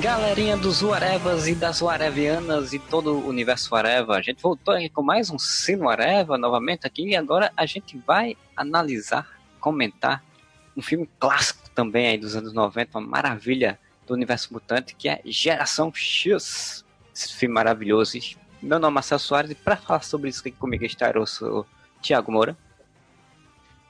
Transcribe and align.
Galerinha 0.00 0.56
dos 0.56 0.80
Warevas 0.80 1.48
e 1.48 1.56
das 1.56 1.82
Warevianas 1.82 2.72
e 2.72 2.78
todo 2.78 3.14
o 3.14 3.26
universo 3.26 3.74
Wareva, 3.74 4.14
a 4.14 4.22
gente 4.22 4.40
voltou 4.40 4.72
aqui 4.72 4.88
com 4.88 5.02
mais 5.02 5.28
um 5.28 5.38
Sino 5.40 5.86
Wareva 5.86 6.38
novamente 6.38 6.86
aqui 6.86 7.08
e 7.08 7.16
agora 7.16 7.52
a 7.56 7.66
gente 7.66 7.98
vai 8.06 8.36
analisar, 8.56 9.28
comentar 9.58 10.22
um 10.76 10.82
filme 10.82 11.08
clássico 11.18 11.68
também 11.70 12.06
aí 12.06 12.16
dos 12.16 12.36
anos 12.36 12.52
90, 12.52 12.96
uma 12.96 13.08
maravilha 13.08 13.76
do 14.06 14.14
universo 14.14 14.52
mutante 14.52 14.94
que 14.94 15.08
é 15.08 15.20
Geração 15.24 15.92
X. 15.92 16.84
Esse 17.12 17.34
filme 17.34 17.54
maravilhoso. 17.54 18.18
Meu 18.62 18.78
nome 18.78 18.92
é 18.92 18.94
Marcelo 18.94 19.18
Soares 19.18 19.50
e 19.50 19.54
para 19.56 19.76
falar 19.76 20.04
sobre 20.04 20.30
isso 20.30 20.40
aqui 20.40 20.52
comigo 20.52 20.84
está 20.84 21.10
o 21.10 21.66
Thiago 22.00 22.30
Moura. 22.30 22.56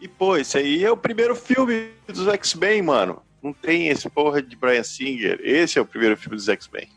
E 0.01 0.09
pô, 0.09 0.39
esse 0.39 0.57
aí 0.57 0.83
é 0.83 0.91
o 0.91 0.97
primeiro 0.97 1.37
filme 1.37 1.91
dos 2.07 2.27
X-Men, 2.29 2.81
mano. 2.81 3.28
Não 3.43 3.53
tem 3.53 3.89
esse 3.89 4.09
porra 4.11 4.43
de 4.43 4.57
Brian 4.57 4.83
Singer. 4.83 5.39
Esse 5.43 5.79
é 5.79 5.83
o 5.83 5.87
primeiro 5.87 6.17
filme 6.17 6.37
dos 6.37 6.49
X-Men. 6.49 6.89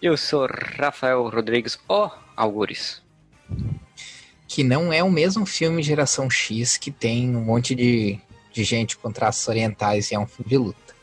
Eu 0.00 0.16
sou 0.16 0.46
Rafael 0.46 1.28
Rodrigues, 1.28 1.78
o 1.88 2.10
Algures. 2.36 3.02
Que 4.46 4.62
não 4.62 4.92
é 4.92 5.02
o 5.02 5.10
mesmo 5.10 5.44
filme 5.44 5.82
Geração 5.82 6.30
X 6.30 6.76
que 6.76 6.90
tem 6.90 7.34
um 7.34 7.44
monte 7.44 7.74
de, 7.74 8.18
de 8.52 8.62
gente 8.62 8.96
com 8.96 9.10
traços 9.10 9.48
orientais 9.48 10.10
e 10.10 10.14
é 10.14 10.18
um 10.18 10.26
filme 10.26 10.48
de 10.48 10.56
luta. 10.56 10.94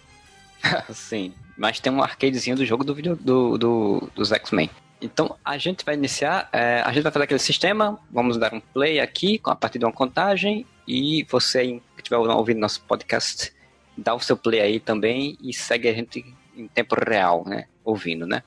Sim, 0.94 1.34
mas 1.58 1.80
tem 1.80 1.92
um 1.92 2.02
arcadezinho 2.02 2.56
do 2.56 2.66
jogo 2.66 2.84
do, 2.84 2.96
vídeo, 2.96 3.18
do, 3.18 3.58
do 3.58 4.10
dos 4.16 4.32
X-Men. 4.32 4.70
Então 5.02 5.36
a 5.44 5.58
gente 5.58 5.84
vai 5.84 5.96
iniciar, 5.96 6.48
é, 6.54 6.82
a 6.82 6.94
gente 6.94 7.04
vai 7.04 7.12
fazer 7.12 7.26
aquele 7.26 7.40
sistema, 7.40 8.00
vamos 8.10 8.38
dar 8.38 8.54
um 8.54 8.62
play 8.62 9.02
aqui 9.02 9.42
a 9.44 9.54
partir 9.54 9.80
de 9.80 9.86
uma 9.86 9.92
contagem 9.92 10.66
e 10.88 11.26
você 11.30 11.82
que 11.96 12.02
estiver 12.02 12.18
ouvindo 12.18 12.60
nosso 12.60 12.82
podcast 12.84 13.52
dá 13.98 14.14
o 14.14 14.20
seu 14.20 14.38
play 14.38 14.62
aí 14.62 14.80
também 14.80 15.38
e 15.42 15.54
segue 15.54 15.88
a 15.88 15.94
gente 15.94 16.26
em 16.56 16.68
tempo 16.68 16.96
real, 16.96 17.44
né? 17.46 17.68
Ouvindo, 17.84 18.26
né? 18.26 18.44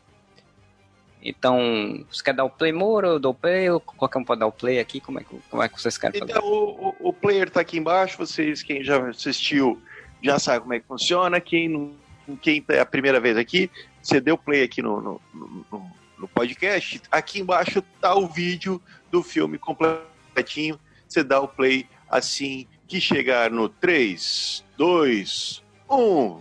Então, 1.23 2.05
você 2.09 2.23
quer 2.23 2.35
dar 2.35 2.45
o 2.45 2.51
play, 2.51 2.73
Moro? 2.73 3.09
Eu 3.09 3.19
dou 3.19 3.33
o 3.33 3.35
play, 3.35 3.69
ou 3.69 3.81
qualquer 3.81 4.19
um 4.19 4.25
pode 4.25 4.39
dar 4.39 4.47
o 4.47 4.53
play 4.53 4.79
aqui? 4.79 5.01
Como 5.01 5.19
é 5.19 5.25
que, 5.25 5.37
como 5.51 5.63
é 5.63 5.69
que 5.69 5.81
vocês 5.81 5.99
querem 5.99 6.21
fazer? 6.21 6.31
Então, 6.31 6.45
o, 6.45 6.95
o 7.01 7.13
player 7.13 7.51
tá 7.51 7.61
aqui 7.61 7.79
embaixo, 7.79 8.17
vocês, 8.17 8.63
quem 8.63 8.85
já 8.85 9.05
assistiu, 9.09 9.83
já 10.23 10.39
sabe 10.39 10.61
como 10.61 10.75
é 10.75 10.79
que 10.79 10.87
funciona. 10.87 11.41
Quem 11.41 11.69
não, 11.69 11.95
quem 12.41 12.65
é 12.69 12.79
a 12.79 12.87
primeira 12.87 13.19
vez 13.19 13.37
aqui, 13.37 13.69
você 14.01 14.21
deu 14.21 14.39
play 14.39 14.63
aqui 14.63 14.81
no, 14.81 15.01
no, 15.01 15.21
no, 15.35 15.91
no 16.19 16.29
podcast. 16.29 17.03
Aqui 17.11 17.41
embaixo 17.41 17.83
tá 18.01 18.15
o 18.15 18.29
vídeo 18.29 18.81
do 19.11 19.21
filme 19.21 19.59
completinho. 19.59 20.79
Você 21.09 21.25
dá 21.25 21.41
o 21.41 21.49
play 21.49 21.89
assim 22.09 22.69
que 22.87 23.01
chegar 23.01 23.51
no 23.51 23.69
3, 23.69 24.65
2, 24.77 25.63
1. 25.91 26.37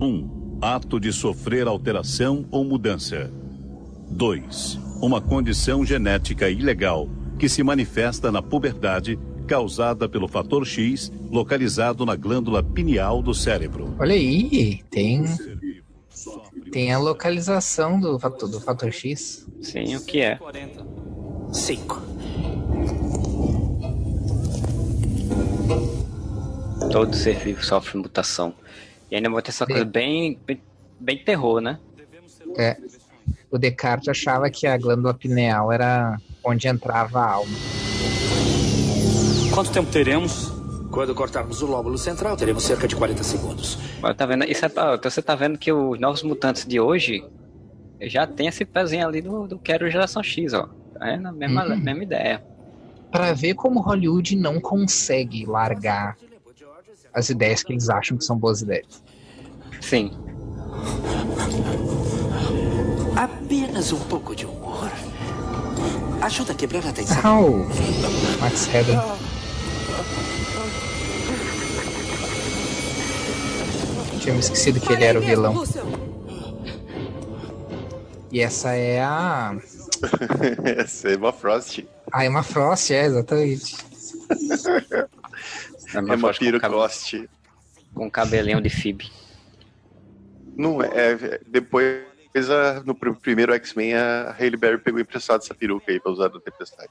1. 0.00 0.58
Ato 0.60 1.00
de 1.00 1.12
sofrer 1.12 1.66
alteração 1.66 2.46
ou 2.50 2.64
mudança. 2.64 3.30
2. 4.10 4.78
Uma 5.02 5.20
condição 5.20 5.84
genética 5.84 6.48
ilegal 6.48 7.08
que 7.38 7.48
se 7.48 7.62
manifesta 7.62 8.30
na 8.30 8.40
puberdade 8.40 9.18
causada 9.46 10.08
pelo 10.08 10.28
fator 10.28 10.66
X 10.66 11.12
localizado 11.30 12.06
na 12.06 12.16
glândula 12.16 12.62
pineal 12.62 13.20
do 13.22 13.34
cérebro. 13.34 13.94
Olha 13.98 14.14
aí, 14.14 14.82
tem 14.90 15.24
tem 16.70 16.92
a 16.92 16.98
localização 16.98 18.00
do 18.00 18.18
fator, 18.18 18.48
do 18.48 18.60
fator 18.60 18.92
X. 18.92 19.46
Sim, 19.60 19.96
o 19.96 20.04
que 20.04 20.20
é? 20.20 20.38
5. 21.52 22.02
Todo 26.90 27.14
ser 27.14 27.36
vivo 27.36 27.64
sofre 27.64 27.98
mutação. 27.98 28.54
E 29.10 29.16
ainda 29.16 29.30
vai 29.30 29.42
ter 29.42 29.50
essa 29.50 29.66
coisa 29.66 29.84
bem, 29.84 30.38
bem, 30.46 30.60
bem 30.98 31.18
terror, 31.18 31.60
né? 31.60 31.78
É. 32.58 32.76
O 33.50 33.58
Descartes 33.58 34.08
achava 34.08 34.50
que 34.50 34.66
a 34.66 34.76
glândula 34.76 35.14
pineal 35.14 35.70
era 35.70 36.18
onde 36.42 36.66
entrava 36.66 37.20
a 37.20 37.30
alma. 37.32 37.56
Quanto 39.54 39.70
tempo 39.70 39.90
teremos? 39.90 40.52
Quando 40.90 41.14
cortarmos 41.14 41.62
o 41.62 41.66
lóbulo 41.66 41.98
central, 41.98 42.36
teremos 42.36 42.64
cerca 42.64 42.86
de 42.86 42.94
40 42.94 43.22
segundos. 43.22 43.78
tá 44.16 44.26
vendo? 44.26 44.44
Isso 44.44 44.64
é, 44.64 44.68
então 44.68 45.10
você 45.10 45.22
tá 45.22 45.34
vendo 45.34 45.58
que 45.58 45.72
os 45.72 45.98
novos 45.98 46.22
mutantes 46.22 46.66
de 46.66 46.80
hoje 46.80 47.24
já 48.00 48.26
tem 48.26 48.48
esse 48.48 48.64
pezinho 48.64 49.06
ali 49.06 49.20
do, 49.20 49.46
do 49.46 49.58
Quero 49.58 49.90
Geração 49.90 50.22
X, 50.22 50.52
ó. 50.52 50.68
É 51.00 51.16
na 51.16 51.32
mesma, 51.32 51.66
uhum. 51.66 51.76
mesma 51.76 52.02
ideia. 52.02 52.44
Para 53.10 53.32
ver 53.32 53.54
como 53.54 53.80
Hollywood 53.80 54.36
não 54.36 54.60
consegue 54.60 55.46
largar 55.46 56.16
as 57.14 57.30
ideias 57.30 57.62
que 57.62 57.72
eles 57.72 57.88
acham 57.88 58.16
que 58.16 58.24
são 58.24 58.36
boas 58.36 58.60
ideias. 58.60 59.02
Sim. 59.80 60.10
Apenas 63.16 63.92
um 63.92 64.00
pouco 64.00 64.34
de 64.34 64.44
humor. 64.44 64.90
Ajuda 66.20 66.52
a 66.52 66.54
quebrar 66.54 66.86
a 66.86 66.92
tensão. 66.92 67.66
Oh, 67.68 68.40
Max 68.40 68.66
Headroom. 68.66 69.00
Tinha 74.20 74.34
me 74.34 74.40
esquecido 74.40 74.80
que 74.80 74.92
ele 74.92 75.04
era 75.04 75.18
o 75.18 75.22
vilão. 75.22 75.62
E 78.32 78.40
essa 78.40 78.72
é 78.72 79.00
a. 79.00 79.54
essa 80.78 81.10
é 81.10 81.16
uma 81.16 81.32
Frost. 81.32 81.84
Ah, 82.10 82.24
é 82.24 82.28
uma 82.28 82.42
Frost, 82.42 82.90
é, 82.90 83.04
exatamente. 83.04 83.76
É 85.94 86.00
uma, 86.00 86.14
é 86.14 86.16
uma 86.16 86.32
pirocoste. 86.32 87.28
Com 87.94 88.10
cabelinho 88.10 88.60
de 88.60 88.68
Fib. 88.68 89.02
Não 90.56 90.82
é, 90.82 90.88
é 91.12 91.40
depois 91.46 92.04
a, 92.50 92.82
no 92.84 92.94
primeiro 92.94 93.52
X-Men 93.54 93.94
a 93.94 94.34
Hailey 94.38 94.56
Berry 94.56 94.78
pegou 94.78 95.00
emprestado 95.00 95.42
essa 95.42 95.54
peruca 95.54 95.92
aí 95.92 96.00
pra 96.00 96.10
usar 96.10 96.28
na 96.28 96.40
tempestade. 96.40 96.90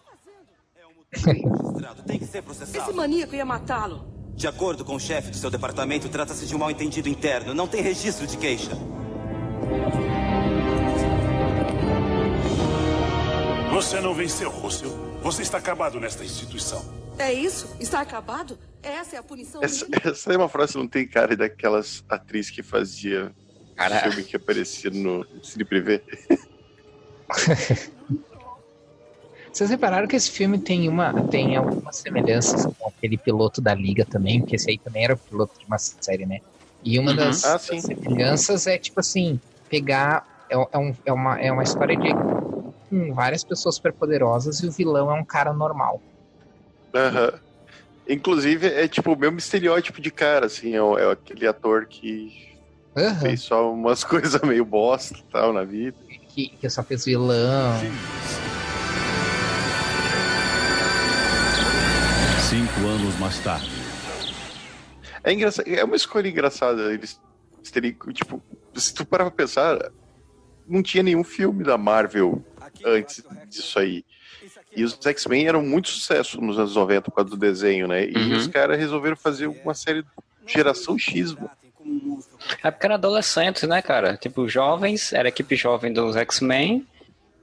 Esse 2.74 2.94
maníaco 2.94 3.36
ia 3.36 3.46
matá-lo. 3.46 4.12
De 4.36 4.48
acordo 4.48 4.84
com 4.84 4.96
o 4.96 5.00
chefe 5.00 5.30
do 5.30 5.38
seu 5.38 5.52
departamento, 5.52 6.10
trata-se 6.10 6.48
de 6.48 6.56
um 6.56 6.60
mal-entendido 6.60 7.08
interno. 7.08 7.54
Não 7.54 7.68
tem 7.68 7.82
registro 7.82 8.26
de 8.26 8.38
queixa. 8.38 8.72
Você 13.72 14.00
não 14.00 14.14
venceu, 14.14 14.50
Russell. 14.50 14.92
Você 15.22 15.42
está 15.44 15.58
acabado 15.58 16.00
nesta 16.00 16.24
instituição. 16.24 17.03
É 17.18 17.32
isso? 17.32 17.76
Está 17.80 18.02
acabado? 18.02 18.58
Essa 18.82 19.16
é 19.16 19.20
a 19.20 19.24
punição 19.24 19.64
essa, 19.64 19.88
essa 20.04 20.34
é 20.34 20.38
uma 20.38 20.50
frase 20.50 20.78
não 20.78 20.88
tem 20.88 21.08
cara 21.08 21.38
daquelas 21.38 22.04
atrizes 22.10 22.52
que 22.52 22.62
fazia 22.62 23.34
Cara... 23.76 24.02
filme 24.02 24.24
que 24.24 24.36
aparecia 24.36 24.92
no 24.92 25.26
Cine 25.42 25.64
Privé. 25.64 26.02
Vocês 29.52 29.70
repararam 29.70 30.08
que 30.08 30.16
esse 30.16 30.32
filme 30.32 30.58
tem 30.58 30.90
uma 30.90 31.14
tem 31.28 31.56
algumas 31.56 31.98
semelhanças 31.98 32.66
com 32.66 32.88
aquele 32.88 33.18
piloto 33.18 33.62
da 33.62 33.76
Liga 33.76 34.04
também, 34.04 34.42
porque 34.42 34.56
esse 34.56 34.70
aí 34.70 34.80
também 34.80 35.04
era 35.04 35.14
o 35.14 35.18
piloto 35.18 35.60
de 35.60 35.66
uma 35.66 35.78
série, 35.78 36.26
né? 36.26 36.40
E 36.84 36.98
uma 36.98 37.12
uhum. 37.12 37.18
das, 37.18 37.46
ah, 37.46 37.54
das, 37.54 37.84
semelhanças 37.84 38.66
é 38.66 38.80
tipo 38.80 39.00
assim, 39.00 39.40
pegar 39.70 40.46
é, 40.50 40.56
é, 40.56 40.78
um, 40.78 40.96
é, 41.06 41.14
uma, 41.14 41.40
é 41.40 41.52
uma 41.52 41.64
história 41.64 41.96
de 41.96 42.10
com 42.90 43.14
várias 43.14 43.44
pessoas 43.44 43.76
superpoderosas 43.76 44.60
e 44.60 44.68
o 44.68 44.72
vilão 44.72 45.10
é 45.10 45.20
um 45.20 45.24
cara 45.24 45.54
normal. 45.54 46.02
Uhum. 46.94 47.40
Inclusive, 48.08 48.68
é 48.68 48.88
tipo 48.88 49.14
o 49.14 49.18
mesmo 49.18 49.38
estereótipo 49.38 50.02
de 50.02 50.12
cara, 50.12 50.46
assim, 50.46 50.76
é, 50.76 50.78
é 50.78 51.12
aquele 51.12 51.48
ator 51.48 51.86
que 51.86 52.54
uhum. 52.96 53.16
fez 53.22 53.42
só 53.42 53.72
umas 53.72 54.04
coisas 54.06 54.42
meio 54.42 54.66
bosta 54.66 55.18
e 55.18 55.24
tal 55.32 55.54
na 55.54 55.64
vida. 55.64 55.98
Que, 56.30 56.50
que 56.50 56.70
só 56.70 56.84
fez 56.84 57.06
vilão. 57.06 57.80
Cinco 62.50 62.88
anos 62.88 63.20
mais 63.20 63.40
tarde. 63.40 63.72
É, 65.24 65.32
engraçado, 65.32 65.68
é 65.68 65.84
uma 65.84 65.96
escolha 65.96 66.28
engraçada. 66.28 66.94
Eles 66.94 67.20
terem, 67.72 67.96
tipo, 68.14 68.42
se 68.76 68.94
tu 68.94 69.06
parar 69.06 69.26
pra 69.26 69.32
pensar, 69.32 69.92
não 70.68 70.84
tinha 70.84 71.02
nenhum 71.02 71.24
filme 71.24 71.64
da 71.64 71.78
Marvel 71.78 72.44
antes 72.86 73.24
disso 73.48 73.80
aí. 73.80 74.06
E 74.76 74.84
os 74.84 74.98
X-Men 75.02 75.48
eram 75.48 75.62
muito 75.62 75.90
sucesso 75.90 76.42
nos 76.42 76.58
anos 76.58 76.76
90 76.76 77.02
por 77.02 77.12
causa 77.12 77.30
do 77.30 77.38
desenho, 77.38 77.88
né? 77.88 78.08
E 78.08 78.16
uhum. 78.16 78.38
os 78.38 78.48
caras 78.48 78.78
resolveram 78.78 79.16
fazer 79.16 79.48
uma 79.48 79.74
série 79.74 80.02
de 80.02 80.54
geração 80.54 80.98
X, 80.98 81.34
mano. 81.34 81.50
É 82.64 82.72
porque 82.72 82.86
eram 82.86 82.96
adolescentes, 82.96 83.64
né, 83.64 83.82
cara? 83.82 84.18
Tipo, 84.18 84.48
jovens, 84.48 85.14
era 85.14 85.28
a 85.28 85.30
equipe 85.30 85.56
jovem 85.56 85.92
dos 85.94 86.16
X-Men. 86.16 86.88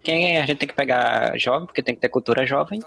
Quem 0.03 0.38
a 0.38 0.47
gente 0.47 0.59
tem 0.59 0.69
que 0.69 0.75
pegar 0.75 1.38
jovem, 1.38 1.67
porque 1.67 1.82
tem 1.82 1.94
que 1.94 2.00
ter 2.00 2.09
cultura 2.09 2.47
jovem. 2.47 2.81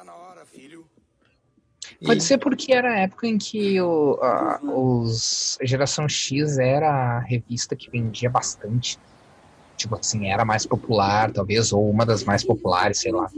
Pode 2.06 2.24
ser 2.24 2.38
porque 2.38 2.74
era 2.74 2.92
a 2.92 3.00
época 3.00 3.28
em 3.28 3.38
que 3.38 3.80
o, 3.80 4.20
a, 4.22 4.60
os 4.62 5.58
Geração 5.62 6.10
X 6.10 6.58
era 6.58 6.90
a 6.90 7.20
revista 7.20 7.76
que 7.76 7.90
vendia 7.90 8.30
bastante. 8.30 9.00
Tipo 9.78 9.96
assim, 9.96 10.28
era 10.28 10.44
mais 10.44 10.66
popular, 10.66 11.32
talvez, 11.32 11.72
ou 11.72 11.90
uma 11.90 12.06
das 12.06 12.24
mais 12.24 12.44
populares, 12.44 13.00
sei 13.00 13.12
lá. 13.12 13.30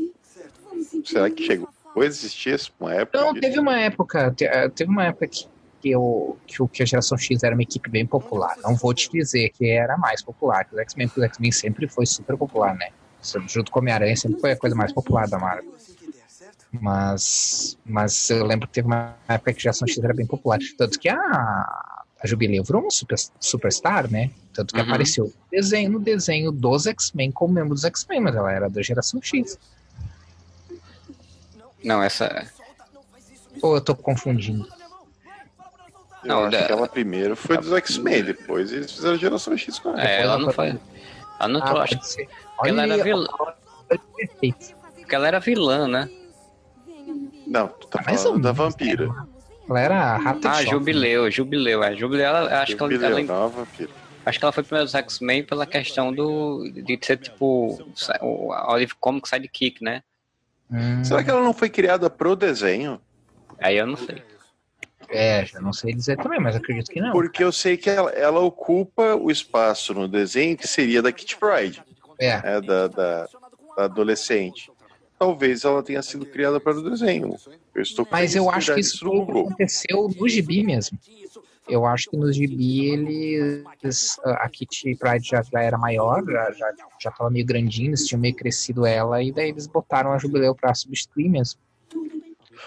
Será 1.06 1.30
que 1.30 1.46
chegou 1.46 1.69
a 1.96 2.06
existir 2.06 2.60
uma 2.80 2.94
época? 2.94 3.22
Não, 3.22 3.34
teve 3.34 3.60
uma 3.60 3.80
época, 3.80 4.36
eh, 4.42 4.69
teve 4.69 4.90
uma 4.90 5.06
época 5.06 5.28
que, 5.28 5.48
que 5.81 5.96
o, 5.96 6.68
que 6.68 6.84
a 6.84 6.86
geração 6.86 7.18
X 7.18 7.44
era 7.44 7.56
uma 7.56 7.62
equipe 7.62 7.90
bem 7.90 8.06
popular. 8.06 8.56
Não 8.63 8.75
vou 8.75 8.94
te 8.94 9.10
dizer 9.12 9.50
que 9.52 9.69
era 9.69 9.98
mais 9.98 10.22
popular 10.22 10.66
que 10.66 10.74
os 10.74 10.81
X-Men, 10.81 11.07
porque 11.07 11.22
os 11.22 11.25
X-Men 11.28 11.52
sempre 11.52 11.88
foi 11.88 12.06
super 12.06 12.36
popular, 12.36 12.75
né? 12.75 12.90
Junto 13.48 13.72
com 13.72 13.80
Homem-Aranha 13.80 14.16
sempre 14.16 14.40
foi 14.40 14.52
a 14.52 14.57
coisa 14.57 14.75
mais 14.75 14.92
popular 14.92 15.28
da 15.28 15.40
Marvel. 15.40 15.74
Mas, 16.72 17.78
mas 17.86 18.30
eu 18.30 18.46
lembro 18.46 18.68
que 18.68 18.74
teve 18.74 18.88
uma 18.88 19.16
época 19.28 19.54
que 19.54 19.60
a 19.60 19.62
geração 19.62 19.88
X 19.88 19.98
era 20.04 20.13
bem 20.13 20.25
popular. 20.25 20.60
Tanto 20.78 21.00
que 21.00 21.07
a, 21.07 21.16
a 21.18 22.28
Jubilee 22.28 22.62
virou 22.62 22.81
uma 22.81 22.92
super, 22.92 23.18
superstar, 23.40 24.12
né? 24.12 24.31
Tanto 24.54 24.74
que 24.74 24.80
uhum. 24.80 24.88
apareceu 24.88 25.25
no 25.25 25.31
desenho, 25.52 25.92
no 25.92 26.00
desenho 26.00 26.52
dos 26.52 26.86
X-Men 26.86 27.31
como 27.31 27.54
membro 27.54 27.74
dos 27.74 27.84
X-Men, 27.84 28.22
mas 28.22 28.36
ela 28.36 28.52
era 28.52 28.69
da 28.69 28.81
geração 28.81 29.22
X. 29.22 29.57
Não, 31.85 32.01
essa. 32.01 32.51
Ou 33.61 33.75
eu 33.75 33.81
tô 33.81 33.95
confundindo? 33.95 34.67
Eu 36.23 36.27
não, 36.27 36.43
acho 36.45 36.51
da... 36.57 36.65
que 36.65 36.71
ela 36.71 36.87
primeiro 36.87 37.35
foi 37.35 37.57
dos 37.57 37.71
X-Men, 37.71 38.23
depois 38.23 38.73
eles 38.73 38.91
fizeram 38.91 39.15
geração 39.15 39.55
X 39.55 39.77
com 39.77 39.89
ela. 39.89 40.03
É, 40.03 40.21
ela 40.23 40.39
não 40.39 40.51
foi. 40.51 40.79
Ela 41.39 41.47
não 41.47 41.61
ah, 41.61 41.83
acho 41.83 41.99
que 41.99 42.27
ela 42.65 42.83
era 42.83 43.03
vilã. 43.03 43.27
Porque 44.95 45.13
ela 45.15 45.27
era 45.27 45.39
vilã, 45.39 45.87
né? 45.87 46.09
Não, 47.45 47.67
tu 47.67 47.87
tá 47.87 47.99
ah, 48.03 48.17
falando 48.17 48.41
da 48.41 48.51
vampira. 48.51 49.07
Ela 49.69 49.79
era 49.79 49.95
a 49.95 50.17
rata 50.17 50.49
Ah, 50.49 50.63
Jubileu, 50.63 51.29
Jubileu, 51.29 51.83
é. 51.83 51.95
Jubileu, 51.95 52.25
ela, 52.25 52.61
acho 52.61 52.71
Jubileu, 52.71 52.99
que 52.99 53.05
ela. 53.05 53.19
ela 53.19 53.41
não, 53.41 53.49
vampira. 53.49 53.91
Acho 54.25 54.39
que 54.39 54.45
ela 54.45 54.51
foi 54.51 54.63
primeiro 54.63 54.85
dos 54.85 54.95
X-Men 54.95 55.43
pela 55.43 55.67
questão 55.67 56.11
do. 56.11 56.67
de 56.71 56.97
ser 57.03 57.17
tipo. 57.17 57.77
O 58.21 58.51
Olive 58.71 58.95
Comic 58.99 59.29
sidekick, 59.29 59.83
né? 59.83 60.01
Hum. 60.71 61.03
Será 61.03 61.23
que 61.23 61.29
ela 61.29 61.44
não 61.44 61.53
foi 61.53 61.69
criada 61.69 62.09
pro 62.09 62.35
desenho? 62.35 63.00
Aí 63.59 63.77
eu 63.77 63.88
não 63.88 63.97
sei. 63.97 64.23
É, 65.09 65.45
já 65.45 65.59
não 65.59 65.71
sei 65.71 65.94
dizer 65.94 66.17
também, 66.17 66.39
mas 66.39 66.56
acredito 66.56 66.89
que 66.89 67.00
não. 67.00 67.12
Porque 67.12 67.44
eu 67.44 67.51
sei 67.51 67.77
que 67.77 67.89
ela, 67.89 68.09
ela 68.12 68.39
ocupa 68.39 69.15
o 69.15 69.29
espaço 69.29 69.94
no 69.94 70.07
desenho 70.07 70.57
que 70.57 70.67
seria 70.67 71.01
da 71.01 71.12
Kit 71.12 71.38
Pride. 71.38 71.83
É. 72.19 72.41
é 72.44 72.62
da, 72.62 72.88
da, 72.88 73.27
da, 73.77 73.85
adolescente. 73.85 74.71
Talvez 75.19 75.63
ela 75.63 75.83
tenha 75.83 76.01
sido 76.01 76.25
criada 76.25 76.59
para 76.59 76.77
o 76.77 76.89
desenho. 76.89 77.35
Eu 77.73 77.81
estou 77.81 78.07
mas 78.09 78.35
eu 78.35 78.50
acho 78.50 78.73
que 78.73 78.79
isso 78.79 79.06
aconteceu 79.06 80.09
no 80.18 80.27
gibi 80.27 80.63
mesmo. 80.63 80.97
Eu 81.67 81.85
acho 81.85 82.09
que 82.09 82.17
no 82.17 82.31
gibi 82.31 82.85
eles. 82.91 84.19
A 84.23 84.47
Kitty 84.50 84.95
Pride 84.95 85.27
já, 85.27 85.41
já 85.41 85.62
era 85.62 85.77
maior, 85.77 86.23
já, 86.25 86.51
já, 86.51 86.73
já 87.00 87.12
tava 87.12 87.29
meio 87.29 87.45
grandinho, 87.45 87.89
eles 87.89 88.06
tinham 88.06 88.19
meio 88.19 88.35
crescido 88.35 88.85
ela, 88.85 89.23
e 89.23 89.31
daí 89.31 89.50
eles 89.50 89.65
botaram 89.65 90.12
a 90.12 90.17
Jubileu 90.17 90.53
pra 90.53 90.73
substituir 90.75 91.29
mesmo. 91.29 91.59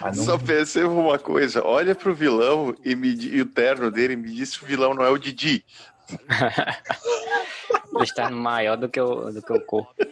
Não... 0.01 0.13
Só 0.13 0.37
perceba 0.37 0.89
uma 0.89 1.17
coisa: 1.17 1.63
olha 1.65 1.95
pro 1.95 2.13
vilão 2.13 2.75
e, 2.83 2.95
me, 2.95 3.09
e 3.09 3.41
o 3.41 3.45
terno 3.45 3.89
dele 3.89 4.15
me 4.15 4.29
diz 4.33 4.57
que 4.57 4.63
o 4.63 4.67
vilão 4.67 4.93
não 4.93 5.03
é 5.03 5.09
o 5.09 5.17
Didi. 5.17 5.63
Ele 7.93 8.03
está 8.03 8.29
maior 8.29 8.77
do 8.77 8.87
que 8.87 8.99
o, 8.99 9.31
do 9.31 9.41
que 9.41 9.53
o 9.53 9.61
corpo. 9.61 9.93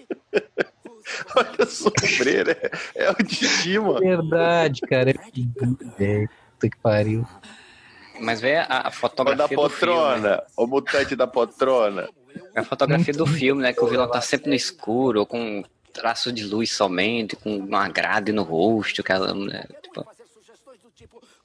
Olha 1.36 1.64
a 1.64 1.66
sombreira, 1.66 2.52
é, 2.96 3.06
é 3.06 3.12
o 3.12 3.16
Didi, 3.24 3.80
mano. 3.80 4.00
Verdade, 4.00 4.82
cara. 4.82 5.12
É 5.12 6.28
puta 6.58 6.70
que 6.70 6.78
pariu. 6.82 7.26
Mas 8.20 8.42
vê 8.42 8.58
a, 8.58 8.88
a 8.88 8.92
fotografia. 8.92 9.56
da 9.56 9.62
poltrona, 9.62 10.30
filme, 10.38 10.52
o 10.58 10.68
mutante 10.68 11.16
da 11.16 11.28
poltrona. 11.28 12.10
A 12.56 12.64
fotografia 12.64 13.14
do 13.14 13.26
filme, 13.26 13.62
né? 13.62 13.74
Que 13.74 13.84
o 13.84 13.88
vilão 13.88 14.10
tá 14.10 14.22
sempre 14.22 14.50
no 14.50 14.56
escuro, 14.56 15.22
ou 15.22 15.26
com 15.26 15.64
traço 15.94 16.32
de 16.32 16.44
luz 16.44 16.72
somente, 16.72 17.36
com 17.36 17.58
uma 17.58 17.88
grade 17.90 18.32
no 18.32 18.44
rosto, 18.44 19.02
aquela. 19.02 19.34
Né, 19.34 19.64
tipo... 19.82 20.06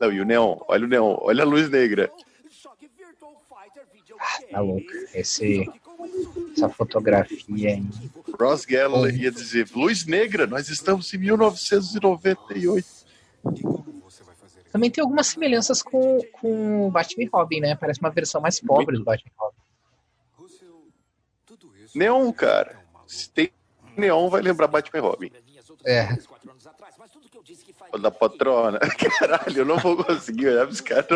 Não, 0.01 0.13
e 0.13 0.21
o 0.21 0.25
neon, 0.25 0.59
olha 0.69 0.85
o 0.85 0.89
neon, 0.89 1.17
olha 1.21 1.43
a 1.43 1.47
luz 1.47 1.71
negra. 1.71 2.11
Ah, 4.19 4.39
tá 4.51 4.61
louco. 4.61 4.87
Esse, 5.15 5.69
essa 6.57 6.69
fotografia 6.69 7.71
aí. 7.71 7.83
Ross 8.39 8.65
Geller 8.69 9.15
ia 9.15 9.31
dizer: 9.31 9.69
luz 9.75 10.05
negra, 10.07 10.47
nós 10.47 10.69
estamos 10.69 11.13
em 11.13 11.19
1998. 11.19 12.87
Também 14.73 14.91
tem 14.91 15.03
algumas 15.03 15.27
semelhanças 15.27 15.83
com, 15.83 16.21
com 16.33 16.87
o 16.87 16.91
Batman 16.91 17.25
e 17.25 17.29
Robin, 17.31 17.61
né? 17.61 17.77
Parece 17.77 18.01
uma 18.01 18.11
versão 18.11 18.41
mais 18.41 18.59
pobre 18.59 18.97
do 18.97 19.05
Batman 19.05 19.31
e 19.31 19.35
Robin. 19.39 19.57
Neon, 21.95 22.33
cara. 22.33 22.81
Se 23.07 23.29
tem 23.29 23.53
Neon, 23.97 24.31
vai 24.31 24.41
lembrar 24.41 24.67
Batman 24.69 24.99
e 24.99 25.03
Robin. 25.03 25.31
É. 25.85 26.09
Da 28.01 28.11
patrona. 28.11 28.79
Caralho, 29.19 29.59
eu 29.59 29.65
não 29.67 29.77
vou 29.77 30.03
conseguir 30.03 30.49
olhar 30.49 30.67
pros 30.67 30.81
caras. 30.81 31.07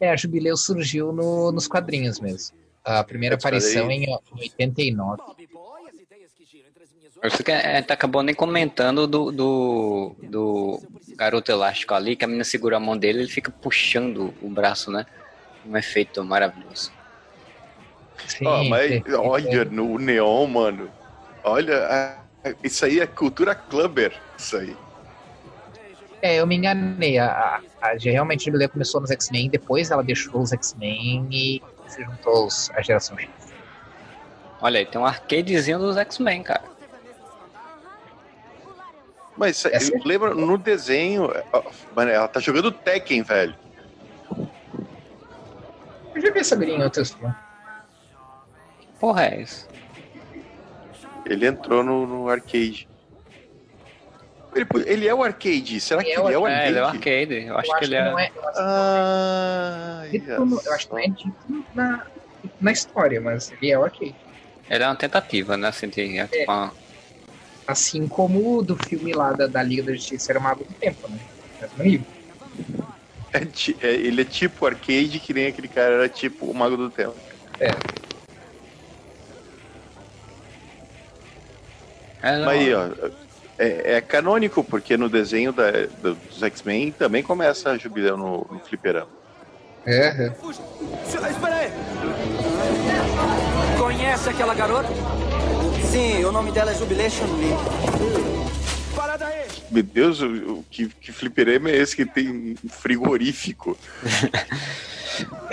É, 0.00 0.10
a 0.10 0.16
Jubileu 0.16 0.56
surgiu 0.56 1.12
no, 1.12 1.52
nos 1.52 1.68
quadrinhos 1.68 2.18
mesmo. 2.18 2.56
A 2.82 3.04
primeira 3.04 3.34
aparição 3.34 3.90
em 3.90 4.06
89. 4.32 5.22
Acho 7.22 7.44
que 7.44 7.52
a 7.52 7.76
gente 7.76 7.92
acabou 7.92 8.22
nem 8.22 8.34
comentando 8.34 9.06
do, 9.06 9.30
do, 9.30 10.16
do 10.22 10.82
garoto 11.16 11.52
elástico 11.52 11.94
ali, 11.94 12.16
que 12.16 12.24
a 12.24 12.28
menina 12.28 12.44
segura 12.44 12.78
a 12.78 12.80
mão 12.80 12.96
dele 12.96 13.20
ele 13.20 13.28
fica 13.28 13.50
puxando 13.50 14.32
o 14.40 14.48
braço, 14.48 14.90
né? 14.90 15.04
Um 15.66 15.76
efeito 15.76 16.24
maravilhoso. 16.24 16.90
Sim, 18.26 18.46
oh, 18.46 18.64
mas 18.64 19.02
olha 19.18 19.64
no 19.66 19.98
neon, 19.98 20.46
mano. 20.46 20.90
Olha, 21.44 22.18
isso 22.64 22.84
aí 22.86 23.00
é 23.00 23.06
cultura 23.06 23.54
clubber, 23.54 24.18
isso 24.38 24.56
aí. 24.56 24.76
É, 26.22 26.36
eu 26.36 26.46
me 26.46 26.56
enganei. 26.56 27.18
A, 27.18 27.26
a, 27.82 27.88
a 27.88 27.94
realmente 27.98 28.42
a 28.42 28.44
Jubilee 28.44 28.68
começou 28.68 29.00
nos 29.00 29.10
X-Men, 29.10 29.50
depois 29.50 29.90
ela 29.90 30.02
deixou 30.02 30.40
os 30.40 30.52
X-Men 30.52 31.28
e 31.30 31.62
se 31.86 32.02
juntou 32.02 32.44
aos, 32.44 32.70
à 32.70 32.82
geração 32.82 33.18
X. 33.18 33.49
Olha 34.62 34.78
aí, 34.78 34.86
tem 34.86 35.00
um 35.00 35.06
arcadezinho 35.06 35.78
dos 35.78 35.96
X-Men, 35.96 36.42
cara. 36.42 36.62
Mas 39.36 39.64
Essa 39.64 39.92
lembra, 40.04 40.34
no 40.34 40.58
desenho, 40.58 41.30
ela 41.96 42.28
tá 42.28 42.40
jogando 42.40 42.70
Tekken, 42.70 43.22
velho. 43.22 43.54
Eu 46.14 46.20
já 46.20 46.30
vi 46.30 46.40
essa 46.40 46.56
grinha 46.56 46.78
em 46.78 46.82
outros 46.82 47.16
Porra, 48.98 49.26
é 49.28 49.40
isso? 49.40 49.66
Ele 51.24 51.46
entrou 51.46 51.82
no, 51.82 52.06
no 52.06 52.28
arcade. 52.28 52.86
Ele, 54.54 54.66
ele, 54.84 55.08
é 55.08 55.14
o 55.14 55.22
arcade. 55.22 55.80
Será 55.80 56.02
que 56.02 56.10
ele 56.10 56.34
é, 56.34 56.38
o 56.38 56.44
arcade? 56.44 56.60
É, 56.60 56.68
ele 56.68 56.78
é 56.78 56.82
o 56.82 56.86
arcade. 56.86 57.46
Eu 57.46 57.56
acho, 57.56 57.72
eu 57.72 57.78
que 57.78 57.84
ele 57.84 57.94
é. 57.94 57.98
é 57.98 58.32
ah, 58.56 60.02
eu 60.12 60.74
acho 60.74 60.86
que 60.86 60.92
não 60.92 60.98
é 60.98 61.06
dito 61.06 61.64
na, 61.72 62.06
na 62.60 62.72
história, 62.72 63.20
mas 63.22 63.50
ele 63.52 63.70
é 63.70 63.78
o 63.78 63.84
arcade. 63.84 64.14
Ele 64.70 64.84
é 64.84 64.86
uma 64.86 64.94
tentativa, 64.94 65.56
né? 65.56 65.68
Assim, 65.68 65.88
de, 65.88 66.18
é. 66.18 66.28
uma... 66.46 66.72
Assim 67.66 68.06
como 68.06 68.58
o 68.58 68.62
do 68.62 68.76
filme 68.76 69.12
lá 69.12 69.32
da, 69.32 69.48
da 69.48 69.62
Liga 69.62 69.82
da 69.82 69.92
Justiça 69.92 70.30
era 70.30 70.38
Mago 70.38 70.64
do 70.64 70.72
Tempo, 70.74 71.08
né? 71.08 71.18
É, 73.32 73.38
é, 73.86 73.92
ele 73.92 74.22
é 74.22 74.24
tipo 74.24 74.64
arcade, 74.64 75.20
que 75.20 75.34
nem 75.34 75.48
aquele 75.48 75.68
cara 75.68 75.94
era 75.94 76.08
tipo 76.08 76.46
o 76.46 76.54
Mago 76.54 76.76
do 76.76 76.88
Tempo. 76.88 77.16
É. 77.58 77.70
É, 82.22 82.38
Mas 82.44 82.48
aí, 82.48 82.74
ó, 82.74 82.88
é, 83.58 83.94
é, 83.94 84.00
canônico, 84.00 84.62
porque 84.62 84.96
no 84.96 85.08
desenho 85.08 85.52
da, 85.52 85.70
dos 86.02 86.42
X-Men 86.42 86.92
também 86.92 87.22
começa 87.22 87.70
a 87.70 87.78
jubileu 87.78 88.16
no, 88.16 88.46
no 88.50 88.60
fliperama. 88.60 89.08
É, 89.84 90.26
é. 90.26 90.32
Espera 91.06 91.56
aí! 91.56 93.49
Conhece 93.80 94.28
aquela 94.28 94.52
garota? 94.52 94.90
Sim, 95.90 96.22
o 96.26 96.30
nome 96.30 96.52
dela 96.52 96.70
é 96.70 96.74
Jubilation 96.74 97.24
Lee. 97.38 97.54
Parada 98.94 99.24
aí! 99.24 99.46
Meu 99.70 99.82
Deus, 99.82 100.20
o, 100.20 100.62
que, 100.70 100.86
que 101.00 101.10
fliperama 101.10 101.70
é 101.70 101.76
esse 101.78 101.96
que 101.96 102.04
tem 102.04 102.28
um 102.62 102.68
frigorífico? 102.68 103.78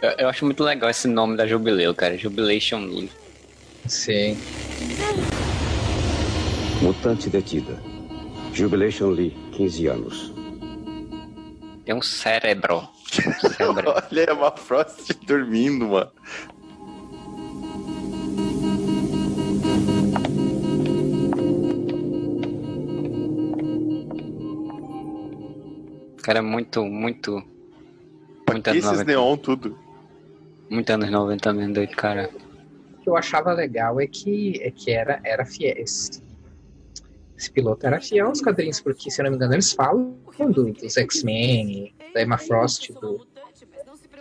eu, 0.00 0.10
eu 0.16 0.28
acho 0.28 0.44
muito 0.44 0.62
legal 0.62 0.88
esse 0.88 1.08
nome 1.08 1.36
da 1.36 1.44
Jubileu, 1.44 1.92
cara. 1.92 2.16
Jubilation 2.16 2.78
Lee. 2.86 3.10
Sim. 3.88 4.38
Mutante 6.80 7.28
detida. 7.28 7.82
Jubilation 8.52 9.08
Lee, 9.08 9.36
15 9.56 9.86
anos. 9.88 10.32
Tem 11.84 11.96
um 11.96 12.00
cérebro. 12.00 12.88
cérebro. 13.56 13.90
Olha, 13.90 14.20
é 14.20 14.32
uma 14.32 14.52
Frost 14.52 15.12
dormindo, 15.26 15.88
mano. 15.88 16.12
Cara, 26.24 26.38
é 26.38 26.42
muito, 26.42 26.84
muito. 26.84 27.42
Muito 28.50 28.68
anos 28.68 28.84
90. 28.84 29.04
neon 29.04 29.36
tudo. 29.36 29.78
Muito 30.70 30.90
anos 30.90 31.10
90 31.10 31.52
mesmo, 31.52 31.74
doido, 31.74 31.94
cara. 31.94 32.30
O 32.98 33.02
que 33.02 33.08
eu 33.10 33.16
achava 33.16 33.52
legal 33.52 34.00
é 34.00 34.06
que, 34.06 34.60
é 34.62 34.70
que 34.70 34.90
era, 34.90 35.20
era 35.22 35.44
fiéis 35.44 36.22
esse 37.36 37.50
piloto 37.50 37.84
era 37.86 38.00
fiel 38.00 38.28
aos 38.28 38.40
quadrinhos, 38.40 38.80
porque, 38.80 39.10
se 39.10 39.20
eu 39.20 39.24
não 39.24 39.30
me 39.32 39.36
engano, 39.36 39.54
eles 39.54 39.72
falam 39.72 40.16
do, 40.38 40.72
dos 40.72 40.96
X-Men, 40.96 41.92
da 42.14 42.22
Emma 42.22 42.38
Frost, 42.38 42.92
do, 42.92 43.26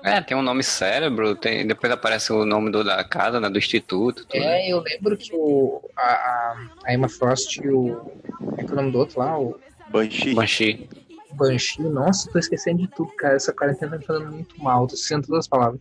é, 0.03 0.19
tem 0.19 0.36
um 0.36 0.41
nome 0.41 0.63
cérebro, 0.63 1.33
tem, 1.33 1.65
depois 1.65 1.91
aparece 1.93 2.33
o 2.33 2.45
nome 2.45 2.69
do, 2.69 2.83
da 2.83 3.01
casa, 3.05 3.39
né, 3.39 3.50
do 3.50 3.57
instituto. 3.57 4.25
Tudo. 4.25 4.43
É, 4.43 4.69
eu 4.69 4.81
lembro 4.81 5.15
que 5.15 5.33
o, 5.33 5.81
a, 5.95 6.57
a 6.83 6.93
Emma 6.93 7.07
Frost 7.07 7.55
e 7.57 7.69
o. 7.69 7.95
Como 8.38 8.55
é 8.57 8.63
que 8.65 8.69
é 8.69 8.74
o 8.74 8.75
nome 8.75 8.91
do 8.91 9.00
outro 9.00 9.19
lá? 9.19 9.39
O 9.39 9.57
Banshee. 9.89 10.36
Banshee. 10.36 10.89
Banshee, 11.33 11.83
nossa, 11.83 12.29
tô 12.31 12.39
esquecendo 12.39 12.79
de 12.79 12.87
tudo, 12.87 13.11
cara. 13.13 13.35
Essa 13.35 13.53
quarentena 13.53 13.91
tá 13.91 13.97
me 13.97 14.05
fazendo 14.05 14.31
muito 14.31 14.61
mal, 14.61 14.87
tô 14.87 14.95
esquecendo 14.95 15.27
todas 15.27 15.45
as 15.45 15.47
palavras. 15.47 15.79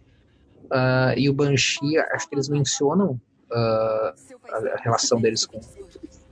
Uh, 0.64 1.12
e 1.16 1.28
o 1.28 1.35
Banshee, 1.35 1.99
acho 1.99 2.28
que 2.28 2.35
eles 2.35 2.49
mencionam 2.49 3.21
uh, 3.50 4.14
a 4.50 4.80
relação 4.82 5.21
deles 5.21 5.47
com. 5.47 5.61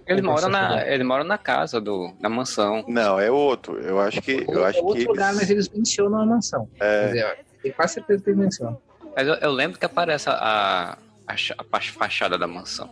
Ele 0.07 0.23
mora, 0.23 0.49
na, 0.49 0.87
ele 0.89 1.05
mora 1.05 1.23
na 1.23 1.39
casa 1.39 1.81
do, 1.81 2.13
da 2.21 2.29
mansão. 2.29 2.85
Não, 2.89 3.21
é 3.21 3.31
outro. 3.31 3.79
Eu 3.79 4.01
acho 4.01 4.21
que. 4.21 4.45
Eu 4.49 4.65
é 4.65 4.71
acho 4.71 4.83
outro 4.83 5.03
que 5.03 5.07
lugar, 5.07 5.29
eles... 5.29 5.41
mas 5.41 5.51
eles 5.51 5.69
mencionam 5.69 6.21
a 6.21 6.27
mansão. 6.27 6.69
É. 6.81 7.01
Quer 7.01 7.07
dizer, 7.07 7.39
tenho 7.63 7.75
quase 7.75 7.95
certeza 7.95 8.23
que 8.25 8.31
eles 8.31 8.41
mencionam. 8.41 8.81
Mas 9.15 9.29
eu, 9.29 9.35
eu 9.35 9.51
lembro 9.53 9.79
que 9.79 9.85
aparece 9.85 10.29
a, 10.29 10.97
a, 11.29 11.35
a, 11.35 11.81
fachada 11.81 12.37
da 12.37 12.47
mansão. 12.47 12.91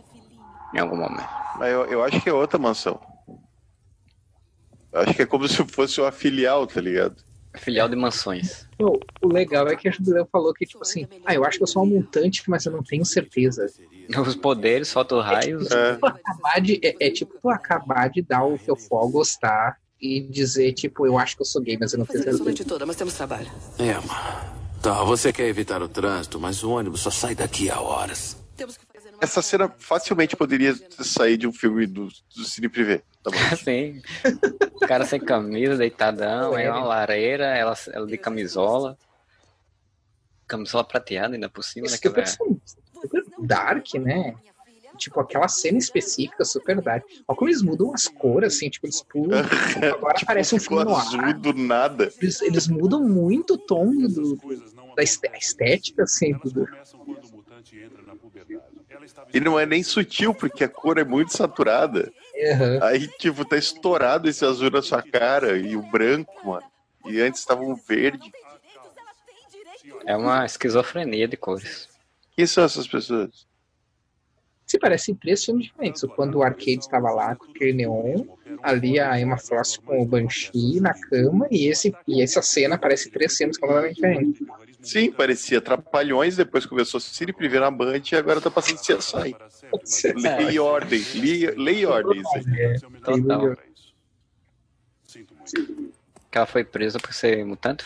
Em 0.73 0.79
algum 0.79 0.95
momento. 0.95 1.27
Mas 1.57 1.73
eu, 1.73 1.85
eu 1.85 2.03
acho 2.03 2.21
que 2.21 2.29
é 2.29 2.33
outra 2.33 2.59
mansão. 2.59 2.99
Eu 4.91 5.01
acho 5.01 5.13
que 5.13 5.21
é 5.21 5.25
como 5.25 5.47
se 5.49 5.63
fosse 5.65 5.99
uma 6.01 6.11
filial, 6.11 6.65
tá 6.67 6.81
ligado? 6.81 7.23
Filial 7.55 7.89
de 7.89 7.95
mansões. 7.95 8.67
Pô, 8.77 8.99
o 9.21 9.27
legal 9.27 9.67
é 9.67 9.75
que 9.75 9.87
a 9.87 9.91
Jubileu 9.91 10.27
falou 10.31 10.53
que, 10.53 10.65
tipo 10.65 10.83
assim, 10.83 11.07
ah, 11.25 11.33
eu 11.33 11.43
acho 11.43 11.57
que 11.57 11.63
eu 11.63 11.67
sou 11.67 11.83
um 11.83 11.87
mutante, 11.87 12.43
mas 12.47 12.65
eu 12.65 12.71
não 12.71 12.83
tenho 12.83 13.03
certeza. 13.03 13.65
Os 14.25 14.35
poderes, 14.35 14.87
solta 14.87 15.19
raios. 15.21 15.69
É, 15.71 15.93
tipo, 15.93 16.05
acabar 16.05 16.61
de, 16.61 16.79
é, 16.83 17.07
é, 17.07 17.11
tipo 17.11 17.33
tu 17.41 17.49
acabar 17.49 18.09
de 18.09 18.21
dar 18.21 18.45
o 18.45 18.57
teu 18.57 18.75
fogo 18.75 19.09
gostar 19.09 19.77
e 19.99 20.21
dizer, 20.21 20.73
tipo, 20.73 21.05
eu 21.05 21.17
acho 21.17 21.35
que 21.35 21.41
eu 21.41 21.45
sou 21.45 21.61
gay, 21.61 21.77
mas 21.79 21.93
eu 21.93 21.99
não 21.99 22.05
tenho 22.05 22.23
certeza. 22.23 22.43
noite 22.43 22.63
toda, 22.63 22.85
mas 22.85 22.95
temos 22.95 23.15
trabalho. 23.15 23.49
É, 23.79 23.95
Tá, 24.81 25.03
você 25.03 25.33
quer 25.33 25.47
evitar 25.47 25.81
o 25.81 25.89
trânsito, 25.89 26.39
mas 26.39 26.63
o 26.63 26.71
ônibus 26.71 27.01
só 27.01 27.11
sai 27.11 27.35
daqui 27.35 27.69
a 27.69 27.81
horas. 27.81 28.37
Temos 28.55 28.77
que. 28.77 28.85
Essa 29.21 29.41
cena 29.41 29.73
facilmente 29.77 30.35
poderia 30.35 30.73
sair 30.99 31.37
de 31.37 31.47
um 31.47 31.51
filme 31.51 31.85
do, 31.85 32.07
do 32.35 32.43
Cine 32.45 32.69
Privé. 32.69 33.01
Tá 33.23 33.31
bom. 33.31 33.37
Sim. 33.57 34.01
O 34.75 34.87
cara 34.87 35.05
sem 35.05 35.19
camisa, 35.19 35.75
deitadão, 35.77 36.55
aí 36.55 36.67
uma 36.69 36.83
lareira, 36.85 37.45
ela, 37.45 37.75
ela 37.91 38.07
de 38.07 38.17
camisola. 38.17 38.97
Camisola 40.47 40.83
prateada 40.83 41.35
ainda 41.35 41.49
por 41.49 41.63
cima, 41.63 41.85
né? 41.87 41.93
Isso 41.93 42.01
que 42.01 42.07
eu 42.07 42.13
que 42.13 42.19
ela- 42.21 42.27
penso, 42.27 42.61
super 42.93 43.23
dark, 43.39 43.93
né? 43.95 44.35
Tipo, 44.97 45.21
aquela 45.21 45.47
cena 45.47 45.77
específica, 45.77 46.43
super 46.43 46.81
dark. 46.81 47.05
Olha 47.27 47.37
como 47.37 47.49
eles 47.49 47.61
mudam 47.61 47.93
as 47.93 48.07
cores, 48.07 48.55
assim, 48.55 48.69
tipo, 48.69 48.85
eles 48.85 49.01
pulam. 49.01 49.39
Agora 49.95 50.17
parece 50.25 50.55
um 50.55 50.59
filme 50.59 50.83
no 50.83 50.95
azul 50.95 51.21
ar. 51.21 51.33
do 51.33 51.53
nada. 51.53 52.11
Eles, 52.21 52.41
eles 52.41 52.67
mudam 52.67 53.07
muito 53.07 53.53
o 53.53 53.57
tom 53.57 53.91
do, 53.95 54.37
da 54.97 55.03
estética, 55.03 56.03
assim, 56.03 56.33
do, 56.43 56.67
E 59.33 59.39
não 59.39 59.59
é 59.59 59.65
nem 59.65 59.83
sutil, 59.83 60.33
porque 60.33 60.63
a 60.63 60.69
cor 60.69 60.97
é 60.97 61.03
muito 61.03 61.35
saturada. 61.35 62.11
Aham. 62.51 62.79
Aí, 62.81 63.07
tipo, 63.19 63.43
tá 63.43 63.57
estourado 63.57 64.29
esse 64.29 64.45
azul 64.45 64.71
na 64.71 64.81
sua 64.81 65.01
cara 65.01 65.57
e 65.57 65.75
o 65.75 65.81
branco, 65.81 66.33
mano. 66.45 66.65
E 67.05 67.19
antes 67.21 67.43
tava 67.43 67.61
um 67.61 67.75
verde. 67.75 68.31
É 70.05 70.15
uma 70.15 70.45
esquizofrenia 70.45 71.27
de 71.27 71.37
cores. 71.37 71.89
Quem 72.35 72.45
são 72.45 72.63
essas 72.63 72.87
pessoas? 72.87 73.48
Se 74.69 74.77
parecem 74.77 75.15
três 75.15 75.43
filmes 75.43 75.65
diferentes. 75.65 76.03
Quando 76.15 76.35
o 76.35 76.43
Arcade 76.43 76.77
estava 76.77 77.09
lá 77.09 77.35
com 77.35 77.45
aquele 77.45 77.73
neon, 77.73 78.23
ali 78.61 78.99
a 78.99 79.19
Emma 79.19 79.35
Frost 79.35 79.79
com 79.81 79.99
o 79.99 80.05
Banshee 80.05 80.79
na 80.79 80.93
cama, 80.93 81.47
e, 81.49 81.67
esse, 81.67 81.91
e 82.07 82.21
essa 82.21 82.43
cena 82.43 82.77
parece 82.77 83.09
três 83.09 83.35
cenas 83.35 83.57
completamente 83.57 83.95
diferentes. 83.95 84.47
Sim, 84.79 85.11
parecia 85.11 85.59
Trapalhões, 85.59 86.35
depois 86.35 86.67
começou 86.67 86.99
Cine 86.99 87.33
Privé 87.33 87.59
na 87.59 87.71
Band 87.71 87.99
e 88.11 88.15
agora 88.15 88.39
tá 88.39 88.51
passando 88.51 88.77
CSI. 88.77 89.35
Lei 90.15 90.51
e 90.51 90.59
ordem. 90.59 91.03
Lei, 91.15 91.47
lei 91.47 91.79
e 91.79 91.85
ordem. 91.87 92.21
Total. 93.03 93.57
Que 96.29 96.37
ela 96.37 96.45
foi 96.45 96.63
presa 96.63 96.99
por 96.99 97.11
ser 97.11 97.43
mutante? 97.43 97.85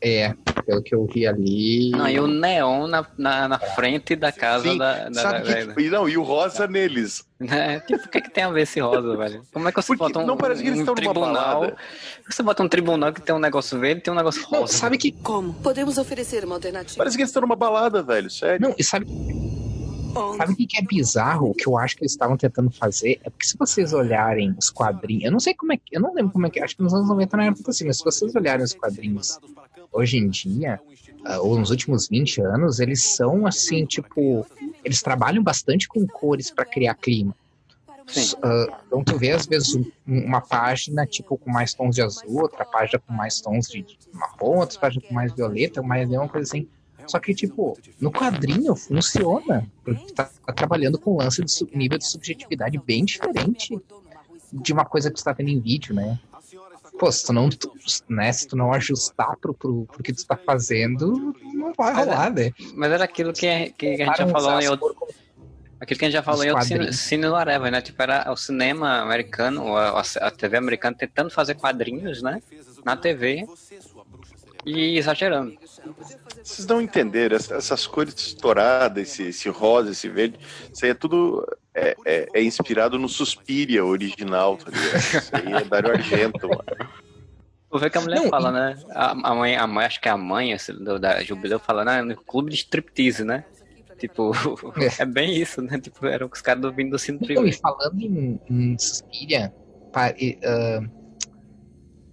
É, 0.00 0.32
pelo 0.64 0.82
que 0.82 0.94
eu 0.94 1.06
vi 1.06 1.26
ali. 1.26 1.90
Não, 1.90 2.08
e 2.08 2.20
o 2.20 2.26
neon 2.26 2.86
na, 2.86 3.06
na, 3.16 3.48
na 3.48 3.58
frente 3.58 4.14
da 4.14 4.30
casa 4.30 4.70
Sim, 4.70 4.78
da. 4.78 5.08
da, 5.08 5.20
sabe 5.22 5.48
da- 5.48 5.54
que, 5.56 5.66
tipo, 5.66 5.80
e 5.80 5.90
não, 5.90 6.08
e 6.08 6.16
o 6.16 6.22
rosa 6.22 6.66
neles. 6.68 7.24
né? 7.40 7.80
Tipo, 7.80 8.04
o 8.04 8.08
que, 8.08 8.20
que 8.20 8.30
tem 8.30 8.44
a 8.44 8.50
ver 8.50 8.62
esse 8.62 8.78
rosa, 8.80 9.16
velho? 9.16 9.42
Como 9.52 9.66
é 9.68 9.72
que 9.72 9.80
você 9.82 9.88
Porque 9.88 9.98
bota 10.12 10.18
um, 10.20 10.26
não 10.26 10.36
parece 10.36 10.62
que 10.62 10.68
eles 10.68 10.78
um 10.80 10.82
estão 10.82 10.94
tribunal? 10.94 11.72
Você 12.28 12.42
bota 12.42 12.62
um 12.62 12.68
tribunal 12.68 13.12
que 13.12 13.22
tem 13.22 13.34
um 13.34 13.38
negócio 13.38 13.78
verde 13.78 14.00
e 14.00 14.02
tem 14.04 14.12
um 14.12 14.16
negócio 14.16 14.42
Não, 14.52 14.60
rosa. 14.60 14.72
sabe 14.74 14.98
que. 14.98 15.10
Como? 15.12 15.54
Podemos 15.54 15.98
oferecer 15.98 16.44
uma 16.44 16.54
alternativa. 16.56 16.98
Parece 16.98 17.16
que 17.16 17.22
eles 17.22 17.30
estão 17.30 17.42
numa 17.42 17.56
balada, 17.56 18.02
velho, 18.02 18.30
sério. 18.30 18.68
Não, 18.68 18.74
e 18.78 18.84
sabe, 18.84 19.06
sabe 20.36 20.52
o 20.52 20.56
que 20.56 20.66
que 20.66 20.78
é 20.78 20.82
bizarro? 20.82 21.50
O 21.50 21.54
que 21.54 21.66
eu 21.68 21.76
acho 21.78 21.96
que 21.96 22.02
eles 22.02 22.12
estavam 22.12 22.36
tentando 22.36 22.70
fazer 22.70 23.18
é 23.24 23.30
porque 23.30 23.46
se 23.46 23.56
vocês 23.58 23.92
olharem 23.92 24.54
os 24.58 24.70
quadrinhos, 24.70 25.24
eu 25.24 25.32
não 25.32 25.40
sei 25.40 25.54
como 25.54 25.72
é 25.72 25.76
que. 25.76 25.96
Eu 25.96 26.00
não 26.00 26.14
lembro 26.14 26.32
como 26.32 26.46
é 26.46 26.50
que. 26.50 26.60
Acho 26.60 26.76
que 26.76 26.82
nos 26.82 26.92
anos 26.94 27.08
90 27.08 27.36
não 27.36 27.44
era 27.44 27.54
tanto 27.54 27.70
assim, 27.70 27.86
mas 27.86 27.98
se 27.98 28.04
vocês 28.04 28.34
olharem 28.34 28.64
os 28.64 28.74
quadrinhos 28.74 29.38
hoje 29.98 30.16
em 30.18 30.28
dia, 30.28 30.80
ah, 31.24 31.40
ou 31.40 31.58
nos 31.58 31.70
últimos 31.70 32.08
20 32.08 32.40
anos, 32.40 32.78
eles 32.80 33.02
são 33.16 33.46
assim, 33.46 33.84
tipo. 33.84 34.46
Eles 34.84 35.02
trabalham 35.02 35.42
bastante 35.42 35.88
com 35.88 36.06
cores 36.06 36.50
para 36.50 36.64
criar 36.64 36.94
clima. 36.94 37.34
Ah, 38.42 38.66
então 38.86 39.04
tu 39.04 39.18
vê 39.18 39.32
às 39.32 39.44
vezes 39.46 39.74
um- 39.74 39.84
uma 40.06 40.40
página 40.40 41.04
tipo 41.06 41.36
com 41.36 41.50
mais 41.50 41.74
tons 41.74 41.94
de 41.96 42.00
azul, 42.02 42.42
outra 42.42 42.64
página 42.64 42.98
com 43.06 43.12
mais 43.12 43.40
tons 43.40 43.66
de 43.68 43.84
marrom, 44.12 44.58
outra 44.60 44.78
página 44.78 45.02
com 45.06 45.12
mais 45.12 45.32
violeta, 45.32 45.82
mais 45.82 46.08
uma 46.08 46.28
coisa 46.28 46.48
assim. 46.48 46.66
Só 47.06 47.18
que, 47.18 47.34
tipo, 47.34 47.78
no 48.00 48.10
quadrinho 48.12 48.76
funciona. 48.76 49.66
Porque 49.82 50.12
tá, 50.12 50.30
tá 50.46 50.52
trabalhando 50.52 50.98
com 50.98 51.14
um 51.14 51.16
lance 51.18 51.42
de 51.42 51.76
nível 51.76 51.96
de 51.98 52.06
subjetividade 52.06 52.78
bem 52.86 53.02
diferente 53.04 53.78
de 54.52 54.72
uma 54.74 54.84
coisa 54.84 55.10
que 55.10 55.16
tu 55.16 55.24
tá 55.24 55.34
tendo 55.34 55.48
em 55.48 55.58
vídeo, 55.60 55.94
né? 55.94 56.18
Pô, 56.98 57.10
se 57.12 57.24
tu 57.24 57.32
não, 57.32 57.48
tu- 57.48 57.72
né, 58.08 58.32
se 58.32 58.46
tu 58.48 58.56
não 58.56 58.72
ajustar 58.72 59.36
pro, 59.40 59.54
pro, 59.54 59.86
pro 59.86 60.02
que 60.02 60.12
tu 60.12 60.26
tá 60.26 60.36
fazendo, 60.36 61.34
não 61.54 61.72
vai 61.74 61.94
Mas 61.94 61.98
é- 61.98 62.10
rolar, 62.10 62.30
né? 62.34 62.50
Mas 62.74 62.90
era 62.92 63.04
aquilo 63.04 63.32
que, 63.32 63.70
que 63.72 63.86
a 63.86 63.96
gente 64.06 64.18
já 64.18 64.26
falou 64.26 64.60
em 64.60 64.68
outro. 64.68 64.96
Aquilo 65.80 65.98
que 65.98 66.04
a 66.04 66.08
gente 66.08 66.16
já 66.16 66.22
falou 66.24 66.42
em 66.44 66.50
outro 66.50 66.66
cine, 66.66 66.92
cine 66.92 67.26
Whatever, 67.28 67.70
né? 67.70 67.80
Tipo, 67.80 68.02
era 68.02 68.32
o 68.32 68.36
cinema 68.36 68.98
americano, 69.00 69.76
a, 69.76 70.00
a 70.00 70.30
TV 70.30 70.56
americana 70.56 70.96
tentando 70.98 71.30
fazer 71.30 71.54
quadrinhos, 71.54 72.20
né? 72.20 72.42
Na 72.84 72.96
TV. 72.96 73.46
E 74.66 74.98
exagerando. 74.98 75.54
Vocês 76.42 76.66
não 76.66 76.80
entenderam, 76.80 77.36
essa- 77.36 77.54
essas 77.54 77.86
cores 77.86 78.14
estouradas, 78.18 79.08
esse, 79.08 79.22
esse 79.28 79.48
rosa, 79.48 79.92
esse 79.92 80.08
verde, 80.08 80.36
isso 80.72 80.84
aí 80.84 80.90
é 80.90 80.94
tudo 80.94 81.46
é, 81.78 81.96
é- 82.04 82.28
é 82.34 82.42
inspirado 82.42 82.98
no 82.98 83.08
Suspiria 83.08 83.84
original, 83.84 84.56
tá 84.56 84.70
ligado? 84.70 84.98
Isso 84.98 85.36
aí 85.36 85.52
é 85.52 85.64
Dario 85.64 85.90
Argento, 85.90 86.48
mano. 86.48 86.64
Vou 87.70 87.78
ver 87.78 87.90
que 87.90 87.98
a 87.98 88.00
mulher 88.00 88.22
Não, 88.22 88.30
fala, 88.30 88.50
né? 88.50 88.82
A, 88.90 89.10
a 89.30 89.34
mãe, 89.34 89.56
a 89.56 89.66
mãe, 89.66 89.84
acho 89.86 90.00
que 90.00 90.08
é 90.08 90.12
a 90.12 90.16
mãe 90.16 90.52
esse, 90.52 90.72
do- 90.72 90.98
da 90.98 91.22
Jubileu 91.22 91.58
fala, 91.58 91.84
né? 91.84 92.00
No 92.02 92.16
clube 92.16 92.50
de 92.50 92.56
striptease, 92.56 93.24
né? 93.24 93.44
Tipo, 93.98 94.32
é 94.98 95.04
bem 95.04 95.36
isso, 95.36 95.60
né? 95.60 95.78
Tipo, 95.78 96.06
eram 96.06 96.30
os 96.32 96.40
caras 96.40 96.62
do 96.62 96.72
vindo 96.72 96.90
do 96.90 96.98
Cine 96.98 97.18
Então, 97.20 97.46
e 97.46 97.52
falando 97.52 98.00
em, 98.00 98.40
em 98.48 98.78
Suspiria, 98.78 99.52
pa- 99.92 100.14
e, 100.18 100.38
ah, 100.44 100.80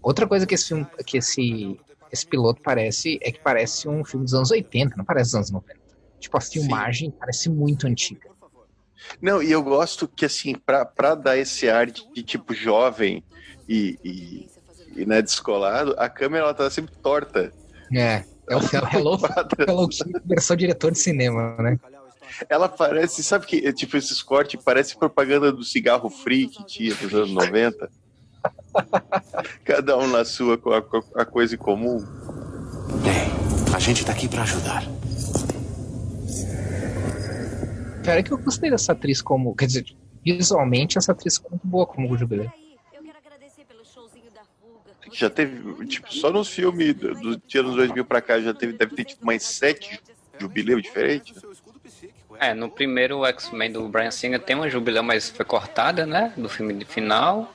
outra 0.02 0.28
coisa 0.28 0.46
que 0.46 0.56
esse 0.56 0.68
filme, 0.68 0.86
que 1.06 1.18
esse, 1.18 1.80
esse 2.12 2.28
piloto 2.28 2.62
parece 2.62 3.18
é 3.22 3.32
que 3.32 3.40
parece 3.42 3.88
um 3.88 4.04
filme 4.04 4.26
dos 4.26 4.34
anos 4.34 4.52
80, 4.52 4.96
não 4.98 5.06
parece 5.06 5.30
dos 5.30 5.36
anos 5.36 5.52
90. 5.52 5.80
Tipo, 6.20 6.38
a 6.38 6.42
filmagem 6.42 7.12
parece 7.12 7.50
muito 7.50 7.88
antiga. 7.88 8.30
Não, 9.22 9.42
e 9.42 9.52
eu 9.52 9.62
gosto 9.62 10.08
que, 10.08 10.26
assim, 10.26 10.56
pra, 10.56 10.86
pra 10.86 11.16
dar 11.16 11.38
esse 11.38 11.70
ar 11.70 11.88
de, 11.88 12.02
de 12.14 12.24
tipo 12.24 12.54
jovem 12.54 13.24
e, 13.68 13.98
e, 14.04 14.50
e 14.96 15.06
né, 15.06 15.22
descolado, 15.22 15.96
a 15.98 16.10
câmera 16.10 16.46
ela 16.46 16.54
tá 16.54 16.70
sempre 16.70 16.96
torta. 17.02 17.52
É, 17.94 18.24
é 18.50 18.56
o 18.56 18.60
Hello, 18.94 19.20
Hello 19.68 19.90
Kitty 19.90 20.12
versão 20.26 20.56
diretor 20.56 20.92
de 20.92 21.00
cinema, 21.00 21.56
né? 21.58 21.80
Ela 22.50 22.68
parece, 22.68 23.24
sabe 23.24 23.46
que, 23.46 23.72
tipo, 23.74 23.96
esses 23.96 24.22
cortes 24.22 24.60
parece 24.64 24.98
propaganda 24.98 25.52
do 25.52 25.64
cigarro 25.64 26.10
free 26.10 26.48
que 26.48 26.66
tinha 26.66 26.96
nos 27.02 27.14
anos 27.14 27.32
90. 27.32 27.90
Cada 29.64 29.98
um 29.98 30.08
na 30.08 30.26
sua 30.26 30.58
com 30.58 30.72
a, 30.74 30.82
com 30.82 31.02
a 31.16 31.26
coisa 31.26 31.56
em 31.56 31.58
comum. 31.58 32.04
Bem, 33.04 33.74
a 33.74 33.80
gente 33.80 34.04
tá 34.06 34.12
aqui 34.12 34.28
pra 34.28 34.44
ajudar. 34.44 34.84
Cara, 38.06 38.20
é 38.20 38.24
que 38.24 38.32
eu 38.32 38.38
gostei 38.38 38.70
dessa 38.70 38.92
atriz 38.92 39.20
como. 39.22 39.56
Quer 39.56 39.66
dizer, 39.66 39.86
visualmente 40.24 40.98
essa 40.98 41.12
atriz 41.12 41.38
ficou 41.38 41.52
muito 41.52 41.68
boa 41.68 41.88
como 41.88 42.16
Jubileu. 42.16 42.52
Já 45.12 45.30
teve, 45.30 45.86
tipo, 45.88 46.14
só 46.14 46.32
nos 46.32 46.50
filmes 46.50 46.94
do, 46.94 47.16
do 47.16 47.38
de 47.38 47.58
anos 47.58 47.76
2000 47.76 48.06
pra 48.06 48.22
cá 48.22 48.40
já 48.40 48.54
teve, 48.54 48.74
deve 48.74 48.96
ter 48.96 49.06
tipo 49.06 49.26
mais 49.26 49.44
sete 49.44 50.00
jubileu 50.38 50.80
diferentes. 50.82 51.42
É, 52.38 52.54
no 52.54 52.70
primeiro 52.70 53.26
X-Men 53.26 53.72
do 53.72 53.88
Brian 53.88 54.12
Singer 54.12 54.40
tem 54.40 54.56
uma 54.56 54.70
jubileu, 54.70 55.02
mas 55.02 55.30
foi 55.30 55.46
cortada, 55.46 56.06
né? 56.06 56.34
Do 56.36 56.50
filme 56.50 56.74
de 56.74 56.86
final. 56.86 57.54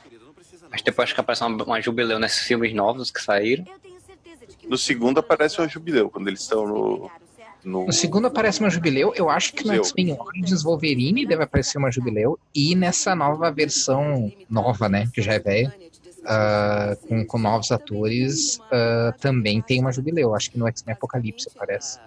Mas 0.71 0.83
depois 0.83 1.04
acho 1.04 1.14
que 1.14 1.21
aparece 1.21 1.45
uma, 1.45 1.62
uma 1.64 1.80
jubileu 1.80 2.19
nesses 2.19 2.40
filmes 2.40 2.73
novos 2.73 3.11
que 3.11 3.21
saíram. 3.21 3.64
No 4.66 4.78
segundo 4.78 5.19
aparece 5.19 5.61
uma 5.61 5.69
jubileu, 5.69 6.09
quando 6.09 6.28
eles 6.28 6.40
estão 6.40 6.66
no. 6.66 7.11
No, 7.64 7.87
no 7.87 7.93
segundo 7.93 8.26
aparece 8.26 8.61
uma 8.61 8.71
jubileu. 8.71 9.12
Eu 9.14 9.29
acho 9.29 9.52
que 9.52 9.67
no 9.67 9.75
X-Men 9.75 10.17
Origins 10.19 10.62
Wolverine 10.62 11.26
deve 11.26 11.43
aparecer 11.43 11.79
uma 11.79 11.90
jubileu. 11.90 12.38
E 12.55 12.75
nessa 12.75 13.14
nova 13.14 13.50
versão, 13.50 14.33
nova, 14.49 14.88
né? 14.88 15.09
Que 15.12 15.21
já 15.21 15.35
é 15.35 15.38
velha. 15.38 15.75
Uh, 16.21 16.97
com, 17.07 17.26
com, 17.26 17.38
novos 17.38 17.73
atores, 17.73 18.59
uh, 18.59 19.19
também 19.21 19.62
tem 19.62 19.81
uma 19.81 19.90
jubileu. 19.90 20.35
Acho 20.35 20.50
que 20.50 20.59
no 20.59 20.69
X-Men 20.69 20.95
Apocalipse 20.95 21.49
aparece. 21.55 21.99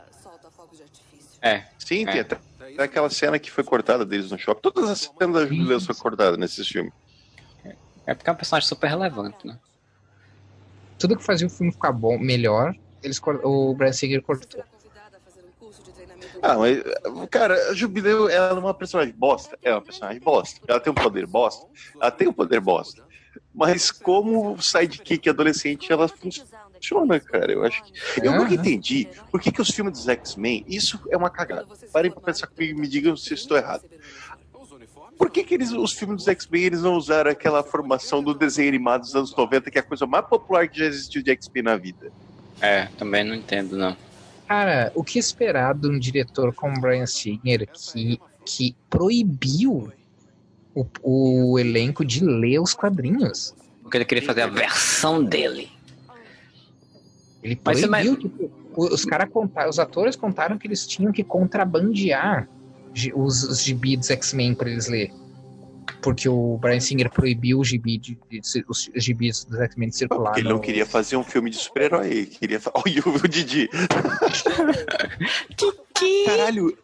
É. 1.42 1.64
Sim, 1.80 2.08
é. 2.08 2.12
tem 2.12 2.22
até, 2.22 2.38
até 2.60 2.84
aquela 2.84 3.10
cena 3.10 3.40
que 3.40 3.52
foi 3.52 3.64
cortada 3.64 4.06
deles 4.06 4.32
no 4.32 4.38
shopping. 4.38 4.62
Todas 4.62 4.90
as 4.90 5.12
cenas 5.18 5.36
da 5.36 5.42
jubileu 5.46 5.82
foram 5.82 6.00
cortadas 6.00 6.38
nesses 6.38 6.68
filmes. 6.68 6.94
É 8.06 8.14
porque 8.14 8.30
é 8.30 8.34
um 8.34 8.36
personagem 8.36 8.68
super 8.68 8.88
relevante, 8.88 9.48
né? 9.48 9.58
Tudo 11.00 11.18
que 11.18 11.24
fazia 11.24 11.48
o 11.48 11.50
filme 11.50 11.72
ficar 11.72 11.92
bom, 11.92 12.18
melhor, 12.18 12.76
eles, 13.02 13.22
o 13.44 13.74
Brian 13.74 13.92
Singer 13.94 14.22
cortou. 14.22 14.64
Ah, 16.44 16.58
mas, 16.58 16.84
cara, 17.32 17.70
a 17.70 17.74
Jubileu, 17.74 18.28
ela 18.28 18.50
é 18.50 18.54
uma 18.54 18.74
personagem 18.74 19.14
bosta. 19.18 19.58
É 19.64 19.72
uma 19.72 19.82
personagem 19.82 20.22
bosta. 20.22 20.60
Ela 20.68 20.78
tem 20.78 20.92
um 20.92 20.96
poder 20.96 21.26
bosta. 21.26 21.66
Ela 21.96 22.12
tem 22.12 22.28
um 22.28 22.34
poder 22.34 22.60
bosta. 22.60 23.02
Mas 23.56 23.90
como 23.90 24.62
sidekick 24.62 25.30
adolescente, 25.30 25.90
ela 25.90 26.06
funciona, 26.06 27.18
cara. 27.22 27.54
Eu 27.54 27.64
acho 27.64 27.82
que. 27.86 27.94
Eu 28.22 28.34
nunca 28.34 28.54
entendi 28.54 29.08
por 29.32 29.40
que, 29.40 29.54
que 29.54 29.62
os 29.62 29.70
filmes 29.70 29.94
dos 29.94 30.10
X-Men. 30.10 30.66
Isso 30.68 31.00
é 31.10 31.16
uma 31.16 31.30
cagada. 31.30 31.66
Parem 31.94 32.12
pra 32.12 32.20
pensar 32.20 32.48
comigo 32.48 32.78
e 32.78 32.82
me 32.82 32.90
digam 32.90 33.16
se 33.16 33.32
eu 33.32 33.36
estou 33.36 33.56
errado. 33.56 33.86
Por 35.18 35.30
que, 35.30 35.46
que 35.46 35.54
eles, 35.54 35.72
os 35.72 35.94
filmes 35.94 36.18
dos 36.18 36.28
X-Men 36.28 36.64
eles 36.64 36.82
não 36.82 36.96
usaram 36.96 37.32
aquela 37.32 37.64
formação 37.64 38.22
do 38.22 38.34
desenho 38.34 38.68
animado 38.68 39.02
dos 39.02 39.16
anos 39.16 39.34
90, 39.34 39.72
que 39.72 39.78
é 39.78 39.82
a 39.82 39.86
coisa 39.86 40.06
mais 40.06 40.26
popular 40.26 40.68
que 40.68 40.80
já 40.80 40.86
existiu 40.86 41.24
de 41.24 41.32
X-Men 41.32 41.64
na 41.64 41.78
vida? 41.78 42.12
É, 42.60 42.88
também 42.98 43.24
não 43.24 43.34
entendo, 43.34 43.78
não. 43.78 43.96
Cara, 44.48 44.92
o 44.96 45.04
que 45.04 45.18
esperar 45.18 45.74
de 45.74 45.88
um 45.88 45.98
diretor 45.98 46.54
como 46.54 46.80
Brian 46.80 47.06
Singer 47.06 47.68
que, 47.72 48.20
que 48.46 48.76
proibiu 48.90 49.92
o, 50.76 50.86
o 51.02 51.60
elenco 51.60 52.04
de 52.04 52.24
ler 52.24 52.60
os 52.60 52.74
quadrinhos? 52.74 53.54
Porque 53.82 53.98
ele 53.98 54.06
queria 54.06 54.24
fazer 54.24 54.42
a 54.42 54.48
versão 54.48 55.24
dele. 55.24 55.70
Ele 57.42 57.56
proibiu, 57.56 57.90
mas, 57.90 58.10
tipo, 58.18 58.52
os 58.76 59.06
cara 59.06 59.28
contaram, 59.28 59.70
os 59.70 59.80
atores 59.80 60.16
contaram 60.16 60.58
que 60.58 60.68
eles 60.68 60.88
tinham 60.88 61.12
que 61.12 61.24
contrabandear 61.24 62.48
os, 63.14 63.44
os 63.44 63.64
gibis 63.64 64.00
dos 64.00 64.12
X-Men 64.12 64.56
para 64.56 64.70
eles 64.70 64.88
ler. 64.88 65.12
Porque 66.04 66.28
o 66.28 66.58
Brian 66.58 66.80
Singer 66.80 67.10
proibiu 67.10 67.60
o 67.60 67.64
gibi 67.64 67.98
de, 67.98 68.18
de, 68.30 68.40
de 68.42 68.66
os 68.68 68.92
gibis 68.96 69.46
dos 69.46 69.60
X-Men 69.60 69.90
de 69.90 69.96
circular. 69.96 70.26
Porque 70.26 70.42
ele 70.42 70.50
não 70.50 70.60
queria 70.60 70.86
fazer 70.86 71.16
um 71.16 71.24
filme 71.24 71.50
de 71.50 71.56
super-herói. 71.56 72.26
Queria. 72.26 72.60
Olha 72.74 73.02
o 73.06 73.28
Didi. 73.28 73.70
Caralho, 76.26 76.78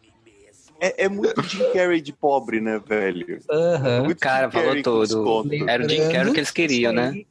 é, 0.80 1.04
é, 1.04 1.08
muito 1.08 1.42
Jim 1.42 1.72
Carrey 1.74 2.00
de 2.00 2.12
pobre, 2.12 2.60
né, 2.60 2.80
velho? 2.84 3.38
Uhum. 3.50 4.10
É 4.10 4.14
cara, 4.14 4.50
falou 4.50 4.82
todo. 4.82 5.54
Era 5.68 5.84
o 5.84 5.88
Jim 5.88 6.08
Carrey 6.10 6.32
que 6.32 6.40
eles 6.40 6.50
queriam, 6.50 6.92
né? 6.92 7.22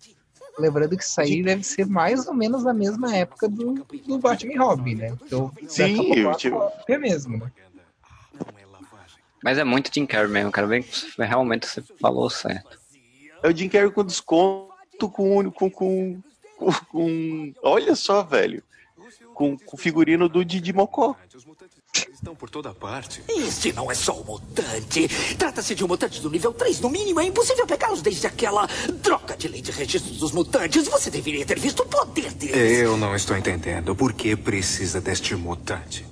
Lembrando 0.59 0.95
que 0.95 1.03
isso 1.03 1.19
aí 1.19 1.41
deve 1.41 1.63
ser 1.63 1.87
mais 1.87 2.27
ou 2.27 2.33
menos 2.33 2.63
na 2.63 2.73
mesma 2.73 3.15
época 3.15 3.47
do, 3.47 3.85
do 4.05 4.19
Batman 4.19 4.53
e 4.53 4.57
Robin, 4.57 4.95
né? 4.95 5.17
Então, 5.25 5.51
Sim, 5.67 6.13
eu, 6.13 6.35
tipo... 6.35 6.61
é 6.87 6.97
mesmo, 6.97 7.37
né? 7.37 7.51
Mas 9.43 9.57
é 9.57 9.63
muito 9.63 9.93
Jim 9.93 10.05
Carrey 10.05 10.29
mesmo, 10.29 10.51
cara. 10.51 10.67
Bem, 10.67 10.85
realmente 11.17 11.67
você 11.67 11.81
falou 11.99 12.29
certo. 12.29 12.79
É 13.41 13.47
o 13.47 13.55
Jim 13.55 13.69
Carrey 13.69 13.91
com 13.91 14.03
desconto 14.03 14.69
com. 15.09 15.51
com, 15.51 15.69
com, 15.69 16.21
com, 16.57 16.71
com 16.91 17.53
olha 17.63 17.95
só, 17.95 18.21
velho. 18.23 18.61
Com, 19.33 19.57
com 19.57 19.77
figurino 19.77 20.27
do 20.27 20.43
Didi 20.43 20.73
Mocó. 20.73 21.15
Estão 22.13 22.35
por 22.35 22.49
toda 22.49 22.73
parte. 22.73 23.23
Este 23.29 23.71
não 23.71 23.89
é 23.89 23.95
só 23.95 24.19
um 24.19 24.23
mutante. 24.25 25.07
Trata-se 25.37 25.73
de 25.73 25.85
um 25.85 25.87
mutante 25.87 26.21
do 26.21 26.29
nível 26.29 26.51
3. 26.51 26.81
No 26.81 26.89
mínimo, 26.89 27.21
é 27.21 27.23
impossível 27.23 27.65
pegá-los 27.65 28.01
desde 28.01 28.27
aquela 28.27 28.67
droga 29.01 29.37
de 29.37 29.47
lei 29.47 29.61
de 29.61 29.71
registro 29.71 30.13
dos 30.15 30.33
mutantes. 30.33 30.85
Você 30.89 31.09
deveria 31.09 31.45
ter 31.45 31.57
visto 31.57 31.81
o 31.81 31.85
poder 31.85 32.33
deles. 32.33 32.79
Eu 32.79 32.97
não 32.97 33.15
estou 33.15 33.37
entendendo. 33.37 33.95
Por 33.95 34.11
que 34.11 34.35
precisa 34.35 34.99
deste 34.99 35.33
mutante? 35.35 36.05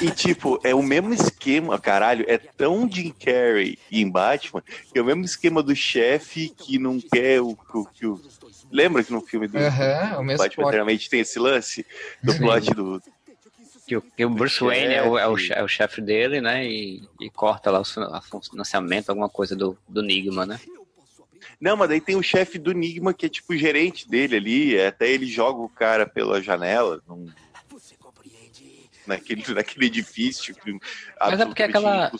E, 0.00 0.10
tipo, 0.10 0.58
é 0.64 0.74
o 0.74 0.82
mesmo 0.82 1.12
esquema, 1.12 1.78
caralho, 1.78 2.24
é 2.26 2.38
tão 2.38 2.90
Jim 2.90 3.10
Carrey 3.10 3.78
em 3.90 4.08
Batman, 4.08 4.62
que 4.62 4.98
é 4.98 5.02
o 5.02 5.04
mesmo 5.04 5.24
esquema 5.24 5.62
do 5.62 5.76
chefe 5.76 6.48
que 6.48 6.78
não 6.78 6.98
quer 7.00 7.40
o, 7.40 7.56
o, 7.74 7.84
que 7.86 8.06
o. 8.06 8.20
Lembra 8.70 9.04
que 9.04 9.12
no 9.12 9.20
filme 9.20 9.46
do 9.46 9.58
uhum, 9.58 10.36
Batman 10.36 10.70
realmente 10.70 11.10
tem 11.10 11.20
esse 11.20 11.38
lance 11.38 11.84
do 12.22 12.36
plot 12.36 12.72
do. 12.74 13.02
Que 13.86 13.96
o, 13.96 14.02
que 14.02 14.24
o 14.24 14.30
Bruce 14.30 14.62
Wayne 14.62 14.94
é 14.94 15.02
o, 15.02 15.18
é 15.18 15.28
o, 15.28 15.36
é 15.52 15.62
o 15.62 15.68
chefe 15.68 16.00
dele, 16.00 16.40
né? 16.40 16.64
E, 16.64 17.02
e 17.20 17.28
corta 17.28 17.70
lá 17.70 17.80
o, 17.80 18.40
financiamento, 18.40 19.10
alguma 19.10 19.28
coisa 19.28 19.56
do, 19.56 19.76
do 19.88 20.02
Nigma, 20.02 20.46
né? 20.46 20.60
Não, 21.60 21.76
mas 21.76 21.88
daí 21.88 22.00
tem 22.00 22.16
o 22.16 22.22
chefe 22.22 22.58
do 22.58 22.72
Nigma 22.72 23.12
que 23.12 23.26
é 23.26 23.28
tipo 23.28 23.52
o 23.52 23.56
gerente 23.56 24.08
dele 24.08 24.36
ali, 24.36 24.80
até 24.80 25.10
ele 25.10 25.26
joga 25.26 25.60
o 25.60 25.68
cara 25.68 26.06
pela 26.06 26.40
janela. 26.40 27.02
Num 27.06 27.28
naquele, 29.10 29.42
naquele 29.54 29.86
edifício. 29.86 30.54
Mas 31.20 31.40
é 31.40 31.44
porque 31.44 31.62
aquela, 31.62 32.10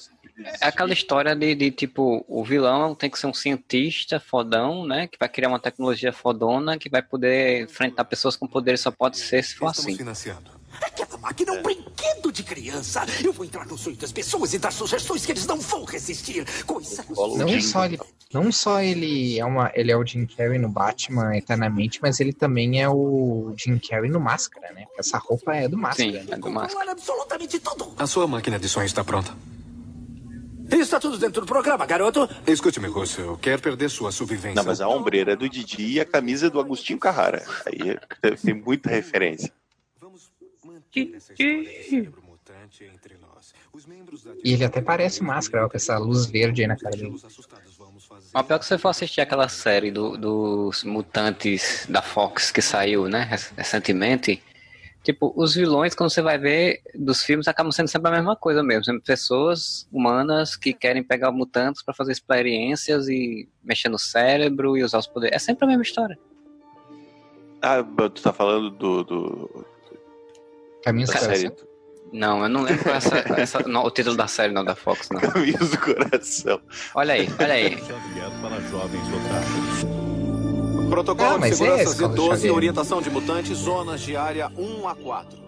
é 0.61 0.67
aquela 0.67 0.93
história 0.93 1.35
de, 1.35 1.55
de, 1.55 1.71
tipo, 1.71 2.25
o 2.29 2.45
vilão 2.45 2.95
tem 2.95 3.09
que 3.09 3.19
ser 3.19 3.27
um 3.27 3.35
cientista 3.35 4.21
fodão, 4.21 4.87
né? 4.87 5.07
Que 5.07 5.19
vai 5.19 5.29
criar 5.29 5.49
uma 5.49 5.61
tecnologia 5.61 6.13
fodona 6.13 6.79
que 6.79 6.91
vai 6.91 7.03
poder 7.03 7.63
enfrentar 7.63 8.05
pessoas 8.05 8.37
com 8.37 8.47
poderes 8.47 8.81
só 8.81 8.91
pode 8.91 9.19
ser 9.19 9.43
se 9.43 9.55
for 9.55 9.69
assim. 9.69 9.97
Financiando. 9.97 10.60
Aquela 10.81 11.19
máquina 11.19 11.55
é 11.55 11.59
um 11.59 11.63
brinquedo 11.63 12.33
de 12.33 12.43
criança. 12.43 13.05
Eu 13.23 13.33
vou 13.33 13.45
entrar 13.45 13.67
no 13.67 13.77
sonho 13.77 13.97
das 13.97 14.13
pessoas 14.13 14.53
e 14.55 14.59
dar 14.59 14.73
sugestões 14.73 15.25
que 15.25 15.33
eles 15.33 15.47
não 15.47 15.59
vão 15.59 15.85
resistir. 15.85 16.45
Coisa 16.65 17.05
não 17.09 17.61
só 17.61 17.85
ele, 17.85 18.01
não 18.33 18.53
só 18.53 18.81
ele 18.81 19.39
é 19.39 19.45
uma, 19.45 19.71
ele 19.75 19.91
é 19.91 19.97
o 19.97 20.05
Jim 20.05 20.27
Carrey 20.27 20.59
no 20.59 20.69
Batman 20.69 21.37
eternamente, 21.37 21.99
mas 22.01 22.21
ele 22.21 22.33
também 22.33 22.81
é 22.81 22.89
o 22.89 23.53
Jim 23.57 23.79
Carrey 23.79 24.11
no 24.11 24.21
Máscara, 24.21 24.73
né? 24.73 24.87
Essa 24.99 25.19
roupa 25.19 25.55
é 25.55 25.69
do 25.69 25.77
Máscara. 25.77 26.11
Sim, 26.11 26.31
é 26.31 26.37
do 26.37 26.51
Máscara. 26.51 26.93
absolutamente 26.93 27.59
tudo. 27.59 27.93
A 27.99 28.07
sua 28.07 28.27
máquina 28.27 28.59
de 28.59 28.69
sonhos 28.69 28.91
está 28.91 29.03
pronta. 29.03 29.35
Está 30.71 31.01
tudo 31.01 31.19
dentro 31.19 31.41
do 31.41 31.47
programa, 31.47 31.85
garoto. 31.85 32.29
Escute-me, 32.47 32.87
Russell. 32.87 33.37
Quer 33.39 33.61
perder 33.61 33.91
sua 33.91 34.13
sobrevivência? 34.13 34.55
Não, 34.55 34.65
mas 34.65 34.81
a 34.81 34.89
ombreira 34.89 35.33
é 35.33 35.37
do 35.37 35.49
Didi 35.49 35.95
e 35.95 36.01
a 36.01 36.05
camisa 36.05 36.47
é 36.47 36.51
do 36.51 36.61
Agostinho 36.61 36.99
Carrara. 36.99 37.45
Aí 37.67 37.99
tem 38.37 38.55
muita 38.55 38.89
referência. 38.89 39.53
E 44.45 44.53
ele 44.53 44.65
até 44.65 44.83
parece 44.83 45.23
máscara, 45.23 45.65
ó, 45.65 45.69
com 45.69 45.77
essa 45.77 45.97
luz 45.99 46.27
verde 46.27 46.63
aí 46.63 46.69
na 46.69 46.77
cara 46.77 46.97
dele. 46.97 47.15
Mas 48.33 48.47
pior 48.47 48.59
que 48.59 48.67
você 48.67 48.77
for 48.77 48.89
assistir 48.89 49.21
aquela 49.21 49.49
série 49.49 49.91
do, 49.91 50.17
dos 50.17 50.83
mutantes 50.85 51.87
da 51.89 52.03
Fox 52.03 52.51
que 52.51 52.61
saiu, 52.61 53.09
né, 53.09 53.29
recentemente, 53.57 54.43
tipo, 55.03 55.33
os 55.37 55.55
vilões, 55.55 55.95
quando 55.95 56.11
você 56.11 56.21
vai 56.21 56.39
ver 56.39 56.83
dos 56.95 57.23
filmes, 57.23 57.47
acabam 57.47 57.71
sendo 57.71 57.89
sempre 57.89 58.11
a 58.11 58.17
mesma 58.17 58.35
coisa 58.35 58.63
mesmo. 58.63 58.85
Sempre 58.85 59.03
pessoas 59.03 59.89
humanas 59.93 60.57
que 60.57 60.73
querem 60.73 61.03
pegar 61.03 61.31
mutantes 61.31 61.83
para 61.83 61.95
fazer 61.95 62.13
experiências 62.13 63.09
e 63.09 63.49
mexer 63.63 63.89
no 63.89 63.99
cérebro 63.99 64.77
e 64.77 64.83
usar 64.83 64.99
os 64.99 65.07
poderes. 65.07 65.37
É 65.37 65.39
sempre 65.39 65.65
a 65.65 65.69
mesma 65.69 65.83
história. 65.83 66.19
Ah, 67.63 67.83
tu 67.83 68.23
tá 68.23 68.33
falando 68.33 68.71
do, 68.71 69.05
do 69.05 69.67
Caminhos 70.83 71.11
do 71.11 71.19
Coração? 71.19 71.53
Não, 72.13 72.43
eu 72.43 72.49
não 72.49 72.63
lembro 72.63 72.83
qual 72.83 72.95
é 72.95 72.99
essa, 72.99 73.17
essa, 73.41 73.69
não, 73.69 73.85
o 73.85 73.91
título 73.91 74.17
da 74.17 74.27
série, 74.27 74.53
não, 74.53 74.65
da 74.65 74.75
Fox, 74.75 75.09
não. 75.11 75.21
Caminhos 75.21 75.71
do 75.71 75.79
Coração. 75.79 76.61
Olha 76.95 77.15
aí, 77.15 77.29
olha 77.39 77.55
aí. 77.55 77.79
Protocolo 80.89 81.37
ah, 81.37 81.49
de 81.49 81.55
segurança 81.55 81.83
é 81.83 82.09
Z12 82.09 82.45
e 82.45 82.51
orientação 82.51 83.01
de 83.01 83.11
mutantes, 83.11 83.57
zonas 83.59 84.01
de 84.01 84.17
área 84.17 84.51
1 84.57 84.89
a 84.89 84.95
4. 84.95 85.41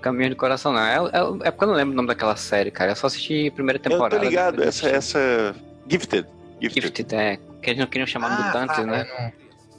Caminho 0.00 0.30
do 0.30 0.36
Coração, 0.36 0.72
não. 0.72 0.80
É, 0.80 0.96
é, 0.96 1.48
é, 1.48 1.50
porque 1.52 1.64
eu 1.64 1.68
não 1.68 1.74
lembro 1.74 1.92
o 1.92 1.96
nome 1.96 2.08
daquela 2.08 2.34
série, 2.34 2.72
cara. 2.72 2.90
Eu 2.90 2.96
só 2.96 3.06
assisti 3.06 3.46
a 3.46 3.52
primeira 3.52 3.78
temporada. 3.78 4.16
Eu 4.16 4.20
tô 4.20 4.26
ligado, 4.26 4.62
essa, 4.64 4.88
essa... 4.88 5.54
Gifted. 5.88 6.26
Gifted. 6.60 6.86
Gifted, 6.86 7.14
é. 7.14 7.36
Que 7.62 7.70
eles 7.70 7.78
não 7.78 7.86
queriam 7.86 8.06
chamar 8.06 8.32
ah, 8.32 8.46
mutantes, 8.46 8.78
ah, 8.80 8.84
né? 8.84 9.32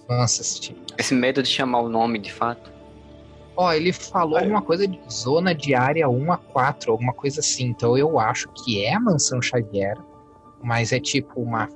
Nossa, 0.07 0.41
assisti. 0.41 0.73
Esse 0.97 1.13
medo 1.13 1.43
de 1.43 1.49
chamar 1.49 1.81
o 1.81 1.89
nome, 1.89 2.17
de 2.17 2.31
fato. 2.31 2.71
Ó, 3.55 3.71
ele 3.71 3.93
falou 3.93 4.37
alguma 4.37 4.61
coisa 4.61 4.87
de 4.87 4.99
zona 5.11 5.53
de 5.53 5.75
área 5.75 6.09
1 6.09 6.31
a 6.31 6.37
4, 6.37 6.91
alguma 6.91 7.13
coisa 7.13 7.39
assim. 7.39 7.65
Então 7.65 7.97
eu 7.97 8.19
acho 8.19 8.49
que 8.49 8.83
é 8.83 8.95
a 8.95 8.99
mansão 8.99 9.41
Xavier, 9.41 9.97
mas 10.61 10.91
é 10.91 10.99
tipo 10.99 11.41
uma 11.41 11.69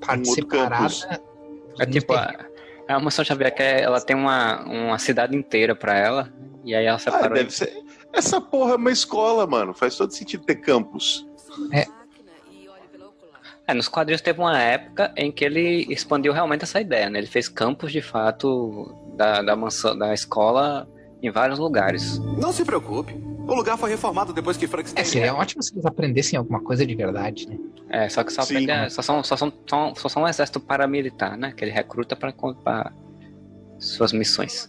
parte 0.00 0.30
um 0.30 0.32
separada. 0.32 1.20
É 1.78 1.84
tipo 1.84 2.14
a, 2.14 2.34
é 2.88 2.92
a 2.92 2.98
mansão 2.98 3.24
Xavier 3.24 3.54
que 3.54 3.62
é, 3.62 3.82
ela 3.82 4.00
tem 4.00 4.16
uma, 4.16 4.62
uma 4.64 4.98
cidade 4.98 5.36
inteira 5.36 5.74
para 5.74 5.98
ela 5.98 6.32
e 6.64 6.74
aí 6.74 6.86
ela 6.86 6.98
separou. 6.98 7.26
Ah, 7.26 7.34
deve 7.34 7.50
ser. 7.50 7.72
Essa 8.12 8.40
porra 8.40 8.72
é 8.72 8.76
uma 8.76 8.90
escola, 8.90 9.46
mano. 9.46 9.74
Faz 9.74 9.96
todo 9.96 10.10
sentido 10.12 10.44
ter 10.44 10.56
campus. 10.56 11.26
É. 11.72 11.84
É, 13.68 13.74
nos 13.74 13.88
quadrinhos 13.88 14.20
teve 14.20 14.38
uma 14.38 14.56
época 14.58 15.12
em 15.16 15.32
que 15.32 15.44
ele 15.44 15.86
expandiu 15.92 16.32
realmente 16.32 16.62
essa 16.62 16.80
ideia, 16.80 17.10
né? 17.10 17.18
Ele 17.18 17.26
fez 17.26 17.48
campos 17.48 17.90
de 17.90 18.00
fato 18.00 18.94
da, 19.16 19.42
da 19.42 19.56
mansão, 19.56 19.96
da 19.96 20.12
escola 20.12 20.88
em 21.22 21.30
vários 21.30 21.58
lugares. 21.58 22.18
Não 22.18 22.52
se 22.52 22.64
preocupe. 22.64 23.14
O 23.46 23.54
lugar 23.54 23.78
foi 23.78 23.90
reformado 23.90 24.32
depois 24.32 24.56
que 24.56 24.66
Frankenstein. 24.66 25.02
É, 25.02 25.04
seria 25.04 25.34
ótimo 25.34 25.62
se 25.62 25.72
eles 25.72 25.86
aprendessem 25.86 26.36
alguma 26.36 26.60
coisa 26.60 26.84
de 26.84 26.94
verdade, 26.94 27.48
né? 27.48 27.58
É, 27.88 28.08
só 28.08 28.24
que 28.24 28.32
só, 28.32 28.42
aprende, 28.42 28.90
só, 28.90 29.02
são, 29.02 29.22
só, 29.22 29.36
são, 29.36 29.52
só, 29.66 29.94
só 29.94 30.08
são 30.08 30.22
um 30.24 30.28
exército 30.28 30.58
paramilitar, 30.58 31.36
né? 31.36 31.52
Que 31.52 31.64
ele 31.64 31.70
recruta 31.70 32.16
para 32.16 32.92
suas 33.78 34.12
missões. 34.12 34.68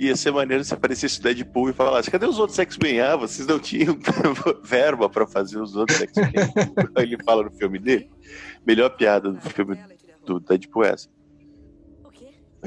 Ia 0.00 0.16
ser 0.16 0.32
maneiro 0.32 0.64
se 0.64 0.74
aparecesse 0.74 1.20
o 1.20 1.22
Deadpool 1.22 1.70
e 1.70 1.72
falasse: 1.72 2.10
cadê 2.10 2.26
os 2.26 2.38
outros 2.38 2.58
X-Men? 2.58 3.00
Ah, 3.00 3.16
vocês 3.16 3.46
não 3.46 3.60
tinham 3.60 3.96
verba 4.64 5.08
para 5.08 5.26
fazer 5.26 5.60
os 5.60 5.76
outros 5.76 6.00
X-Men. 6.00 6.32
ele 6.96 7.22
fala 7.22 7.44
no 7.44 7.50
filme 7.52 7.78
dele. 7.78 8.10
Melhor 8.66 8.90
piada 8.90 9.30
do 9.30 9.40
filme 9.40 9.78
do 10.24 10.40
Deadpool 10.40 10.84
é 10.84 10.88
essa. 10.90 11.08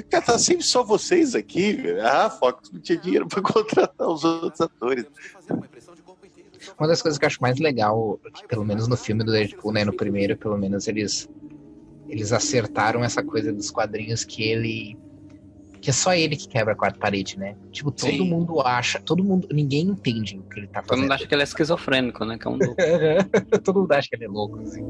Cara, 0.09 0.23
tá 0.23 0.39
sempre 0.39 0.63
só 0.63 0.83
vocês 0.83 1.35
aqui. 1.35 1.77
Ah, 2.01 2.29
Fox 2.29 2.71
não 2.71 2.79
tinha 2.79 2.97
dinheiro 2.97 3.27
para 3.27 3.41
contratar 3.41 4.07
os 4.07 4.23
outros 4.23 4.61
atores. 4.61 5.05
Uma 6.79 6.87
das 6.87 7.01
coisas 7.01 7.19
que 7.19 7.25
eu 7.25 7.27
acho 7.27 7.41
mais 7.41 7.59
legal, 7.59 8.19
que 8.33 8.47
pelo 8.47 8.65
menos 8.65 8.87
no 8.87 8.97
filme 8.97 9.23
do 9.23 9.31
Deadpool, 9.31 9.73
né, 9.73 9.85
no 9.85 9.93
primeiro, 9.93 10.37
pelo 10.37 10.57
menos 10.57 10.87
eles 10.87 11.29
eles 12.07 12.31
acertaram 12.31 13.03
essa 13.03 13.23
coisa 13.23 13.51
dos 13.51 13.71
quadrinhos 13.71 14.23
que 14.23 14.43
ele 14.43 14.97
que 15.81 15.89
é 15.89 15.93
só 15.93 16.13
ele 16.13 16.37
que 16.37 16.47
quebra 16.47 16.71
a 16.71 16.75
quarta 16.75 16.97
parede, 16.97 17.37
né? 17.37 17.57
Tipo, 17.69 17.91
todo 17.91 18.09
Sim. 18.09 18.29
mundo 18.29 18.61
acha, 18.61 19.01
todo 19.01 19.21
mundo, 19.21 19.49
ninguém 19.51 19.81
entende 19.87 20.39
o 20.39 20.43
que 20.43 20.61
ele 20.61 20.67
tá 20.67 20.75
fazendo. 20.75 20.87
Todo 20.87 20.99
mundo 21.01 21.11
acha 21.11 21.27
que 21.27 21.35
ele 21.35 21.41
é 21.41 21.43
esquizofrênico, 21.43 22.23
né? 22.23 22.37
Que 22.37 22.47
é 22.47 22.49
um 22.49 22.55
louco. 22.55 22.75
todo 23.61 23.81
mundo 23.81 23.91
acha 23.91 24.07
que 24.07 24.15
ele 24.15 24.23
é 24.23 24.29
louco, 24.29 24.61
assim. 24.61 24.81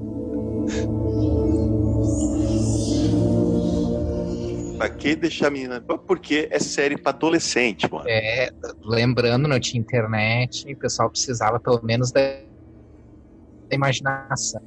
Pra 4.84 4.90
que 4.90 5.16
deixar 5.16 5.48
a 5.48 5.50
menina? 5.50 5.82
Porque 5.82 6.50
é 6.52 6.60
série 6.60 6.98
pra 6.98 7.14
adolescente, 7.14 7.90
mano. 7.90 8.04
É, 8.06 8.52
lembrando, 8.84 9.48
não 9.48 9.58
tinha 9.58 9.80
internet, 9.80 10.70
o 10.70 10.78
pessoal 10.78 11.10
precisava 11.10 11.58
pelo 11.58 11.82
menos 11.82 12.12
da, 12.12 12.20
da 12.20 13.76
imaginação. 13.78 14.62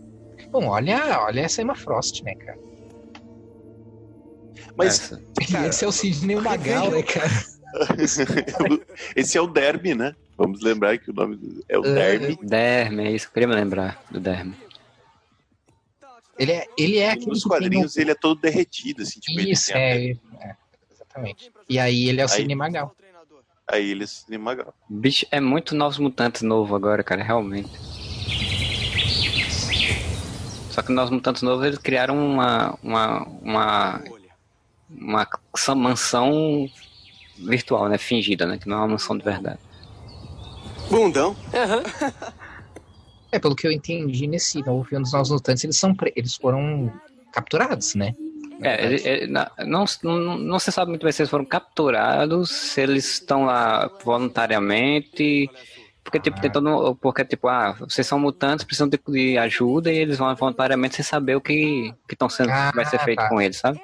Bom, 0.51 0.69
olha, 0.69 1.21
olha 1.21 1.43
essa 1.43 1.61
Emma 1.61 1.75
Frost, 1.75 2.23
né, 2.23 2.35
cara? 2.35 2.59
Mas. 4.75 5.13
Cara, 5.53 5.67
esse 5.67 5.85
é 5.85 5.89
o 5.89 5.93
Sidney 5.93 6.37
Magal, 6.37 6.93
né, 6.93 7.03
cara? 7.03 7.29
esse 9.15 9.37
é 9.37 9.41
o 9.43 9.47
Derme, 9.47 9.95
né? 9.95 10.17
Vamos 10.39 10.63
lembrar 10.63 10.97
que 10.97 11.11
o 11.11 11.15
nome 11.15 11.63
é 11.69 11.77
o 11.77 11.83
Derme. 11.83 12.39
Derme, 12.43 13.07
é 13.07 13.11
isso 13.13 13.27
que 13.27 13.33
eu 13.33 13.35
queria 13.35 13.49
me 13.49 13.55
lembrar 13.55 14.03
do 14.11 14.19
Derme. 14.19 14.57
Ele 16.39 16.53
é, 16.53 16.67
ele 16.77 16.99
é 16.99 17.11
aquele. 17.11 17.31
Nos 17.31 17.45
quadrinhos 17.45 17.97
ele 17.97 18.11
é 18.11 18.15
todo 18.15 18.41
derretido, 18.41 19.03
assim, 19.03 19.21
tipo, 19.21 19.41
Isso, 19.41 19.73
é, 19.73 20.11
é, 20.11 20.17
exatamente. 20.93 21.51
E 21.69 21.79
aí 21.79 22.09
ele 22.09 22.21
é 22.21 22.25
o 22.25 22.29
Sidney 22.29 22.55
Magal. 22.55 22.95
Aí 23.67 23.91
ele 23.91 24.03
é 24.03 24.05
o 24.05 24.09
Sidney 24.09 24.39
Magal. 24.39 24.75
Bicho, 24.89 25.27
é 25.31 25.41
muito 25.41 25.75
Novos 25.75 25.99
Mutantes 25.99 26.43
novo 26.43 26.75
agora, 26.77 27.03
cara, 27.03 27.23
realmente. 27.23 27.71
Só 30.71 30.83
que 30.83 30.93
Novos 30.93 31.11
Mutantes 31.11 31.43
novos 31.43 31.65
eles 31.65 31.79
criaram 31.79 32.19
uma, 32.19 32.79
uma, 32.83 33.27
uma 33.41 34.03
uma 34.91 35.27
mansão 35.75 36.69
virtual, 37.39 37.89
né? 37.89 37.99
Fingida, 37.99 38.47
né? 38.47 38.59
Que 38.59 38.69
não 38.69 38.77
é 38.77 38.81
uma 38.81 38.89
mansão 38.89 39.17
de 39.17 39.25
verdade. 39.25 39.59
Bundão. 40.91 41.31
Uhum. 41.31 42.37
É, 43.33 43.39
pelo 43.39 43.57
que 43.57 43.67
eu 43.67 43.73
entendi 43.73 44.27
nesse 44.27 44.65
novo 44.65 44.89
dos 44.91 45.13
Novos 45.13 45.31
Mutantes, 45.31 45.65
eles, 45.65 45.77
são 45.77 45.95
eles 46.15 46.37
foram 46.37 46.93
capturados, 47.33 47.95
né? 47.95 48.15
É, 48.61 48.85
ele, 48.85 49.09
ele, 49.09 49.27
não, 49.67 49.85
não, 50.03 50.39
não 50.39 50.59
se 50.59 50.73
sabe 50.73 50.91
muito 50.91 51.03
bem 51.03 51.13
se 51.13 51.23
eles 51.23 51.31
foram 51.31 51.45
capturados, 51.45 52.51
se 52.51 52.81
eles 52.81 53.05
estão 53.13 53.45
lá 53.45 53.91
voluntariamente, 54.03 55.51
porque 56.03 56.21
tipo, 56.21 56.41
tem 56.41 56.51
todo, 56.51 56.95
porque 56.97 57.25
tipo, 57.25 57.49
ah, 57.49 57.73
vocês 57.81 58.07
são 58.07 58.19
mutantes, 58.19 58.65
precisam 58.65 58.89
de, 58.89 58.99
de 59.09 59.37
ajuda 59.37 59.93
e 59.93 59.99
eles 59.99 60.17
vão 60.17 60.35
voluntariamente 60.35 60.97
sem 60.97 61.05
saber 61.05 61.37
o 61.37 61.41
que 61.41 61.93
estão 62.11 62.31
sendo, 62.31 62.51
ah, 62.51 62.73
vai 62.75 62.87
ser 62.87 62.99
feito 63.01 63.19
tá. 63.19 63.29
com 63.29 63.41
eles, 63.43 63.59
sabe? 63.59 63.79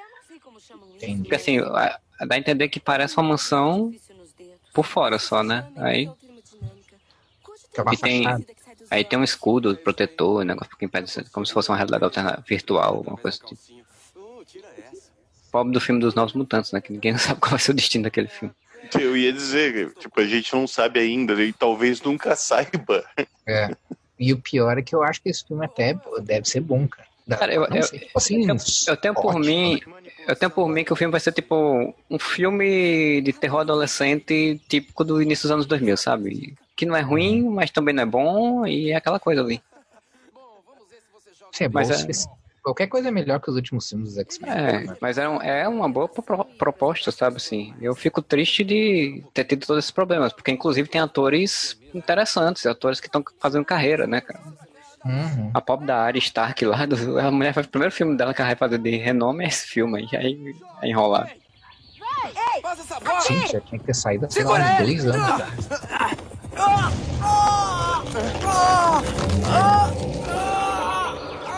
Entendi. 0.95 1.21
Porque 1.21 1.35
assim, 1.35 1.59
dá 1.59 1.99
a 2.35 2.37
entender 2.37 2.69
que 2.69 2.79
parece 2.79 3.17
uma 3.17 3.23
mansão 3.29 3.93
por 4.73 4.85
fora 4.85 5.19
só, 5.19 5.43
né? 5.43 5.67
Aí. 5.75 6.09
E 7.91 7.97
tem, 7.97 8.25
aí 8.93 9.03
tem 9.03 9.17
um 9.17 9.23
escudo 9.23 9.75
protetor, 9.75 10.41
um 10.41 10.45
negócio 10.45 10.77
que 10.77 10.85
impede, 10.85 11.11
como 11.31 11.45
se 11.45 11.53
fosse 11.53 11.69
uma 11.69 11.75
realidade 11.75 12.03
alternativa, 12.03 12.43
virtual, 12.47 12.97
alguma 12.97 13.17
coisa 13.17 13.39
tipo. 13.39 13.83
Pobre 15.51 15.73
do 15.73 15.81
filme 15.81 16.01
dos 16.01 16.15
Novos 16.15 16.33
Mutantes, 16.33 16.71
né? 16.71 16.81
Que 16.81 16.93
ninguém 16.93 17.15
sabe 17.17 17.39
qual 17.39 17.51
vai 17.51 17.59
ser 17.59 17.71
o 17.71 17.75
destino 17.75 18.03
daquele 18.03 18.27
filme. 18.27 18.53
Eu 18.99 19.15
ia 19.15 19.31
dizer, 19.31 19.93
tipo, 19.95 20.19
a 20.19 20.25
gente 20.25 20.53
não 20.53 20.67
sabe 20.67 20.99
ainda 20.99 21.33
e 21.41 21.53
talvez 21.53 22.01
nunca 22.01 22.35
saiba. 22.37 23.03
É. 23.47 23.75
E 24.19 24.33
o 24.33 24.37
pior 24.37 24.77
é 24.77 24.81
que 24.81 24.95
eu 24.95 25.03
acho 25.03 25.21
que 25.21 25.29
esse 25.29 25.45
filme 25.45 25.65
até 25.65 25.97
deve 26.21 26.47
ser 26.47 26.61
bom, 26.61 26.87
cara. 26.87 27.07
Cara, 27.29 27.53
eu, 27.53 27.63
eu, 27.63 27.81
tipo 27.81 28.11
assim, 28.15 28.49
eu, 28.49 28.57
eu, 28.87 28.97
tenho 28.97 29.13
por 29.13 29.39
mim, 29.39 29.79
eu 30.27 30.35
tenho 30.35 30.51
por 30.51 30.67
mim 30.67 30.83
que 30.83 30.91
o 30.91 30.95
filme 30.95 31.11
vai 31.11 31.21
ser 31.21 31.31
tipo 31.31 31.95
um 32.09 32.19
filme 32.19 33.21
de 33.21 33.31
terror 33.31 33.61
adolescente 33.61 34.59
típico 34.67 35.05
do 35.05 35.21
início 35.21 35.43
dos 35.43 35.51
anos 35.51 35.65
2000, 35.65 35.95
sabe? 35.95 36.53
Que 36.75 36.85
não 36.85 36.95
é 36.95 37.01
ruim, 37.01 37.43
mas 37.49 37.71
também 37.71 37.93
não 37.93 38.03
é 38.03 38.05
bom 38.05 38.65
e 38.65 38.91
é 38.91 38.95
aquela 38.95 39.19
coisa 39.19 39.41
ali. 39.41 39.61
Sim, 41.51 41.65
é 41.65 41.69
mas 41.69 41.89
é... 41.89 42.43
Qualquer 42.63 42.87
coisa 42.87 43.09
é 43.09 43.11
melhor 43.11 43.41
que 43.41 43.49
os 43.49 43.57
últimos 43.57 43.89
filmes 43.89 44.11
dos 44.11 44.17
X-Men. 44.19 44.49
É, 44.49 44.97
mas 45.01 45.17
é, 45.17 45.27
um, 45.27 45.41
é 45.41 45.67
uma 45.67 45.89
boa 45.89 46.07
pro, 46.07 46.45
proposta, 46.57 47.11
sabe 47.11 47.35
assim. 47.35 47.73
Eu 47.81 47.93
fico 47.93 48.21
triste 48.21 48.63
de 48.63 49.21
ter 49.33 49.43
tido 49.43 49.67
todos 49.67 49.83
esses 49.83 49.91
problemas, 49.91 50.31
porque 50.31 50.49
inclusive 50.49 50.87
tem 50.87 51.01
atores 51.01 51.77
interessantes, 51.93 52.65
atores 52.65 53.01
que 53.01 53.07
estão 53.07 53.21
fazendo 53.37 53.65
carreira, 53.65 54.07
né, 54.07 54.21
cara? 54.21 54.39
Uhum. 55.03 55.51
A 55.53 55.59
pop 55.59 55.85
da 55.85 55.97
Arya 55.97 56.19
Stark 56.19 56.65
lá, 56.65 56.85
do, 56.85 57.19
a 57.19 57.29
mulher 57.29 57.53
faz 57.53 57.67
o 57.67 57.69
primeiro 57.69 57.93
filme 57.93 58.15
dela 58.15 58.33
que 58.33 58.41
ela 58.41 58.51
vai 58.51 58.55
fazer 58.55 58.77
de 58.77 58.95
renome 58.95 59.43
é 59.43 59.49
esse 59.49 59.67
filme 59.67 60.07
aí, 60.13 60.17
aí 60.17 60.55
é 60.89 60.93
enrolar. 62.57 63.21
Gente, 63.27 63.51
já 63.51 63.61
tinha 63.61 63.79
que 63.79 63.85
ter 63.85 63.95
saído 63.95 64.25
há 64.25 64.43
lá, 64.49 64.77
dois 64.79 65.05
anos. 65.05 65.45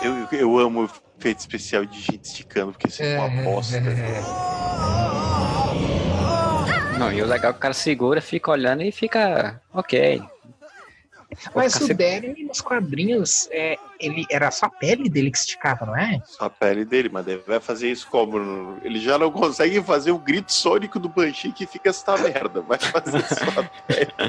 Eu, 0.02 0.28
eu 0.32 0.60
amo 0.60 0.90
efeito 1.20 1.40
especial 1.40 1.86
de 1.86 2.00
gente 2.00 2.26
esticando, 2.26 2.72
porque 2.72 2.88
isso 2.88 3.02
é 3.02 3.18
uma 3.20 3.42
é, 3.42 3.44
bosta. 3.44 3.78
É. 3.78 4.22
Não, 7.00 7.12
e 7.12 7.22
o 7.22 7.26
legal 7.26 7.50
é 7.50 7.54
que 7.54 7.58
o 7.58 7.62
cara 7.62 7.74
segura, 7.74 8.22
fica 8.22 8.52
olhando 8.52 8.84
e 8.84 8.92
fica 8.92 9.62
ok. 9.74 10.22
Mas 11.54 11.76
o 11.76 11.94
Derry 11.94 12.44
nos 12.44 12.62
quadrinhos, 12.62 13.48
é, 13.52 13.78
ele 14.00 14.26
era 14.30 14.50
só 14.52 14.66
a 14.68 14.70
pele 14.70 15.10
dele 15.10 15.32
que 15.32 15.38
esticava, 15.38 15.86
não 15.86 15.98
é? 15.98 16.22
Só 16.26 16.46
a 16.46 16.50
pele 16.50 16.86
dele, 16.86 17.10
mas 17.10 17.28
ele 17.28 17.42
vai 17.46 17.60
fazer 17.60 17.92
isso 17.92 18.08
como? 18.10 18.78
Ele 18.84 19.00
já 19.00 19.18
não 19.18 19.32
consegue 19.32 19.82
fazer 19.84 20.12
o 20.12 20.20
grito 20.20 20.52
sônico 20.52 21.00
do 21.00 21.10
Banshee 21.10 21.52
que 21.52 21.66
fica 21.66 21.90
essa 21.90 22.18
merda. 22.18 22.62
Vai 22.62 22.80
fazer 22.80 23.24
só 23.24 23.62
a 23.62 23.64
pele. 23.88 24.14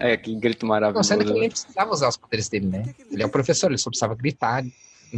é, 0.00 0.16
que 0.16 0.34
grito 0.34 0.66
maravilhoso. 0.66 1.16
Não, 1.16 1.24
que 1.24 1.30
ele 1.30 1.48
precisava 1.48 1.90
usar 1.90 2.08
os 2.08 2.16
poderes 2.16 2.48
dele, 2.48 2.66
né? 2.66 2.94
Ele 3.10 3.22
é 3.22 3.26
o 3.26 3.30
professor, 3.30 3.70
ele 3.70 3.78
só 3.78 3.90
precisava 3.90 4.14
gritar. 4.14 4.64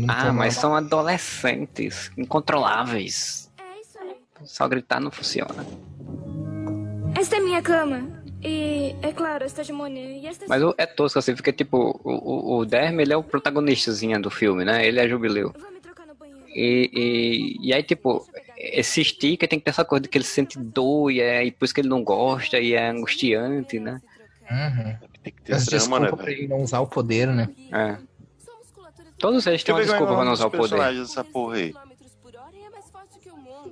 Ah, 0.08 0.32
mas 0.32 0.54
são 0.54 0.74
adolescentes, 0.74 2.10
incontroláveis. 2.16 3.50
Só 4.44 4.66
gritar 4.68 5.00
não 5.00 5.10
funciona. 5.10 5.64
Esta 7.14 7.36
é 7.36 7.40
minha 7.40 7.62
cama. 7.62 8.24
E, 8.42 8.94
é 9.00 9.12
claro, 9.12 9.44
esta 9.44 9.64
demônia. 9.64 10.02
E 10.02 10.26
esta... 10.26 10.44
Mas 10.46 10.62
é 10.76 10.84
tosco, 10.84 11.18
assim, 11.18 11.34
porque, 11.34 11.52
tipo, 11.52 11.98
o, 12.04 12.58
o 12.58 12.64
Derme, 12.66 13.02
ele 13.02 13.12
é 13.12 13.16
o 13.16 13.22
protagonistazinho 13.22 14.20
do 14.20 14.30
filme, 14.30 14.64
né? 14.64 14.86
Ele 14.86 15.00
é 15.00 15.08
Jubileu. 15.08 15.54
E, 16.54 16.90
e, 16.92 17.68
e 17.68 17.72
aí, 17.72 17.82
tipo, 17.82 18.26
esse 18.56 19.02
sticker 19.02 19.48
tem 19.48 19.58
que 19.58 19.64
ter 19.64 19.70
essa 19.70 19.84
coisa 19.84 20.02
de 20.02 20.08
que 20.08 20.18
ele 20.18 20.24
sente 20.24 20.58
dor 20.58 21.10
e, 21.10 21.20
é, 21.20 21.44
e 21.44 21.50
por 21.50 21.64
isso 21.64 21.74
que 21.74 21.80
ele 21.80 21.88
não 21.88 22.04
gosta 22.04 22.58
e 22.58 22.74
é 22.74 22.88
angustiante, 22.88 23.80
né? 23.80 24.00
Uhum. 24.50 24.96
Tem 25.22 25.32
que 25.32 25.42
ter 25.42 25.54
As 25.54 25.64
drama, 25.64 26.00
né? 26.00 26.12
pra 26.12 26.30
ele 26.30 26.46
não 26.46 26.60
usar 26.60 26.80
o 26.80 26.86
poder, 26.86 27.28
né? 27.28 27.48
É. 27.72 27.96
Todos 29.18 29.46
eles 29.46 29.64
têm 29.64 29.74
uma 29.74 29.80
desculpa 29.80 30.14
pra 30.14 30.24
não 30.24 30.32
usar 30.32 30.46
o 30.46 30.50
poder. 30.50 30.78
Essa 31.00 31.24
porra 31.24 31.56
aí. 31.56 31.74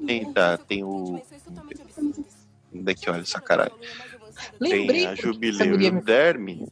Tem, 0.06 0.32
tá, 0.32 0.56
tem 0.56 0.82
o 0.82 1.20
Daqui, 2.72 3.10
olha 3.10 3.22
essa 3.22 3.40
caralho. 3.40 3.74
Lembrei 4.60 5.00
Tem 5.00 5.06
a 5.06 5.14
Jubileu 5.14 5.80
e 5.80 5.88
o 5.88 6.02
Derme. 6.02 6.66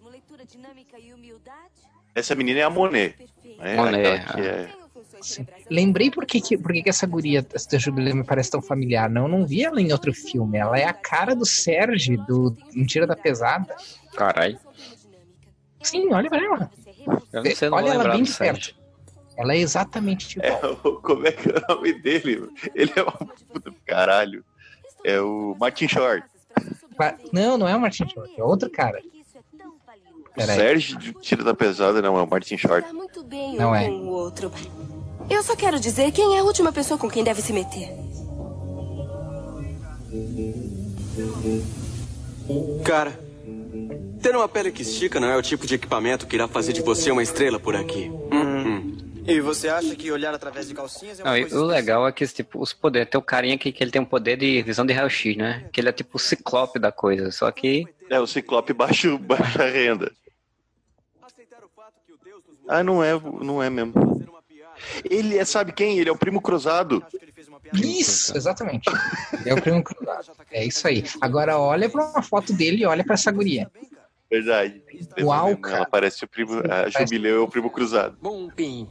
Essa 2.15 2.35
menina 2.35 2.61
é 2.61 2.63
a 2.63 2.71
Monet. 2.71 3.17
Né? 3.59 3.77
Monet. 3.77 4.33
Que 4.33 4.41
é... 4.41 4.81
Lembrei 5.71 6.11
por 6.11 6.25
que, 6.25 6.57
por 6.57 6.73
que, 6.73 6.83
que 6.83 6.89
essa 6.89 7.07
guria 7.07 7.43
da 7.43 7.79
Jubileu 7.79 8.17
me 8.17 8.25
parece 8.25 8.51
tão 8.51 8.63
familiar. 8.63 9.11
Não, 9.11 9.29
não 9.29 9.47
vi 9.47 9.63
ela 9.63 9.81
em 9.81 9.93
outro 9.93 10.13
filme. 10.13 10.59
Ela 10.59 10.79
é 10.79 10.85
a 10.85 10.93
cara 10.93 11.37
do 11.37 11.45
Sérgio, 11.45 12.17
do 12.25 12.57
Mentira 12.73 13.07
da 13.07 13.15
Pesada. 13.15 13.75
Carai. 14.15 14.59
Sim, 15.83 16.13
olha 16.13 16.29
pra 16.29 16.43
ela. 16.43 16.71
Eu 17.33 17.45
não 17.45 17.55
sei, 17.55 17.69
não 17.69 17.79
olha 17.79 17.91
ela 17.91 18.09
bem 18.13 18.23
de 18.23 18.35
perto. 18.35 18.75
Ela 19.37 19.55
é 19.55 19.59
exatamente 19.59 20.39
igual. 20.39 20.73
É, 20.73 20.77
como 21.03 21.27
é 21.27 21.33
que 21.33 21.49
é 21.49 21.55
o 21.57 21.75
nome 21.75 21.93
dele? 21.95 22.49
Ele 22.75 22.93
é 22.97 23.03
um 23.03 23.27
puta 23.53 23.71
do 23.71 23.77
caralho. 23.87 24.45
É 25.05 25.21
o 25.21 25.57
Martin 25.59 25.89
Short. 25.89 26.25
Não, 27.33 27.57
não 27.57 27.67
é 27.69 27.75
o 27.75 27.81
Martin 27.81 28.09
Short, 28.09 28.33
é 28.39 28.45
outro 28.45 28.69
cara. 28.71 29.01
O. 30.37 30.43
Sérgio 30.43 30.99
de 30.99 31.13
Tira 31.15 31.43
da 31.43 31.55
Pesada 31.55 32.01
não 32.01 32.17
é 32.17 32.23
o 32.23 32.27
Martin 32.27 32.57
Short. 32.57 32.87
Tá 32.87 32.93
muito 32.95 33.23
bem 33.25 33.57
Não 33.57 33.75
é. 33.75 33.87
com 33.87 33.93
o 33.93 34.09
outro. 34.09 34.53
Eu 35.29 35.43
só 35.43 35.57
quero 35.57 35.79
dizer 35.81 36.11
quem 36.13 36.37
é 36.37 36.41
a 36.41 36.45
última 36.45 36.73
pessoa 36.73 36.99
com 36.99 37.09
quem 37.11 37.25
deve 37.25 37.43
se 37.43 37.53
meter. 37.53 37.89
Cara, 42.85 43.19
ter 44.21 44.35
uma 44.35 44.49
pele 44.49 44.73
que 44.73 44.83
estica 44.83 45.21
não 45.21 45.29
é 45.29 45.37
o 45.37 45.43
tipo 45.43 45.67
de 45.67 45.75
equipamento 45.75 46.27
que 46.27 46.37
irá 46.37 46.49
fazer 46.49 46.73
de 46.73 46.83
você 46.83 47.11
uma 47.11 47.23
estrela 47.23 47.59
por 47.61 47.77
aqui. 47.77 48.11
E 49.27 49.41
você 49.41 49.69
acha 49.69 49.95
que 49.95 50.11
olhar 50.11 50.35
através 50.35 50.69
de 50.69 50.75
calcinhas 50.75 51.21
é 51.21 51.23
uma 51.23 51.33
Não, 51.33 51.41
coisa 51.41 51.61
o 51.61 51.65
legal 51.65 52.09
é 52.09 52.13
que 52.13 52.27
tipo, 52.27 52.61
os 52.61 52.73
poderes, 52.73 53.09
tem 53.11 53.19
o 53.19 53.23
carinha 53.23 53.59
que, 53.59 53.71
que 53.73 53.83
ele 53.83 53.91
tem 53.91 54.01
um 54.01 54.07
poder 54.07 54.37
de 54.37 54.63
visão 54.63 54.85
de 54.85 54.93
raio-x, 54.93 55.37
né? 55.37 55.69
Que 55.73 55.81
ele 55.81 55.89
é 55.89 55.93
tipo 55.93 56.17
o 56.17 56.21
ciclope 56.21 56.79
da 56.79 56.91
coisa, 56.91 57.31
só 57.31 57.51
que. 57.51 57.87
É 58.09 58.19
o 58.19 58.27
Ciclope 58.27 58.73
baixo, 58.73 59.19
baixa 59.19 59.65
renda. 59.67 60.13
Ah, 62.69 62.83
não 62.83 63.03
é, 63.03 63.13
não 63.43 63.63
é 63.63 63.69
mesmo. 63.69 63.95
Ele 65.09 65.37
é, 65.37 65.45
sabe 65.45 65.73
quem? 65.73 65.99
Ele 65.99 66.09
é 66.09 66.13
o 66.13 66.19
primo 66.19 66.41
cruzado. 66.41 67.05
Isso, 67.75 68.37
exatamente. 68.37 68.85
É 69.47 69.55
o 69.55 69.61
primo 69.61 69.83
cruzado. 69.83 70.33
É 70.51 70.65
isso 70.65 70.87
aí. 70.87 71.03
Agora 71.21 71.59
olha 71.59 71.89
pra 71.89 72.05
uma 72.05 72.23
foto 72.23 72.53
dele 72.53 72.83
e 72.83 72.87
olha 72.87 73.03
pra 73.03 73.15
essa 73.15 73.31
guria. 73.33 73.71
Verdade. 74.31 74.83
Uau, 75.21 75.59
Ela 75.65 75.87
parece 75.87 76.25
o 76.25 76.29
primo. 76.29 76.63
A 76.71 76.89
Jubileu 76.89 77.37
é 77.37 77.41
o 77.41 77.49
primo 77.49 77.71
cruzado. 77.71 78.17
Bom, 78.21 78.49
pim. 78.49 78.89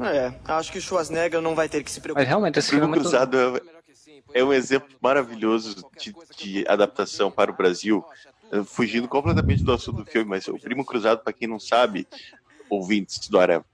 É, 0.00 0.34
acho 0.52 0.72
que 0.72 0.78
o 0.78 0.80
Schwarzenegger 0.82 1.40
não 1.40 1.54
vai 1.54 1.68
ter 1.68 1.84
que 1.84 1.90
se 1.90 2.00
preocupar. 2.00 2.22
Mas 2.22 2.28
realmente 2.28 2.58
esse 2.58 2.68
O 2.68 2.70
primo 2.70 2.82
filme 2.86 2.96
é 2.96 3.00
muito- 3.00 3.10
cruzado 3.10 3.62
é, 4.32 4.40
é 4.40 4.44
um 4.44 4.52
exemplo 4.52 4.88
maravilhoso 5.00 5.88
de, 5.98 6.12
de 6.36 6.64
adaptação 6.68 7.30
para 7.30 7.50
o 7.50 7.54
Brasil. 7.54 8.04
Fugindo 8.66 9.08
completamente 9.08 9.64
do 9.64 9.72
assunto 9.72 10.04
do 10.04 10.10
filme, 10.10 10.28
mas 10.30 10.46
o 10.46 10.56
Primo 10.58 10.84
Cruzado, 10.84 11.22
para 11.24 11.32
quem 11.32 11.48
não 11.48 11.58
sabe, 11.58 12.06
ouvintes 12.70 13.26
do 13.28 13.38
Areva, 13.40 13.64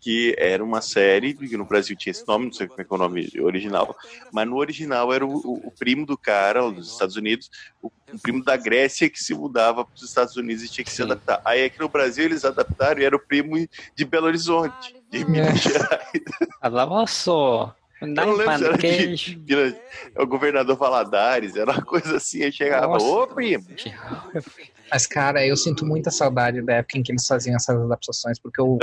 que 0.00 0.34
era 0.38 0.62
uma 0.62 0.80
série, 0.80 1.34
que 1.34 1.56
no 1.56 1.64
Brasil 1.66 1.96
tinha 1.96 2.10
esse 2.12 2.22
nome, 2.26 2.46
não 2.46 2.52
sei 2.52 2.68
como 2.68 2.80
é 2.80 2.84
que 2.84 2.92
é 2.92 2.94
o 2.94 2.98
nome 2.98 3.28
original, 3.40 3.96
mas 4.32 4.46
no 4.46 4.56
original 4.56 5.12
era 5.12 5.26
o, 5.26 5.30
o- 5.38 5.68
o 5.68 5.72
primo 5.78 6.06
do 6.06 6.16
cara, 6.16 6.70
dos 6.70 6.92
Estados 6.92 7.16
Unidos, 7.16 7.50
o, 7.82 7.88
o 8.12 8.18
primo 8.20 8.42
da 8.44 8.56
Grécia 8.56 9.10
que 9.10 9.18
se 9.18 9.34
mudava 9.34 9.84
para 9.84 9.94
os 9.94 10.02
Estados 10.02 10.36
Unidos 10.36 10.62
e 10.62 10.68
tinha 10.70 10.84
que 10.84 10.92
se 10.92 11.02
adaptar. 11.02 11.40
Aí 11.44 11.64
aqui 11.64 11.78
no 11.80 11.88
Brasil 11.88 12.24
eles 12.24 12.44
adaptaram 12.44 13.00
e 13.00 13.04
era 13.04 13.16
o 13.16 13.26
primo 13.26 13.56
de 13.96 14.04
Belo 14.04 14.26
Horizonte, 14.26 14.94
de 15.10 15.24
Minas 15.24 15.58
Gerais. 15.60 16.08
Ah, 16.62 16.68
lá, 16.68 16.86
olha 16.88 17.06
só. 17.06 17.74
Dá 18.14 18.22
Eu 18.22 18.26
não 18.28 18.34
lembro 18.36 18.56
se 18.58 18.64
era 18.64 18.76
de 18.78 19.16
de, 19.44 19.54
é 20.14 20.22
o 20.22 20.26
governador 20.26 20.76
Valadares, 20.76 21.56
era 21.56 21.72
uma 21.72 21.82
coisa 21.84 22.16
assim, 22.18 22.44
aí 22.44 22.52
chegava, 22.52 22.86
Nossa. 22.86 23.04
ô 23.04 23.26
primo. 23.26 23.64
Mas, 24.90 25.06
cara, 25.06 25.46
eu 25.46 25.56
sinto 25.56 25.84
muita 25.84 26.10
saudade 26.10 26.62
da 26.62 26.74
época 26.74 26.98
em 26.98 27.02
que 27.02 27.12
eles 27.12 27.26
faziam 27.26 27.56
essas 27.56 27.76
adaptações, 27.80 28.38
porque 28.38 28.60
eu, 28.60 28.78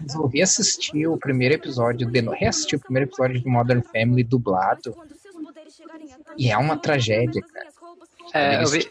resolvi 0.00 0.42
assistir 0.42 1.06
o 1.06 1.16
primeiro 1.18 1.54
episódio, 1.54 2.06
de, 2.10 2.22
no- 2.22 2.32
reassistir 2.32 2.78
o 2.78 2.80
primeiro 2.82 3.08
episódio 3.08 3.40
de 3.40 3.46
Modern 3.48 3.82
Family 3.82 4.24
dublado. 4.24 4.96
E 6.36 6.50
é 6.50 6.56
uma 6.56 6.76
tragédia, 6.76 7.42
cara. 7.42 7.66
É, 8.32 8.54
eu 8.56 8.58
Eles- 8.60 8.70
vi- 8.72 8.90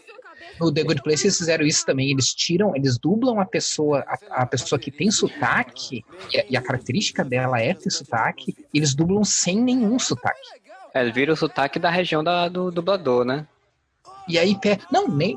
No 0.58 0.70
The 0.72 0.82
Good 0.84 1.02
Place 1.02 1.24
eles 1.26 1.38
fizeram 1.38 1.64
isso 1.64 1.86
também. 1.86 2.10
Eles 2.10 2.34
tiram, 2.34 2.76
eles 2.76 2.98
dublam 2.98 3.40
a 3.40 3.46
pessoa, 3.46 4.04
a, 4.06 4.42
a 4.42 4.46
pessoa 4.46 4.78
que 4.78 4.90
tem 4.90 5.10
sotaque, 5.10 6.04
e 6.32 6.38
a, 6.38 6.44
e 6.50 6.56
a 6.56 6.60
característica 6.62 7.24
dela 7.24 7.58
é 7.60 7.72
ter 7.72 7.90
sotaque, 7.90 8.54
e 8.72 8.78
eles 8.78 8.94
dublam 8.94 9.24
sem 9.24 9.58
nenhum 9.60 9.98
sotaque. 9.98 10.38
É, 10.92 11.00
ele 11.02 11.12
vira 11.12 11.32
o 11.32 11.36
sotaque 11.36 11.78
da 11.78 11.88
região 11.88 12.22
da, 12.22 12.48
do 12.48 12.70
dublador, 12.70 13.24
né? 13.24 13.46
E 14.30 14.38
aí, 14.38 14.58
pe- 14.58 14.78
não, 14.92 15.08
nem. 15.08 15.36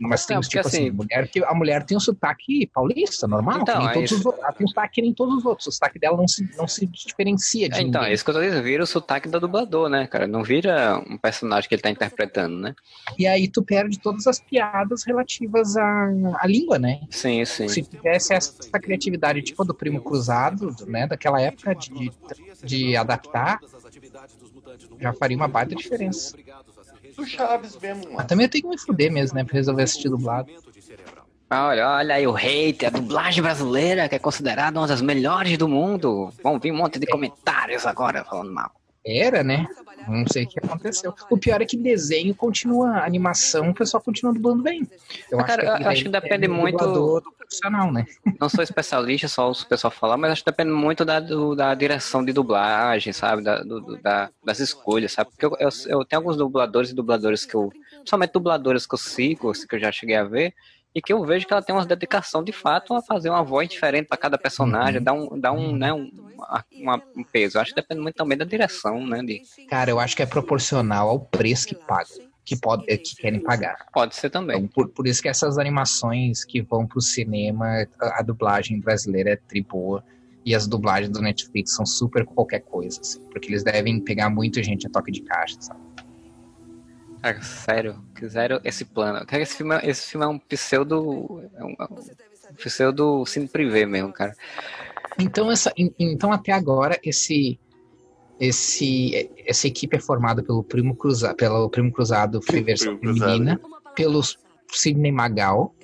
Mas 0.00 0.26
tem 0.26 0.34
Não, 0.34 0.42
tipo 0.42 0.66
assim, 0.66 0.88
assim- 0.88 0.90
mulher 0.90 1.28
que, 1.28 1.44
a 1.44 1.54
mulher 1.54 1.84
tem 1.84 1.96
um 1.96 2.00
sotaque 2.00 2.66
paulista, 2.66 3.28
normal. 3.28 3.60
Então, 3.62 3.88
é 3.88 3.92
todos 3.94 4.10
isso. 4.10 4.28
os 4.28 4.38
ela 4.38 4.52
tem 4.52 4.64
um 4.64 4.68
sotaque 4.68 4.94
que 4.94 5.02
nem 5.02 5.14
todos 5.14 5.36
os 5.36 5.44
outros. 5.44 5.68
O 5.68 5.72
sotaque 5.72 5.98
dela 5.98 6.16
não 6.16 6.26
se, 6.26 6.48
não 6.56 6.66
se 6.66 6.86
diferencia 6.86 7.68
de 7.68 7.78
É, 7.78 7.82
então, 7.82 8.02
é 8.02 8.12
isso 8.12 8.24
que 8.24 8.30
eu 8.30 8.34
tô 8.34 8.40
dizendo, 8.40 8.62
vira 8.62 8.82
o 8.82 8.86
sotaque 8.86 9.28
do 9.28 9.38
dublador, 9.38 9.88
né, 9.88 10.06
cara? 10.06 10.26
Não 10.26 10.42
vira 10.42 10.98
um 11.08 11.16
personagem 11.16 11.68
que 11.68 11.74
ele 11.74 11.82
tá 11.82 11.90
interpretando, 11.90 12.56
né? 12.56 12.74
E 13.18 13.26
aí 13.26 13.48
tu 13.48 13.62
perde 13.62 14.00
todas 14.00 14.26
as 14.26 14.40
piadas 14.40 15.04
relativas 15.04 15.76
à, 15.76 16.08
à 16.40 16.46
língua, 16.46 16.78
né? 16.78 17.00
Sim, 17.10 17.44
sim. 17.44 17.68
Se 17.68 17.82
tivesse 17.82 18.34
essa 18.34 18.78
criatividade 18.80 19.42
tipo 19.42 19.64
do 19.64 19.74
Primo 19.74 20.00
Cruzado, 20.02 20.74
né, 20.86 21.06
daquela 21.06 21.40
época 21.40 21.74
de, 21.74 22.10
de 22.64 22.96
adaptar, 22.96 23.60
já 25.00 25.12
faria 25.12 25.36
uma 25.36 25.48
baita 25.48 25.74
diferença. 25.74 26.36
Do 27.16 27.26
Chaves 27.26 27.78
mesmo, 27.80 28.12
Mas 28.14 28.26
também 28.26 28.46
eu 28.46 28.50
tenho 28.50 28.64
que 28.64 28.70
me 28.70 28.78
fuder 28.78 29.12
mesmo, 29.12 29.36
né, 29.36 29.44
pra 29.44 29.54
resolver 29.54 29.82
assistir 29.82 30.08
dublado. 30.08 30.48
Ah, 31.50 31.68
Olha, 31.68 31.88
olha 31.88 32.14
aí 32.14 32.26
o 32.26 32.34
hate, 32.34 32.86
a 32.86 32.90
dublagem 32.90 33.42
brasileira, 33.42 34.08
que 34.08 34.14
é 34.14 34.18
considerada 34.18 34.78
uma 34.80 34.86
das 34.86 35.02
melhores 35.02 35.58
do 35.58 35.68
mundo. 35.68 36.32
Vão 36.42 36.58
vir 36.58 36.72
um 36.72 36.76
monte 36.76 36.98
de 36.98 37.06
comentários 37.06 37.84
agora 37.84 38.24
falando 38.24 38.52
mal. 38.52 38.70
Era, 39.04 39.42
né? 39.42 39.66
Não 40.06 40.24
sei 40.26 40.44
o 40.44 40.48
que 40.48 40.58
aconteceu. 40.58 41.14
O 41.30 41.36
pior 41.38 41.60
é 41.62 41.64
que 41.64 41.76
desenho 41.76 42.34
continua, 42.34 42.90
a 42.98 43.04
animação, 43.06 43.70
o 43.70 43.74
pessoal 43.74 44.02
continua 44.02 44.32
dublando 44.32 44.62
bem. 44.62 44.88
Eu 45.30 45.40
Ah, 45.40 45.44
cara, 45.44 45.62
aquele 45.74 45.84
eu 45.84 45.90
acho 45.90 46.02
que 46.04 46.08
depende 46.08 46.46
é 46.46 46.48
o 46.48 46.52
muito- 46.52 46.86
do 46.86 47.32
profissional, 47.38 47.92
né? 47.92 48.04
Não 48.40 48.48
sou 48.48 48.62
especialista, 48.64 49.28
só 49.28 49.48
os 49.50 49.62
pessoal 49.62 49.90
falar, 49.92 50.16
mas 50.16 50.32
acho 50.32 50.44
que 50.44 50.50
depende 50.50 50.72
muito 50.72 51.04
da, 51.04 51.20
do- 51.20 51.54
da 51.54 51.72
direção 51.74 52.24
de 52.24 52.32
dublagem, 52.32 53.12
sabe? 53.12 53.42
Da, 53.42 53.62
do- 53.62 53.96
da- 54.02 54.30
das 54.44 54.58
escolhas, 54.58 55.12
sabe? 55.12 55.30
Porque 55.30 55.46
eu, 55.46 55.56
eu, 55.60 55.68
eu 56.00 56.04
tenho 56.04 56.20
alguns 56.20 56.36
dubladores 56.36 56.90
e 56.90 56.94
dubladores 56.94 57.44
que 57.44 57.54
eu. 57.54 57.70
Principalmente 57.98 58.32
dubladores 58.32 58.86
que 58.86 58.94
eu 58.94 58.98
sigo, 58.98 59.52
que 59.52 59.76
eu 59.76 59.80
já 59.80 59.92
cheguei 59.92 60.16
a 60.16 60.24
ver, 60.24 60.52
e 60.94 61.00
que 61.00 61.12
eu 61.12 61.24
vejo 61.24 61.46
que 61.46 61.52
ela 61.52 61.62
tem 61.62 61.74
uma 61.74 61.86
dedicação 61.86 62.42
de 62.44 62.52
fato 62.52 62.94
a 62.94 63.02
fazer 63.02 63.30
uma 63.30 63.42
voz 63.42 63.68
diferente 63.68 64.06
para 64.08 64.18
cada 64.18 64.36
personagem, 64.38 64.98
Uhum. 64.98 65.04
dá 65.04 65.12
um, 65.12 65.40
dá 65.40 65.52
um, 65.52 65.76
né, 65.76 65.92
um, 65.92 66.10
uma- 66.78 67.02
um 67.16 67.24
peso. 67.24 67.56
Eu 67.56 67.62
acho 67.62 67.74
que 67.74 67.80
depende 67.80 68.00
muito 68.00 68.14
também 68.16 68.36
da 68.36 68.44
direção, 68.44 69.06
né? 69.06 69.22
De, 69.22 69.40
Cara, 69.68 69.90
eu 69.90 69.98
acho 69.98 70.14
que 70.14 70.22
é 70.22 70.26
proporcional 70.26 71.08
ao 71.08 71.20
preço 71.20 71.66
que 71.66 71.74
pagam, 71.74 72.06
que, 72.44 72.56
pode, 72.56 72.84
que 72.98 73.16
querem 73.16 73.40
pagar. 73.40 73.76
pode 73.92 74.14
ser 74.14 74.28
também. 74.28 74.58
Então, 74.58 74.68
por, 74.68 74.88
por 74.90 75.06
isso 75.06 75.22
que 75.22 75.28
essas 75.28 75.56
animações 75.56 76.44
que 76.44 76.60
vão 76.60 76.86
pro 76.86 77.00
cinema, 77.00 77.86
a, 78.00 78.20
a 78.20 78.22
dublagem 78.22 78.78
brasileira 78.80 79.30
é 79.30 79.36
tri 79.36 79.62
boa. 79.62 80.04
E 80.44 80.56
as 80.56 80.66
dublagens 80.66 81.08
do 81.12 81.22
Netflix 81.22 81.72
são 81.76 81.86
super 81.86 82.24
qualquer 82.26 82.60
coisa, 82.64 83.00
assim, 83.00 83.20
porque 83.30 83.48
eles 83.48 83.62
devem 83.62 84.00
pegar 84.00 84.28
muita 84.28 84.60
gente 84.60 84.88
a 84.88 84.90
toque 84.90 85.12
de 85.12 85.22
caixa, 85.22 85.56
sabe? 85.60 85.78
Cara, 87.22 87.40
sério, 87.42 88.04
quiseram 88.16 88.60
esse 88.64 88.84
plano. 88.84 89.24
Cara, 89.24 89.42
esse 89.42 89.56
filme, 89.56 89.74
é- 89.76 89.88
esse 89.88 90.10
filme 90.10 90.26
é 90.26 90.28
um 90.28 90.38
pseudo. 90.38 91.40
É 91.54 91.64
um, 91.64 91.74
é 91.78 91.84
um 91.84 92.54
pseudo 92.56 93.24
cine 93.26 93.46
privê 93.48 93.86
mesmo, 93.86 94.12
cara. 94.12 94.34
Então, 95.18 95.50
essa, 95.50 95.72
en- 95.76 95.94
então 95.98 96.32
até 96.32 96.52
agora, 96.52 96.98
esse, 97.04 97.60
esse, 98.40 99.30
essa 99.46 99.66
equipe 99.68 99.96
é 99.96 100.00
formada 100.00 100.42
pelo 100.42 100.64
Primo, 100.64 100.96
Cruza, 100.96 101.32
pelo 101.34 101.70
Primo 101.70 101.92
Cruzado 101.92 102.40
versão 102.40 102.96
Cruzado. 102.98 103.28
feminina, 103.30 103.60
pelo 103.94 104.20
Sidney 104.72 105.12
Magal. 105.12 105.74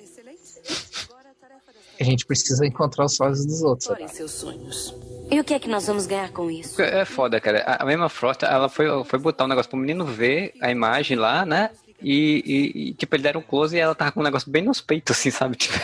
A 1.99 2.03
gente 2.03 2.25
precisa 2.25 2.65
encontrar 2.65 3.05
os 3.05 3.15
sócios 3.15 3.45
dos 3.45 3.61
outros. 3.61 3.85
Explorem 3.89 4.07
seus 4.07 4.31
sonhos. 4.31 4.95
E 5.31 5.39
o 5.39 5.43
que 5.43 5.53
é 5.53 5.59
que 5.59 5.67
nós 5.69 5.85
vamos 5.85 6.07
ganhar 6.07 6.31
com 6.31 6.49
isso? 6.49 6.81
É 6.81 7.05
foda, 7.05 7.39
cara. 7.39 7.61
A 7.79 7.85
mesma 7.85 8.09
Frost, 8.09 8.43
ela 8.43 8.67
foi, 8.69 8.85
foi 9.05 9.19
botar 9.19 9.45
um 9.45 9.47
negócio 9.47 9.69
pro 9.69 9.77
menino 9.79 10.05
ver 10.05 10.53
a 10.61 10.71
imagem 10.71 11.17
lá, 11.17 11.45
né? 11.45 11.69
E, 12.01 12.41
e- 12.45 12.89
e, 12.89 12.93
tipo, 12.93 13.15
ele 13.15 13.23
deram 13.23 13.41
um 13.41 13.43
close 13.43 13.75
e 13.75 13.79
ela 13.79 13.93
tava 13.93 14.11
com 14.11 14.21
um 14.21 14.23
negócio 14.23 14.49
bem 14.49 14.63
nos 14.63 14.79
peitos, 14.81 15.15
assim, 15.17 15.29
sabe? 15.29 15.55
Tipo, 15.59 15.75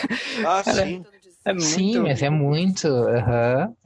Ah, 0.46 0.62
Cara, 0.64 0.84
sim. 0.86 1.04
é 1.44 1.52
muito. 1.52 1.66
Sim, 1.66 1.98
mas 2.00 2.22
é 2.22 2.30
muito. 2.30 2.88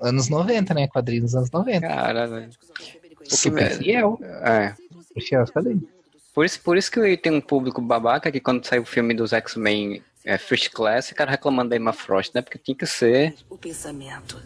Anos 0.00 0.28
90, 0.28 0.72
né? 0.74 0.86
Quadrinhos 0.88 1.24
dos 1.26 1.34
anos 1.34 1.50
90. 1.50 1.86
Cara, 1.86 2.26
velho. 2.26 2.50
O 3.16 3.22
que 3.24 3.36
Super 3.36 3.70
me- 3.70 3.84
fiel. 3.84 4.18
É. 4.22 4.74
Fiel. 5.20 5.44
Por 6.32 6.44
isso, 6.44 6.60
por 6.60 6.76
isso 6.76 6.90
que 6.90 7.16
tem 7.16 7.32
um 7.32 7.40
público 7.40 7.82
babaca 7.82 8.30
que 8.30 8.40
quando 8.40 8.64
saiu 8.64 8.82
o 8.82 8.86
filme 8.86 9.12
dos 9.12 9.32
X-Men 9.32 10.02
é, 10.24 10.36
First 10.38 10.70
Class, 10.70 11.08
ficaram 11.08 11.30
reclamando 11.30 11.70
da 11.70 11.76
Emma 11.76 11.92
Frost, 11.92 12.32
né? 12.34 12.42
Porque 12.42 12.58
tinha 12.58 12.76
que 12.76 12.86
ser. 12.86 13.34
O 13.48 13.56
pensamento. 13.56 14.40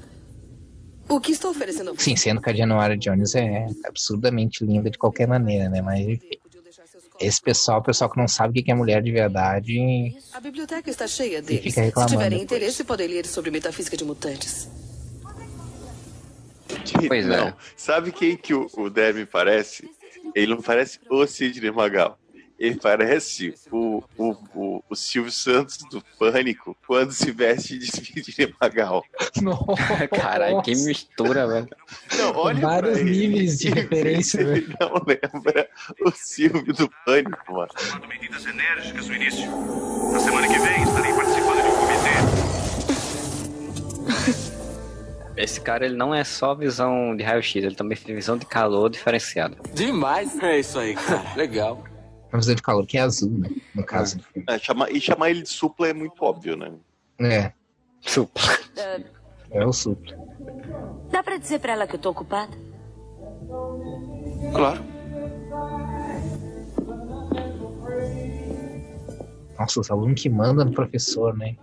O 1.09 1.21
que 1.21 1.33
estou 1.33 1.51
oferecendo? 1.51 1.95
Sim, 1.99 2.17
sendo 2.17 2.41
que 2.41 2.49
a 2.51 2.55
January 2.55 2.97
Jones 2.97 3.35
é 3.35 3.67
absurdamente 3.85 4.65
linda 4.65 4.89
de 4.91 4.97
qualquer 4.97 5.29
maneira, 5.29 5.69
né? 5.69 5.83
Mas 5.83 6.01
enfim. 6.01 6.31
Esse 7.21 7.41
pessoal, 7.41 7.79
o 7.79 7.83
pessoal 7.83 8.11
que 8.11 8.17
não 8.19 8.27
sabe 8.27 8.59
o 8.61 8.65
que 8.65 8.71
é 8.71 8.75
mulher 8.75 9.01
de 9.01 9.13
verdade, 9.13 10.17
A 10.33 10.41
biblioteca 10.41 10.91
está 10.91 11.07
cheia 11.07 11.41
deles. 11.41 11.63
fica 11.63 11.75
Se 11.75 11.81
reclamando 11.83 12.13
tiverem 12.13 12.39
depois. 12.41 12.59
interesse, 12.61 12.85
podem 12.85 13.07
ler 13.07 13.27
sobre 13.27 13.51
metafísica 13.53 13.97
de 13.97 14.05
mutantes. 14.05 14.69
Pois 17.07 17.27
não. 17.27 17.49
é. 17.49 17.55
Sabe 17.77 18.11
quem 18.11 18.37
que 18.37 18.53
o, 18.55 18.69
o 18.77 18.91
Derby 18.91 19.27
parece? 19.27 19.89
Ele 20.35 20.55
não 20.55 20.63
parece 20.63 20.99
o 21.11 21.27
Sidney 21.27 21.71
Magal. 21.71 22.19
Ele 22.59 22.77
parece 22.77 23.55
o, 23.71 24.03
o, 24.17 24.31
o, 24.55 24.85
o, 24.89 24.95
Silvio 24.95 25.33
Santos 25.33 25.79
do 25.91 26.03
Pânico 26.19 26.77
quando 26.87 27.13
se 27.13 27.33
veste 27.33 27.77
de 27.79 27.87
Sidney 27.87 28.55
Magal. 28.61 29.05
Caralho, 30.15 30.63
que 30.63 30.71
mistura, 30.71 31.49
velho. 31.49 31.69
Não, 32.17 32.37
olha 32.37 32.61
Vários 32.61 33.03
níveis 33.03 33.59
de 33.59 33.71
referência, 33.71 34.45
velho. 34.45 34.73
Não 34.81 34.93
lembra 35.05 35.69
o 36.01 36.13
Silvio 36.13 36.73
do 36.73 36.89
Pânico, 37.05 37.53
mano. 37.53 37.69
Tomando 37.75 38.07
medidas 38.07 38.47
enérgicas 38.47 39.09
no 39.09 39.15
início. 39.15 39.51
Na 40.13 40.21
semana 40.21 40.47
que 40.47 40.59
vem 40.59 40.83
estarei 40.83 41.13
participando 41.13 41.61
de 41.61 41.69
um 41.69 41.77
comitê. 41.77 42.55
Esse 45.37 45.61
cara, 45.61 45.85
ele 45.85 45.97
não 45.97 46.15
é 46.15 46.23
só 46.23 46.55
visão 46.55 47.17
de 47.17 47.25
raio-x, 47.25 47.57
ele 47.57 47.75
também 47.75 47.99
tem 47.99 48.15
visão 48.15 48.39
de 48.39 48.47
calor 48.47 48.89
diferenciada. 48.89 49.57
Demais! 49.75 50.41
É 50.41 50.61
isso 50.61 50.79
aí, 50.79 50.95
cara. 50.95 51.35
Legal. 51.35 51.83
Uma 52.35 52.41
visão 52.41 52.55
de 52.57 52.63
calor 52.63 52.85
que 52.85 52.99
é 52.99 53.01
azul, 53.01 53.31
né? 53.31 53.49
No 53.73 53.85
caso. 53.85 54.19
É, 54.49 54.59
chama, 54.59 54.91
e 54.91 55.01
chamar 55.01 55.31
ele 55.31 55.43
de 55.43 55.49
supla 55.49 55.87
é 55.87 55.95
muito 55.95 56.21
óbvio, 56.25 56.57
né? 56.57 56.73
É. 57.21 57.53
Supla. 58.01 58.43
É 59.53 59.65
o 59.65 59.73
supla. 59.73 60.17
Dá 61.13 61.23
pra 61.23 61.37
dizer 61.37 61.61
pra 61.61 61.75
ela 61.75 61.87
que 61.87 61.95
eu 61.95 61.99
tô 62.01 62.11
ocupada? 62.11 62.53
Claro. 64.53 64.85
Nossa, 69.57 69.79
os 69.79 69.89
alunos 69.89 70.21
que 70.21 70.29
mandam 70.29 70.65
no 70.65 70.73
professor, 70.73 71.39
né? 71.39 71.55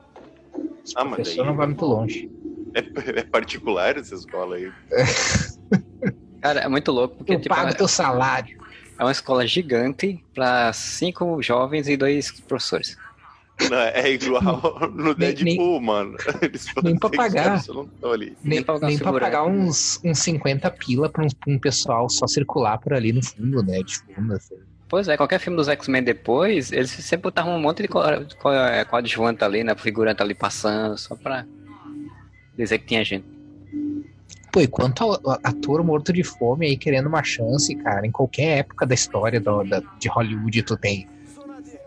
O 0.55 0.69
ah, 0.95 1.05
professor 1.05 1.45
não 1.45 1.57
vai 1.57 1.67
muito 1.67 1.85
longe. 1.85 2.31
É, 2.73 3.19
é 3.19 3.23
particular 3.23 3.97
essa 3.97 4.15
escola 4.15 4.55
aí. 4.55 4.71
Cara, 6.39 6.61
é 6.61 6.67
muito 6.69 6.93
louco. 6.93 7.17
Porque, 7.17 7.33
eu 7.33 7.41
tipo, 7.41 7.53
pago 7.53 7.71
é, 7.71 7.73
teu 7.73 7.89
salário. 7.89 8.60
É 9.01 9.03
uma 9.03 9.11
escola 9.11 9.47
gigante 9.47 10.23
para 10.31 10.71
cinco 10.73 11.41
jovens 11.41 11.87
e 11.87 11.97
dois 11.97 12.29
professores. 12.41 12.95
Não, 13.67 13.77
é 13.79 14.11
igual 14.11 14.91
no 14.93 15.15
Deadpool, 15.15 15.43
nem, 15.43 15.81
mano. 15.81 16.17
Eles 16.39 16.67
nem 16.83 16.95
pra 16.95 17.09
pagar. 17.09 17.63
Nem, 17.65 18.35
nem 18.43 18.63
pra, 18.63 18.77
nem 18.77 18.99
pra 18.99 19.11
pagar 19.13 19.45
uns, 19.45 19.99
uns 20.03 20.19
50 20.19 20.69
pila 20.69 21.09
pra 21.09 21.23
um, 21.23 21.27
pra 21.29 21.51
um, 21.51 21.57
pessoal 21.57 22.07
só 22.11 22.27
circular 22.27 22.77
por 22.77 22.93
ali 22.93 23.11
no 23.11 23.25
fundo, 23.25 23.63
né? 23.63 23.81
De 23.81 23.97
fundo, 23.97 24.33
assim. 24.35 24.57
Pois 24.87 25.07
é, 25.07 25.17
qualquer 25.17 25.39
filme 25.39 25.57
dos 25.57 25.67
X-Men 25.67 26.03
depois, 26.03 26.71
eles 26.71 26.91
sempre 26.91 27.23
botavam 27.23 27.55
um 27.55 27.59
monte 27.59 27.81
de 27.81 27.87
coadjuvante 27.87 29.43
ali, 29.43 29.63
né? 29.63 29.73
Figurante 29.75 30.21
ali 30.21 30.35
passando, 30.35 30.95
só 30.95 31.15
pra 31.15 31.43
dizer 32.55 32.77
que 32.77 32.85
tinha 32.85 33.03
gente. 33.03 33.25
Pô, 34.51 34.59
e 34.59 34.67
quanto 34.67 35.19
ator 35.43 35.81
morto 35.83 36.11
de 36.11 36.23
fome 36.23 36.65
aí 36.65 36.77
querendo 36.77 37.07
uma 37.07 37.23
chance, 37.23 37.73
cara, 37.75 38.05
em 38.05 38.11
qualquer 38.11 38.59
época 38.59 38.85
da 38.85 38.93
história 38.93 39.39
do, 39.39 39.63
da, 39.63 39.81
de 39.97 40.09
Hollywood 40.09 40.63
tu 40.63 40.75
tem. 40.75 41.07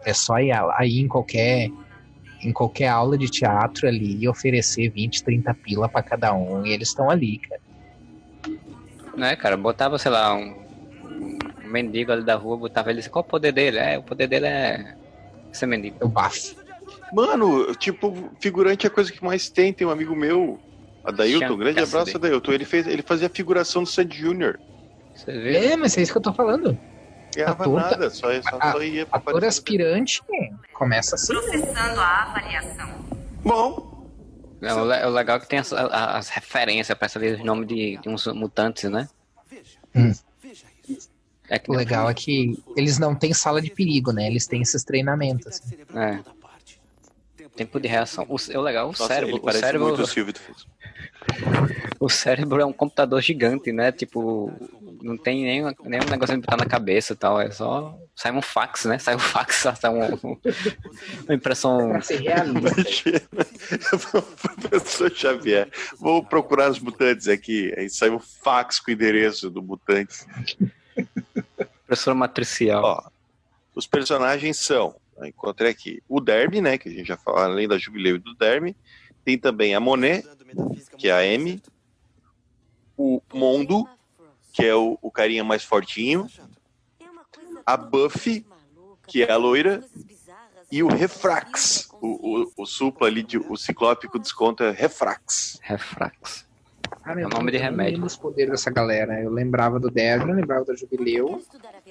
É 0.04 0.14
só 0.14 0.38
ir 0.38 0.52
aí 0.76 0.98
em 0.98 1.08
qualquer 1.08 1.68
em 2.42 2.52
qualquer 2.52 2.88
aula 2.88 3.16
de 3.16 3.28
teatro 3.30 3.88
ali 3.88 4.18
e 4.22 4.28
oferecer 4.28 4.90
20, 4.90 5.22
30 5.24 5.54
pila 5.54 5.88
para 5.88 6.02
cada 6.02 6.34
um 6.34 6.64
e 6.64 6.72
eles 6.72 6.88
estão 6.88 7.10
ali, 7.10 7.38
cara. 7.38 7.60
Não 9.16 9.26
é, 9.26 9.36
cara, 9.36 9.56
botava, 9.56 9.98
sei 9.98 10.10
lá, 10.10 10.34
um, 10.34 10.54
um 11.04 11.68
mendigo 11.68 12.12
ali 12.12 12.24
da 12.24 12.34
rua, 12.34 12.56
botava 12.56 12.90
ele, 12.90 13.02
qual 13.08 13.24
o 13.24 13.28
poder 13.28 13.52
dele? 13.52 13.78
É, 13.78 13.98
o 13.98 14.02
poder 14.02 14.26
dele 14.26 14.46
é 14.46 14.94
ser 15.52 15.66
mendigo. 15.66 15.96
É 16.00 16.04
o 16.04 16.08
bafo. 16.08 16.54
Mano, 17.12 17.74
tipo, 17.76 18.30
figurante 18.40 18.86
é 18.86 18.88
a 18.88 18.92
coisa 18.92 19.12
que 19.12 19.24
mais 19.24 19.48
tem. 19.48 19.72
Tem 19.72 19.86
um 19.86 19.90
amigo 19.90 20.16
meu, 20.16 20.58
Adailton, 21.04 21.56
grande 21.56 21.80
abraço, 21.80 22.16
Adailton. 22.16 22.52
Ele, 22.52 22.64
fez, 22.64 22.86
ele 22.86 23.02
fazia 23.02 23.28
figuração 23.28 23.82
do 23.82 23.88
Sandy 23.88 24.18
Júnior. 24.18 24.58
É, 25.26 25.76
mas 25.76 25.96
é 25.96 26.02
isso 26.02 26.12
que 26.12 26.18
eu 26.18 26.22
tô 26.22 26.32
falando. 26.32 26.76
Ganhava 27.34 27.64
ator, 27.64 27.80
nada, 27.80 28.10
só, 28.10 28.28
só, 28.42 28.58
a, 28.60 28.72
só 28.72 28.82
ia 28.82 29.06
pra 29.06 29.18
Ator 29.18 29.44
aspirante 29.44 30.22
começa 30.72 31.16
assim. 31.16 31.32
Processando 31.32 32.00
a 32.00 32.22
avaliação. 32.22 33.04
Bom. 33.42 33.94
É, 34.62 34.72
o, 34.72 34.80
o 34.80 35.10
legal 35.10 35.36
é 35.36 35.40
que 35.40 35.48
tem 35.48 35.58
as, 35.58 35.72
as 35.72 36.28
referências 36.28 36.96
pra 36.96 37.08
saber 37.08 37.38
os 37.38 37.44
nomes 37.44 37.68
de, 37.68 37.98
de 37.98 38.08
uns 38.08 38.26
mutantes, 38.28 38.90
né? 38.90 39.08
Hum. 39.94 40.12
É 41.48 41.60
o 41.68 41.72
legal 41.74 42.08
é 42.08 42.14
que 42.14 42.58
eles 42.74 42.98
não 42.98 43.14
têm 43.14 43.34
sala 43.34 43.60
de 43.60 43.70
perigo, 43.70 44.12
né? 44.12 44.26
Eles 44.26 44.46
têm 44.46 44.62
esses 44.62 44.82
treinamentos. 44.82 45.46
Assim. 45.46 45.76
É. 45.94 46.20
Tempo 47.54 47.78
de 47.78 47.86
reação. 47.86 48.26
O, 48.28 48.36
é 48.50 48.58
o 48.58 48.62
legal, 48.62 48.86
o 48.86 48.88
Nossa, 48.88 49.06
cérebro. 49.06 49.40
o 49.42 49.52
cérebro. 49.52 49.88
Muito 49.88 50.02
o 50.02 50.06
Silvio 50.06 50.34
fez. 50.34 50.66
O 51.98 52.08
cérebro 52.08 52.60
é 52.60 52.66
um 52.66 52.72
computador 52.72 53.20
gigante, 53.22 53.72
né? 53.72 53.90
Tipo, 53.90 54.52
não 55.02 55.16
tem 55.16 55.44
nem, 55.44 55.62
nem 55.84 56.00
um 56.00 56.10
negócio 56.10 56.34
de 56.34 56.40
botar 56.40 56.56
na 56.56 56.66
cabeça 56.66 57.12
e 57.12 57.16
tal. 57.16 57.40
É 57.40 57.50
só. 57.50 57.96
Sai 58.14 58.32
um 58.32 58.42
fax, 58.42 58.84
né? 58.84 58.98
Sai 58.98 59.14
um 59.14 59.18
fax, 59.18 59.56
sai 59.80 59.90
um, 59.90 60.38
uma 61.26 61.34
impressão. 61.34 61.92
Professor 64.68 65.10
Xavier, 65.14 65.68
vou 65.98 66.24
procurar 66.24 66.70
os 66.70 66.78
mutantes 66.78 67.28
aqui. 67.28 67.72
Aí 67.76 67.88
sai 67.88 68.10
um 68.10 68.18
fax 68.18 68.80
com 68.80 68.90
o 68.90 68.94
endereço 68.94 69.50
do 69.50 69.62
mutante. 69.62 70.26
Professor 71.86 72.14
matricial. 72.14 72.82
Ó, 72.84 73.02
os 73.74 73.86
personagens 73.86 74.58
são 74.58 74.94
encontrei 75.22 75.70
aqui 75.70 76.02
o 76.08 76.20
Derby, 76.20 76.60
né, 76.60 76.76
que 76.78 76.88
a 76.88 76.92
gente 76.92 77.06
já 77.06 77.16
falou, 77.16 77.40
além 77.40 77.68
da 77.68 77.78
Jubileu 77.78 78.16
e 78.16 78.18
do 78.18 78.34
Derby, 78.34 78.74
tem 79.24 79.38
também 79.38 79.74
a 79.74 79.80
Monet, 79.80 80.26
que 80.98 81.08
é 81.08 81.12
a 81.12 81.24
M, 81.24 81.60
o 82.96 83.22
Mondo, 83.32 83.88
que 84.52 84.64
é 84.64 84.74
o, 84.74 84.98
o 85.00 85.10
carinha 85.10 85.42
mais 85.42 85.64
fortinho, 85.64 86.28
a 87.66 87.76
Buffy, 87.76 88.46
que 89.06 89.22
é 89.22 89.30
a 89.30 89.36
loira, 89.36 89.82
e 90.70 90.82
o 90.82 90.88
Refrax, 90.88 91.88
o, 92.00 92.42
o, 92.42 92.52
o 92.58 92.66
supla 92.66 93.06
ali, 93.06 93.22
de, 93.22 93.38
o 93.38 93.56
ciclópico 93.56 94.18
desconto 94.18 94.62
é 94.62 94.70
Refrax. 94.70 95.58
Refrax. 95.62 96.46
Cara, 97.02 97.20
é 97.20 97.26
o 97.26 97.28
nome 97.28 97.50
de 97.50 97.58
remédio. 97.58 98.00
Eu 98.00 98.06
os 98.06 98.16
poderes 98.16 98.50
dessa 98.50 98.70
galera. 98.70 99.20
Eu 99.20 99.30
lembrava 99.30 99.78
do 99.78 99.90
Derby, 99.90 100.30
eu 100.30 100.36
lembrava 100.36 100.64
da 100.64 100.74
Jubileu. 100.74 101.42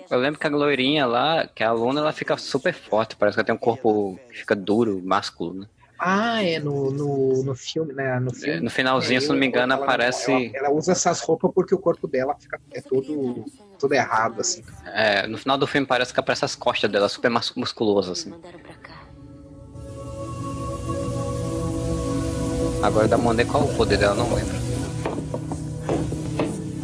Eu 0.09 0.19
lembro 0.19 0.39
que 0.39 0.47
a 0.47 0.49
loirinha 0.49 1.05
lá, 1.05 1.47
que 1.47 1.63
é 1.63 1.65
a 1.65 1.69
aluna, 1.69 2.01
ela 2.01 2.11
fica 2.11 2.35
super 2.37 2.73
forte. 2.73 3.15
Parece 3.15 3.35
que 3.35 3.39
ela 3.39 3.45
tem 3.45 3.55
um 3.55 3.59
corpo 3.59 4.19
que 4.29 4.39
fica 4.39 4.55
duro, 4.55 5.01
másculo, 5.03 5.53
né? 5.53 5.67
Ah, 6.05 6.43
é, 6.43 6.59
no, 6.59 6.91
no, 6.91 7.43
no 7.43 7.55
filme, 7.55 7.93
né? 7.93 8.19
No, 8.19 8.33
filme, 8.33 8.57
é, 8.57 8.59
no 8.59 8.69
finalzinho, 8.69 9.19
é, 9.19 9.21
se 9.21 9.29
não 9.29 9.37
me 9.37 9.45
engano, 9.45 9.71
ela, 9.71 9.81
aparece. 9.81 10.33
Ela, 10.33 10.67
ela, 10.67 10.71
usa 10.71 10.91
essas 10.91 11.21
roupas 11.21 11.49
porque 11.55 11.73
o 11.73 11.77
corpo 11.77 12.09
dela 12.09 12.35
fica 12.37 12.59
é 12.73 12.81
todo, 12.81 13.45
todo 13.79 13.93
errado, 13.93 14.41
assim. 14.41 14.61
É, 14.85 15.25
no 15.27 15.37
final 15.37 15.57
do 15.57 15.65
filme 15.65 15.87
parece 15.87 16.13
que 16.13 16.19
aparece 16.19 16.43
as 16.43 16.55
costas 16.55 16.91
dela, 16.91 17.07
super 17.07 17.31
musculosas, 17.55 18.19
assim. 18.19 18.33
Agora 22.81 23.07
da 23.07 23.17
Monet, 23.17 23.49
qual 23.49 23.63
o 23.63 23.73
poder 23.73 23.97
dela? 23.97 24.13
Não 24.13 24.35
lembro. 24.35 24.57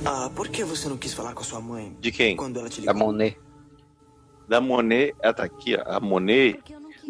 Ah, 0.05 0.29
por 0.33 0.47
que 0.47 0.63
você 0.63 0.87
não 0.87 0.95
quis 0.95 1.13
falar 1.13 1.33
com 1.33 1.41
a 1.41 1.43
sua 1.43 1.59
mãe? 1.59 1.93
De 1.99 2.09
quem? 2.09 2.37
Quando 2.37 2.57
ela 2.57 2.69
te 2.69 2.79
ligou? 2.79 2.93
Da 2.93 2.97
Monet. 2.97 3.37
Da 4.47 4.61
Monet, 4.61 5.13
ela 5.21 5.33
tá 5.33 5.43
aqui, 5.43 5.75
ó. 5.75 5.83
A 5.85 5.99
Monet, 5.99 6.63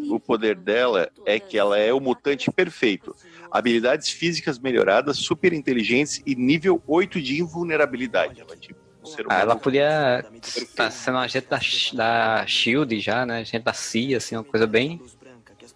o 0.09 0.19
poder 0.19 0.55
dela 0.55 1.09
é 1.25 1.39
que 1.39 1.57
ela 1.57 1.77
é 1.77 1.93
o 1.93 1.99
mutante 1.99 2.51
perfeito. 2.51 3.15
Habilidades 3.51 4.09
físicas 4.09 4.59
melhoradas, 4.59 5.17
super 5.17 5.53
inteligentes 5.53 6.21
e 6.25 6.35
nível 6.35 6.81
8 6.87 7.21
de 7.21 7.41
invulnerabilidade. 7.41 8.41
Ela, 8.41 8.55
tipo, 8.55 8.79
um 9.03 9.25
ah, 9.29 9.39
ela 9.39 9.55
podia 9.55 10.25
estar 10.43 10.85
tá 10.85 10.91
sendo 10.91 11.17
agente 11.17 11.47
da, 11.47 11.59
da 11.93 12.45
SHIELD 12.45 12.99
já, 12.99 13.25
né? 13.25 13.39
Agente 13.39 13.63
da 13.63 13.73
CIA, 13.73 14.17
assim, 14.17 14.35
uma 14.35 14.43
coisa 14.43 14.67
bem 14.67 15.01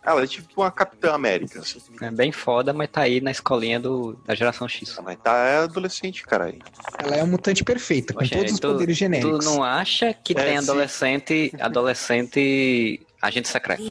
ela 0.05 0.21
é 0.21 0.27
tipo 0.27 0.61
uma 0.61 0.69
Capitã 0.69 1.13
América. 1.13 1.59
Assim. 1.59 1.79
É 2.01 2.11
bem 2.11 2.31
foda, 2.31 2.73
mas 2.73 2.89
tá 2.89 3.01
aí 3.01 3.21
na 3.21 3.31
escolinha 3.31 3.79
do, 3.79 4.19
da 4.25 4.35
geração 4.35 4.67
X. 4.67 4.97
Mas 5.01 5.17
tá 5.23 5.33
é 5.45 5.57
adolescente, 5.59 6.23
caralho. 6.23 6.59
Ela 6.97 7.15
é 7.15 7.23
um 7.23 7.27
mutante 7.27 7.63
perfeita, 7.63 8.13
com 8.13 8.27
todos 8.27 8.51
os 8.51 8.59
tu, 8.59 8.67
poderes 8.67 8.97
genéricos. 8.97 9.45
Tu 9.45 9.45
não 9.45 9.63
acha 9.63 10.13
que 10.13 10.33
é, 10.33 10.43
tem 10.43 10.57
adolescente, 10.57 11.49
sim. 11.49 11.61
adolescente 11.61 13.01
agente 13.23 13.47
secreto? 13.47 13.83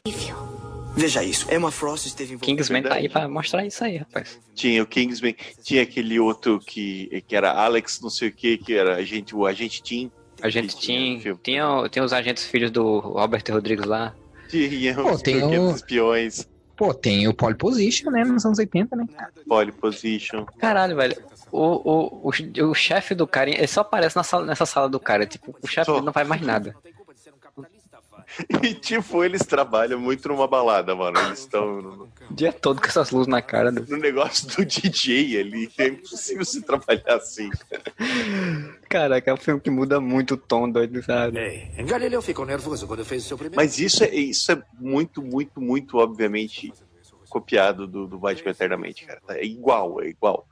Veja 0.94 1.24
isso, 1.24 1.52
Emma 1.52 1.70
Frost 1.70 2.06
esteve 2.06 2.34
envolvida. 2.34 2.56
Kingsman 2.58 2.82
tá 2.82 2.94
aí 2.94 3.08
pra 3.08 3.26
mostrar 3.26 3.64
isso 3.64 3.82
aí, 3.82 3.96
rapaz. 3.96 4.38
Tinha 4.54 4.82
o 4.82 4.86
Kingsman, 4.86 5.34
tinha 5.62 5.82
aquele 5.82 6.20
outro 6.20 6.58
que, 6.60 7.24
que 7.26 7.34
era 7.34 7.50
Alex, 7.50 8.00
não 8.02 8.10
sei 8.10 8.28
o 8.28 8.32
que, 8.32 8.58
que 8.58 8.74
era 8.74 8.96
agente, 8.96 9.34
o 9.34 9.46
agente 9.46 9.82
Tim. 9.82 10.10
Agente 10.42 10.76
Tim. 10.76 11.18
Tinha, 11.18 11.38
tinha, 11.42 11.88
tinha 11.88 12.04
os 12.04 12.12
agentes 12.12 12.44
filhos 12.44 12.70
do 12.70 12.98
Robert 12.98 13.42
Rodrigues 13.48 13.86
lá. 13.86 14.14
Tinha 14.50 14.94
Pô, 14.94 15.18
tem 15.18 15.42
o... 15.42 15.70
espiões. 15.70 16.46
Pô, 16.76 16.92
tem 16.92 17.26
o 17.26 17.32
Pole 17.32 17.54
Position, 17.54 18.10
né? 18.10 18.24
Nos 18.24 18.44
anos 18.44 18.58
80, 18.58 18.94
né? 18.96 19.06
Pole 19.48 19.72
Position. 19.72 20.44
Caralho, 20.58 20.96
velho. 20.96 21.16
O, 21.50 21.60
o, 21.60 22.30
o, 22.30 22.70
o 22.70 22.74
chefe 22.74 23.14
do 23.14 23.26
cara, 23.26 23.50
ele 23.50 23.66
só 23.66 23.80
aparece 23.82 24.16
na 24.16 24.22
sala, 24.22 24.44
nessa 24.44 24.66
sala 24.66 24.88
do 24.88 25.00
cara. 25.00 25.24
Tipo, 25.24 25.56
o 25.62 25.66
chefe 25.66 25.90
não 26.02 26.12
faz 26.12 26.28
mais 26.28 26.42
nada. 26.42 26.74
E, 28.62 28.74
tipo, 28.74 29.24
eles 29.24 29.44
trabalham 29.44 29.98
muito 29.98 30.28
numa 30.28 30.46
balada, 30.46 30.94
mano. 30.94 31.18
Eles 31.18 31.40
estão. 31.40 31.82
No... 31.82 32.04
O 32.30 32.34
dia 32.34 32.52
todo 32.52 32.80
com 32.80 32.86
essas 32.86 33.10
luzes 33.10 33.26
na 33.26 33.42
cara. 33.42 33.70
Do... 33.70 33.84
No 33.88 33.96
negócio 33.96 34.46
do 34.48 34.64
DJ 34.64 35.40
ali. 35.40 35.70
É 35.78 35.88
impossível 35.88 36.44
se 36.44 36.62
trabalhar 36.62 37.16
assim. 37.16 37.50
Caraca, 38.88 39.30
é 39.30 39.34
um 39.34 39.38
filme 39.38 39.60
que 39.60 39.70
muda 39.70 40.00
muito 40.00 40.34
o 40.34 40.36
tom, 40.36 40.70
doido, 40.70 41.02
sabe? 41.02 41.38
Ei, 41.38 41.84
Galileu 41.84 42.22
ficou 42.22 42.46
nervoso 42.46 42.86
quando 42.86 43.04
fez 43.04 43.24
o 43.24 43.28
seu 43.28 43.38
primeiro. 43.38 43.56
Mas 43.56 43.78
isso 43.78 44.04
é, 44.04 44.14
isso 44.14 44.52
é 44.52 44.62
muito, 44.78 45.22
muito, 45.22 45.60
muito, 45.60 45.98
obviamente, 45.98 46.72
copiado 47.28 47.86
do, 47.86 48.06
do 48.06 48.18
Batman 48.18 48.50
Eternamente, 48.50 49.06
cara. 49.06 49.20
É 49.28 49.44
igual, 49.44 50.02
é 50.02 50.08
igual. 50.08 50.46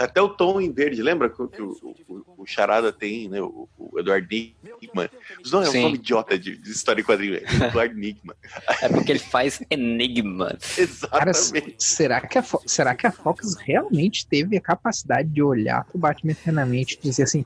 Até 0.00 0.20
o 0.22 0.30
tom 0.30 0.60
em 0.60 0.72
verde, 0.72 1.02
lembra 1.02 1.28
que, 1.28 1.46
que 1.48 1.60
o, 1.60 1.76
o, 2.08 2.24
o, 2.38 2.46
Charada 2.46 2.90
tem, 2.90 3.28
né? 3.28 3.40
O, 3.40 3.68
o 3.78 3.98
Eduardo 3.98 4.26
Nigma. 4.30 5.10
Os 5.44 5.52
nomes 5.52 5.74
é 5.74 5.78
um 5.78 5.82
nome 5.82 5.96
idiota 5.96 6.38
de, 6.38 6.56
de 6.56 6.70
história 6.70 7.02
em 7.02 7.04
quadrinho, 7.04 7.34
é 7.34 7.66
Eduardo 7.66 7.94
Nigma. 7.94 8.34
É 8.80 8.88
porque 8.88 9.12
ele 9.12 9.18
faz 9.18 9.62
enigmas. 9.68 10.58
Exatamente. 10.78 11.60
Cara, 11.60 11.74
será, 11.78 12.20
que 12.22 12.38
a, 12.38 12.44
será 12.64 12.94
que 12.94 13.06
a 13.06 13.12
Fox 13.12 13.56
realmente 13.56 14.26
teve 14.26 14.56
a 14.56 14.60
capacidade 14.60 15.28
de 15.28 15.42
olhar 15.42 15.84
pro 15.84 15.98
Batman 15.98 16.32
eternamente 16.32 16.98
e 16.98 17.08
dizer 17.08 17.24
assim, 17.24 17.44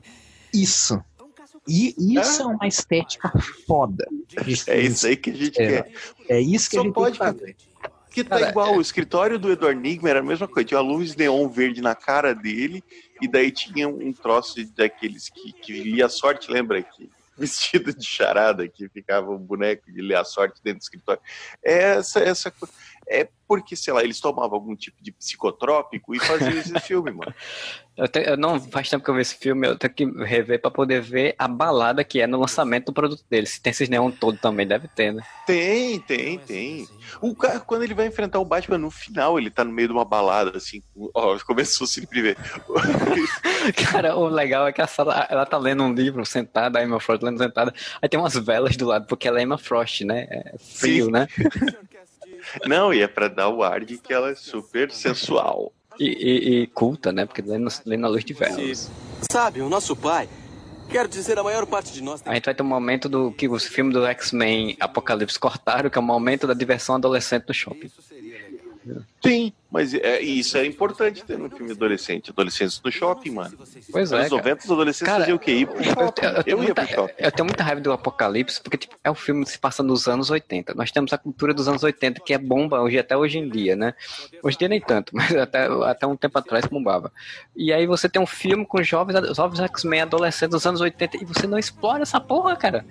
isso. 0.53 1.03
E 1.67 1.93
isso 2.17 2.41
é, 2.41 2.45
é 2.45 2.47
uma 2.47 2.67
estética 2.67 3.33
foda. 3.67 4.07
É 4.67 4.79
isso 4.79 5.07
aí 5.07 5.17
que 5.17 5.31
a 5.31 5.33
gente 5.33 5.61
é, 5.61 5.67
quer. 5.67 5.91
É 6.29 6.39
isso 6.39 6.69
que 6.69 6.75
Só 6.75 6.81
a 6.81 6.85
gente 6.85 6.93
pode 6.93 7.17
fazer. 7.17 7.55
Que 8.15 8.23
tá 8.23 8.39
Cara, 8.39 8.49
igual, 8.49 8.75
é... 8.75 8.77
o 8.77 8.81
escritório 8.81 9.37
do 9.37 9.51
Edward 9.51 9.77
Nigma 9.77 10.09
era 10.09 10.21
a 10.21 10.23
mesma 10.23 10.47
coisa, 10.47 10.69
tinha 10.69 10.77
a 10.77 10.81
luz 10.81 11.17
neon 11.17 11.49
verde 11.49 11.81
na 11.81 11.93
cara 11.93 12.33
dele, 12.33 12.81
e 13.21 13.27
daí 13.27 13.51
tinha 13.51 13.89
um 13.89 14.13
troço 14.13 14.55
daqueles 14.73 15.27
que, 15.27 15.51
que 15.51 15.83
lia 15.83 16.05
a 16.05 16.09
sorte, 16.09 16.49
lembra? 16.49 16.81
Que 16.81 17.09
vestido 17.37 17.93
de 17.93 18.05
charada 18.05 18.65
que 18.69 18.87
ficava 18.87 19.29
um 19.31 19.37
boneco 19.37 19.91
de 19.91 20.01
ler 20.01 20.15
a 20.15 20.23
sorte 20.23 20.61
dentro 20.63 20.79
do 20.79 20.83
escritório. 20.83 21.21
É 21.61 21.97
essa, 21.97 22.21
essa 22.21 22.53
é 23.07 23.27
porque, 23.47 23.75
sei 23.75 23.93
lá, 23.93 24.03
eles 24.03 24.19
tomavam 24.19 24.55
algum 24.55 24.75
tipo 24.75 25.01
de 25.01 25.11
psicotrópico 25.11 26.15
e 26.15 26.19
faziam 26.19 26.57
esse 26.57 26.77
filme, 26.81 27.11
mano. 27.11 27.33
Eu, 27.95 28.07
te, 28.07 28.19
eu, 28.19 28.35
não 28.35 28.59
faz 28.59 28.89
tempo 28.89 29.03
que 29.05 29.09
eu 29.09 29.15
vi 29.15 29.21
esse 29.21 29.35
filme, 29.35 29.67
eu 29.67 29.77
tenho 29.77 29.93
que 29.93 30.05
rever 30.23 30.59
para 30.59 30.71
poder 30.71 31.01
ver 31.01 31.35
a 31.37 31.47
balada 31.47 32.03
que 32.03 32.19
é 32.19 32.27
no 32.27 32.39
lançamento 32.39 32.87
do 32.87 32.93
produto 32.93 33.23
dele. 33.29 33.45
Se 33.45 33.61
tem 33.61 33.71
esses 33.71 33.87
neon 33.87 34.11
todo 34.11 34.37
também, 34.37 34.67
deve 34.67 34.87
ter, 34.89 35.13
né? 35.13 35.23
Tem, 35.45 35.99
tem, 35.99 36.39
tem. 36.39 36.87
O 37.21 37.35
cara, 37.35 37.59
quando 37.59 37.83
ele 37.83 37.93
vai 37.93 38.07
enfrentar 38.07 38.39
o 38.39 38.45
Batman 38.45 38.79
no 38.79 38.91
final, 38.91 39.37
ele 39.37 39.49
tá 39.49 39.63
no 39.63 39.71
meio 39.71 39.87
de 39.87 39.93
uma 39.93 40.03
balada, 40.03 40.57
assim, 40.57 40.81
ó, 41.13 41.37
começou 41.45 41.85
a 41.85 41.87
se 41.87 42.05
primeiro. 42.05 42.39
cara, 43.91 44.15
o 44.17 44.27
legal 44.27 44.67
é 44.67 44.73
que 44.73 44.81
a 44.81 44.87
sala, 44.87 45.27
ela 45.29 45.45
tá 45.45 45.57
lendo 45.57 45.83
um 45.83 45.93
livro 45.93 46.25
sentada, 46.25 46.79
a 46.79 46.83
Emma 46.83 46.99
Frost 46.99 47.23
lendo 47.23 47.37
sentada, 47.37 47.73
aí 48.01 48.09
tem 48.09 48.19
umas 48.19 48.33
velas 48.33 48.75
do 48.75 48.87
lado, 48.87 49.05
porque 49.05 49.27
ela 49.27 49.39
é 49.39 49.43
Emma 49.43 49.57
Frost, 49.57 50.01
né? 50.01 50.27
É 50.29 50.55
frio, 50.57 51.05
Sim. 51.05 51.11
né? 51.11 51.27
Não, 52.65 52.93
e 52.93 53.01
é 53.01 53.07
pra 53.07 53.27
dar 53.27 53.49
o 53.49 53.63
ar 53.63 53.83
de 53.83 53.97
que 53.97 54.13
ela 54.13 54.29
é 54.29 54.35
super 54.35 54.91
sensual. 54.91 55.71
E, 55.99 56.05
e, 56.05 56.61
e 56.61 56.67
culta, 56.67 57.11
né? 57.11 57.25
Porque 57.25 57.41
lê, 57.41 57.57
lê 57.85 57.97
na 57.97 58.07
luz 58.07 58.25
de 58.25 58.33
velas. 58.33 58.91
Sabe, 59.31 59.61
o 59.61 59.69
nosso 59.69 59.95
pai, 59.95 60.27
quero 60.89 61.07
dizer, 61.07 61.39
a 61.39 61.43
maior 61.43 61.65
parte 61.65 61.93
de 61.93 62.03
nós... 62.03 62.21
A 62.25 62.33
gente 62.33 62.45
vai 62.45 62.53
ter 62.53 62.63
um 62.63 62.67
momento 62.67 63.07
do 63.07 63.31
que 63.31 63.47
os 63.47 63.65
filmes 63.65 63.93
do 63.93 64.05
X-Men 64.05 64.75
Apocalipse 64.79 65.39
cortaram, 65.39 65.89
que 65.89 65.97
é 65.97 66.01
o 66.01 66.03
momento 66.03 66.45
da 66.45 66.53
diversão 66.53 66.95
adolescente 66.95 67.45
no 67.47 67.53
shopping. 67.53 67.89
Sim, 69.25 69.53
mas 69.75 69.93
é, 69.93 70.21
isso 70.21 70.57
é 70.57 70.65
importante 70.65 71.21
ter 71.25 71.37
no 71.37 71.49
filme 71.49 71.73
adolescente. 71.73 72.31
Adolescentes 72.31 72.81
no 72.81 72.89
shopping, 72.89 73.31
mano. 73.31 73.57
Pois 73.91 74.09
é. 74.09 74.21
Nos 74.21 74.31
90, 74.31 74.63
os 74.63 74.71
adolescentes 74.71 75.05
cara, 75.05 75.19
faziam 75.19 75.35
o 75.35 75.39
quê? 75.39 75.51
Ir 75.51 75.67
pro 75.67 75.83
shopping. 75.83 76.25
Eu, 76.25 76.31
eu, 76.31 76.43
eu, 76.45 76.47
ia 76.47 76.55
muita, 76.55 76.85
pro 76.85 76.95
shopping. 76.95 77.13
Eu 77.17 77.31
tenho 77.33 77.45
muita 77.45 77.61
raiva 77.61 77.81
do 77.81 77.91
Apocalipse, 77.91 78.61
porque 78.61 78.77
tipo, 78.77 78.95
é 79.03 79.11
um 79.11 79.15
filme 79.15 79.43
que 79.43 79.51
se 79.51 79.59
passa 79.59 79.83
nos 79.83 80.07
anos 80.07 80.29
80. 80.29 80.73
Nós 80.75 80.93
temos 80.93 81.11
a 81.11 81.17
cultura 81.17 81.53
dos 81.53 81.67
anos 81.67 81.83
80, 81.83 82.21
que 82.21 82.33
é 82.33 82.37
bomba 82.37 82.79
hoje, 82.79 82.97
até 82.97 83.17
hoje 83.17 83.37
em 83.37 83.49
dia, 83.49 83.75
né? 83.75 83.93
Hoje 84.41 84.55
em 84.55 84.59
dia 84.59 84.69
nem 84.69 84.79
tanto, 84.79 85.11
mas 85.13 85.35
até, 85.35 85.65
até 85.65 86.07
um 86.07 86.15
tempo 86.15 86.39
atrás 86.39 86.65
bombava. 86.67 87.11
E 87.53 87.73
aí 87.73 87.85
você 87.85 88.07
tem 88.07 88.21
um 88.21 88.25
filme 88.25 88.65
com 88.65 88.81
jovens, 88.81 89.35
jovens 89.35 89.59
X-Men 89.59 90.03
adolescentes 90.03 90.51
dos 90.51 90.65
anos 90.65 90.79
80 90.79 91.17
e 91.17 91.25
você 91.25 91.45
não 91.45 91.59
explora 91.59 92.03
essa 92.03 92.21
porra, 92.21 92.55
cara. 92.55 92.85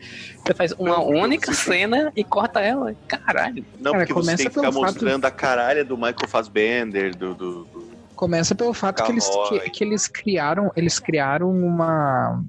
Você 0.44 0.52
faz 0.52 0.72
uma 0.72 1.00
única 1.00 1.50
cena 1.54 2.12
e 2.14 2.22
corta 2.22 2.60
ela. 2.60 2.94
Caralho. 3.08 3.64
Não, 3.80 3.92
cara, 3.92 4.04
porque 4.04 4.12
você 4.12 4.36
tem 4.36 4.46
que 4.48 4.52
ficar 4.52 4.70
mostrando 4.70 5.24
a 5.24 5.30
caralha 5.30 5.82
do 5.82 5.96
Michael 5.96 6.28
Fassbender, 6.28 6.73
do, 7.16 7.34
do 7.34 7.68
Começa 8.14 8.54
pelo 8.54 8.72
fato 8.72 9.04
que 9.04 9.12
eles, 9.12 9.28
que, 9.48 9.70
que, 9.70 9.84
eles 9.84 10.06
criaram, 10.06 10.70
eles 10.76 10.98
criaram 10.98 11.50
uma 11.50 12.42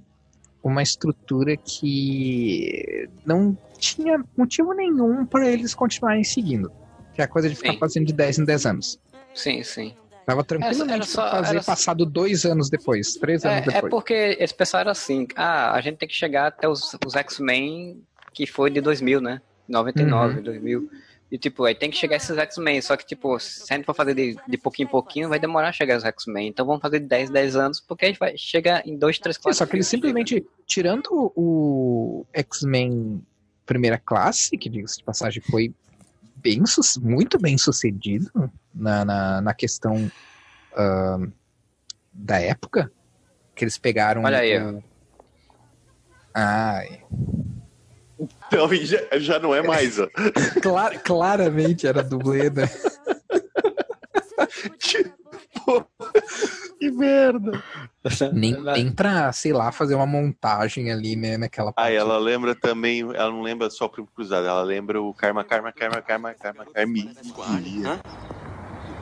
uma 0.64 0.82
estrutura 0.82 1.56
que 1.56 3.08
não 3.24 3.56
tinha 3.78 4.24
motivo 4.36 4.74
nenhum 4.74 5.24
para 5.24 5.48
eles 5.48 5.76
continuarem 5.76 6.24
seguindo. 6.24 6.72
Que 7.14 7.22
é 7.22 7.26
a 7.26 7.28
coisa 7.28 7.48
de 7.48 7.56
ficar 7.56 7.74
sim. 7.74 7.80
fazendo 7.80 8.08
de 8.08 8.14
10 8.14 8.40
em 8.40 8.46
10 8.46 8.66
anos. 8.66 9.00
Sim, 9.34 9.62
sim. 9.64 9.94
Tava 10.26 10.44
tranquilamente 10.44 11.08
só, 11.08 11.30
fazer 11.30 11.58
era... 11.58 11.64
passado 11.64 12.04
dois 12.04 12.46
anos 12.46 12.68
depois, 12.68 13.14
três 13.14 13.46
anos 13.46 13.60
é, 13.60 13.62
depois. 13.62 13.86
É 13.86 13.90
porque 13.90 14.14
eles 14.14 14.52
pensaram 14.52 14.90
assim, 14.90 15.28
ah, 15.36 15.72
a 15.74 15.82
gente 15.82 15.98
tem 15.98 16.10
que 16.10 16.16
chegar 16.16 16.48
até 16.48 16.68
os, 16.68 16.98
os 17.06 17.16
X-Men 17.16 18.02
que 18.34 18.48
foi 18.48 18.72
de 18.72 18.82
2000, 18.82 19.22
né? 19.22 19.42
99, 19.70 20.38
uhum. 20.38 20.44
2000. 20.44 20.90
E, 21.36 21.38
tipo, 21.38 21.66
aí 21.66 21.76
tem 21.76 21.92
que 21.92 21.98
chegar 21.98 22.16
esses 22.16 22.38
X-Men. 22.38 22.82
Só 22.82 22.96
que, 22.96 23.06
tipo, 23.06 23.38
se 23.42 23.66
a 23.70 23.76
gente 23.76 23.86
for 23.86 23.94
fazer 23.94 24.14
de, 24.14 24.38
de 24.48 24.58
pouquinho 24.58 24.88
em 24.88 24.90
pouquinho, 24.90 25.28
vai 25.28 25.38
demorar 25.38 25.68
a 25.68 25.74
chegar 25.74 25.98
os 25.98 26.06
X-Men. 26.06 26.48
Então 26.48 26.66
vamos 26.66 26.82
fazer 26.82 27.02
de 27.02 27.08
10, 27.08 27.30
10 27.30 27.56
anos, 27.58 27.82
porque 27.82 28.06
a 28.06 28.08
gente 28.08 28.18
vai 28.18 28.38
chegar 28.38 28.88
em 28.88 28.98
2, 28.98 29.20
3, 29.20 29.38
4. 29.38 29.58
Só 29.58 29.66
que 29.66 29.76
eles 29.76 29.86
simplesmente, 29.86 30.36
chega. 30.36 30.48
tirando 30.66 31.34
o 31.36 32.26
X-Men 32.32 33.22
primeira 33.66 33.98
classe, 33.98 34.58
que 34.58 34.70
diga-se 34.70 35.00
de 35.00 35.04
passagem 35.04 35.44
foi 35.44 35.74
bem, 36.38 36.64
muito 37.02 37.38
bem 37.38 37.58
sucedido 37.58 38.32
na, 38.74 39.04
na, 39.04 39.42
na 39.42 39.54
questão 39.54 40.10
uh, 40.72 41.34
da 42.14 42.40
época, 42.40 42.90
que 43.54 43.66
eles 43.66 43.78
pegaram. 43.78 44.24
Olha 44.24 44.38
aí. 44.38 44.58
Uh, 44.58 44.82
ai. 46.34 47.04
Então 48.20 48.74
já, 48.76 49.00
já 49.14 49.40
não 49.40 49.54
é 49.54 49.62
mais, 49.62 50.00
ó. 50.00 50.08
Clar, 50.62 51.00
claramente 51.02 51.86
era 51.86 52.04
dublê, 52.04 52.50
né? 52.50 52.70
tipo, 54.80 55.86
que 56.80 56.92
merda. 56.92 57.64
Nem, 58.34 58.54
nem 58.62 58.92
pra, 58.92 59.32
sei 59.32 59.52
lá, 59.52 59.72
fazer 59.72 59.96
uma 59.96 60.06
montagem 60.06 60.92
ali, 60.92 61.16
né, 61.16 61.38
naquela 61.38 61.74
parte. 61.74 61.88
Ah, 61.88 61.92
ela 61.92 62.18
lembra 62.18 62.56
também, 62.56 63.02
ela 63.02 63.32
não 63.32 63.42
lembra 63.42 63.70
só 63.70 63.88
pro 63.88 64.06
cruzado, 64.06 64.48
ela 64.48 64.62
lembra 64.62 65.02
o 65.02 65.14
Karma, 65.14 65.44
Karma, 65.44 65.72
Karma, 65.72 66.02
Karma, 66.02 66.34
Karma, 66.34 66.66
Karmi. 66.74 67.12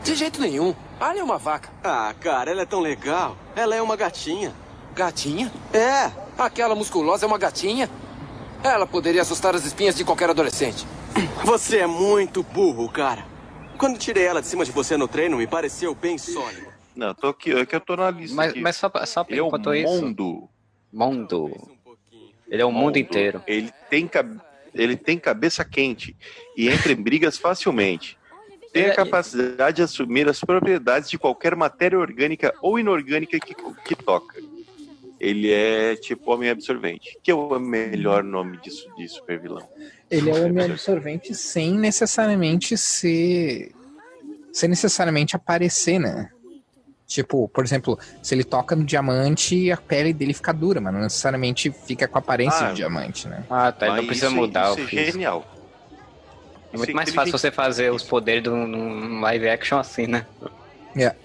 De 0.03 0.15
jeito 0.15 0.41
nenhum. 0.41 0.75
Olha 0.99 1.19
é 1.19 1.23
uma 1.23 1.37
vaca. 1.37 1.69
Ah, 1.83 2.13
cara, 2.19 2.51
ela 2.51 2.63
é 2.63 2.65
tão 2.65 2.81
legal. 2.81 3.37
Ela 3.55 3.75
é 3.75 3.81
uma 3.81 3.95
gatinha. 3.95 4.53
Gatinha? 4.93 5.51
É. 5.73 6.11
Aquela 6.37 6.75
musculosa 6.75 7.25
é 7.25 7.27
uma 7.27 7.37
gatinha? 7.37 7.89
Ela 8.63 8.87
poderia 8.87 9.21
assustar 9.21 9.53
as 9.55 9.65
espinhas 9.65 9.95
de 9.95 10.05
qualquer 10.05 10.29
adolescente. 10.29 10.87
Você 11.43 11.79
é 11.79 11.87
muito 11.87 12.41
burro, 12.41 12.89
cara. 12.89 13.25
Quando 13.77 13.99
tirei 13.99 14.23
ela 14.23 14.41
de 14.41 14.47
cima 14.47 14.63
de 14.63 14.71
você 14.71 14.95
no 14.95 15.07
treino, 15.07 15.37
me 15.37 15.45
pareceu 15.45 15.93
bem 15.93 16.17
sólido. 16.17 16.71
Não, 16.95 17.13
tô 17.13 17.27
aqui, 17.27 17.51
é 17.51 17.65
que 17.65 17.75
eu 17.75 17.81
tô 17.81 17.97
na 17.97 18.09
lista. 18.09 18.35
Mas, 18.35 18.51
aqui. 18.51 18.61
mas 18.61 18.75
só, 18.77 18.89
só 19.05 19.25
ele 19.27 19.39
é 19.39 19.43
o 19.43 19.51
mundo. 19.51 20.49
Mundo. 20.91 21.51
Ele 22.49 22.61
é 22.61 22.65
o 22.65 22.71
mundo, 22.71 22.83
mundo 22.83 22.97
inteiro. 22.97 23.43
Ele 23.45 23.69
tem, 23.89 24.09
ele 24.73 24.95
tem 24.95 25.19
cabeça 25.19 25.65
quente 25.65 26.15
e 26.55 26.69
entra 26.69 26.93
em 26.93 26.95
brigas 26.95 27.37
facilmente. 27.37 28.17
Tem 28.71 28.85
a 28.85 28.95
capacidade 28.95 29.77
de 29.77 29.81
assumir 29.83 30.27
as 30.29 30.39
propriedades 30.39 31.09
de 31.09 31.17
qualquer 31.17 31.55
matéria 31.55 31.99
orgânica 31.99 32.53
ou 32.61 32.79
inorgânica 32.79 33.37
que, 33.39 33.53
que 33.83 33.95
toca 33.95 34.41
ele 35.23 35.49
é 35.49 35.95
tipo 35.95 36.33
homem 36.33 36.49
absorvente, 36.49 37.17
que 37.23 37.31
é 37.31 37.33
o 37.33 37.57
melhor 37.57 38.25
nome 38.25 38.57
disso 38.57 38.93
de 38.97 39.07
super 39.07 39.39
vilão. 39.39 39.65
Ele 40.11 40.29
é 40.29 40.33
o 40.33 40.45
homem 40.45 40.65
absorvente 40.65 41.33
sem 41.33 41.71
necessariamente 41.77 42.77
ser 42.77 43.71
sem 44.51 44.67
necessariamente 44.67 45.33
aparecer, 45.33 45.97
né? 45.97 46.29
Tipo, 47.07 47.47
por 47.47 47.63
exemplo, 47.63 47.97
se 48.21 48.35
ele 48.35 48.43
toca 48.43 48.75
no 48.75 48.83
diamante, 48.83 49.71
a 49.71 49.77
pele 49.77 50.13
dele 50.13 50.33
fica 50.33 50.51
dura, 50.51 50.81
mas 50.81 50.93
não 50.93 51.01
necessariamente 51.01 51.71
fica 51.71 52.05
com 52.05 52.17
a 52.17 52.19
aparência 52.19 52.67
ah, 52.67 52.69
de 52.69 52.75
diamante, 52.75 53.27
né? 53.27 53.45
Ah, 53.49 53.71
tá. 53.71 53.87
Ele 53.87 53.97
não 53.97 54.05
precisa 54.05 54.27
isso, 54.27 54.35
mudar 54.35 54.71
isso 54.71 54.81
o 54.81 54.83
é 54.83 54.87
físico. 54.87 55.11
genial. 55.13 55.45
É 56.73 56.77
muito 56.77 56.93
mais 56.93 57.13
fácil 57.13 57.31
você 57.31 57.49
fazer 57.49 57.91
os 57.93 58.03
poderes 58.03 58.43
de 58.43 58.49
um 58.49 59.21
live 59.21 59.47
action 59.47 59.79
assim, 59.79 60.05
né? 60.05 60.25
É. 60.95 60.99
Yeah. 60.99 61.22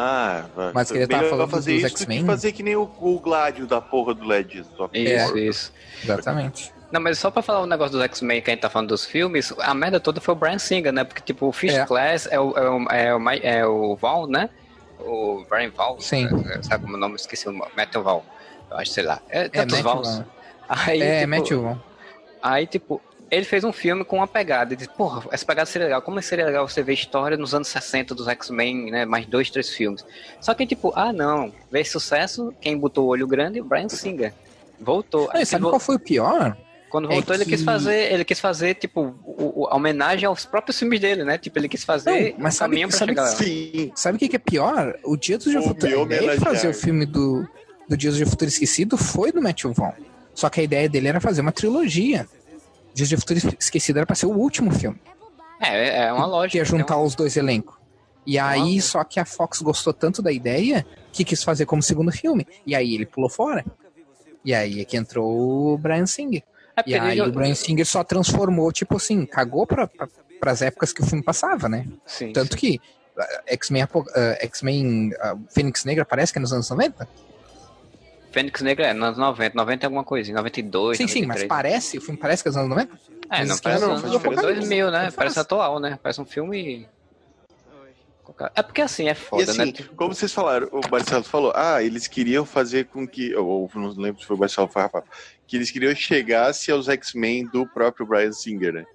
Ah, 0.00 0.44
mas 0.72 0.92
que 0.92 0.98
ele 0.98 1.08
tava 1.08 1.28
falando 1.28 1.50
fazer 1.50 1.74
dos 1.80 1.90
X-Men. 1.90 2.24
fazer 2.24 2.52
que 2.52 2.62
nem 2.62 2.76
o, 2.76 2.88
o 3.00 3.18
Gládio 3.18 3.66
da 3.66 3.80
porra 3.80 4.14
do 4.14 4.24
LED. 4.24 4.64
Isso, 4.92 5.38
isso. 5.38 5.72
Exatamente. 6.04 6.72
Não, 6.92 7.00
mas 7.00 7.18
só 7.18 7.32
pra 7.32 7.42
falar 7.42 7.62
um 7.62 7.66
negócio 7.66 7.94
dos 7.94 8.02
X-Men 8.02 8.40
que 8.40 8.48
a 8.48 8.54
gente 8.54 8.60
tá 8.60 8.70
falando 8.70 8.90
dos 8.90 9.04
filmes, 9.04 9.52
a 9.58 9.74
merda 9.74 9.98
toda 9.98 10.20
foi 10.20 10.34
o 10.34 10.36
Brian 10.36 10.58
Singer, 10.60 10.92
né? 10.92 11.02
Porque, 11.02 11.20
tipo, 11.20 11.46
o 11.48 11.52
Fish 11.52 11.74
é. 11.74 11.84
Class 11.84 12.28
é 12.30 12.38
o, 12.38 12.56
é, 12.56 12.70
o, 12.70 12.88
é, 12.92 13.16
o, 13.16 13.30
é 13.30 13.66
o 13.66 13.96
Val, 13.96 14.28
né? 14.28 14.48
O 15.00 15.44
Brian 15.50 15.70
Val. 15.70 16.00
Sim. 16.00 16.26
Né? 16.26 16.60
Sabe 16.62 16.84
como 16.84 16.96
o 16.96 17.00
nome? 17.00 17.16
Esqueci 17.16 17.48
o 17.48 17.52
nome. 17.52 17.72
Matthew 17.76 18.04
Val. 18.04 18.24
Eu 18.70 18.76
acho, 18.76 18.92
sei 18.92 19.02
lá. 19.02 19.20
É 19.28 19.48
tantos 19.48 19.78
é, 19.80 19.82
Vals. 19.82 20.22
Aí, 20.68 21.02
é, 21.02 21.20
tipo, 21.20 21.30
Matthew 21.30 21.62
Val. 21.62 21.78
Aí, 22.40 22.66
tipo, 22.68 23.02
ele 23.30 23.44
fez 23.44 23.64
um 23.64 23.72
filme 23.72 24.04
com 24.04 24.16
uma 24.16 24.26
pegada. 24.26 24.72
Ele 24.72 24.76
disse, 24.76 24.90
porra, 24.90 25.28
essa 25.30 25.44
pegada 25.44 25.66
seria 25.66 25.86
legal. 25.86 26.02
Como 26.02 26.20
seria 26.22 26.46
legal 26.46 26.68
você 26.68 26.82
ver 26.82 26.94
história 26.94 27.36
nos 27.36 27.54
anos 27.54 27.68
60 27.68 28.14
dos 28.14 28.28
X-Men, 28.28 28.90
né? 28.90 29.04
Mais 29.04 29.26
dois, 29.26 29.50
três 29.50 29.70
filmes. 29.70 30.04
Só 30.40 30.54
que, 30.54 30.66
tipo, 30.66 30.92
ah, 30.94 31.12
não. 31.12 31.52
Fez 31.70 31.90
sucesso, 31.90 32.54
quem 32.60 32.76
botou 32.76 33.06
o 33.06 33.08
olho 33.08 33.26
grande? 33.26 33.60
O 33.60 33.64
Brian 33.64 33.88
Singer. 33.88 34.32
Voltou. 34.80 35.28
Aí, 35.32 35.44
sabe 35.44 35.64
qual 35.64 35.80
foi 35.80 35.96
o 35.96 36.00
pior? 36.00 36.56
Quando 36.88 37.10
é 37.10 37.14
voltou, 37.14 37.34
é 37.34 37.38
ele 37.38 37.44
que... 37.44 37.50
quis 37.50 37.62
fazer, 37.62 38.12
ele 38.12 38.24
quis 38.24 38.40
fazer, 38.40 38.74
tipo, 38.74 39.14
o, 39.24 39.62
o, 39.62 39.66
a 39.66 39.76
homenagem 39.76 40.26
aos 40.26 40.46
próprios 40.46 40.78
filmes 40.78 40.98
dele, 40.98 41.22
né? 41.22 41.36
Tipo, 41.36 41.58
ele 41.58 41.68
quis 41.68 41.84
fazer 41.84 42.32
não, 42.32 42.44
mas 42.44 42.54
sabe, 42.54 42.80
pra 42.80 42.90
sabe, 42.90 43.10
chegar 43.10 43.26
Sim. 43.26 43.92
Sabe 43.94 44.16
o 44.16 44.18
que, 44.18 44.28
que 44.28 44.36
é 44.36 44.38
pior? 44.38 44.98
O 45.04 45.16
Dia 45.16 45.36
do 45.36 45.50
Dia 45.50 45.60
Futuro. 45.60 46.10
Ele 46.10 46.38
fazer 46.38 46.68
o 46.68 46.74
filme 46.74 47.04
do, 47.04 47.46
do 47.86 47.96
Dia 47.96 48.10
do 48.10 48.16
Dia 48.16 48.26
Futuro 48.26 48.48
Esquecido 48.48 48.96
foi 48.96 49.30
do 49.32 49.42
Matthew 49.42 49.72
Vaughn. 49.74 49.92
Só 50.34 50.48
que 50.48 50.60
a 50.60 50.62
ideia 50.62 50.88
dele 50.88 51.08
era 51.08 51.20
fazer 51.20 51.40
uma 51.40 51.52
trilogia. 51.52 52.26
Dias 52.94 53.08
de 53.08 53.16
Futuro 53.16 53.40
Esquecido 53.58 53.98
era 53.98 54.06
pra 54.06 54.16
ser 54.16 54.26
o 54.26 54.32
último 54.32 54.70
filme. 54.70 55.00
É, 55.60 56.04
é 56.04 56.12
uma 56.12 56.26
lógica. 56.26 56.52
Que 56.52 56.58
ia 56.58 56.64
juntar 56.64 56.98
os 56.98 57.14
dois 57.14 57.36
elencos. 57.36 57.76
E 58.26 58.38
aí, 58.38 58.80
só 58.82 59.02
que 59.04 59.18
a 59.18 59.24
Fox 59.24 59.62
gostou 59.62 59.92
tanto 59.92 60.20
da 60.20 60.30
ideia 60.30 60.86
que 61.12 61.24
quis 61.24 61.42
fazer 61.42 61.64
como 61.64 61.82
segundo 61.82 62.12
filme. 62.12 62.46
E 62.66 62.74
aí 62.74 62.94
ele 62.94 63.06
pulou 63.06 63.30
fora. 63.30 63.64
E 64.44 64.54
aí 64.54 64.80
é 64.80 64.84
que 64.84 64.96
entrou 64.96 65.72
o 65.72 65.78
Brian 65.78 66.06
Singer. 66.06 66.42
É 66.76 66.82
e 66.86 66.94
aí 66.94 67.20
o 67.20 67.32
Brian 67.32 67.54
Singer 67.54 67.86
só 67.86 68.04
transformou, 68.04 68.70
tipo 68.70 68.96
assim, 68.96 69.24
cagou 69.26 69.66
pra, 69.66 69.86
pra, 69.86 70.08
pras 70.38 70.62
épocas 70.62 70.92
que 70.92 71.00
o 71.00 71.06
filme 71.06 71.24
passava, 71.24 71.68
né? 71.68 71.86
Sim, 72.06 72.32
Tanto 72.32 72.52
sim. 72.52 72.58
que 72.58 72.80
uh, 73.16 73.42
X-Men 73.46 73.84
uh, 73.84 74.06
X-Men 74.40 75.10
uh, 75.14 75.40
Fênix 75.50 75.84
Negra 75.84 76.04
parece 76.04 76.32
que 76.32 76.38
é 76.38 76.40
nos 76.42 76.52
anos 76.52 76.68
90. 76.68 77.08
Fênix 78.38 78.60
Negra 78.62 78.86
é 78.86 78.92
nos 78.92 79.04
anos 79.04 79.18
90, 79.18 79.56
90 79.56 79.84
é 79.84 79.86
alguma 79.86 80.04
coisa, 80.04 80.32
92, 80.32 80.96
Sim, 80.96 81.04
93. 81.04 81.10
sim, 81.10 81.26
mas 81.26 81.48
parece, 81.48 81.98
o 81.98 82.00
filme 82.00 82.18
parece 82.18 82.42
que 82.42 82.48
é 82.48 82.50
nos 82.50 82.56
anos 82.56 82.70
90? 82.70 82.98
É, 83.30 83.44
não 83.44 83.58
parece 83.58 83.84
não, 83.84 83.92
anos 83.94 84.40
2000, 84.42 84.90
né? 84.92 85.10
Parece 85.10 85.38
atual, 85.40 85.80
né? 85.80 85.98
Parece 86.00 86.20
um 86.20 86.24
filme 86.24 86.86
é 88.54 88.62
porque 88.62 88.82
assim, 88.82 89.08
é 89.08 89.14
foda, 89.14 89.42
e, 89.42 89.50
assim, 89.50 89.64
né? 89.64 89.72
Como 89.96 90.14
vocês 90.14 90.32
falaram, 90.32 90.68
o 90.70 90.80
Marcelo 90.88 91.24
falou, 91.24 91.52
ah, 91.56 91.82
eles 91.82 92.06
queriam 92.06 92.44
fazer 92.44 92.84
com 92.84 93.08
que, 93.08 93.34
ou 93.34 93.68
não 93.74 93.88
lembro 93.88 94.20
se 94.20 94.26
foi 94.26 94.36
o 94.36 94.38
Marcelo 94.38 94.70
ou 94.72 94.80
Rafa, 94.80 95.02
que 95.46 95.56
eles 95.56 95.70
queriam 95.70 95.94
chegasse 95.94 96.70
aos 96.70 96.88
X-Men 96.88 97.46
do 97.46 97.66
próprio 97.66 98.06
Brian 98.06 98.30
Singer, 98.30 98.72
né? 98.72 98.86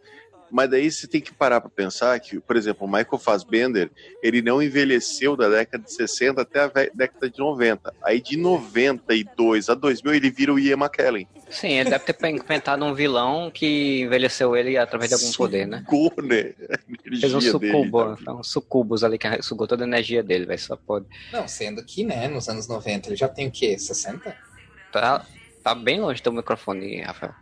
Mas 0.54 0.70
daí 0.70 0.92
você 0.92 1.08
tem 1.08 1.20
que 1.20 1.34
parar 1.34 1.60
para 1.60 1.70
pensar 1.72 2.20
que, 2.20 2.40
por 2.40 2.56
exemplo, 2.56 2.86
o 2.86 2.88
Michael 2.88 3.18
Fassbender, 3.18 3.90
ele 4.22 4.40
não 4.40 4.62
envelheceu 4.62 5.36
da 5.36 5.50
década 5.50 5.84
de 5.84 5.92
60 5.92 6.40
até 6.40 6.60
a 6.60 6.72
década 6.94 7.28
de 7.28 7.40
90. 7.40 7.92
Aí 8.04 8.22
de 8.22 8.38
92 8.38 9.68
a 9.70 9.74
2000 9.74 10.14
ele 10.14 10.30
vira 10.30 10.54
o 10.54 10.60
Ian 10.60 10.78
McKellen. 10.78 11.28
Sim, 11.50 11.80
ele 11.80 11.90
deve 11.90 12.06
ter 12.06 12.30
inventado 12.30 12.86
um 12.86 12.94
vilão 12.94 13.50
que 13.50 14.02
envelheceu 14.02 14.56
ele 14.56 14.78
através 14.78 15.10
de 15.10 15.16
algum 15.16 15.26
sugou, 15.26 15.48
poder, 15.48 15.68
né? 15.68 15.84
né? 16.22 16.54
Fez 17.20 17.34
um 17.34 17.42
sucubo, 17.42 18.04
dele, 18.04 18.24
tá? 18.24 18.34
um 18.36 18.44
sucubus 18.44 19.04
ali 19.04 19.18
que 19.18 19.42
sugou 19.42 19.66
toda 19.66 19.84
a 19.84 19.88
energia 19.88 20.22
dele, 20.22 20.46
vai 20.46 20.60
só 20.60 20.76
pode. 20.76 21.08
Não, 21.32 21.48
sendo 21.48 21.84
que, 21.84 22.04
né, 22.04 22.28
nos 22.28 22.48
anos 22.48 22.68
90 22.68 23.10
ele 23.10 23.16
já 23.16 23.28
tem 23.28 23.48
o 23.48 23.52
quê? 23.52 23.76
60? 23.76 24.38
Tá, 24.92 25.26
tá 25.64 25.74
bem 25.74 26.00
longe 26.00 26.22
do 26.22 26.32
microfone, 26.32 27.02
Rafael. 27.02 27.34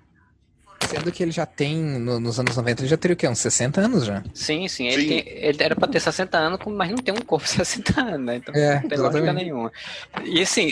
Sendo 0.91 1.09
que 1.09 1.23
ele 1.23 1.31
já 1.31 1.45
tem, 1.45 1.77
no, 1.77 2.19
nos 2.19 2.37
anos 2.37 2.57
90, 2.57 2.81
ele 2.81 2.89
já 2.89 2.97
teria 2.97 3.13
o 3.13 3.17
quê? 3.17 3.25
Uns 3.25 3.39
60 3.39 3.79
anos 3.79 4.03
já? 4.03 4.21
Sim, 4.33 4.67
sim. 4.67 4.87
Ele, 4.87 5.01
sim. 5.01 5.07
Tem, 5.07 5.23
ele 5.25 5.63
era 5.63 5.73
pra 5.73 5.87
ter 5.87 6.01
60 6.01 6.37
anos, 6.37 6.59
mas 6.67 6.89
não 6.89 6.97
tem 6.97 7.13
um 7.13 7.21
corpo 7.21 7.45
de 7.47 7.51
60 7.51 8.01
anos, 8.01 8.25
né? 8.25 8.35
Então 8.35 8.53
é, 8.53 8.81
não 8.81 8.89
tem 8.89 8.97
lógica 8.97 9.31
nenhuma. 9.31 9.71
E 10.25 10.41
assim, 10.41 10.69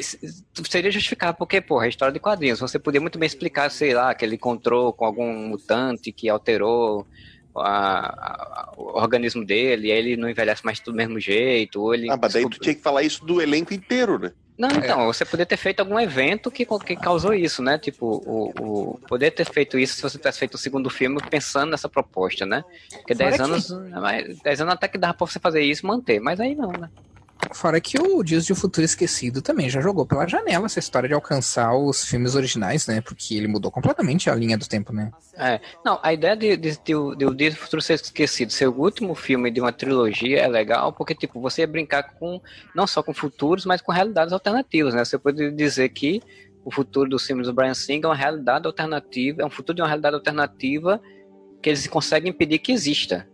seria 0.69 0.91
justificar, 0.91 1.33
porque, 1.33 1.61
porra, 1.61 1.85
é 1.85 1.89
história 1.89 2.13
de 2.13 2.19
quadrinhos. 2.19 2.59
Você 2.59 2.77
podia 2.77 2.99
muito 2.99 3.17
bem 3.17 3.27
explicar, 3.27 3.71
sei 3.71 3.93
lá, 3.93 4.13
que 4.13 4.25
ele 4.25 4.35
encontrou 4.35 4.91
com 4.91 5.05
algum 5.05 5.33
mutante 5.47 6.11
que 6.11 6.27
alterou 6.27 7.07
a, 7.55 8.09
a, 8.09 8.73
o 8.77 8.99
organismo 8.99 9.45
dele, 9.45 9.87
e 9.87 9.91
aí 9.93 9.99
ele 9.99 10.17
não 10.17 10.29
envelhece 10.29 10.65
mais 10.65 10.81
do 10.81 10.93
mesmo 10.93 11.17
jeito, 11.17 11.81
ou 11.81 11.93
ele... 11.93 12.09
Ah, 12.09 12.19
mas 12.21 12.33
daí 12.33 12.43
tu 12.49 12.59
tinha 12.59 12.75
que 12.75 12.81
falar 12.81 13.03
isso 13.03 13.23
do 13.23 13.41
elenco 13.41 13.73
inteiro, 13.73 14.19
né? 14.19 14.33
Não, 14.59 14.67
então, 14.71 15.03
é. 15.03 15.05
você 15.05 15.23
poderia 15.23 15.45
ter 15.45 15.55
feito 15.55 15.79
algum 15.79 15.97
evento 15.97 16.51
que, 16.51 16.65
que 16.65 16.95
causou 16.97 17.33
isso, 17.33 17.63
né? 17.63 17.77
Tipo, 17.77 18.21
o, 18.25 18.51
o 18.59 18.99
poder 19.07 19.31
ter 19.31 19.45
feito 19.45 19.79
isso 19.79 19.95
se 19.95 20.01
você 20.01 20.17
tivesse 20.17 20.37
feito 20.37 20.55
o 20.55 20.57
segundo 20.57 20.89
filme 20.89 21.17
pensando 21.29 21.69
nessa 21.71 21.87
proposta, 21.87 22.45
né? 22.45 22.65
Porque 22.91 23.15
10 23.15 23.39
anos, 23.39 23.67
que... 23.67 24.43
10 24.43 24.61
anos 24.61 24.73
até 24.73 24.89
que 24.89 24.97
dava 24.97 25.13
pra 25.13 25.25
você 25.25 25.39
fazer 25.39 25.61
isso 25.61 25.85
e 25.85 25.87
manter, 25.87 26.19
mas 26.19 26.41
aí 26.41 26.55
não, 26.55 26.73
né? 26.73 26.89
Fora 27.53 27.79
que 27.79 27.99
o 27.99 28.21
Dias 28.21 28.45
de 28.45 28.53
Futuro 28.53 28.85
Esquecido 28.85 29.41
também 29.41 29.69
já 29.69 29.81
jogou 29.81 30.05
pela 30.05 30.27
janela 30.27 30.65
essa 30.65 30.79
história 30.79 31.07
de 31.07 31.15
alcançar 31.15 31.75
os 31.75 32.03
filmes 32.03 32.35
originais, 32.35 32.85
né? 32.85 33.01
Porque 33.01 33.35
ele 33.35 33.47
mudou 33.47 33.71
completamente 33.71 34.29
a 34.29 34.35
linha 34.35 34.57
do 34.57 34.67
tempo, 34.67 34.93
né? 34.93 35.11
É. 35.35 35.59
Não, 35.83 35.99
a 36.03 36.13
ideia 36.13 36.35
de, 36.35 36.57
de, 36.57 36.71
de, 36.71 37.15
de 37.17 37.25
O 37.25 37.33
Dias 37.33 37.53
do 37.53 37.59
Futuro 37.59 37.81
Esquecido 37.81 38.51
ser 38.51 38.67
o 38.67 38.77
último 38.77 39.15
filme 39.15 39.49
de 39.49 39.61
uma 39.61 39.71
trilogia 39.71 40.39
é 40.39 40.47
legal, 40.47 40.91
porque, 40.93 41.15
tipo, 41.15 41.39
você 41.39 41.61
ia 41.61 41.67
brincar 41.67 42.03
com 42.19 42.41
não 42.75 42.85
só 42.85 43.01
com 43.01 43.13
futuros, 43.13 43.65
mas 43.65 43.81
com 43.81 43.91
realidades 43.91 44.33
alternativas, 44.33 44.93
né? 44.93 45.03
Você 45.03 45.17
pode 45.17 45.51
dizer 45.51 45.89
que 45.89 46.21
o 46.63 46.71
futuro 46.71 47.09
dos 47.09 47.25
filmes 47.25 47.47
do 47.47 47.53
Brian 47.53 47.73
Singer 47.73 48.05
é 48.05 48.07
uma 48.07 48.15
realidade 48.15 48.67
alternativa, 48.67 49.41
é 49.41 49.45
um 49.45 49.49
futuro 49.49 49.77
de 49.77 49.81
uma 49.81 49.87
realidade 49.87 50.15
alternativa 50.15 51.01
que 51.61 51.69
eles 51.69 51.87
conseguem 51.87 52.31
impedir 52.31 52.59
que 52.59 52.71
exista. 52.71 53.27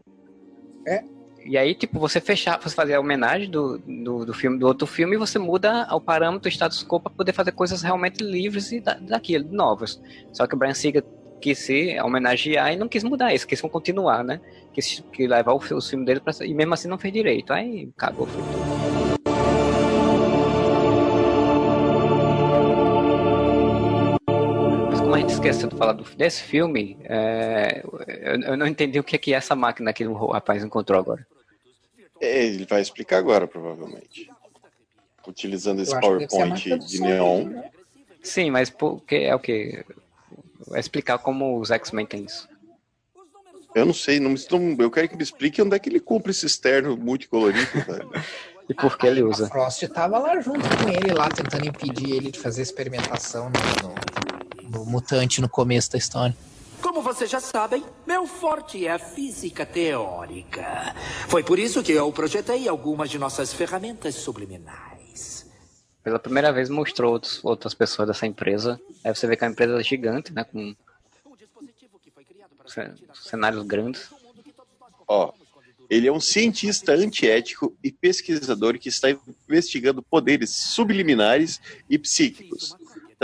É, 0.88 1.03
e 1.45 1.59
aí, 1.59 1.75
tipo, 1.75 1.99
você 1.99 2.19
fechar, 2.19 2.59
você 2.59 2.73
fazer 2.73 2.95
a 2.95 2.99
homenagem 2.99 3.47
do, 3.49 3.77
do, 3.77 4.25
do, 4.25 4.33
filme, 4.33 4.57
do 4.57 4.65
outro 4.65 4.87
filme, 4.87 5.15
e 5.15 5.19
você 5.19 5.37
muda 5.37 5.87
o 5.91 6.01
parâmetro, 6.01 6.47
o 6.47 6.51
status 6.51 6.83
quo, 6.83 6.99
para 6.99 7.11
poder 7.11 7.33
fazer 7.33 7.51
coisas 7.51 7.83
realmente 7.83 8.23
livres 8.23 8.71
e 8.71 8.79
da, 8.79 8.95
daquilo, 8.95 9.47
novas. 9.51 10.01
Só 10.33 10.47
que 10.47 10.55
o 10.55 10.57
Brian 10.57 10.73
Singer 10.73 11.03
quis 11.39 11.59
se 11.59 11.99
homenagear 12.01 12.73
e 12.73 12.75
não 12.75 12.87
quis 12.87 13.03
mudar 13.03 13.31
isso, 13.31 13.45
quis 13.45 13.61
continuar, 13.61 14.23
né? 14.23 14.41
Quis, 14.73 15.03
quis 15.13 15.29
levar 15.29 15.53
o, 15.53 15.57
o 15.57 15.81
filme 15.81 16.03
dele 16.03 16.19
pra, 16.19 16.33
e 16.43 16.53
mesmo 16.53 16.73
assim 16.73 16.87
não 16.87 16.97
fez 16.97 17.13
direito. 17.13 17.53
Aí 17.53 17.91
cagou, 17.95 18.25
foi 18.25 18.41
como 24.99 25.13
a 25.13 25.19
gente 25.19 25.29
esqueceu 25.29 25.69
de 25.69 25.77
falar 25.77 25.93
do, 25.93 26.03
desse 26.17 26.41
filme, 26.41 26.97
é, 27.03 27.83
eu, 27.85 28.41
eu, 28.41 28.57
não 28.57 28.65
entendi 28.65 28.99
o 28.99 29.03
que 29.03 29.15
é, 29.15 29.19
que 29.19 29.33
é 29.33 29.37
essa 29.37 29.55
máquina 29.55 29.93
que 29.93 30.05
o 30.05 30.27
rapaz 30.27 30.63
encontrou 30.63 30.99
agora. 30.99 31.25
É, 32.22 32.45
ele 32.45 32.66
vai 32.66 32.82
explicar 32.82 33.18
agora, 33.18 33.47
provavelmente. 33.47 34.30
Utilizando 35.28 35.82
esse 35.82 35.99
PowerPoint 35.99 36.78
de 36.80 37.01
neon. 37.01 37.45
Né? 37.45 37.72
Sim, 38.22 38.51
mas 38.51 38.70
porque 38.70 39.16
é 39.16 39.36
o 39.36 39.39
que? 39.39 39.84
Vai 40.68 40.80
explicar 40.80 41.18
como 41.18 41.59
os 41.59 41.72
X-Men 41.72 42.05
têm 42.05 42.26
isso. 42.26 42.47
Eu 43.74 43.86
não 43.86 43.93
sei, 43.93 44.20
não, 44.20 44.34
eu 44.80 44.89
quero 44.89 45.09
que 45.09 45.16
ele 45.16 45.24
explique 45.24 45.61
onde 45.61 45.76
é 45.76 45.80
que 45.80 45.89
ele 45.89 45.99
compra 45.99 46.32
esse 46.32 46.45
externo 46.45 46.95
multicolorido, 46.95 47.70
velho. 47.86 48.09
e 48.70 48.74
por 48.74 48.97
que 48.97 49.05
ele 49.05 49.22
usa. 49.22 49.47
A 49.47 49.49
Frost 49.49 49.86
tava 49.89 50.18
lá 50.18 50.39
junto 50.39 50.61
com 50.61 50.89
ele, 50.89 51.13
lá 51.13 51.30
tentando 51.30 51.68
impedir 51.68 52.11
ele 52.11 52.32
de 52.32 52.39
fazer 52.39 52.61
experimentação 52.61 53.51
no, 53.51 54.70
no, 54.70 54.80
no 54.80 54.86
mutante 54.86 55.41
no 55.41 55.49
começo 55.49 55.91
da 55.91 55.97
história. 55.97 56.36
Como 56.86 57.01
vocês 57.01 57.31
já 57.31 57.39
sabem, 57.39 57.83
meu 58.05 58.27
forte 58.27 58.86
é 58.86 58.91
a 58.91 58.99
física 58.99 59.65
teórica. 59.65 60.95
Foi 61.27 61.43
por 61.43 61.57
isso 61.57 61.81
que 61.81 61.91
eu 61.91 62.11
projetei 62.11 62.69
algumas 62.69 63.09
de 63.09 63.17
nossas 63.17 63.51
ferramentas 63.51 64.13
subliminais. 64.13 65.49
Pela 66.03 66.19
primeira 66.19 66.53
vez 66.53 66.69
mostrou 66.69 67.13
outros, 67.13 67.43
outras 67.43 67.73
pessoas 67.73 68.07
dessa 68.07 68.27
empresa. 68.27 68.79
Aí 69.03 69.15
você 69.15 69.25
vê 69.25 69.36
que 69.36 69.43
é 69.43 69.47
uma 69.47 69.53
empresa 69.53 69.81
gigante, 69.81 70.31
né? 70.31 70.43
Com 70.43 70.75
cenários 73.15 73.65
grandes. 73.65 74.11
Ó, 75.07 75.33
ele 75.89 76.07
é 76.07 76.11
um 76.11 76.21
cientista 76.21 76.91
antiético 76.91 77.75
e 77.83 77.91
pesquisador 77.91 78.77
que 78.77 78.89
está 78.89 79.07
investigando 79.49 80.03
poderes 80.03 80.51
subliminares 80.51 81.59
e 81.89 81.97
psíquicos 81.97 82.75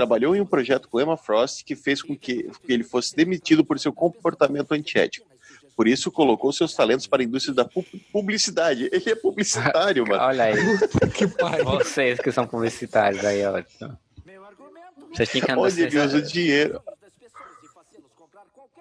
trabalhou 0.01 0.35
em 0.35 0.41
um 0.41 0.45
projeto 0.45 0.89
com 0.89 0.99
Emma 0.99 1.15
Frost 1.15 1.63
que 1.63 1.75
fez 1.75 2.01
com 2.01 2.17
que, 2.17 2.49
ele 2.67 2.83
fosse 2.83 3.15
demitido 3.15 3.63
por 3.63 3.79
seu 3.79 3.93
comportamento 3.93 4.71
antiético. 4.71 5.27
Por 5.75 5.87
isso, 5.87 6.11
colocou 6.11 6.51
seus 6.51 6.73
talentos 6.73 7.05
para 7.05 7.21
a 7.21 7.25
indústria 7.25 7.53
da 7.53 7.69
publicidade. 8.11 8.89
Ele 8.91 9.09
é 9.09 9.15
publicitário, 9.15 10.03
mano. 10.09 10.23
Olha 10.23 10.45
aí. 10.45 10.55
que 11.13 11.27
pai. 11.27 11.63
Vocês 11.63 12.19
que 12.19 12.31
são 12.31 12.47
publicitários 12.47 13.23
aí, 13.23 13.45
ó. 13.45 13.63
Vocês 15.13 15.29
têm 15.29 15.41
que 15.41 15.51
Onde 15.51 15.83
ele 15.83 15.99
usa 15.99 16.17
o 16.17 16.21
dinheiro. 16.21 16.81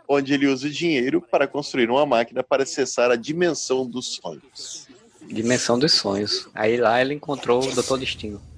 Onde 0.09 0.35
ele 0.35 0.47
usa 0.47 0.67
o 0.67 0.71
dinheiro 0.71 1.21
para 1.21 1.47
construir 1.47 1.91
uma 1.91 2.07
máquina 2.07 2.43
para 2.43 2.63
acessar 2.63 3.11
a 3.11 3.17
dimensão 3.17 3.87
dos 3.87 4.15
sonhos. 4.15 4.89
Dimensão 5.23 5.79
dos 5.79 5.93
sonhos. 5.93 6.49
Aí 6.55 6.79
lá 6.79 7.01
ele 7.01 7.15
encontrou 7.15 7.63
o 7.63 7.75
Doutor 7.75 7.99
Destino. 7.99 8.50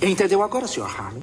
Entendeu 0.00 0.42
agora, 0.42 0.66
Sr. 0.66 0.82
Harlan? 0.82 1.22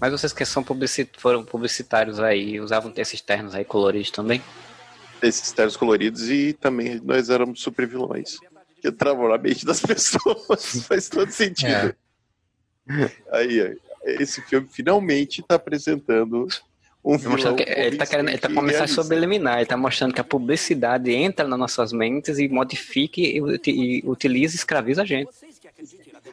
Mas 0.00 0.12
vocês 0.12 0.32
que 0.32 0.44
são 0.44 0.62
publicit 0.62 1.10
foram 1.18 1.44
publicitários 1.44 2.20
aí, 2.20 2.60
usavam 2.60 2.92
esses 2.96 3.20
ternos 3.20 3.54
aí 3.54 3.64
coloridos 3.64 4.10
também? 4.10 4.42
Esses 5.22 5.50
ternos 5.52 5.76
coloridos 5.76 6.28
e 6.28 6.52
também 6.52 7.00
nós 7.02 7.30
éramos 7.30 7.60
super 7.60 7.86
vilões. 7.86 8.38
Que 8.80 8.88
entravam 8.88 9.28
na 9.28 9.38
mente 9.38 9.64
das 9.64 9.80
pessoas. 9.82 10.86
Faz 10.86 11.08
todo 11.08 11.30
sentido. 11.30 11.94
É. 12.88 13.10
Aí, 13.32 13.76
esse 14.04 14.40
filme 14.42 14.68
finalmente 14.70 15.40
está 15.40 15.56
apresentando 15.56 16.46
Um 17.02 17.18
vilão 17.18 17.56
ele 17.58 17.96
tá, 17.96 18.06
querendo, 18.06 18.28
ele 18.28 18.38
tá 18.38 18.52
começando 18.52 18.84
a 18.84 18.88
subliminar, 18.88 19.58
ele 19.58 19.66
tá 19.66 19.76
mostrando 19.76 20.14
que 20.14 20.20
a 20.20 20.24
publicidade 20.24 21.10
entra 21.12 21.48
nas 21.48 21.58
nossas 21.58 21.92
mentes 21.92 22.38
e 22.38 22.48
modifica 22.48 23.20
e, 23.20 23.40
e 23.66 24.02
utiliza 24.06 24.54
e 24.54 24.58
escraviza 24.58 25.02
a 25.02 25.04
gente. 25.04 25.30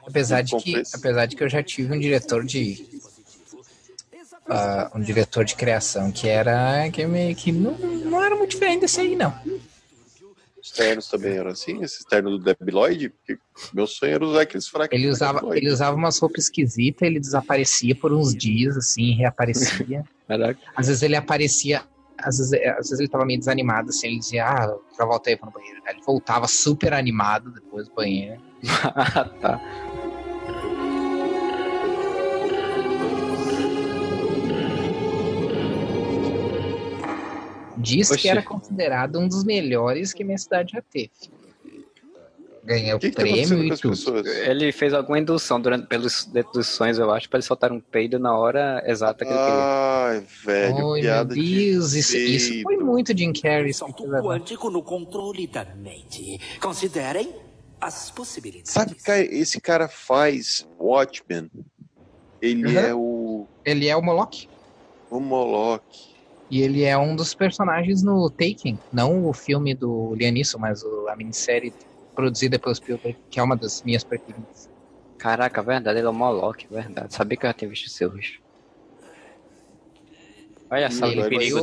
Apesar 0.08 0.41
de, 0.41 0.56
que, 0.58 0.84
apesar 0.94 1.26
de 1.26 1.36
que 1.36 1.44
eu 1.44 1.50
já 1.50 1.64
tive 1.64 1.94
um 1.94 2.00
diretor 2.00 2.44
de. 2.44 3.02
Uh, 4.46 4.98
um 4.98 5.02
diretor 5.02 5.46
de 5.46 5.56
criação 5.56 6.12
que 6.12 6.28
era. 6.28 6.89
que 6.91 7.06
meio 7.06 7.36
que 7.36 7.52
não, 7.52 7.78
não 7.78 8.24
era 8.24 8.36
muito 8.36 8.52
diferente 8.52 8.82
desse 8.82 9.02
aí, 9.02 9.16
não. 9.16 9.34
Os 10.64 10.72
ternos 10.72 11.10
também 11.10 11.34
eram 11.34 11.52
assim? 11.52 11.84
Esse 11.84 12.06
terno 12.06 12.38
do? 12.38 12.56
Porque 12.56 13.38
meu 13.74 13.86
sonho 13.86 14.14
era 14.14 14.26
usar 14.26 14.41
aqueles 14.44 14.66
fracos. 14.66 14.98
Ele 14.98 15.10
usava, 15.10 15.58
ele 15.58 15.70
usava 15.70 15.96
umas 15.96 16.18
roupas 16.18 16.46
esquisitas, 16.46 17.06
ele 17.06 17.20
desaparecia 17.20 17.94
por 17.94 18.14
uns 18.14 18.34
dias, 18.34 18.78
assim, 18.78 19.14
reaparecia. 19.14 20.06
às 20.74 20.88
vezes 20.88 21.04
ele 21.04 21.18
aparecia, 21.18 21.84
às 22.18 22.38
vezes, 22.38 22.54
às 22.54 22.89
vezes 22.89 23.00
ele 23.00 23.10
tava 23.10 23.26
meio 23.26 23.39
desanimado, 23.39 23.89
assim, 23.89 24.08
ele 24.08 24.20
dizia, 24.20 24.46
ah, 24.46 24.78
já 24.98 25.06
voltei 25.06 25.36
para 25.36 25.50
o 25.50 25.52
banheiro. 25.52 25.82
Aí 25.86 25.96
ele 25.96 26.04
voltava 26.06 26.48
super 26.48 26.94
animado 26.94 27.52
depois 27.52 27.89
do 27.89 27.94
banheiro. 27.94 28.41
Tá. 29.41 29.59
Diz 37.84 38.09
Oxi. 38.09 38.22
que 38.22 38.30
era 38.30 38.41
considerado 38.41 39.20
um 39.20 39.28
dos 39.28 39.43
melhores 39.43 40.14
que 40.14 40.24
minha 40.24 40.38
cidade 40.38 40.72
já 40.72 40.82
teve. 40.82 41.11
Ganhou 42.64 42.97
que 42.97 43.11
prêmio 43.11 43.59
que 43.59 43.74
e 43.74 43.78
tudo. 43.78 43.89
Pessoas? 43.89 44.26
Ele 44.26 44.72
fez 44.72 44.93
alguma 44.93 45.20
indução 45.20 45.59
durante, 45.59 45.86
pelos, 45.86 46.24
dentro 46.26 46.53
dos 46.53 46.68
sonhos, 46.68 46.97
eu 46.97 47.11
acho, 47.11 47.30
para 47.30 47.39
ele 47.39 47.45
soltar 47.45 47.74
um 47.74 47.82
peido 47.82 48.18
na 48.18 48.38
hora 48.38 48.82
exata 48.86 49.26
que 49.26 49.32
ele 49.32 49.38
queria. 49.38 49.53
Ai, 49.53 50.24
velho, 50.45 50.86
Oi, 50.86 51.01
piada 51.01 51.36
meu 51.36 51.43
Deus, 51.43 51.91
de 51.91 51.99
isso, 51.99 52.18
isso, 52.18 52.61
foi 52.64 52.78
muito 52.78 53.18
Jim 53.18 53.34
Carrey. 53.34 53.74
Salto 53.74 54.05
quântico 54.05 54.70
no 54.70 54.82
controle 54.82 55.45
da 55.45 55.66
mente. 55.76 56.39
Considerem 56.61 57.36
as 57.86 58.12
possibilidades. 58.12 58.72
Sabe 58.72 58.96
que 58.96 59.12
esse 59.12 59.60
cara 59.60 59.88
faz 59.88 60.68
Watchmen? 60.80 61.50
Ele 62.42 62.66
uhum. 62.66 62.80
é 62.80 62.94
o... 62.94 63.48
Ele 63.66 63.88
é 63.88 63.96
o 63.96 64.02
Moloch. 64.02 64.50
O 65.10 65.20
Moloch. 65.20 66.14
E 66.50 66.62
ele 66.62 66.84
é 66.84 66.98
um 66.98 67.16
dos 67.16 67.34
personagens 67.34 68.04
no 68.04 68.30
Taken, 68.30 68.78
não 68.92 69.28
o 69.28 69.34
filme 69.34 69.74
do 69.74 70.14
Lianisson, 70.14 70.60
mas 70.60 70.84
a 71.10 71.16
minissérie 71.16 71.74
produzida 72.14 72.60
pelo 72.60 72.76
Spielberg, 72.76 73.18
que 73.30 73.40
é 73.40 73.44
uma 73.44 73.56
das 73.56 73.82
minhas 73.82 74.04
preferidas. 74.04 74.70
Caraca, 75.18 75.64
verdade, 75.64 75.98
ele 75.98 76.06
é 76.06 76.10
o 76.10 76.14
Moloch, 76.14 76.68
verdade. 76.70 77.14
Sabia 77.14 77.38
que 77.38 77.46
eu 77.46 77.50
já 77.50 77.54
tinha 77.54 77.70
visto 77.70 77.90
seu 77.90 78.10
bicho. 78.10 78.43
Olha 80.74 80.90
só, 80.90 81.06
ele 81.06 81.30
perigo 81.30 81.60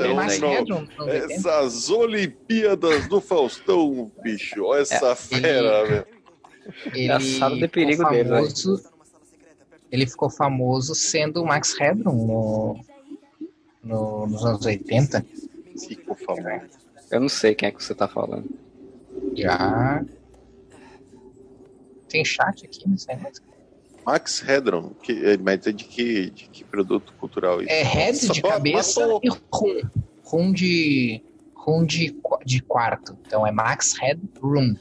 Essas 1.08 1.90
Olimpíadas 1.90 3.08
do 3.08 3.20
Faustão, 3.20 4.08
bicho. 4.22 4.62
Olha 4.62 4.82
essa 4.82 5.08
é, 5.08 5.16
fera, 5.16 5.84
velho. 5.84 6.06
Ele, 6.94 7.12
ele 7.12 7.58
de 7.58 7.66
perigo 7.66 8.02
famoso, 8.04 8.76
dele, 8.76 8.88
Ele 9.90 10.06
ficou 10.06 10.30
famoso 10.30 10.94
sendo 10.94 11.42
o 11.42 11.44
Max 11.44 11.76
Headroom 11.76 12.24
no, 12.24 12.84
no, 13.82 14.26
nos 14.28 14.46
anos 14.46 14.64
80. 14.64 15.26
Ficou 15.88 16.14
famoso. 16.14 16.70
Eu 17.10 17.18
não 17.18 17.28
sei 17.28 17.56
quem 17.56 17.68
é 17.68 17.72
que 17.72 17.82
você 17.82 17.96
tá 17.96 18.06
falando. 18.06 18.48
Já. 19.34 20.04
Tem 22.08 22.24
chat 22.24 22.64
aqui, 22.64 22.88
não 22.88 22.96
sei 22.96 23.16
mais. 23.16 23.42
Max 24.04 24.42
Hedron, 24.46 24.90
que, 25.02 25.12
é, 25.24 25.36
mas 25.36 25.66
é 25.66 25.72
de 25.72 25.84
que, 25.84 26.30
de 26.30 26.48
que 26.48 26.64
produto 26.64 27.12
cultural 27.14 27.60
isso? 27.62 27.70
É 27.70 27.82
head 27.82 28.28
de 28.28 28.42
cabeça 28.42 29.02
e 29.22 29.28
rum. 29.52 29.80
Rum 30.24 30.52
de, 30.52 31.22
rum 31.54 31.84
de, 31.84 32.16
de 32.44 32.62
quarto. 32.62 33.16
Então 33.26 33.46
é 33.46 33.52
Max 33.52 33.94
Head 33.98 34.20
Room. 34.40 34.74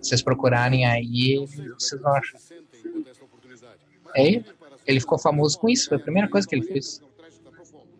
Se 0.00 0.08
vocês 0.08 0.22
procurarem 0.22 0.86
aí, 0.86 1.36
vocês 1.78 2.00
vão 2.00 2.14
achar. 2.14 2.38
É 4.14 4.26
ele. 4.26 4.44
Ele 4.86 5.00
ficou 5.00 5.18
famoso 5.18 5.58
com 5.58 5.68
isso, 5.68 5.88
foi 5.88 5.98
a 5.98 6.00
primeira 6.00 6.28
coisa 6.28 6.48
que 6.48 6.54
ele 6.54 6.66
fez. 6.66 7.00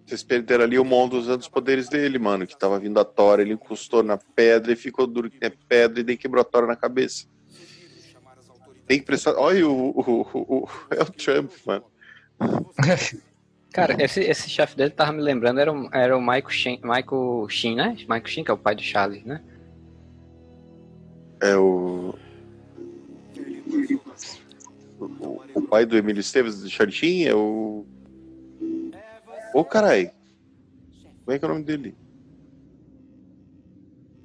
Vocês 0.06 0.24
perderam 0.24 0.64
ali 0.64 0.76
o 0.76 0.84
mundo 0.84 1.16
usando 1.16 1.40
os 1.40 1.48
poderes 1.48 1.88
dele, 1.88 2.18
mano. 2.18 2.46
Que 2.46 2.58
tava 2.58 2.80
vindo 2.80 2.98
a 2.98 3.04
Tora, 3.04 3.42
ele 3.42 3.52
encostou 3.52 4.02
na 4.02 4.16
pedra 4.16 4.72
e 4.72 4.76
ficou 4.76 5.06
duro 5.06 5.30
que 5.30 5.38
é 5.40 5.50
pedra 5.50 6.00
e 6.00 6.02
daí 6.02 6.16
quebrou 6.16 6.40
a 6.40 6.44
Tora 6.44 6.66
na 6.66 6.74
cabeça. 6.74 7.26
Tem 8.90 8.98
que 8.98 9.06
prestar. 9.06 9.36
Olha 9.36 9.68
o, 9.68 9.90
o, 9.90 10.00
o, 10.00 10.64
o, 10.64 10.68
É 10.90 11.00
o 11.00 11.12
Trump, 11.12 11.52
mano. 11.64 11.84
Cara, 13.72 13.96
esse, 14.02 14.18
esse 14.18 14.50
chefe 14.50 14.76
dele 14.76 14.90
tava 14.90 15.12
me 15.12 15.22
lembrando, 15.22 15.60
era 15.60 15.72
o, 15.72 15.88
era 15.94 16.18
o 16.18 16.20
Michael 16.20 16.50
Sheen, 16.50 16.80
Michael 16.82 17.46
Sheen, 17.48 17.76
né? 17.76 17.90
Michael 18.00 18.26
Sheen, 18.26 18.44
que 18.44 18.50
é 18.50 18.54
o 18.54 18.58
pai 18.58 18.74
do 18.74 18.82
Charlie, 18.82 19.22
né? 19.24 19.44
É 21.40 21.56
o. 21.56 22.16
O, 24.98 25.40
o 25.54 25.62
pai 25.62 25.86
do 25.86 25.96
Emílio 25.96 26.18
Esteves 26.18 26.60
do 26.60 26.68
Charlie 26.68 26.92
Sheen 26.92 27.28
é 27.28 27.34
o. 27.36 27.86
Ô, 29.54 29.64
carai. 29.64 30.10
Como 31.24 31.36
é 31.36 31.38
que 31.38 31.44
é 31.44 31.48
o 31.48 31.52
nome 31.52 31.62
dele? 31.62 31.94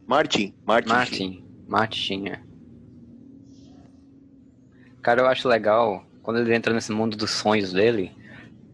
Martin. 0.07 0.55
Martin. 0.66 0.89
Martin. 0.89 1.45
Martin, 1.68 2.30
é. 2.30 2.45
Cara, 5.06 5.22
eu 5.22 5.28
acho 5.28 5.47
legal 5.47 6.03
quando 6.24 6.39
ele 6.39 6.56
entra 6.56 6.74
nesse 6.74 6.91
mundo 6.91 7.16
dos 7.16 7.30
sonhos 7.30 7.72
dele. 7.72 8.12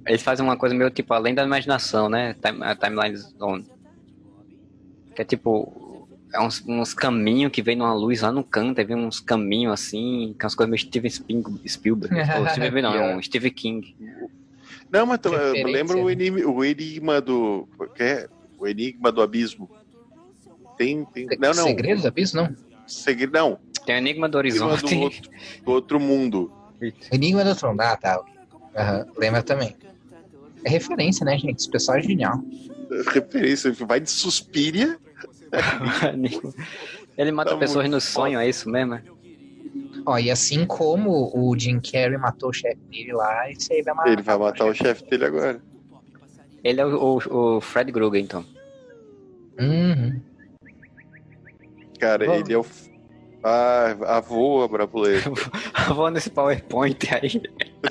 Eles 0.07 0.23
fazem 0.23 0.45
uma 0.45 0.55
coisa 0.55 0.73
meio 0.73 0.89
tipo 0.89 1.13
além 1.13 1.35
da 1.35 1.43
imaginação, 1.43 2.07
né? 2.07 2.33
Time, 2.41 2.63
a 2.63 2.73
timeline 2.73 3.17
zone. 3.17 3.65
Que 5.13 5.23
é 5.23 5.25
tipo. 5.25 6.07
É 6.33 6.39
uns, 6.39 6.63
uns 6.65 6.93
caminhos 6.93 7.51
que 7.51 7.61
vem 7.61 7.75
numa 7.75 7.93
luz 7.93 8.21
lá 8.21 8.31
no 8.31 8.45
canto, 8.45 8.79
aí 8.79 8.85
vem 8.85 8.95
uns 8.95 9.19
caminhos 9.19 9.73
assim, 9.73 10.33
que 10.39 10.45
é 10.45 10.47
umas 10.47 10.55
coisas 10.55 10.69
meio 10.69 10.79
Steven 10.79 11.67
Spielberg. 11.67 12.15
ou 12.39 12.47
Steven, 12.55 12.81
não, 12.81 12.93
é 12.95 13.15
um 13.17 13.21
Stephen 13.21 13.51
King. 13.51 13.93
Não, 14.89 15.05
mas 15.05 15.19
eu 15.25 15.65
lembro 15.65 16.01
o 16.01 16.09
enigma, 16.09 16.49
o 16.49 16.63
enigma 16.63 17.19
do. 17.19 17.67
Que 17.93 18.03
é? 18.03 18.29
O 18.57 18.65
enigma 18.65 19.11
do 19.11 19.21
abismo. 19.21 19.69
Tem. 20.77 21.03
tem 21.03 21.27
não, 21.37 21.53
não. 21.53 21.65
Segredo 21.65 22.03
do 22.03 22.07
abismo, 22.07 22.43
não? 22.43 22.70
Segredo, 22.91 23.33
não. 23.33 23.59
Tem 23.85 23.95
o 23.95 23.97
enigma 23.97 24.29
do 24.29 24.37
horizonte. 24.37 24.95
Do 24.95 25.01
outro, 25.01 25.31
do 25.65 25.71
outro 25.71 25.99
mundo. 25.99 26.51
Enigma 27.11 27.43
do 27.43 27.49
outro 27.49 27.69
mundo, 27.69 27.81
ah, 27.81 27.95
tá. 27.95 28.19
Uhum. 28.19 29.13
Lembra 29.17 29.41
também. 29.41 29.75
É 30.63 30.69
referência, 30.69 31.25
né, 31.25 31.37
gente? 31.37 31.59
Esse 31.59 31.69
pessoal 31.69 31.97
é 31.97 32.01
genial. 32.01 32.43
Referência, 33.13 33.71
vai 33.71 33.99
de 33.99 34.09
Suspiria. 34.09 34.99
Ele 37.17 37.31
mata 37.31 37.51
tá 37.51 37.57
pessoas 37.57 37.89
no 37.89 37.99
sonho, 37.99 38.39
é 38.39 38.47
isso 38.47 38.69
mesmo? 38.69 38.95
É? 38.95 39.03
Ó, 40.05 40.17
e 40.17 40.31
assim 40.31 40.65
como 40.65 41.31
o 41.33 41.57
Jim 41.57 41.79
Carrey 41.79 42.17
matou 42.17 42.49
o 42.49 42.53
chefe 42.53 42.79
dele 42.89 43.13
lá, 43.13 43.49
esse 43.51 43.71
aí 43.73 43.81
vai 43.81 43.93
matar. 43.93 44.11
Ele 44.11 44.21
vai 44.21 44.37
matar 44.37 44.65
o 44.65 44.73
chefe 44.73 45.03
dele 45.09 45.25
agora. 45.25 45.61
Ele 46.63 46.81
é 46.81 46.85
o, 46.85 47.19
o, 47.27 47.57
o 47.57 47.61
Fred 47.61 47.91
Krueger, 47.91 48.21
então. 48.21 48.45
Uhum. 49.59 50.19
Cara, 52.01 52.35
ele 52.35 52.51
é 52.51 52.57
o. 52.57 52.65
Ah, 53.43 53.95
avô, 54.17 54.67
brasileiro. 54.67 55.35
avô 55.71 56.09
nesse 56.09 56.31
PowerPoint 56.31 56.97
aí. 57.13 57.39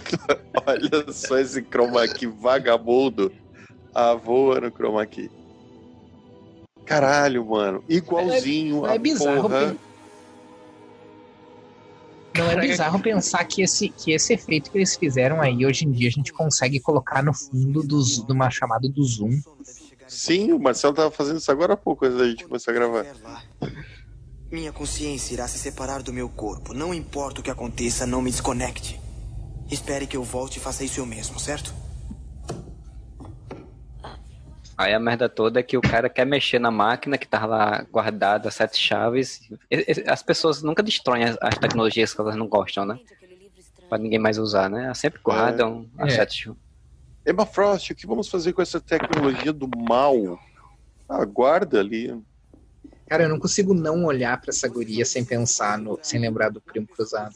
Olha 0.67 1.13
só 1.13 1.39
esse 1.39 1.63
chroma 1.63 2.09
key 2.09 2.27
vagabundo. 2.27 3.33
Avô 3.95 4.59
no 4.61 4.69
chroma 4.73 5.07
key. 5.07 5.31
Caralho, 6.85 7.47
mano. 7.47 7.85
Igualzinho 7.89 8.85
é, 8.85 8.93
é, 8.93 8.95
é 8.97 8.99
bizarro, 8.99 9.43
porra. 9.43 9.77
Não 12.37 12.51
é 12.51 12.57
bizarro 12.57 13.01
pensar 13.01 13.45
que 13.45 13.63
esse, 13.63 13.91
que 13.91 14.11
esse 14.11 14.33
efeito 14.33 14.73
que 14.73 14.79
eles 14.79 14.97
fizeram 14.97 15.41
aí, 15.41 15.65
hoje 15.65 15.85
em 15.85 15.93
dia, 15.93 16.09
a 16.09 16.13
gente 16.13 16.33
consegue 16.33 16.81
colocar 16.81 17.23
no 17.23 17.33
fundo 17.33 17.83
do, 17.85 18.03
de 18.03 18.33
uma 18.33 18.51
chamada 18.51 18.89
do 18.89 19.05
Zoom. 19.05 19.41
Sim, 20.09 20.53
o 20.53 20.59
Marcelo 20.59 20.95
tava 20.95 21.13
fazendo 21.13 21.39
isso 21.39 21.51
agora 21.53 21.75
há 21.75 21.77
pouco, 21.77 22.05
antes 22.05 22.19
da 22.19 22.29
gente 22.29 22.45
começar 22.45 22.73
a 22.73 22.75
gravar. 22.75 23.07
Minha 24.51 24.73
consciência 24.73 25.35
irá 25.35 25.47
se 25.47 25.59
separar 25.59 26.03
do 26.03 26.13
meu 26.13 26.29
corpo. 26.29 26.75
Não 26.75 26.93
importa 26.93 27.41
o 27.41 27.43
que 27.43 27.51
aconteça, 27.51 28.05
não 28.05 28.21
me 28.21 28.31
desconecte. 28.33 29.01
Espere 29.71 30.09
que 30.09 30.17
eu 30.17 30.25
volte 30.25 30.59
e 30.59 30.61
faça 30.61 30.83
isso 30.83 30.99
eu 30.99 31.07
mesmo, 31.07 31.39
certo? 31.39 31.73
Aí 34.77 34.93
a 34.93 34.99
merda 34.99 35.29
toda 35.29 35.61
é 35.61 35.63
que 35.63 35.77
o 35.77 35.81
cara 35.81 36.09
quer 36.09 36.25
mexer 36.25 36.59
na 36.59 36.71
máquina 36.71 37.17
que 37.17 37.29
tá 37.29 37.47
lá 37.47 37.87
guardada, 37.93 38.51
sete 38.51 38.79
chaves. 38.79 39.49
As 40.09 40.23
pessoas 40.23 40.63
nunca 40.63 40.83
destroem 40.83 41.23
as 41.41 41.59
tecnologias 41.59 42.13
que 42.13 42.21
elas 42.21 42.35
não 42.35 42.49
gostam, 42.49 42.85
né? 42.85 42.99
Pra 43.89 43.99
ninguém 43.99 44.19
mais 44.19 44.37
usar, 44.37 44.69
né? 44.69 44.87
Elas 44.87 44.99
sempre 44.99 45.21
guardam 45.23 45.87
é. 45.97 46.05
as 46.05 46.15
é. 46.15 46.17
sete 46.17 46.45
chaves. 46.45 46.61
Emma 47.25 47.47
Frost, 47.47 47.93
o 47.93 47.95
que 47.95 48.07
vamos 48.07 48.29
fazer 48.29 48.53
com 48.53 48.63
essa 48.63 48.81
tecnologia 48.81 49.53
do 49.53 49.69
mal? 49.69 50.41
Ah, 51.09 51.25
guarda 51.25 51.79
ali. 51.79 52.19
Cara, 53.11 53.25
eu 53.25 53.29
não 53.29 53.41
consigo 53.41 53.75
não 53.75 54.05
olhar 54.05 54.41
para 54.41 54.51
essa 54.51 54.69
guria 54.69 55.05
sem 55.05 55.25
pensar, 55.25 55.77
no, 55.77 55.99
sem 56.01 56.21
lembrar 56.21 56.49
do 56.49 56.61
Primo 56.61 56.87
Cruzado. 56.87 57.35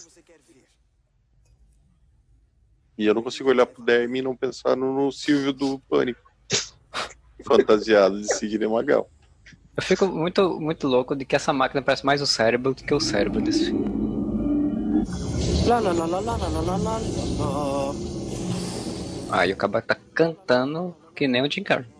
E 2.96 3.04
eu 3.04 3.12
não 3.12 3.24
consigo 3.24 3.48
olhar 3.48 3.66
pro 3.66 3.82
Dermy 3.82 4.20
e 4.20 4.22
não 4.22 4.36
pensar 4.36 4.76
no, 4.76 4.94
no 4.94 5.10
Silvio 5.10 5.52
do 5.52 5.80
Pânico. 5.80 6.20
fantasiado 7.44 8.20
de 8.20 8.32
Sidney 8.32 8.68
Magal. 8.68 9.10
Eu 9.76 9.82
fico 9.82 10.06
muito, 10.06 10.60
muito 10.60 10.86
louco 10.86 11.16
de 11.16 11.24
que 11.24 11.34
essa 11.34 11.52
máquina 11.52 11.82
parece 11.82 12.06
mais 12.06 12.22
o 12.22 12.26
cérebro 12.26 12.72
do 12.72 12.84
que 12.84 12.94
o 12.94 13.00
cérebro 13.00 13.40
desse 13.42 13.64
filme. 13.64 13.84
Aí 19.28 19.52
o 19.52 19.56
cabra 19.56 19.82
tá 19.82 19.96
cantando 20.14 20.96
que 21.16 21.26
nem 21.26 21.42
o 21.42 21.50
Jim 21.50 21.64
Carrey. 21.64 21.92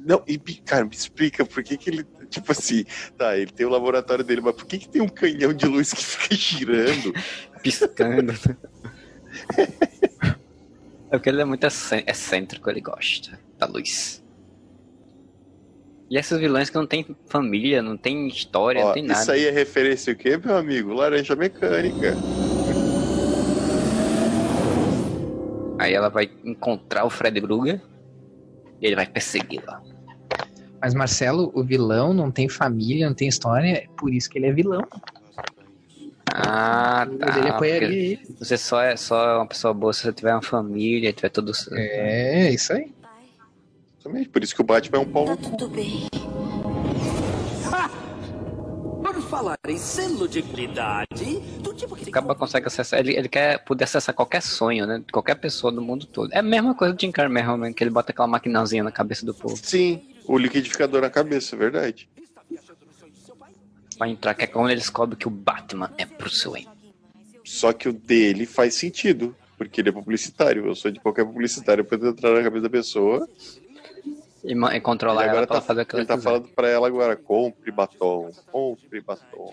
Não, 0.00 0.20
e 0.26 0.36
cara, 0.36 0.84
me 0.84 0.96
explica 0.96 1.44
por 1.46 1.62
que, 1.62 1.76
que 1.76 1.90
ele 1.90 2.04
Tipo 2.30 2.52
assim, 2.52 2.84
tá, 3.16 3.36
ele 3.36 3.50
tem 3.50 3.66
o 3.66 3.70
laboratório 3.70 4.24
dele, 4.24 4.40
mas 4.40 4.54
por 4.54 4.66
que, 4.66 4.78
que 4.78 4.88
tem 4.88 5.00
um 5.00 5.08
canhão 5.08 5.52
de 5.52 5.66
luz 5.66 5.92
que 5.92 6.04
fica 6.04 6.34
girando? 6.34 7.12
Piscando. 7.62 8.32
é 11.10 11.10
porque 11.10 11.28
ele 11.28 11.40
é 11.40 11.44
muito 11.44 11.66
excêntrico, 11.66 12.68
ele 12.68 12.80
gosta 12.80 13.38
da 13.58 13.66
luz. 13.66 14.22
E 16.10 16.16
esses 16.16 16.38
vilões 16.38 16.70
que 16.70 16.76
não 16.76 16.86
tem 16.86 17.04
família, 17.26 17.82
não 17.82 17.96
tem 17.96 18.28
história, 18.28 18.82
Ó, 18.82 18.86
não 18.86 18.92
tem 18.94 19.02
nada. 19.02 19.20
Isso 19.20 19.30
aí 19.30 19.44
é 19.44 19.50
referência 19.50 20.12
o 20.12 20.16
quê, 20.16 20.38
meu 20.42 20.56
amigo? 20.56 20.94
Laranja 20.94 21.36
mecânica. 21.36 22.14
Aí 25.78 25.92
ela 25.92 26.08
vai 26.08 26.30
encontrar 26.44 27.04
o 27.04 27.10
Fred 27.10 27.40
Krueger 27.40 27.80
e 28.80 28.86
ele 28.86 28.96
vai 28.96 29.06
persegui-la. 29.06 29.82
Mas 30.80 30.94
Marcelo, 30.94 31.50
o 31.54 31.62
vilão 31.62 32.14
não 32.14 32.30
tem 32.30 32.48
família, 32.48 33.06
não 33.06 33.14
tem 33.14 33.28
história, 33.28 33.68
é 33.68 33.86
por 33.96 34.12
isso 34.12 34.30
que 34.30 34.38
ele 34.38 34.46
é 34.46 34.52
vilão. 34.52 34.86
Ah, 36.30 37.06
tá. 37.18 37.38
Ele 37.38 37.48
apoiaria 37.48 37.88
ele. 37.88 38.20
Você 38.38 38.56
só 38.56 38.80
é 38.82 38.96
só 38.96 39.38
uma 39.38 39.46
pessoa 39.46 39.74
boa 39.74 39.92
se 39.92 40.02
você 40.02 40.12
tiver 40.12 40.32
uma 40.32 40.42
família, 40.42 41.12
tiver 41.12 41.30
tudo. 41.30 41.52
É, 41.72 42.50
isso 42.50 42.72
aí. 42.72 42.92
Exatamente, 43.98 44.28
por 44.28 44.42
isso 44.42 44.54
que 44.54 44.60
o 44.60 44.64
Batman 44.64 44.98
é 44.98 45.00
um 45.00 45.04
pau. 45.06 45.24
Tá 45.24 45.36
tudo 45.36 45.68
bem. 45.68 46.06
Ah! 47.72 47.90
Por 49.02 49.22
falar 49.22 49.58
em 49.66 49.78
selo 49.78 50.28
de 50.28 50.42
qualidade, 50.42 51.40
do 51.60 51.74
tipo 51.74 51.96
que. 51.96 52.08
Acaba 52.08 52.34
consegue 52.34 52.66
acessar, 52.66 53.00
ele, 53.00 53.16
ele 53.16 53.28
quer 53.28 53.64
poder 53.64 53.84
acessar 53.84 54.14
qualquer 54.14 54.40
sonho, 54.40 54.86
né? 54.86 54.98
De 54.98 55.12
qualquer 55.12 55.34
pessoa 55.34 55.72
do 55.72 55.82
mundo 55.82 56.06
todo. 56.06 56.32
É 56.32 56.38
a 56.38 56.42
mesma 56.42 56.74
coisa 56.74 56.94
do 56.94 57.00
Jim 57.00 57.10
Carrey 57.10 57.42
realmente, 57.42 57.74
que 57.74 57.82
ele 57.82 57.90
bota 57.90 58.12
aquela 58.12 58.28
maquinazinha 58.28 58.84
na 58.84 58.92
cabeça 58.92 59.26
do 59.26 59.34
povo. 59.34 59.58
Sim, 59.60 60.02
o 60.28 60.38
liquidificador 60.38 61.00
na 61.00 61.10
cabeça, 61.10 61.56
é 61.56 61.58
verdade. 61.58 62.08
Vai 63.98 64.10
entrar, 64.10 64.34
que 64.34 64.44
é 64.44 64.46
quando 64.46 64.70
ele 64.70 64.78
descobre 64.78 65.16
que 65.16 65.26
o 65.26 65.30
Batman 65.30 65.90
é 65.98 66.04
Bruce 66.04 66.46
Wayne. 66.46 66.68
Só 67.44 67.72
que 67.72 67.88
o 67.88 67.92
dele 67.92 68.46
faz 68.46 68.74
sentido, 68.74 69.34
porque 69.56 69.80
ele 69.80 69.88
é 69.88 69.92
publicitário. 69.92 70.66
Eu 70.66 70.74
sou 70.76 70.90
de 70.90 71.00
qualquer 71.00 71.24
publicitário, 71.24 71.80
eu 71.80 71.84
posso 71.84 72.06
entrar 72.06 72.30
na 72.34 72.42
cabeça 72.42 72.62
da 72.62 72.70
pessoa 72.70 73.28
e, 74.44 74.52
e 74.52 74.80
controlar 74.80 75.26
e 75.26 75.28
ela 75.30 75.46
tá, 75.46 75.60
fazer 75.60 75.80
aquilo 75.80 76.00
Ele 76.00 76.06
tá 76.06 76.14
quiser. 76.14 76.28
falando 76.28 76.48
pra 76.48 76.68
ela 76.68 76.86
agora, 76.86 77.16
compre 77.16 77.72
batom, 77.72 78.30
compre 78.52 79.00
batom. 79.00 79.52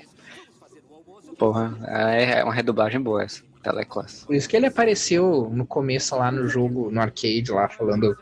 Porra, 1.38 1.76
é, 1.88 2.40
é 2.40 2.44
uma 2.44 2.54
redublagem 2.54 3.02
boa 3.02 3.24
essa, 3.24 3.42
teleclasse. 3.64 4.26
Por 4.26 4.36
isso 4.36 4.48
que 4.48 4.56
ele 4.56 4.68
apareceu 4.68 5.50
no 5.52 5.66
começo 5.66 6.16
lá 6.16 6.32
no 6.32 6.48
jogo, 6.48 6.92
no 6.92 7.02
arcade 7.02 7.52
lá, 7.52 7.68
falando 7.68 8.18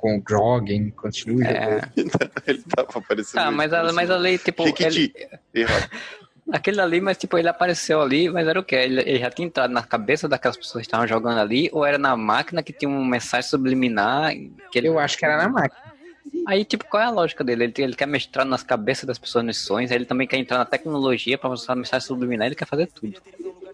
com 0.00 0.16
o 0.16 0.22
Jogging, 0.26 0.90
continue 0.92 1.44
é. 1.44 1.82
ele 2.46 2.62
tava 2.74 2.88
aparecendo. 2.98 3.38
Ah, 3.38 3.50
mas, 3.50 3.70
a, 3.70 3.92
mas 3.92 4.10
ali, 4.10 4.38
tipo. 4.38 4.64
Ele... 4.66 5.12
Aquele 6.50 6.80
ali, 6.80 7.00
mas 7.00 7.18
tipo, 7.18 7.38
ele 7.38 7.48
apareceu 7.48 8.00
ali, 8.00 8.28
mas 8.28 8.48
era 8.48 8.58
o 8.58 8.64
quê? 8.64 8.76
Ele, 8.76 9.02
ele, 9.02 9.18
já 9.20 9.30
tinha 9.30 9.46
entrado 9.46 9.70
na 9.70 9.82
cabeça 9.82 10.26
daquelas 10.26 10.56
pessoas 10.56 10.82
que 10.82 10.86
estavam 10.88 11.06
jogando 11.06 11.38
ali, 11.38 11.68
ou 11.70 11.84
era 11.84 11.98
na 11.98 12.16
máquina 12.16 12.62
que 12.62 12.72
tinha 12.72 12.88
uma 12.88 13.04
mensagem 13.04 13.48
subliminar? 13.48 14.32
Que 14.72 14.78
ele... 14.78 14.88
Eu 14.88 14.98
acho 14.98 15.16
que 15.16 15.24
era 15.24 15.36
na 15.36 15.48
máquina. 15.48 15.92
Aí, 16.48 16.64
tipo, 16.64 16.86
qual 16.86 17.02
é 17.02 17.06
a 17.06 17.10
lógica 17.10 17.44
dele? 17.44 17.64
Ele, 17.64 17.74
ele 17.76 17.94
quer 17.94 18.06
mestrar 18.06 18.44
nas 18.44 18.64
cabeças 18.64 19.04
das 19.04 19.18
pessoas 19.18 19.44
nos 19.44 19.58
sonhos, 19.58 19.92
ele 19.92 20.04
também 20.04 20.26
quer 20.26 20.38
entrar 20.38 20.58
na 20.58 20.64
tecnologia 20.64 21.38
para 21.38 21.50
mostrar 21.50 21.76
mensagem 21.76 22.08
subliminar, 22.08 22.46
ele 22.46 22.56
quer 22.56 22.66
fazer 22.66 22.88
tudo. 22.88 23.20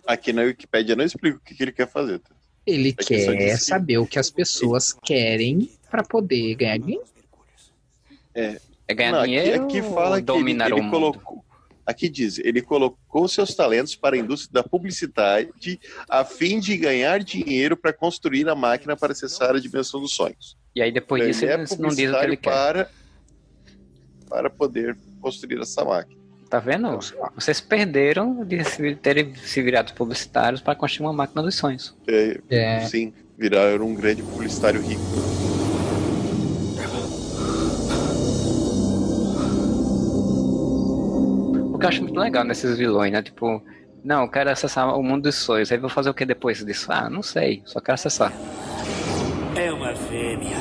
Aqui 0.07 0.33
na 0.33 0.43
Wikipedia 0.43 0.97
não 0.97 1.05
explica 1.05 1.39
o 1.39 1.41
que, 1.41 1.55
que 1.55 1.63
ele 1.63 1.73
quer 1.73 1.89
fazer. 1.89 2.19
Tá? 2.19 2.31
Ele 2.67 2.89
é 2.89 2.93
quer 2.93 3.57
saber 3.59 3.99
o 3.99 4.07
que 4.07 4.19
as 4.19 4.29
pessoas 4.29 4.93
querem 4.93 5.71
para 5.97 6.05
poder 6.05 6.55
ganhar 6.57 6.79
dinheiro. 6.79 7.05
É, 8.35 8.61
é 8.87 8.95
ganhar 8.95 9.13
não, 9.13 9.23
dinheiro 9.25 9.65
aqui, 9.65 9.79
aqui 9.79 9.95
fala 9.95 10.21
que 10.21 10.31
ele, 10.31 10.51
ele 10.51 10.91
colocou, 10.91 11.45
Aqui 11.87 12.09
diz, 12.09 12.39
ele 12.41 12.61
colocou 12.61 13.29
seus 13.29 13.55
talentos 13.55 13.95
para 13.95 14.17
a 14.17 14.19
indústria 14.19 14.61
da 14.61 14.69
publicidade 14.69 15.81
a 16.11 16.25
fim 16.25 16.59
de 16.59 16.77
ganhar 16.77 17.23
dinheiro 17.23 17.77
para 17.77 17.93
construir 17.93 18.49
a 18.49 18.57
máquina 18.57 18.97
para 18.97 19.13
acessar 19.13 19.55
a 19.55 19.61
dimensão 19.61 20.01
dos 20.01 20.13
sonhos. 20.13 20.59
E 20.75 20.83
aí 20.83 20.91
depois 20.91 21.23
então, 21.23 21.31
disso 21.31 21.45
ele, 21.45 21.53
é 21.53 21.77
não 21.79 21.89
diz 21.91 22.11
o 22.11 22.19
que 22.19 22.25
ele 22.25 22.37
quer. 22.37 22.51
Para, 22.51 22.91
para 24.29 24.51
poder 24.51 24.99
construir 25.21 25.61
essa 25.61 25.85
máquina. 25.85 26.21
Tá 26.51 26.59
vendo? 26.59 26.99
Vocês 27.35 27.61
perderam 27.61 28.45
de 28.45 28.65
terem 28.97 29.35
se 29.37 29.63
virado 29.63 29.95
publicitários 29.95 30.61
para 30.61 30.75
construir 30.75 31.07
uma 31.07 31.13
máquina 31.13 31.43
dos 31.43 31.55
sonhos. 31.55 31.97
É, 32.09 32.41
é. 32.51 32.81
Sim, 32.81 33.13
viraram 33.39 33.87
um 33.87 33.95
grande 33.95 34.23
publicitário 34.23 34.81
rico. 34.81 35.46
O 41.77 41.79
que 41.79 41.85
eu 41.85 41.91
acho 41.91 42.03
muito 42.03 42.19
legal 42.19 42.43
nesses 42.43 42.79
vilões, 42.79 43.13
né? 43.13 43.21
Tipo, 43.21 43.63
não, 44.03 44.23
eu 44.23 44.31
quero 44.31 44.49
acessar 44.49 44.99
o 44.99 45.03
mundo 45.03 45.25
dos 45.25 45.35
sonhos. 45.35 45.71
Aí 45.71 45.77
vou 45.77 45.91
fazer 45.91 46.09
o 46.09 46.15
que 46.15 46.25
depois 46.25 46.65
disso? 46.65 46.91
Ah, 46.91 47.11
não 47.11 47.23
sei, 47.23 47.63
só 47.67 47.81
quero 47.81 47.97
acessar. 47.97 48.33
É 49.55 49.71
uma 49.71 49.95
fêmea. 49.95 50.57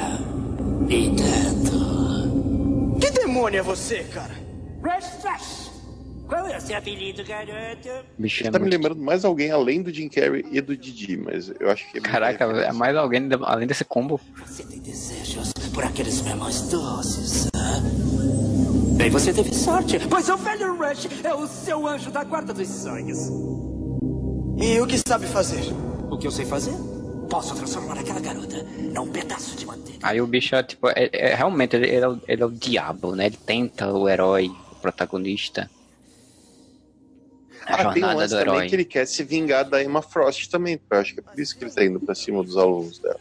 E 0.89 1.15
tanto. 1.15 2.99
Que 2.99 3.11
demônio 3.11 3.59
é 3.59 3.61
você, 3.61 4.03
cara? 4.13 4.33
Rush 4.83 5.69
Qual 6.27 6.47
é 6.47 6.57
o 6.57 6.61
seu 6.61 6.77
apelido, 6.77 7.23
garoto? 7.23 8.05
Bicho, 8.17 8.45
é 8.45 8.51
tá 8.51 8.59
muito... 8.59 8.71
me 8.71 8.75
lembrando 8.75 9.01
mais 9.01 9.23
alguém 9.23 9.51
além 9.51 9.81
do 9.81 9.93
Jim 9.93 10.09
Carrey 10.09 10.45
e 10.51 10.59
do 10.59 10.75
Didi, 10.75 11.15
mas 11.15 11.49
eu 11.61 11.71
acho 11.71 11.89
que 11.89 11.99
é 11.99 12.01
Caraca, 12.01 12.43
é 12.43 12.73
mais 12.73 12.93
alguém 12.97 13.29
além 13.41 13.65
desse 13.65 13.85
combo. 13.85 14.19
Você 14.45 14.63
tem 14.63 14.81
desejos 14.81 15.53
por 15.73 15.85
aqueles 15.85 16.21
memórias 16.23 16.63
doces, 16.63 17.47
hã? 17.55 18.44
Bem, 18.97 19.09
você 19.09 19.33
teve 19.33 19.53
sorte, 19.53 19.99
pois 20.09 20.29
o 20.29 20.37
velho 20.37 20.77
Rush 20.77 21.09
é 21.21 21.33
o 21.33 21.45
seu 21.47 21.85
anjo 21.85 22.09
da 22.11 22.23
guarda 22.23 22.53
dos 22.53 22.67
sonhos. 22.67 23.29
E 24.57 24.79
o 24.79 24.87
que 24.87 24.97
sabe 24.97 25.27
fazer? 25.27 25.63
O 26.09 26.17
que 26.17 26.25
eu 26.25 26.31
sei 26.31 26.45
fazer? 26.45 26.73
Posso 27.29 27.53
transformar 27.55 27.99
aquela 27.99 28.21
garota 28.21 28.63
num 28.93 29.11
pedaço 29.11 29.57
de 29.57 29.65
manteiga. 29.65 29.99
Aí 30.01 30.21
o 30.21 30.27
bicho 30.27 30.55
é 30.55 30.63
tipo, 30.63 30.87
é, 30.87 31.09
é 31.11 31.35
realmente 31.35 31.75
ele, 31.75 31.87
ele, 31.87 32.05
é 32.05 32.07
o, 32.07 32.21
ele 32.25 32.41
é 32.41 32.45
o 32.45 32.51
diabo, 32.51 33.15
né? 33.15 33.25
Ele 33.25 33.37
tenta 33.37 33.91
o 33.91 34.07
herói, 34.07 34.47
o 34.71 34.75
protagonista. 34.75 35.69
A 37.65 37.75
ah, 37.75 37.83
jornada 37.83 38.27
do 38.27 38.39
herói. 38.39 38.67
que 38.69 38.75
ele 38.75 38.85
quer 38.85 39.05
se 39.05 39.23
vingar 39.23 39.67
da 39.67 39.83
Emma 39.83 40.01
Frost 40.01 40.49
também. 40.49 40.79
Eu 40.89 40.97
acho 40.97 41.13
que 41.13 41.19
é 41.19 41.23
por 41.23 41.37
isso 41.37 41.57
que 41.57 41.65
ele 41.65 41.71
tá 41.71 41.83
indo 41.83 41.99
pra 41.99 42.15
cima 42.15 42.41
dos 42.41 42.55
alunos 42.55 42.99
dela. 42.99 43.19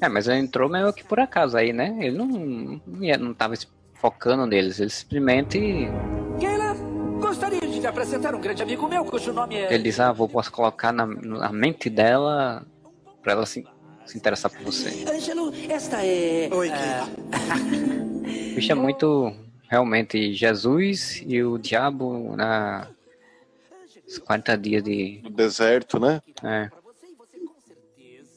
É, 0.00 0.08
mas 0.08 0.26
ele 0.28 0.38
entrou 0.38 0.70
meio 0.70 0.90
que 0.94 1.04
por 1.04 1.20
acaso 1.20 1.58
aí, 1.58 1.72
né? 1.72 1.94
Ele 2.00 2.16
não, 2.16 2.26
não, 2.26 3.04
ia, 3.04 3.18
não 3.18 3.34
tava 3.34 3.54
focando 4.04 4.44
neles, 4.44 4.78
ele 4.80 4.90
simplesmente. 4.90 5.58
Keila, 6.38 6.74
gostaria 7.18 7.60
de 7.62 7.80
te 7.80 7.86
apresentar 7.86 8.34
um 8.34 8.40
grande 8.40 8.62
amigo 8.62 8.86
meu 8.86 9.02
cujo 9.02 9.32
nome 9.32 9.56
é. 9.56 9.72
Ele 9.72 9.84
diz: 9.84 9.98
Ah, 9.98 10.12
vou 10.12 10.28
posso 10.28 10.52
colocar 10.52 10.92
na, 10.92 11.06
na 11.06 11.50
mente 11.50 11.88
dela 11.88 12.66
pra 13.22 13.32
ela 13.32 13.46
se, 13.46 13.66
se 14.04 14.18
interessar 14.18 14.50
por 14.50 14.60
você. 14.60 15.06
Ângelo, 15.10 15.54
esta 15.70 16.04
é. 16.04 16.50
Oi, 16.52 16.68
Keila. 16.68 17.08
Uh... 18.24 18.54
bicho 18.54 18.72
é 18.72 18.74
muito. 18.74 19.34
Realmente, 19.68 20.32
Jesus 20.34 21.22
e 21.26 21.42
o 21.42 21.58
diabo 21.58 22.36
na. 22.36 22.88
40 24.26 24.58
dias 24.58 24.82
de. 24.82 25.20
No 25.24 25.30
deserto, 25.30 25.98
né? 25.98 26.20
É. 26.42 26.70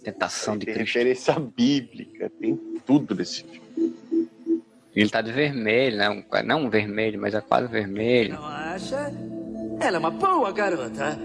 Tentação 0.03 0.57
de 0.57 0.65
tem 0.65 0.76
Cristo. 0.76 0.95
referência 0.95 1.34
bíblica, 1.38 2.32
tem 2.39 2.55
tudo 2.86 3.13
nesse 3.13 3.43
filme. 3.43 3.66
Ele 4.98 5.12
tá 5.12 5.22
de 5.22 5.32
vermelho, 5.32 5.95
né? 5.95 6.24
Não 6.43 6.72
vermelho, 6.72 7.22
mas 7.22 7.36
é 7.36 7.39
quase 7.39 7.68
vermelho. 7.68 8.34
Não 8.34 8.43
acha? 8.43 9.14
Ela 9.80 9.98
é 9.98 10.00
uma 10.00 10.10
boa 10.10 10.52
garota. 10.52 11.20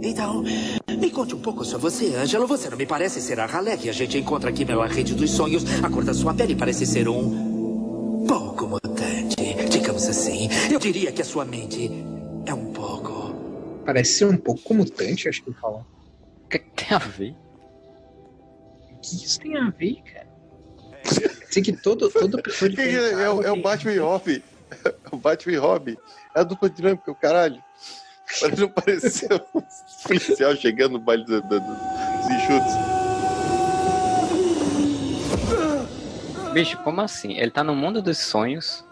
Então, 0.00 0.44
me 0.88 1.10
conte 1.10 1.34
um 1.34 1.40
pouco 1.40 1.64
sobre 1.64 1.90
você, 1.90 2.14
Ângelo. 2.14 2.46
Você 2.46 2.70
não 2.70 2.76
me 2.76 2.86
parece 2.86 3.20
ser 3.20 3.40
a 3.40 3.46
ralé 3.46 3.76
que 3.76 3.90
a 3.90 3.92
gente 3.92 4.16
encontra 4.16 4.50
aqui 4.50 4.64
pela 4.64 4.86
rede 4.86 5.16
dos 5.16 5.32
sonhos. 5.32 5.64
A 5.82 5.90
cor 5.90 6.04
da 6.04 6.14
sua 6.14 6.32
pele 6.32 6.54
parece 6.54 6.86
ser 6.86 7.08
um... 7.08 8.24
pouco 8.24 8.68
mutante, 8.68 9.52
digamos 9.68 10.06
assim. 10.06 10.48
Eu 10.70 10.78
diria 10.78 11.10
que 11.10 11.22
a 11.22 11.24
sua 11.24 11.44
mente 11.44 11.90
é 12.46 12.54
um 12.54 12.72
pouco... 12.72 13.34
Parece 13.84 14.12
ser 14.12 14.26
um 14.26 14.36
pouco 14.36 14.74
mutante, 14.74 15.28
acho 15.28 15.42
que 15.42 15.50
ele 15.50 15.58
falou. 15.58 15.84
O 16.44 16.48
que, 16.48 16.60
que 16.60 16.70
tem 16.84 16.96
a 16.96 16.98
ver? 16.98 17.34
O 18.92 19.00
que 19.00 19.16
isso 19.16 19.40
tem 19.40 19.56
a 19.56 19.70
ver, 19.70 19.96
cara? 20.04 20.31
Sei 21.50 21.62
que 21.62 21.72
todo, 21.72 22.10
todo 22.10 22.42
pessoa 22.42 22.68
de 22.68 22.80
é, 22.80 23.12
é, 23.12 23.22
é, 23.22 23.50
o 23.52 23.56
Batman 23.60 23.92
e 23.92 23.98
Robin. 23.98 24.42
É 24.84 24.94
o 25.12 25.16
Batman 25.16 25.52
e 25.52 25.56
Robin. 25.56 25.96
É 26.34 26.40
a 26.40 26.42
dupla 26.42 26.70
dinâmica, 26.70 27.10
o 27.10 27.14
caralho. 27.14 27.62
Mas 28.40 28.58
não 28.58 28.68
pareceu 28.68 29.28
um 29.54 29.62
policial 30.06 30.56
chegando 30.56 30.92
no 30.92 30.98
baile 30.98 31.24
do, 31.24 31.42
do, 31.42 31.48
do, 31.48 31.60
dos 31.60 32.30
enxutos. 32.30 32.72
Bicho, 36.52 36.78
como 36.78 37.00
assim? 37.00 37.38
Ele 37.38 37.50
tá 37.50 37.64
no 37.64 37.74
mundo 37.74 38.02
dos 38.02 38.18
sonhos 38.18 38.84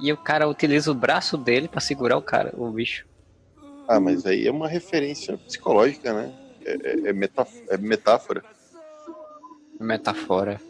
e 0.00 0.12
o 0.12 0.16
cara 0.16 0.48
utiliza 0.48 0.90
o 0.90 0.94
braço 0.94 1.36
dele 1.36 1.68
para 1.68 1.80
segurar 1.80 2.16
o 2.16 2.22
cara, 2.22 2.52
o 2.56 2.70
bicho. 2.70 3.06
Ah, 3.88 4.00
mas 4.00 4.24
aí 4.26 4.46
é 4.46 4.50
uma 4.50 4.68
referência 4.68 5.36
psicológica, 5.36 6.12
né? 6.12 6.32
É, 6.64 6.72
é, 6.72 7.08
é, 7.08 7.10
é 7.10 7.78
metáfora. 7.78 8.42
Metáfora. 9.78 10.60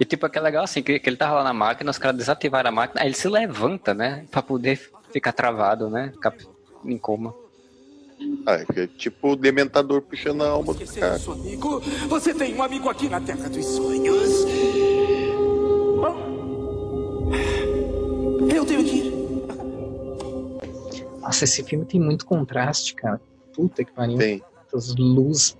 E 0.00 0.04
tipo, 0.06 0.24
é 0.24 0.30
que 0.30 0.38
é 0.38 0.40
legal 0.40 0.64
assim, 0.64 0.82
que, 0.82 0.98
que 0.98 1.10
ele 1.10 1.16
tava 1.18 1.34
lá 1.34 1.44
na 1.44 1.52
máquina, 1.52 1.90
os 1.90 1.98
caras 1.98 2.16
desativaram 2.16 2.70
a 2.70 2.72
máquina, 2.72 3.02
aí 3.02 3.08
ele 3.08 3.14
se 3.14 3.28
levanta, 3.28 3.92
né? 3.92 4.24
Pra 4.30 4.40
poder 4.40 4.80
ficar 5.12 5.32
travado, 5.32 5.90
né? 5.90 6.10
Ficar 6.14 6.34
em 6.86 6.96
coma. 6.96 7.34
Ah, 8.46 8.54
é, 8.54 8.64
é 8.82 8.86
tipo 8.86 9.32
o 9.32 9.36
dementador 9.36 10.00
puxando 10.00 10.42
a 10.42 10.48
alma 10.48 10.72
do 10.72 10.86
cara. 10.94 11.16
Isso, 11.16 11.32
amigo. 11.32 11.80
Você 12.08 12.32
tem 12.32 12.54
um 12.54 12.62
amigo 12.62 12.88
aqui 12.88 13.10
na 13.10 13.20
Terra 13.20 13.48
dos 13.50 13.66
Sonhos. 13.66 14.46
Eu 18.54 18.64
tenho 18.64 18.84
que 18.84 18.96
ir. 18.96 19.10
Nossa, 21.20 21.44
esse 21.44 21.62
filme 21.62 21.84
tem 21.84 22.00
muito 22.00 22.24
contraste, 22.24 22.94
cara. 22.94 23.20
Puta 23.54 23.84
que 23.84 23.92
pariu. 23.92 24.16
Tem. 24.16 24.42
As 24.72 24.94
luzes. 24.96 25.56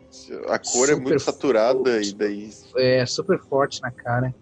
A 0.48 0.58
cor 0.58 0.88
é 0.88 0.94
muito 0.94 1.18
saturada 1.18 1.90
forte. 1.90 2.10
e 2.10 2.14
daí. 2.14 2.50
É, 2.76 3.04
super 3.06 3.38
forte 3.38 3.80
na 3.82 3.90
cara. 3.90 4.34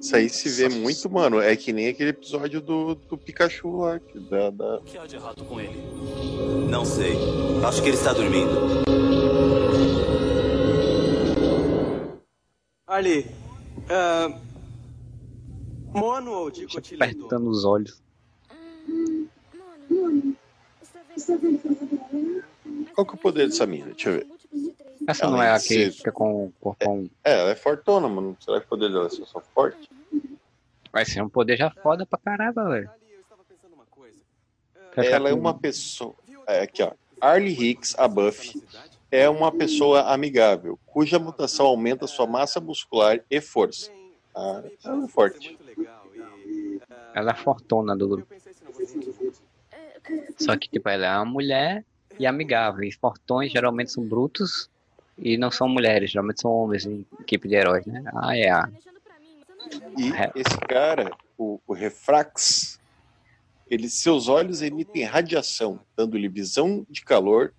Isso 0.00 0.16
aí 0.16 0.28
se 0.28 0.48
vê 0.48 0.68
muito, 0.68 1.08
mano. 1.08 1.40
É 1.40 1.54
que 1.54 1.72
nem 1.72 1.86
aquele 1.86 2.10
episódio 2.10 2.60
do, 2.60 2.96
do 2.96 3.16
Pikachu 3.16 3.76
lá. 3.76 4.00
Que 4.00 4.18
da, 4.18 4.50
da... 4.50 4.78
O 4.78 4.82
que 4.82 4.98
há 4.98 5.06
de 5.06 5.14
errado 5.14 5.44
com 5.44 5.60
ele? 5.60 5.80
Não 6.68 6.84
sei. 6.84 7.16
Acho 7.64 7.80
que 7.80 7.88
ele 7.88 7.96
está 7.96 8.12
dormindo. 8.12 8.82
Ali. 12.84 13.26
Uh, 13.86 14.40
mono 15.96 16.32
ou 16.32 16.50
de 16.50 16.66
Apertando 16.76 17.48
os 17.48 17.64
olhos. 17.64 18.02
Qual 22.94 23.06
que 23.06 23.12
é 23.12 23.14
o 23.14 23.18
poder 23.18 23.48
dessa 23.48 23.66
mina? 23.66 23.86
Deixa 23.86 24.10
eu 24.10 24.14
ver. 24.14 24.26
Essa 25.06 25.24
ela 25.24 25.32
não 25.32 25.42
é 25.42 25.50
a 25.50 25.58
que 25.58 25.90
fica 25.90 26.12
com 26.12 26.46
o 26.46 26.52
corpão. 26.60 27.10
É, 27.24 27.40
ela 27.40 27.50
é 27.50 27.56
fortona, 27.56 28.08
mano. 28.08 28.36
Será 28.40 28.60
que 28.60 28.66
o 28.66 28.68
poder 28.68 28.90
dela 28.90 29.06
é 29.06 29.10
só 29.10 29.40
forte? 29.54 29.90
Vai 30.92 31.04
ser 31.04 31.22
um 31.22 31.28
poder 31.28 31.56
já 31.56 31.70
foda 31.70 32.06
pra 32.06 32.18
caramba, 32.18 32.68
velho. 32.68 32.90
Ela 34.96 35.30
é 35.30 35.32
uma 35.32 35.54
pessoa. 35.54 36.14
É, 36.46 36.62
aqui, 36.62 36.82
ó. 36.82 36.92
Arlie 37.20 37.70
Hicks, 37.70 37.94
a 37.98 38.06
Buffy, 38.08 38.62
é 39.10 39.28
uma 39.28 39.52
pessoa 39.52 40.12
amigável, 40.12 40.78
cuja 40.84 41.18
mutação 41.18 41.66
aumenta 41.66 42.06
sua 42.06 42.26
massa 42.26 42.60
muscular 42.60 43.20
e 43.30 43.40
força. 43.40 43.92
Ah, 44.34 44.62
ela 44.84 45.04
é 45.04 45.08
forte. 45.08 45.58
Ela 47.14 47.30
é 47.30 47.34
fortuna 47.34 47.96
do 47.96 48.08
grupo. 48.08 48.34
Só 50.38 50.56
que, 50.56 50.68
tipo, 50.68 50.88
ela 50.88 51.06
é 51.06 51.16
uma 51.16 51.24
mulher 51.24 51.84
e 52.18 52.26
amigável. 52.26 52.84
E 52.84 52.92
fortões 52.92 53.52
geralmente 53.52 53.92
são 53.92 54.04
brutos 54.04 54.68
e 55.18 55.36
não 55.36 55.50
são 55.50 55.68
mulheres, 55.68 56.10
geralmente 56.10 56.40
são 56.40 56.50
homens 56.50 56.84
em 56.86 57.06
equipe 57.20 57.48
de 57.48 57.54
heróis, 57.54 57.86
né? 57.86 58.02
Ah, 58.14 58.36
é. 58.36 58.50
E 59.96 60.10
esse 60.34 60.58
cara, 60.68 61.10
o, 61.38 61.60
o 61.66 61.72
Refrax, 61.72 62.80
ele, 63.70 63.88
seus 63.88 64.28
olhos 64.28 64.62
emitem 64.62 65.04
radiação, 65.04 65.80
dando-lhe 65.96 66.28
visão 66.28 66.86
de 66.90 67.02
calor, 67.02 67.54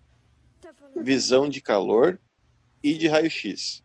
visão 0.95 1.49
de 1.49 1.61
calor 1.61 2.19
e 2.83 2.93
de 2.93 3.07
raio-x. 3.07 3.83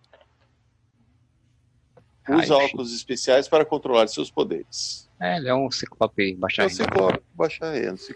Usa 2.28 2.54
raio 2.54 2.66
óculos 2.66 2.94
especiais 2.94 3.48
para 3.48 3.64
controlar 3.64 4.08
seus 4.08 4.30
poderes. 4.30 5.07
É, 5.20 5.36
ele 5.36 5.48
é 5.48 5.54
um 5.54 5.70
ciclope 5.70 6.36
baixa 6.36 6.62
É 6.62 6.66
um 6.66 6.68
ciclope 6.68 7.20
baixa 7.34 7.66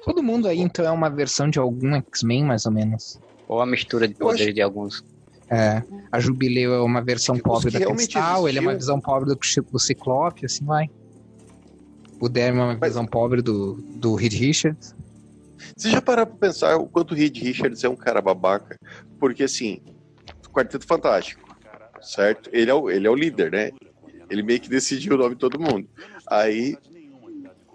Todo 0.05 0.23
mundo 0.23 0.47
aí, 0.47 0.61
então, 0.61 0.85
é 0.85 0.91
uma 0.91 1.11
versão 1.11 1.51
de 1.51 1.59
algum 1.59 1.95
X-Men, 1.97 2.45
mais 2.45 2.65
ou 2.65 2.73
menos. 2.73 3.19
Ou 3.49 3.61
a 3.61 3.67
mistura 3.67 4.07
de 4.07 4.15
poderes 4.15 4.47
acho... 4.47 4.55
de 4.55 4.63
alguns. 4.63 5.05
É, 5.51 5.83
a 6.11 6.19
Jubileu 6.19 6.73
é 6.75 6.81
uma 6.81 7.03
versão 7.03 7.37
pobre 7.37 7.71
da 7.71 7.85
Cristal, 7.85 8.49
ele 8.49 8.59
é 8.59 8.61
uma 8.61 8.75
visão 8.75 9.01
pobre 9.01 9.29
do, 9.29 9.39
do 9.71 9.79
Ciclope, 9.79 10.47
assim 10.47 10.65
vai. 10.65 10.89
O 12.21 12.29
Dermy 12.29 12.61
é 12.61 12.63
uma 12.63 12.79
Mas... 12.81 12.91
visão 12.91 13.05
pobre 13.05 13.43
do, 13.43 13.75
do 13.75 14.15
Reed 14.15 14.33
Richards. 14.33 14.95
Você 15.77 15.91
já 15.91 16.01
parou 16.01 16.27
pra 16.27 16.37
pensar 16.37 16.77
o 16.77 16.87
quanto 16.87 17.13
o 17.13 17.15
Reed 17.15 17.37
Richards 17.37 17.83
é 17.85 17.89
um 17.89 17.97
cara 17.97 18.23
babaca? 18.23 18.79
Porque, 19.19 19.43
assim, 19.43 19.83
Quarteto 20.53 20.87
Fantástico, 20.87 21.57
certo? 22.01 22.51
Ele 22.53 22.71
é 22.71 22.75
o, 22.75 22.91
ele 22.91 23.07
é 23.07 23.11
o 23.11 23.15
líder, 23.15 23.51
né? 23.51 23.71
Ele 24.31 24.43
meio 24.43 24.61
que 24.61 24.69
decidiu 24.69 25.15
o 25.15 25.19
nome 25.19 25.35
de 25.35 25.41
todo 25.41 25.59
mundo. 25.59 25.89
Aí 26.27 26.77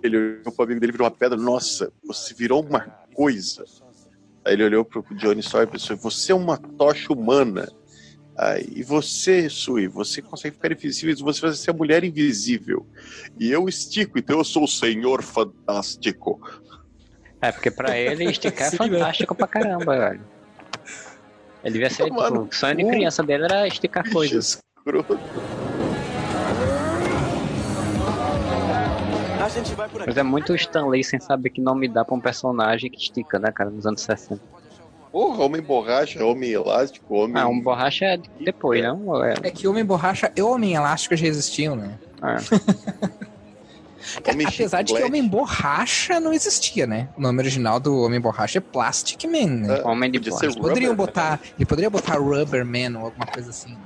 ele 0.04 0.18
olhou 0.18 0.52
pro 0.54 0.66
amigo 0.66 0.80
dele 0.80 0.92
e 0.92 0.94
virou 0.94 1.08
uma 1.08 1.16
pedra. 1.16 1.38
Nossa, 1.38 1.92
você 2.04 2.34
virou 2.34 2.64
uma 2.64 2.82
coisa. 3.14 3.66
Aí 4.46 4.54
ele 4.54 4.64
olhou 4.64 4.86
pro 4.86 5.04
Johnny 5.16 5.44
Sawyer 5.44 5.68
e 5.68 5.72
pensou: 5.72 5.98
Você 5.98 6.32
é 6.32 6.36
uma 6.36 6.58
tocha 6.58 7.12
humana. 7.12 7.68
Aí, 8.38 8.72
e 8.76 8.84
você, 8.84 9.50
Sui, 9.50 9.88
você 9.88 10.22
consegue 10.22 10.56
ficar 10.56 10.72
invisível, 10.72 11.16
você 11.26 11.42
vai 11.42 11.52
ser 11.54 11.72
a 11.72 11.74
mulher 11.74 12.04
invisível. 12.04 12.86
E 13.40 13.50
eu 13.50 13.68
estico, 13.68 14.20
então 14.20 14.38
eu 14.38 14.44
sou 14.44 14.66
o 14.66 14.68
Senhor 14.68 15.24
Fantástico. 15.24 16.40
É, 17.42 17.52
porque 17.52 17.72
pra 17.72 17.98
ele 17.98 18.26
esticar 18.26 18.68
é 18.68 18.72
fantástico 18.78 19.34
pra 19.34 19.48
caramba, 19.48 19.98
velho. 19.98 20.22
Ele 21.64 21.74
devia 21.74 21.90
ser, 21.90 22.12
Mano, 22.12 22.44
tipo, 22.44 22.54
o 22.54 22.56
sonho 22.56 22.76
de 22.76 22.86
criança 22.86 23.24
dele 23.24 23.46
era 23.46 23.68
esticar 23.68 24.08
coisas. 24.12 24.60
Escroto. 24.78 25.20
A 29.48 29.50
gente 29.50 29.74
vai 29.76 29.88
por 29.88 30.02
aqui. 30.02 30.10
Mas 30.10 30.18
é 30.18 30.24
muito 30.24 30.54
Stanley 30.54 31.06
sem 31.06 31.22
saber 31.22 31.52
que 31.52 31.62
nome 31.62 31.88
dá 31.88 32.04
pra 32.04 32.14
um 32.14 32.20
personagem 32.20 32.92
que 32.92 32.98
estica, 32.98 33.40
né, 33.40 33.50
cara, 33.50 33.70
nos 33.70 33.88
anos 33.88 34.02
60. 34.02 34.42
Porra, 35.10 35.46
homem 35.46 35.62
borracha, 35.62 36.24
homem 36.26 36.52
elástico, 36.52 37.16
homem. 37.16 37.42
Ah, 37.42 37.48
um 37.48 37.58
borracha 37.58 38.04
é 38.04 38.20
depois, 38.42 38.84
não? 38.84 39.24
É... 39.24 39.36
é 39.44 39.50
que 39.50 39.66
homem 39.66 39.86
borracha 39.86 40.30
e 40.36 40.42
homem 40.42 40.74
elástico 40.74 41.16
já 41.16 41.26
existiam, 41.26 41.78
né? 41.78 41.98
É. 42.22 42.36
homem 44.30 44.48
Apesar 44.48 44.82
de 44.82 44.94
que 44.94 45.02
Homem 45.02 45.26
Borracha 45.26 46.20
não 46.20 46.34
existia, 46.34 46.86
né? 46.86 47.08
O 47.18 47.22
nome 47.22 47.40
original 47.40 47.80
do 47.80 48.02
Homem 48.02 48.20
Borracha 48.20 48.58
é 48.58 48.62
Plastic 48.62 49.24
Man. 49.24 49.48
Né? 49.48 49.80
É, 49.80 49.88
homem 49.88 50.12
de 50.12 50.20
borracha. 50.20 50.46
Eles 50.46 50.56
poderiam 50.58 50.94
botar, 50.94 51.40
ele 51.58 51.66
poderia 51.66 51.90
botar 51.90 52.18
Rubber 52.18 52.66
Man 52.66 53.00
ou 53.00 53.06
alguma 53.06 53.28
coisa 53.28 53.50
assim. 53.50 53.78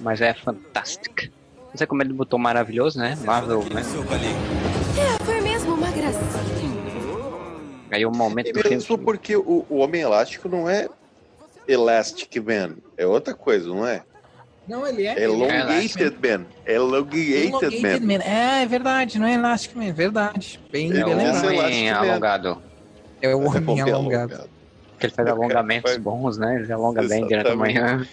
Mas 0.00 0.22
é 0.22 0.32
fantástico. 0.32 1.35
Não 1.76 1.78
sei 1.78 1.86
como 1.86 2.02
ele 2.02 2.14
botou 2.14 2.38
maravilhoso, 2.38 2.98
né? 2.98 3.18
Marvel, 3.22 3.62
né? 3.64 3.82
É, 4.98 5.24
foi 5.24 5.42
mesmo 5.42 5.74
uma 5.74 5.90
gracinha. 5.90 6.72
Aí 7.90 8.06
o 8.06 8.10
momento 8.10 8.48
é 8.48 8.52
do 8.62 8.70
mesmo 8.70 8.80
filme... 8.80 9.04
porque 9.04 9.36
o, 9.36 9.66
o 9.68 9.76
Homem 9.76 10.00
Elástico 10.00 10.48
não 10.48 10.70
é 10.70 10.88
Elastic 11.68 12.34
Man, 12.36 12.76
é 12.96 13.06
outra 13.06 13.34
coisa, 13.34 13.68
não 13.68 13.86
é? 13.86 14.00
Não, 14.66 14.86
ele 14.86 15.06
é. 15.06 15.22
Elongated 15.22 16.16
é 16.24 16.38
Man. 16.38 16.46
Elongated, 16.66 17.46
Elongated 17.48 17.82
Man. 17.82 18.00
Man. 18.00 18.24
É, 18.24 18.62
é 18.62 18.66
verdade, 18.66 19.18
não 19.18 19.26
é 19.26 19.34
Elastic 19.34 19.76
Man, 19.76 19.92
verdade. 19.92 20.58
Bem, 20.72 20.90
é 20.90 21.04
bem 21.04 21.14
lembrado. 21.14 21.44
Homem 21.44 21.90
alongado. 21.90 22.62
É 23.20 23.34
o 23.34 23.40
homem 23.40 23.80
é 23.80 23.82
alongado. 23.82 23.94
alongado. 23.94 24.50
Que 24.98 25.04
ele 25.04 25.12
faz 25.12 25.28
alongamentos 25.28 25.94
bons, 25.98 26.38
né? 26.38 26.56
Ele 26.58 26.72
alonga 26.72 27.02
bem 27.02 27.26
direto 27.26 27.50
amanhã 27.50 28.08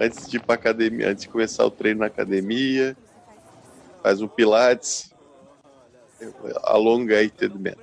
antes 0.00 0.28
de 0.28 0.38
ir 0.38 0.40
pra 0.40 0.54
academia, 0.54 1.10
antes 1.10 1.24
de 1.24 1.28
começar 1.28 1.64
o 1.64 1.70
treino 1.70 2.00
na 2.00 2.06
academia, 2.06 2.96
faz 4.02 4.22
um 4.22 4.28
pilates, 4.28 5.14
alonga 6.64 7.18
aí, 7.18 7.30
man. 7.54 7.74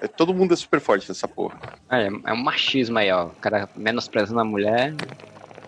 É, 0.00 0.06
todo 0.06 0.34
mundo 0.34 0.54
é 0.54 0.56
super 0.56 0.80
forte 0.80 1.08
nessa 1.08 1.26
porra. 1.26 1.58
É, 1.90 2.06
é 2.06 2.32
um 2.32 2.42
machismo 2.42 2.98
aí, 2.98 3.10
ó. 3.10 3.26
O 3.26 3.30
cara 3.30 3.68
menosprezando 3.76 4.40
a 4.40 4.44
mulher, 4.44 4.94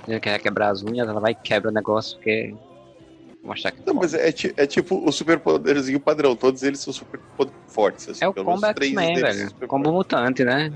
ele 0.07 0.21
quer 0.21 0.39
quebrar 0.41 0.71
as 0.71 0.83
unhas, 0.83 1.09
ela 1.09 1.21
vai 1.21 1.33
e 1.33 1.35
quebra 1.35 1.71
o 1.71 1.75
negócio 1.75 2.17
porque. 2.17 2.55
Mostrar 3.43 3.71
que 3.71 3.81
Não, 3.87 3.95
mas 3.95 4.13
é, 4.13 4.29
é, 4.29 4.67
tipo 4.67 5.03
o 5.03 5.11
superpoderzinho 5.11 5.99
padrão, 5.99 6.37
todos 6.37 6.63
eles 6.63 6.79
são 6.79 6.93
super 6.93 7.19
fortes. 7.67 8.07
Assim, 8.11 8.25
é 8.25 8.29
o 8.29 8.35
combo 8.35 8.67
X-Men, 8.67 9.15
velho. 9.15 9.55
Combo 9.67 9.91
mutante, 9.91 10.45
né? 10.45 10.71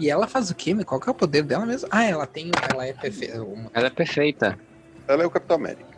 E 0.00 0.10
ela 0.10 0.26
faz 0.26 0.50
o 0.50 0.54
quê? 0.54 0.74
Qual 0.84 1.00
que 1.00 1.08
é 1.08 1.12
o 1.12 1.14
poder 1.14 1.42
dela 1.42 1.66
mesmo? 1.66 1.88
Ah, 1.90 2.04
ela 2.04 2.26
tem. 2.26 2.50
Ela 2.70 2.86
é 2.86 2.92
perfeita. 2.92 3.46
Ela 3.72 3.86
é 3.86 3.90
perfeita. 3.90 4.58
Ela 5.06 5.22
é 5.22 5.26
o 5.26 5.30
Capitão 5.30 5.56
América. 5.56 5.92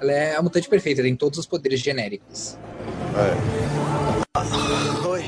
Ela 0.00 0.12
é 0.12 0.36
a 0.36 0.42
mutante 0.42 0.68
perfeita, 0.68 1.02
tem 1.02 1.16
todos 1.16 1.38
os 1.38 1.46
poderes 1.46 1.80
genéricos. 1.80 2.58
É. 3.16 5.06
Oi. 5.06 5.24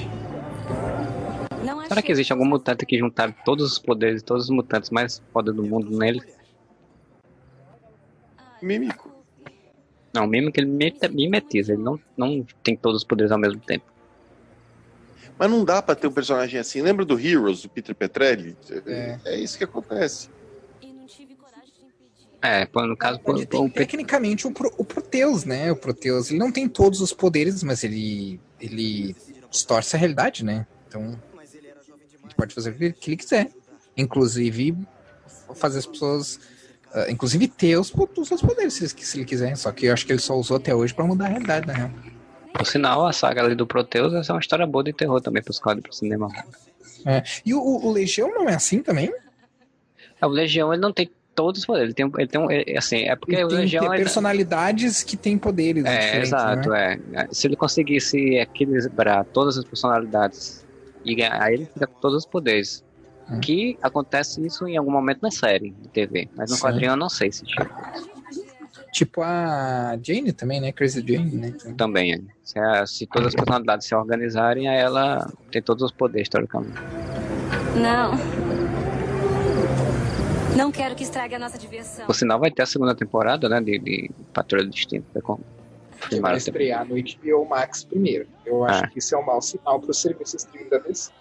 Será 1.89 2.03
que 2.03 2.13
existe 2.13 2.33
algum 2.33 2.45
mutante 2.45 2.85
que 2.85 2.99
juntar 2.99 3.33
todos 3.45 3.73
os 3.73 3.79
poderes, 3.79 4.23
todos 4.23 4.45
os 4.45 4.51
mutantes 4.51 4.91
mais 4.91 5.23
foda 5.33 5.53
do 5.53 5.63
mundo 5.63 5.97
nele? 5.97 6.23
Mímico. 8.61 9.11
Não, 10.13 10.25
o 10.25 10.29
Mímico 10.29 10.59
ele 10.59 10.67
mimetiza, 11.11 11.73
ele 11.73 11.83
não, 11.83 11.99
não 12.17 12.45
tem 12.63 12.77
todos 12.77 13.03
os 13.03 13.05
poderes 13.05 13.31
ao 13.33 13.39
mesmo 13.39 13.61
tempo. 13.61 13.85
Mas 15.39 15.51
não 15.51 15.65
dá 15.65 15.81
para 15.81 15.95
ter 15.95 16.07
um 16.07 16.13
personagem 16.13 16.59
assim. 16.59 16.83
Lembra 16.83 17.05
do 17.05 17.19
Heroes, 17.19 17.63
do 17.63 17.69
Peter 17.69 17.95
Petrelli? 17.95 18.57
É, 18.87 19.19
é 19.25 19.39
isso 19.39 19.57
que 19.57 19.65
acontece. 19.65 20.29
É, 22.41 22.69
no 22.73 22.97
caso, 22.97 23.21
ele 23.27 23.47
tem 23.47 23.69
tecnicamente 23.69 24.47
o, 24.47 24.53
Pro, 24.53 24.73
o 24.79 24.85
Proteus, 24.85 25.45
né? 25.45 25.73
O 25.73 25.77
Proteus, 25.77 26.31
ele 26.31 26.39
não 26.39 26.53
tem 26.53 26.69
todos 26.69 27.01
os 27.01 27.13
poderes, 27.13 27.63
mas 27.65 27.83
ele 27.83 28.41
ele 28.61 29.15
distorce 29.51 29.97
a 29.97 29.99
realidade, 29.99 30.45
né? 30.45 30.67
Então, 30.87 31.21
ele 32.25 32.35
pode 32.37 32.55
fazer 32.55 32.71
o 32.71 32.93
que 32.93 33.11
ele 33.11 33.17
quiser. 33.17 33.51
Inclusive, 33.97 34.77
fazer 35.55 35.79
as 35.79 35.87
pessoas. 35.87 36.37
Uh, 36.95 37.11
inclusive 37.11 37.47
ter 37.49 37.77
os, 37.77 37.93
os 37.95 38.29
seus 38.29 38.41
poderes, 38.41 38.75
se, 38.75 38.89
se 38.89 39.19
ele 39.19 39.25
quiser. 39.25 39.57
Só 39.57 39.71
que 39.73 39.87
eu 39.87 39.93
acho 39.93 40.07
que 40.07 40.13
ele 40.13 40.21
só 40.21 40.37
usou 40.37 40.57
até 40.57 40.75
hoje 40.75 40.95
para 40.95 41.05
mudar 41.05 41.27
a 41.27 41.29
realidade, 41.29 41.67
na 41.67 41.73
real. 41.73 41.91
Por 42.59 42.67
sinal, 42.67 43.07
a 43.07 43.13
saga 43.13 43.45
ali 43.45 43.55
do 43.55 43.67
Proteus 43.67 44.29
é 44.29 44.33
uma 44.33 44.41
história 44.41 44.67
boa 44.67 44.83
de 44.83 44.93
terror 44.93 45.21
também 45.21 45.41
para 45.41 45.53
os 45.53 45.61
quadros 45.61 45.85
do 45.89 45.95
cinema. 45.95 46.29
É. 47.07 47.23
E 47.47 47.55
o, 47.55 47.61
o, 47.61 47.93
Legião 47.93 48.29
não 48.29 48.49
é 48.49 48.55
assim 48.55 48.83
também? 48.83 49.13
É, 50.21 50.27
o 50.27 50.29
Legião 50.29 50.73
ele 50.73 50.83
não 50.83 50.93
tem 50.93 51.09
todos 51.37 51.61
os 51.61 51.67
poderes. 51.67 51.89
Ele 51.91 51.95
tem, 51.95 52.13
ele 52.19 52.27
tem 52.27 52.41
um, 52.41 52.51
é, 52.51 52.77
assim, 52.77 53.05
é 53.05 53.15
porque 53.15 53.37
ele 53.37 53.45
o 53.45 53.49
Legião. 53.49 53.89
Tem 53.89 53.99
personalidades 53.99 55.05
que 55.05 55.17
têm 55.17 55.39
poderes. 55.39 55.85
É, 55.85 56.21
exato, 56.21 56.71
né? 56.71 57.01
é. 57.13 57.29
Se 57.31 57.47
ele 57.47 57.55
conseguisse 57.55 58.19
equilibrar 58.35 59.25
todas 59.27 59.57
as 59.57 59.65
personalidades 59.65 60.67
e 61.05 61.15
ganhar, 61.15 61.41
aí 61.41 61.55
ele 61.55 61.67
fica 61.67 61.87
com 61.87 62.01
todos 62.01 62.19
os 62.19 62.27
poderes. 62.27 62.85
Hum. 63.31 63.39
Que 63.41 63.79
acontece 63.81 64.45
isso 64.45 64.67
em 64.67 64.77
algum 64.77 64.91
momento 64.91 65.21
na 65.23 65.31
série 65.31 65.71
de 65.71 65.89
TV. 65.89 66.29
Mas 66.35 66.51
no 66.51 66.57
Sim. 66.57 66.63
quadrinho 66.63 66.91
eu 66.91 66.97
não 66.97 67.09
sei 67.09 67.31
se 67.31 67.45
tipo. 67.45 67.65
Tipo 68.99 69.23
a 69.23 69.97
Jane 70.03 70.33
também, 70.33 70.61
né? 70.61 70.73
Crazy 70.73 71.05
Jane, 71.07 71.31
né? 71.31 71.55
Também, 71.77 72.15
é. 72.15 72.21
Se, 72.43 72.59
a, 72.59 72.85
se 72.85 73.07
todas 73.07 73.29
as 73.29 73.35
personalidades 73.37 73.87
se 73.87 73.95
organizarem, 73.95 74.69
aí 74.69 74.77
ela 74.77 75.33
tem 75.53 75.63
todos 75.63 75.85
os 75.85 75.93
poderes, 75.93 76.29
teoricamente. 76.29 76.75
Não. 77.81 78.11
Não 80.57 80.73
quero 80.73 80.97
que 80.97 81.05
estrague 81.05 81.37
a 81.37 81.39
nossa 81.39 81.57
diversão. 81.57 82.07
Por 82.07 82.15
sinal, 82.17 82.41
vai 82.41 82.51
ter 82.51 82.63
a 82.63 82.67
segunda 82.67 82.93
temporada, 82.93 83.49
né? 83.49 83.61
De, 83.61 83.79
de 83.79 84.11
Patrulha 84.35 84.65
do 84.65 84.71
Destino. 84.71 85.05
Vai, 85.15 86.21
vai 86.21 86.37
estrear 86.37 86.85
no 86.85 86.97
HBO 86.97 87.49
Max 87.49 87.85
primeiro. 87.85 88.27
Eu 88.45 88.65
acho 88.65 88.83
ah. 88.85 88.89
que 88.89 88.99
isso 88.99 89.15
é 89.15 89.19
um 89.19 89.25
mau 89.25 89.41
sinal 89.41 89.79
para 89.79 89.93
o 89.93 89.95
serviço 89.95 90.35
streaming 90.35 90.71
da 90.71 90.79
DC. 90.79 91.13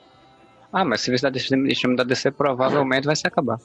Ah, 0.74 0.84
mas 0.84 1.02
o 1.02 1.04
serviço 1.04 1.30
da 1.30 1.38
streaming 1.38 1.96
da 1.96 2.04
DC 2.04 2.32
provavelmente 2.32 3.06
vai 3.06 3.16
se 3.16 3.28
acabar. 3.28 3.60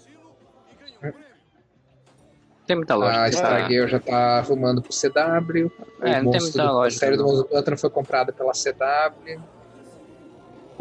Tem 2.67 2.77
muita 2.77 2.95
lógica. 2.95 3.23
A 3.23 3.29
Stargate 3.29 3.91
já 3.91 3.99
tá 3.99 4.39
arrumando 4.39 4.81
pro 4.81 4.93
CW. 4.93 5.71
É, 6.01 6.23
não 6.23 6.31
tem 6.31 6.41
muita 6.41 6.71
lógica. 6.71 6.97
A 6.97 7.09
série 7.09 7.17
do 7.17 7.25
Monstro 7.25 7.43
do 7.43 7.49
Pântano 7.49 7.79
foi 7.79 7.91
comprada 7.91 8.33
pela 8.33 8.53
CW. 8.53 9.41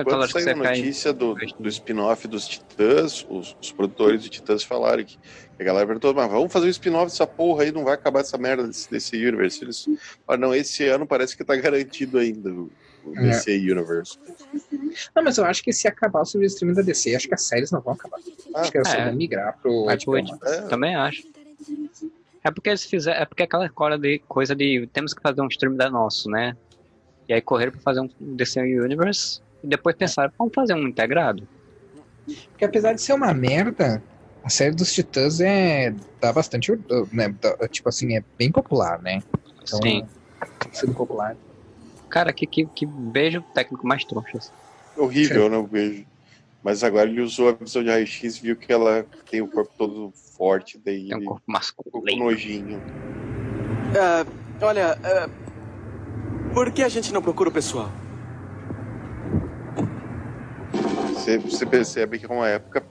Quando 0.03 0.31
saiu 0.31 0.51
a 0.51 0.55
notícia 0.55 1.13
do, 1.13 1.35
do 1.59 1.69
spin-off 1.69 2.27
dos 2.27 2.47
Titãs, 2.47 3.25
os, 3.29 3.55
os, 3.61 3.71
produtores 3.71 4.23
de 4.23 4.29
Titãs 4.29 4.63
falaram 4.63 5.03
que 5.03 5.17
a 5.59 5.63
galera 5.63 5.85
perguntou, 5.85 6.13
mas 6.13 6.31
vamos 6.31 6.51
fazer 6.51 6.65
o 6.65 6.67
um 6.67 6.71
spin-off 6.71 7.11
dessa 7.11 7.27
porra 7.27 7.63
aí, 7.63 7.71
não 7.71 7.83
vai 7.83 7.93
acabar 7.93 8.21
essa 8.21 8.37
merda 8.37 8.65
desse, 8.65 8.89
desse 8.89 9.15
universe. 9.15 9.63
Eles 9.63 9.85
falaram, 10.25 10.47
não, 10.47 10.55
esse 10.55 10.87
ano 10.87 11.05
parece 11.05 11.35
que 11.35 11.43
tá 11.43 11.55
garantido 11.55 12.17
ainda 12.17 12.49
o, 12.49 12.71
o 13.05 13.17
é. 13.17 13.21
DC 13.21 13.51
Universe. 13.51 14.17
Não, 15.15 15.23
mas 15.23 15.37
eu 15.37 15.45
acho 15.45 15.61
que 15.63 15.73
se 15.73 15.87
acabar 15.87 16.21
o 16.21 16.25
serviço 16.25 16.55
streaming 16.55 16.75
da 16.75 16.81
DC, 16.81 17.15
acho 17.15 17.27
que 17.27 17.33
as 17.33 17.43
séries 17.43 17.69
não 17.69 17.81
vão 17.81 17.93
acabar. 17.93 18.19
Ah, 18.55 18.61
acho 18.61 18.71
que 18.71 18.77
elas 18.77 18.93
é. 18.93 19.05
vão 19.05 19.15
migrar 19.15 19.57
pro 19.61 19.85
HBO. 19.85 20.17
É. 20.17 20.61
Também 20.67 20.95
acho. 20.95 21.23
É 22.43 22.49
porque 22.49 22.69
eles 22.69 22.83
fizeram, 22.83 23.21
é 23.21 23.25
porque 23.25 23.43
aquela 23.43 23.69
coisa 23.69 23.97
de 23.97 24.19
coisa 24.27 24.55
de 24.55 24.87
temos 24.91 25.13
que 25.13 25.21
fazer 25.21 25.41
um 25.41 25.47
stream 25.47 25.75
da 25.75 25.89
nosso, 25.89 26.29
né? 26.29 26.55
E 27.27 27.33
aí 27.33 27.41
correram 27.41 27.71
para 27.71 27.81
fazer 27.81 28.01
um 28.01 28.09
DC 28.19 28.59
Universe 28.59 29.41
e 29.63 29.67
depois 29.67 29.95
pensaram, 29.95 30.31
vamos 30.37 30.53
fazer 30.53 30.73
um 30.73 30.87
integrado. 30.87 31.47
Porque 32.25 32.65
apesar 32.65 32.93
de 32.93 33.01
ser 33.01 33.13
uma 33.13 33.33
merda, 33.33 34.01
a 34.43 34.49
série 34.49 34.75
dos 34.75 34.91
Titãs 34.91 35.39
é 35.39 35.93
dá 36.19 36.33
bastante, 36.33 36.71
né, 37.11 37.33
tipo 37.69 37.89
assim, 37.89 38.15
é 38.15 38.23
bem 38.37 38.51
popular, 38.51 39.01
né? 39.01 39.21
Então, 39.63 39.79
Sim. 39.81 40.05
Sendo 40.71 40.93
popular. 40.93 41.35
Cara, 42.09 42.33
que, 42.33 42.45
que, 42.45 42.65
que 42.65 42.85
beijo 42.85 43.41
técnico 43.53 43.85
mais 43.85 44.03
trouxas. 44.03 44.51
Horrível, 44.97 45.49
né, 45.49 45.57
o 45.57 45.67
beijo. 45.67 46.05
Mas 46.63 46.83
agora 46.83 47.09
ele 47.09 47.21
usou 47.21 47.49
a 47.49 47.53
visão 47.53 47.83
de 47.83 47.89
raio-x 47.89 48.37
viu 48.37 48.55
que 48.55 48.71
ela 48.71 49.05
tem 49.29 49.41
o 49.41 49.47
corpo 49.47 49.71
todo 49.77 50.11
forte, 50.37 50.79
daí 50.83 51.07
tem 51.07 51.17
um 51.17 51.25
corpo 51.25 51.43
masculino. 51.47 52.23
Um 52.23 52.25
nojinho. 52.25 52.77
Uh, 53.91 54.31
olha, 54.61 54.97
uh, 54.97 56.53
por 56.53 56.71
que 56.71 56.83
a 56.83 56.89
gente 56.89 57.11
não 57.11 57.21
procura 57.21 57.49
o 57.49 57.51
pessoal? 57.51 57.89
Você, 61.13 61.37
você 61.39 61.65
percebe 61.65 62.19
que 62.19 62.25
é 62.25 62.29
uma 62.29 62.47
época 62.47 62.83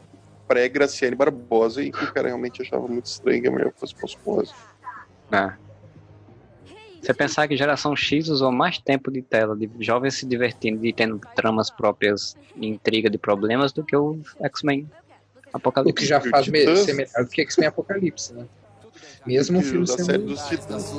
pré-Graciane 0.49 1.15
Barbosa 1.15 1.83
e 1.83 1.93
que 1.93 2.05
o 2.05 2.13
cara 2.13 2.27
realmente 2.27 2.61
achava 2.63 2.87
muito 2.89 3.07
estranho 3.07 3.41
que 3.41 3.49
a 3.49 3.51
mulher 3.53 3.73
fosse 3.77 3.95
posposa. 3.95 4.53
Ah. 5.31 5.57
Você 7.01 7.15
pensar 7.15 7.49
que 7.49 7.57
geração 7.57 7.97
X 7.97 8.29
usou 8.29 8.53
mais 8.53 8.79
tempo 8.79 9.11
de 9.11 9.23
tela 9.23 9.57
de 9.57 9.69
jovens 9.81 10.15
se 10.15 10.27
divertindo 10.27 10.85
e 10.85 10.93
tendo 10.93 11.19
tramas 11.35 11.71
próprias 11.71 12.37
e 12.57 12.67
intriga 12.67 13.09
de 13.09 13.17
problemas 13.17 13.73
do 13.73 13.83
que 13.83 13.97
o 13.97 14.21
X-Men 14.41 14.89
Apocalipse. 15.53 15.93
O 15.93 15.95
que 15.95 16.07
já 16.07 16.21
faz 16.21 16.47
me 16.49 16.77
ser 16.77 16.93
melhor 16.93 17.25
do 17.25 17.29
que 17.29 17.41
X-Men 17.43 17.69
Apocalipse, 17.69 18.35
né? 18.35 18.47
Mesmo 19.27 19.59
o 19.59 19.63
filme 19.63 19.87
da 19.87 19.99
série 19.99 20.19
dos 20.19 20.41
Titãs. 20.43 20.95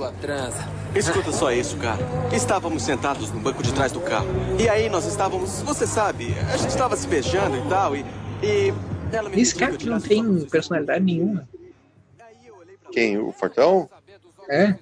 Escuta 0.96 1.32
só 1.32 1.52
isso, 1.52 1.78
cara. 1.78 2.00
Estávamos 2.32 2.84
sentados 2.84 3.32
no 3.32 3.40
banco 3.40 3.64
de 3.64 3.74
trás 3.74 3.92
do 3.92 4.00
carro. 4.00 4.28
E 4.60 4.70
aí 4.70 4.90
nós 4.90 5.06
estávamos, 5.06 5.62
você 5.62 5.88
sabe, 5.88 6.34
a 6.54 6.58
gente 6.58 6.70
estava 6.70 6.96
se 6.96 7.08
beijando 7.08 7.58
e 7.58 7.70
tal, 7.70 7.96
e. 7.96 8.06
e 8.44 8.74
ela 9.12 9.30
me 9.30 9.42
Esse 9.42 9.56
cara 9.56 9.76
que 9.76 9.90
não 9.90 10.00
tem 10.00 10.46
personalidade 10.46 11.04
nenhuma. 11.04 11.48
Quem? 12.92 13.18
O 13.18 13.32
Fortão? 13.32 13.90
É. 14.50 14.76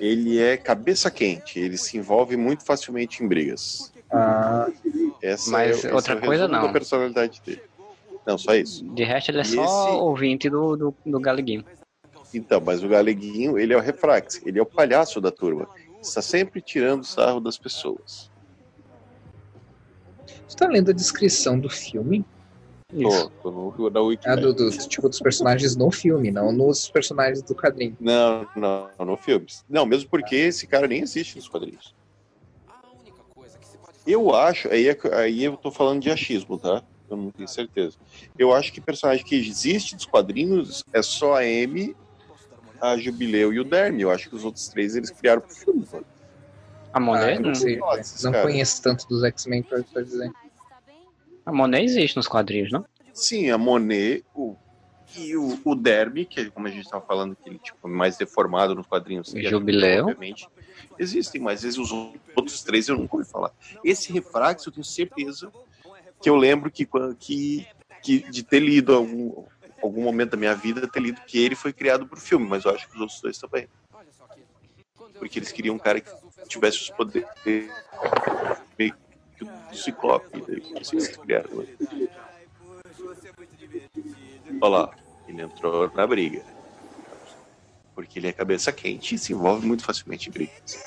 Ele 0.00 0.40
é 0.40 0.56
cabeça 0.56 1.10
quente, 1.10 1.60
ele 1.60 1.76
se 1.76 1.98
envolve 1.98 2.36
muito 2.36 2.64
facilmente 2.64 3.22
em 3.22 3.28
brigas. 3.28 3.92
Ah. 4.10 4.68
Essa 5.22 5.50
Mas 5.50 5.84
é, 5.84 5.94
outra 5.94 6.14
é 6.14 6.20
coisa 6.20 6.48
não. 6.48 6.66
A 6.66 6.72
personalidade 6.72 7.42
dele. 7.44 7.62
Não, 8.26 8.38
só 8.38 8.54
isso. 8.54 8.84
De 8.84 9.04
resto, 9.04 9.30
ele 9.30 9.38
é 9.38 9.42
e 9.42 9.44
só 9.44 9.62
esse... 9.62 9.96
ouvinte 9.98 10.48
do, 10.48 10.76
do, 10.76 10.94
do 11.04 11.20
Galeguinho. 11.20 11.64
Então, 12.32 12.60
mas 12.64 12.82
o 12.82 12.88
Galeguinho, 12.88 13.58
ele 13.58 13.72
é 13.72 13.76
o 13.76 13.80
refrax, 13.80 14.40
ele 14.46 14.58
é 14.58 14.62
o 14.62 14.66
palhaço 14.66 15.20
da 15.20 15.30
turma. 15.30 15.68
Está 16.00 16.22
sempre 16.22 16.60
tirando 16.60 17.04
sarro 17.04 17.40
das 17.40 17.58
pessoas. 17.58 18.30
Você 20.26 20.56
está 20.56 20.66
lendo 20.66 20.90
a 20.90 20.94
descrição 20.94 21.58
do 21.58 21.68
filme? 21.68 22.24
Isso. 22.92 23.30
Tô, 23.42 23.50
tô 23.50 23.72
no, 23.72 23.90
na 23.90 24.00
Wikipedia. 24.00 24.32
Ah, 24.32 24.36
do, 24.36 24.52
do, 24.52 24.70
tipo 24.88 25.08
dos 25.08 25.20
personagens 25.20 25.76
no 25.76 25.90
filme, 25.90 26.30
não 26.30 26.52
nos 26.52 26.88
personagens 26.90 27.42
do 27.42 27.54
quadrinho. 27.54 27.96
Não, 28.00 28.46
não, 28.56 28.90
no 28.98 29.16
filme. 29.16 29.46
Não, 29.68 29.86
mesmo 29.86 30.08
porque 30.10 30.34
esse 30.34 30.66
cara 30.66 30.86
nem 30.86 31.00
existe 31.00 31.36
nos 31.36 31.48
quadrinhos. 31.48 31.94
Eu 34.06 34.34
acho, 34.34 34.68
aí, 34.68 34.88
é 34.88 34.98
aí 35.14 35.44
eu 35.44 35.56
tô 35.56 35.70
falando 35.70 36.00
de 36.00 36.10
achismo, 36.10 36.58
tá? 36.58 36.82
Eu 37.08 37.16
não 37.16 37.30
tenho 37.30 37.48
certeza. 37.48 37.96
Eu 38.38 38.52
acho 38.52 38.72
que 38.72 38.80
personagem 38.80 39.24
que 39.24 39.36
existe 39.36 39.94
dos 39.94 40.06
quadrinhos 40.06 40.84
é 40.92 41.02
só 41.02 41.34
a 41.34 41.40
Amy, 41.40 41.94
a 42.80 42.96
Jubileu 42.96 43.52
e 43.52 43.60
o 43.60 43.64
Dermy. 43.64 44.02
Eu 44.02 44.10
acho 44.10 44.28
que 44.28 44.34
os 44.34 44.44
outros 44.44 44.68
três 44.68 44.96
eles 44.96 45.10
criaram 45.10 45.42
pro 45.42 45.54
filme. 45.54 45.86
Mano. 45.92 46.06
A 46.92 46.98
Monet? 46.98 47.38
Ah, 47.38 47.40
não, 47.40 47.54
sei, 47.54 47.78
não 48.24 48.32
conheço 48.42 48.82
tanto 48.82 49.06
dos 49.06 49.22
X-Men 49.22 49.62
pra, 49.62 49.82
pra 49.82 50.02
dizer. 50.02 50.32
A 51.50 51.52
Monet 51.52 51.84
existe 51.84 52.16
nos 52.16 52.28
quadrinhos, 52.28 52.70
não? 52.70 52.84
Sim, 53.12 53.50
a 53.50 53.58
Monet, 53.58 54.24
o, 54.32 54.54
e 55.16 55.36
o, 55.36 55.60
o 55.64 55.74
Derby, 55.74 56.24
que 56.24 56.42
é 56.42 56.44
como 56.48 56.68
a 56.68 56.70
gente 56.70 56.84
estava 56.84 57.04
falando, 57.04 57.34
que 57.34 57.48
ele 57.48 57.58
tipo, 57.58 57.88
mais 57.88 58.16
deformado 58.16 58.72
nos 58.72 58.86
quadrinhos. 58.86 59.34
Jubileu. 59.34 60.06
Obviamente. 60.06 60.48
Existem, 60.96 61.40
mas 61.40 61.64
os 61.64 61.90
outros 62.36 62.62
três 62.62 62.88
eu 62.88 62.96
nunca 62.96 63.16
ouvi 63.16 63.28
falar. 63.28 63.50
Esse 63.82 64.12
Refrax, 64.12 64.64
eu 64.64 64.72
tenho 64.72 64.84
certeza 64.84 65.50
que 66.22 66.30
eu 66.30 66.36
lembro 66.36 66.70
que, 66.70 66.88
que, 67.18 67.66
que 68.00 68.30
de 68.30 68.44
ter 68.44 68.60
lido 68.60 68.94
algum, 68.94 69.44
algum 69.82 70.04
momento 70.04 70.30
da 70.30 70.36
minha 70.36 70.54
vida, 70.54 70.86
ter 70.86 71.00
lido 71.00 71.20
que 71.26 71.42
ele 71.42 71.56
foi 71.56 71.72
criado 71.72 72.06
para 72.06 72.16
o 72.16 72.20
filme, 72.20 72.46
mas 72.46 72.64
eu 72.64 72.70
acho 72.70 72.88
que 72.88 72.94
os 72.94 73.00
outros 73.00 73.20
dois 73.20 73.38
também. 73.38 73.66
Porque 75.18 75.40
eles 75.40 75.50
queriam 75.50 75.74
um 75.74 75.78
cara 75.80 76.00
que 76.00 76.10
tivesse 76.46 76.78
os 76.78 76.90
poderes 76.90 77.28
meio 78.78 78.94
que 79.40 79.70
do 79.70 79.76
Ciclope, 79.76 80.40
criaram. 81.22 81.50
Né? 81.56 82.08
Olha 84.60 84.70
lá, 84.70 84.90
ele 85.28 85.42
entrou 85.42 85.90
na 85.94 86.06
briga. 86.06 86.42
Porque 87.94 88.18
ele 88.18 88.28
é 88.28 88.32
cabeça 88.32 88.72
quente 88.72 89.14
e 89.14 89.18
se 89.18 89.32
envolve 89.32 89.66
muito 89.66 89.84
facilmente 89.84 90.28
em 90.28 90.32
brigas. 90.32 90.82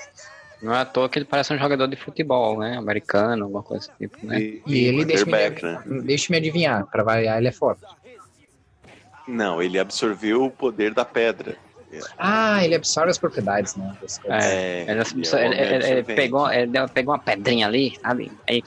Não 0.61 0.73
é 0.73 0.79
à 0.79 0.85
toa 0.85 1.09
que 1.09 1.19
ele 1.19 1.25
parece 1.25 1.53
um 1.53 1.57
jogador 1.57 1.87
de 1.87 1.95
futebol, 1.97 2.57
né? 2.59 2.77
Americano, 2.77 3.43
alguma 3.43 3.61
coisa 3.61 3.91
assim, 3.91 4.07
tipo, 4.07 4.25
né? 4.25 4.39
E, 4.39 4.61
e 4.65 4.85
ele, 4.85 5.03
deixa 5.03 5.25
me, 5.25 5.31
né? 5.31 6.01
deixa 6.03 6.31
me 6.31 6.37
adivinhar, 6.37 6.85
pra 6.85 7.03
variar, 7.03 7.37
ele 7.37 7.49
é 7.49 7.51
forte. 7.51 7.83
Não, 9.27 9.61
ele 9.61 9.77
absorveu 9.77 10.45
o 10.45 10.51
poder 10.51 10.93
da 10.93 11.03
pedra. 11.03 11.57
Ah, 12.17 12.63
ele 12.63 12.75
absorve 12.75 13.09
as 13.11 13.17
propriedades, 13.17 13.75
né? 13.75 13.95
É, 14.25 14.81
ele, 14.81 15.01
ele, 15.01 15.61
ele, 15.61 15.85
ele 15.85 16.03
pegou, 16.03 16.51
ele 16.51 16.71
pegou 16.93 17.13
uma 17.13 17.19
pedrinha 17.19 17.67
ali, 17.67 17.97
sabe? 18.01 18.31
Aí 18.47 18.63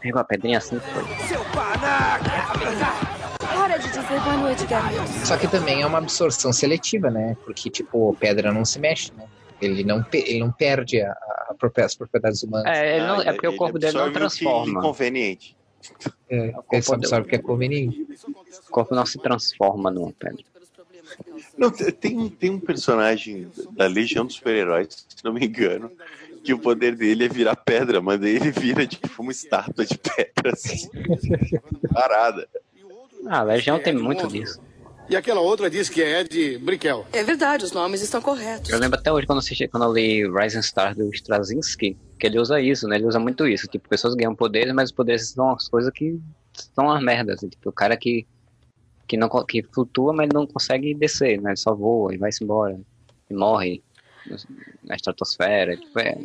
pegou 0.00 0.20
a 0.20 0.24
pedrinha 0.24 0.58
assim 0.58 0.78
foi. 0.80 1.04
Seu 1.26 1.44
panaca! 1.46 3.18
Hora 3.56 3.78
de 3.78 3.88
dizer 3.88 4.20
boa 4.20 4.36
noite, 4.36 4.66
garoto. 4.66 5.08
Só 5.24 5.36
que 5.36 5.48
também 5.48 5.82
é 5.82 5.86
uma 5.86 5.98
absorção 5.98 6.52
seletiva, 6.52 7.10
né? 7.10 7.36
Porque, 7.44 7.70
tipo, 7.70 8.16
pedra 8.18 8.52
não 8.52 8.64
se 8.64 8.78
mexe, 8.78 9.12
né? 9.16 9.26
Ele 9.60 9.82
não, 9.82 10.04
ele 10.12 10.38
não 10.38 10.52
perde 10.52 11.00
a, 11.00 11.10
a, 11.10 11.84
as 11.84 11.94
propriedades 11.96 12.42
humanas. 12.42 12.76
É, 12.76 13.00
não, 13.00 13.20
é 13.20 13.32
porque 13.32 13.48
o 13.48 13.56
corpo 13.56 13.78
dele 13.78 13.96
não 13.96 14.12
transforma. 14.12 14.80
É 14.80 14.82
conveniente. 14.82 15.56
É, 16.30 16.54
ele 16.72 16.82
só 16.82 16.94
absorve 16.94 17.26
o 17.26 17.28
que 17.28 17.36
é 17.36 17.38
conveniente. 17.38 18.06
O 18.68 18.70
corpo 18.70 18.94
não 18.94 19.06
se 19.06 19.18
transforma 19.18 19.90
numa 19.90 20.12
pedra. 20.12 20.44
Não, 21.56 21.70
tem, 21.70 22.28
tem 22.28 22.50
um 22.50 22.60
personagem 22.60 23.50
da 23.72 23.86
Legião 23.86 24.24
dos 24.24 24.36
Super-Heróis, 24.36 25.06
se 25.08 25.24
não 25.24 25.32
me 25.32 25.44
engano, 25.44 25.90
que 26.42 26.54
o 26.54 26.58
poder 26.58 26.96
dele 26.96 27.24
é 27.24 27.28
virar 27.28 27.56
pedra, 27.56 28.00
mas 28.00 28.22
ele 28.22 28.50
vira 28.50 28.86
tipo 28.86 29.22
uma 29.22 29.32
estátua 29.32 29.84
de 29.84 29.98
pedra, 29.98 30.52
assim, 30.52 30.88
parada. 31.92 32.48
Ah, 33.26 33.40
a 33.40 33.42
Legião 33.42 33.78
tem 33.78 33.94
muito 33.94 34.26
disso. 34.28 34.60
E 35.10 35.16
aquela 35.16 35.40
outra 35.40 35.70
diz 35.70 35.88
que 35.88 36.02
é 36.02 36.22
de 36.22 36.58
Brickell. 36.58 37.06
É 37.12 37.24
verdade, 37.24 37.64
os 37.64 37.72
nomes 37.72 38.02
estão 38.02 38.20
corretos. 38.20 38.70
Eu 38.70 38.78
lembro 38.78 38.98
até 38.98 39.10
hoje 39.10 39.26
quando, 39.26 39.38
assisti, 39.38 39.66
quando 39.66 39.84
eu 39.84 39.92
li 39.92 40.30
Rising 40.30 40.60
Star 40.60 40.94
do 40.94 41.08
Straczynski, 41.14 41.96
que 42.18 42.26
ele 42.26 42.38
usa 42.38 42.60
isso, 42.60 42.86
né? 42.86 42.96
Ele 42.96 43.06
usa 43.06 43.18
muito 43.18 43.46
isso. 43.46 43.66
Tipo, 43.66 43.88
pessoas 43.88 44.14
ganham 44.14 44.34
poderes, 44.34 44.74
mas 44.74 44.90
os 44.90 44.94
poderes 44.94 45.30
são 45.30 45.50
as 45.50 45.66
coisas 45.66 45.90
que 45.94 46.20
são 46.74 46.90
as 46.90 47.02
merdas. 47.02 47.40
Tipo, 47.40 47.70
o 47.70 47.72
cara 47.72 47.96
que, 47.96 48.26
que, 49.08 49.16
não, 49.16 49.28
que 49.44 49.62
flutua, 49.62 50.12
mas 50.12 50.28
não 50.32 50.46
consegue 50.46 50.94
descer, 50.94 51.40
né? 51.40 51.50
Ele 51.50 51.56
só 51.56 51.74
voa 51.74 52.14
e 52.14 52.18
vai-se 52.18 52.44
embora. 52.44 52.78
E 53.28 53.34
morre 53.34 53.82
na 54.84 54.94
estratosfera. 54.94 55.76
Tipo, 55.76 55.98
é, 55.98 56.18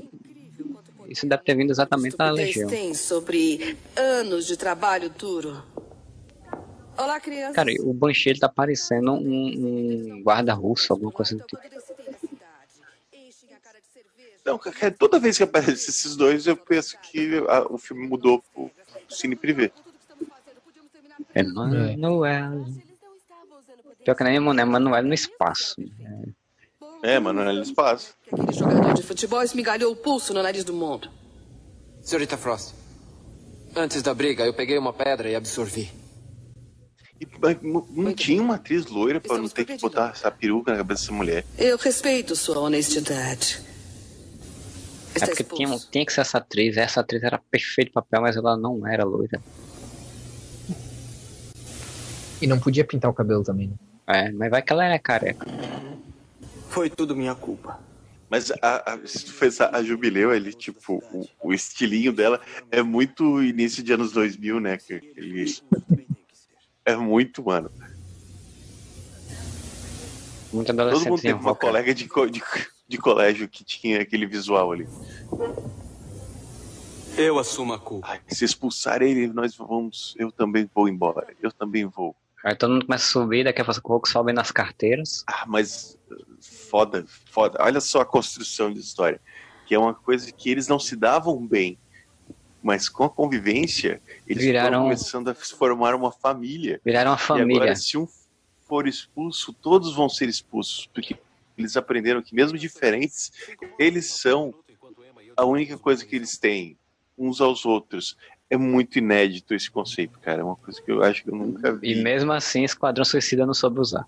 isso 1.08 1.26
deve 1.26 1.44
ter 1.44 1.56
vindo 1.56 1.72
exatamente 1.72 2.18
da 2.18 2.30
Legião. 2.30 2.70
tem 2.70 2.94
sobre 2.94 3.78
anos 3.96 4.46
de 4.46 4.58
trabalho 4.58 5.10
duro. 5.10 5.64
Olá, 6.98 7.20
criança. 7.20 7.54
Cara, 7.54 7.72
o 7.80 7.94
Banshee 7.94 8.32
ele 8.32 8.40
tá 8.40 8.50
parecendo 8.50 9.14
um, 9.14 10.18
um 10.18 10.22
guarda 10.22 10.54
russo, 10.54 10.94
alguma 10.94 11.12
coisa 11.12 11.36
do 11.36 11.44
tipo. 11.44 11.62
Não, 14.46 14.58
cara, 14.58 14.92
toda 14.92 15.20
vez 15.20 15.38
que 15.38 15.44
aparecem 15.44 15.90
esses 15.90 16.18
dois, 16.18 16.46
eu 16.46 16.58
penso 16.58 16.98
que 17.02 17.42
a, 17.48 17.62
o 17.74 17.78
filme 17.78 18.06
mudou 18.06 18.44
pro 18.54 18.70
cine 19.10 19.36
privê. 19.38 19.72
Emanuel. 21.36 22.66
Pior 24.04 24.16
que 24.16 24.24
nem 24.24 24.36
Emanuel 24.36 25.04
no 25.04 25.14
espaço. 25.14 25.76
É, 27.04 27.16
Emanuel 27.16 27.54
no 27.54 27.62
espaço. 27.62 28.14
Aquele 28.32 28.54
jogador 28.54 28.94
de 28.94 29.04
futebol 29.04 29.42
esmigalhou 29.42 29.92
o 29.92 29.96
pulso 29.96 30.34
no 30.34 30.44
nariz 30.44 30.64
do 30.64 30.74
mundo. 30.74 31.10
Senhorita 32.02 32.38
Frost, 32.38 32.74
antes 33.76 34.02
da 34.02 34.14
briga 34.14 34.46
eu 34.46 34.54
peguei 34.54 34.78
uma 34.78 34.92
pedra 34.92 35.30
e 35.30 35.36
absorvi. 35.36 35.90
E, 37.20 37.28
não 37.92 38.14
tinha 38.14 38.42
uma 38.42 38.56
atriz 38.56 38.86
loira 38.88 39.22
pra 39.22 39.38
não 39.38 39.48
ter 39.48 39.64
que 39.66 39.78
botar 39.78 40.12
essa 40.12 40.30
peruca 40.30 40.72
na 40.72 40.78
cabeça 40.78 41.04
dessa 41.04 41.14
mulher. 41.14 41.46
Eu 41.58 41.78
respeito 41.78 42.36
sua 42.36 42.60
honestidade. 42.60 43.62
É 45.16 45.26
porque 45.26 45.44
tinha, 45.44 45.80
tinha 45.92 46.06
que 46.06 46.12
ser 46.12 46.22
essa 46.22 46.40
atriz. 46.40 46.76
Essa 46.76 47.02
atriz 47.02 47.24
era 47.24 47.38
perfeita 47.38 47.92
o 47.92 47.94
papel, 47.94 48.22
mas 48.22 48.36
ela 48.36 48.58
não 48.58 48.86
era 48.86 49.06
loira. 49.06 49.42
E 52.44 52.48
não 52.48 52.60
podia 52.60 52.84
pintar 52.84 53.10
o 53.10 53.14
cabelo 53.14 53.42
também, 53.42 53.70
né? 53.70 53.76
É, 54.06 54.30
mas 54.34 54.52
vai 54.52 54.62
que 54.62 54.74
ela 54.74 54.84
era 54.84 55.00
careca. 55.00 55.48
Foi 56.68 56.90
tudo 56.90 57.16
minha 57.16 57.34
culpa. 57.34 57.80
Mas 58.30 58.52
a, 58.62 58.94
a, 58.94 59.00
se 59.08 59.24
tu 59.24 59.32
fez 59.32 59.62
a, 59.62 59.78
a 59.78 59.82
Jubileu, 59.82 60.34
ele, 60.34 60.52
tipo, 60.52 61.02
o, 61.14 61.26
o, 61.42 61.54
estilinho 61.54 62.12
dela 62.12 62.42
é 62.70 62.84
muito 62.84 63.42
início 63.42 63.82
de 63.82 63.94
anos 63.94 64.12
2000, 64.12 64.60
né? 64.60 64.78
Ele, 65.16 65.56
é 66.84 66.98
muito, 66.98 67.42
mano. 67.46 67.72
Muito 70.52 70.76
Todo 70.76 71.06
mundo 71.06 71.22
teve 71.22 71.40
uma 71.40 71.56
colega 71.56 71.94
de, 71.94 72.10
de, 72.30 72.44
de 72.90 72.98
colégio 72.98 73.48
que 73.48 73.64
tinha 73.64 74.02
aquele 74.02 74.26
visual 74.26 74.74
ali. 74.74 74.86
Eu 77.16 77.40
assumo 77.40 77.72
a 77.72 77.80
culpa. 77.80 78.08
Ai, 78.10 78.22
se 78.28 78.44
expulsarem 78.44 79.12
ele, 79.12 79.28
nós 79.28 79.56
vamos. 79.56 80.14
Eu 80.18 80.32
também 80.32 80.70
vou 80.74 80.90
embora. 80.90 81.28
Eu 81.42 81.52
também 81.52 81.86
vou. 81.86 82.14
Aí 82.44 82.56
todo 82.56 82.74
mundo 82.74 82.86
começa 82.86 83.06
a 83.06 83.08
subir, 83.08 83.46
daqui 83.46 83.62
a 83.62 83.66
pouco 83.66 84.08
sobe 84.08 84.34
nas 84.34 84.52
carteiras. 84.52 85.24
Ah, 85.28 85.46
mas 85.48 85.98
foda, 86.42 87.06
foda. 87.32 87.58
Olha 87.62 87.80
só 87.80 88.02
a 88.02 88.06
construção 88.06 88.74
de 88.74 88.80
história. 88.80 89.22
Que 89.66 89.76
é 89.76 89.80
uma 89.80 89.94
coisa 89.94 90.30
que 90.32 90.50
eles 90.50 90.68
não 90.68 90.78
se 90.78 90.96
davam 90.96 91.48
bem. 91.48 91.80
Mas 92.62 92.90
com 92.90 93.06
a 93.06 93.10
convivência, 93.10 94.02
eles 94.28 94.44
Viraram... 94.44 94.84
começando 94.84 95.30
a 95.30 95.36
formar 95.36 95.96
uma 95.96 96.12
família. 96.12 96.82
Viraram 96.84 97.12
uma 97.12 97.18
família. 97.18 97.54
E 97.54 97.56
agora, 97.56 97.76
se 97.76 97.98
um 97.98 98.08
for 98.68 98.88
expulso, 98.88 99.54
todos 99.54 99.96
vão 99.96 100.10
ser 100.10 100.28
expulsos. 100.28 100.88
Porque 100.94 101.18
eles 101.58 101.78
aprenderam 101.78 102.22
que, 102.22 102.36
mesmo 102.36 102.58
diferentes, 102.58 103.32
eles 103.80 104.06
são 104.06 104.54
a 105.38 105.46
única 105.46 105.78
coisa 105.78 106.06
que 106.06 106.16
eles 106.16 106.38
têm 106.38 106.78
uns 107.18 107.40
aos 107.40 107.66
outros. 107.66 108.18
É 108.54 108.58
muito 108.58 109.00
inédito 109.00 109.56
esse 109.56 109.72
conceito, 109.72 110.20
cara. 110.20 110.42
É 110.42 110.44
uma 110.44 110.56
coisa 110.56 110.80
que 110.80 110.92
eu 110.92 111.02
acho 111.02 111.24
que 111.24 111.32
eu 111.32 111.36
nunca 111.36 111.74
vi. 111.74 111.94
E 111.94 112.04
mesmo 112.04 112.32
assim, 112.32 112.64
Esquadrão 112.64 113.04
Suicida 113.04 113.48
não 113.48 113.54
soube 113.56 113.80
usar. 113.80 114.06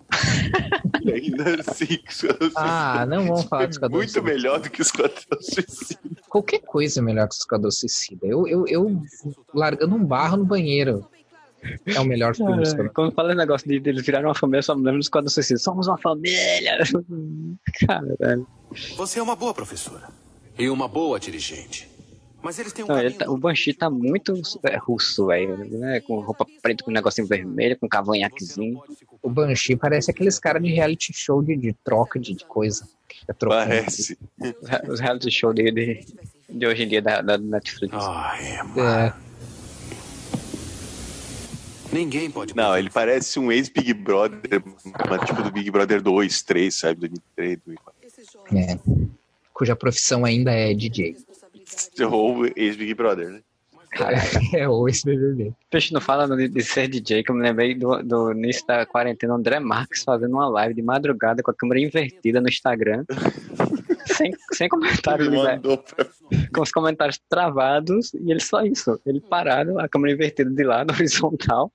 E 1.04 1.10
ainda 1.12 1.62
assim, 1.68 2.00
Ah, 2.56 3.08
não 3.08 3.26
vamos 3.26 3.46
falar 3.46 3.66
de 3.66 3.74
Esquadrão 3.74 3.98
Muito 3.98 4.12
Suicida. 4.12 4.32
melhor 4.34 4.60
do 4.60 4.70
que 4.70 4.84
Esquadrão 4.84 5.42
Suicida. 5.42 6.00
Qualquer 6.30 6.60
coisa 6.60 7.00
é 7.00 7.04
melhor 7.04 7.28
que 7.28 7.34
Esquadrão 7.34 7.72
Suicida. 7.72 8.28
Eu, 8.28 8.48
eu, 8.48 8.68
eu 8.68 9.02
largando 9.52 9.96
um 9.96 10.06
barro 10.06 10.38
no 10.38 10.46
banheiro. 10.46 11.08
É 11.88 12.00
o 12.00 12.06
melhor 12.06 12.36
filme 12.36 12.56
do 12.58 12.62
Esquadrão. 12.62 12.92
Quando 12.94 13.14
fala 13.14 13.34
o 13.34 13.36
negócio 13.36 13.68
de, 13.68 13.80
de 13.80 13.90
eles 13.90 14.06
viraram 14.06 14.28
uma 14.30 14.36
família, 14.36 14.62
só 14.62 14.76
me 14.76 14.84
lembro 14.84 15.00
do 15.00 15.04
Esquadrão 15.04 15.32
Suicida. 15.32 15.58
Somos 15.60 15.88
uma 15.88 15.98
família! 15.98 16.78
Cara, 17.88 18.16
velho. 18.20 18.46
Você 18.96 19.18
é 19.18 19.24
uma 19.24 19.36
boa 19.36 19.56
professora. 19.56 20.08
E 20.56 20.70
uma 20.70 20.88
boa 20.88 21.20
dirigente. 21.20 21.95
Mas 22.46 22.60
eles 22.60 22.74
têm 22.74 22.86
um 22.86 22.88
não, 22.88 23.12
tá, 23.12 23.28
o 23.28 23.36
Banshee 23.36 23.74
tá 23.74 23.90
muito 23.90 24.40
é, 24.66 24.78
russo, 24.78 25.26
velho, 25.26 25.58
né? 25.80 26.00
Com 26.02 26.20
roupa 26.20 26.46
preta, 26.62 26.84
com 26.84 26.92
um 26.92 26.94
negocinho 26.94 27.26
vermelho, 27.26 27.76
com 27.76 27.90
cavanhaquezinho. 27.90 28.84
O 29.20 29.28
Banshee 29.32 29.76
parece 29.76 30.12
aqueles 30.12 30.38
caras 30.38 30.62
de 30.62 30.70
reality 30.70 31.12
show 31.12 31.42
de, 31.42 31.58
de 31.58 31.74
troca 31.74 32.20
de, 32.20 32.36
de 32.36 32.46
coisa. 32.46 32.88
Parece. 33.40 34.16
Os 34.88 35.00
reality 35.00 35.32
show 35.32 35.52
de, 35.52 35.72
de, 35.72 36.06
de, 36.48 36.68
hoje 36.68 36.84
em 36.84 36.88
dia 36.88 37.02
da, 37.02 37.20
da 37.20 37.36
Netflix. 37.36 37.96
Ai, 37.98 38.60
é. 38.78 39.14
Ninguém 41.92 42.30
pode. 42.30 42.56
Não, 42.56 42.78
ele 42.78 42.92
parece 42.92 43.40
um 43.40 43.52
ex-Big 43.52 43.92
Brother, 43.96 44.62
tipo 45.26 45.42
do 45.42 45.50
Big 45.50 45.72
Brother 45.72 46.00
2, 46.00 46.44
3, 46.44 46.76
sabe? 46.76 47.10
2003, 47.10 47.60
2004. 47.66 48.56
É. 48.56 48.80
Cuja 49.52 49.76
profissão 49.76 50.24
ainda 50.24 50.52
é 50.52 50.76
DJ. 50.76 51.16
Ou 52.12 52.46
ex-Big 52.56 52.94
Brother, 52.94 53.30
né? 53.30 53.42
é, 54.54 54.68
ou 54.68 54.90
ex-BBB. 54.90 55.54
Peixe 55.70 55.94
não 55.94 56.02
fala 56.02 56.28
de, 56.36 56.50
de, 56.50 56.62
ser 56.62 56.88
DJ, 56.88 57.24
que 57.24 57.32
eu 57.32 57.36
me 57.36 57.42
lembrei 57.42 57.74
do, 57.74 58.04
do 58.04 58.32
início 58.34 58.66
da 58.68 58.86
quarentena, 58.86 59.34
o 59.34 59.38
André 59.38 59.60
Marques 59.60 60.04
fazendo 60.04 60.34
uma 60.34 60.50
live 60.50 60.74
de 60.74 60.82
madrugada 60.82 61.42
com 61.42 61.52
a 61.52 61.54
câmera 61.54 61.80
invertida 61.80 62.42
no 62.42 62.50
Instagram. 62.50 63.06
sem, 64.06 64.34
sem 64.54 64.70
comentários, 64.70 65.30
né? 65.30 65.60
pra... 65.60 66.06
com 66.54 66.62
os 66.62 66.72
comentários 66.72 67.20
travados, 67.30 68.14
e 68.14 68.32
ele 68.32 68.40
só 68.40 68.64
isso. 68.64 69.00
Ele 69.06 69.22
parado, 69.22 69.80
a 69.80 69.88
câmera 69.88 70.14
invertida 70.14 70.50
de 70.50 70.64
lado, 70.64 70.92
horizontal, 70.94 71.72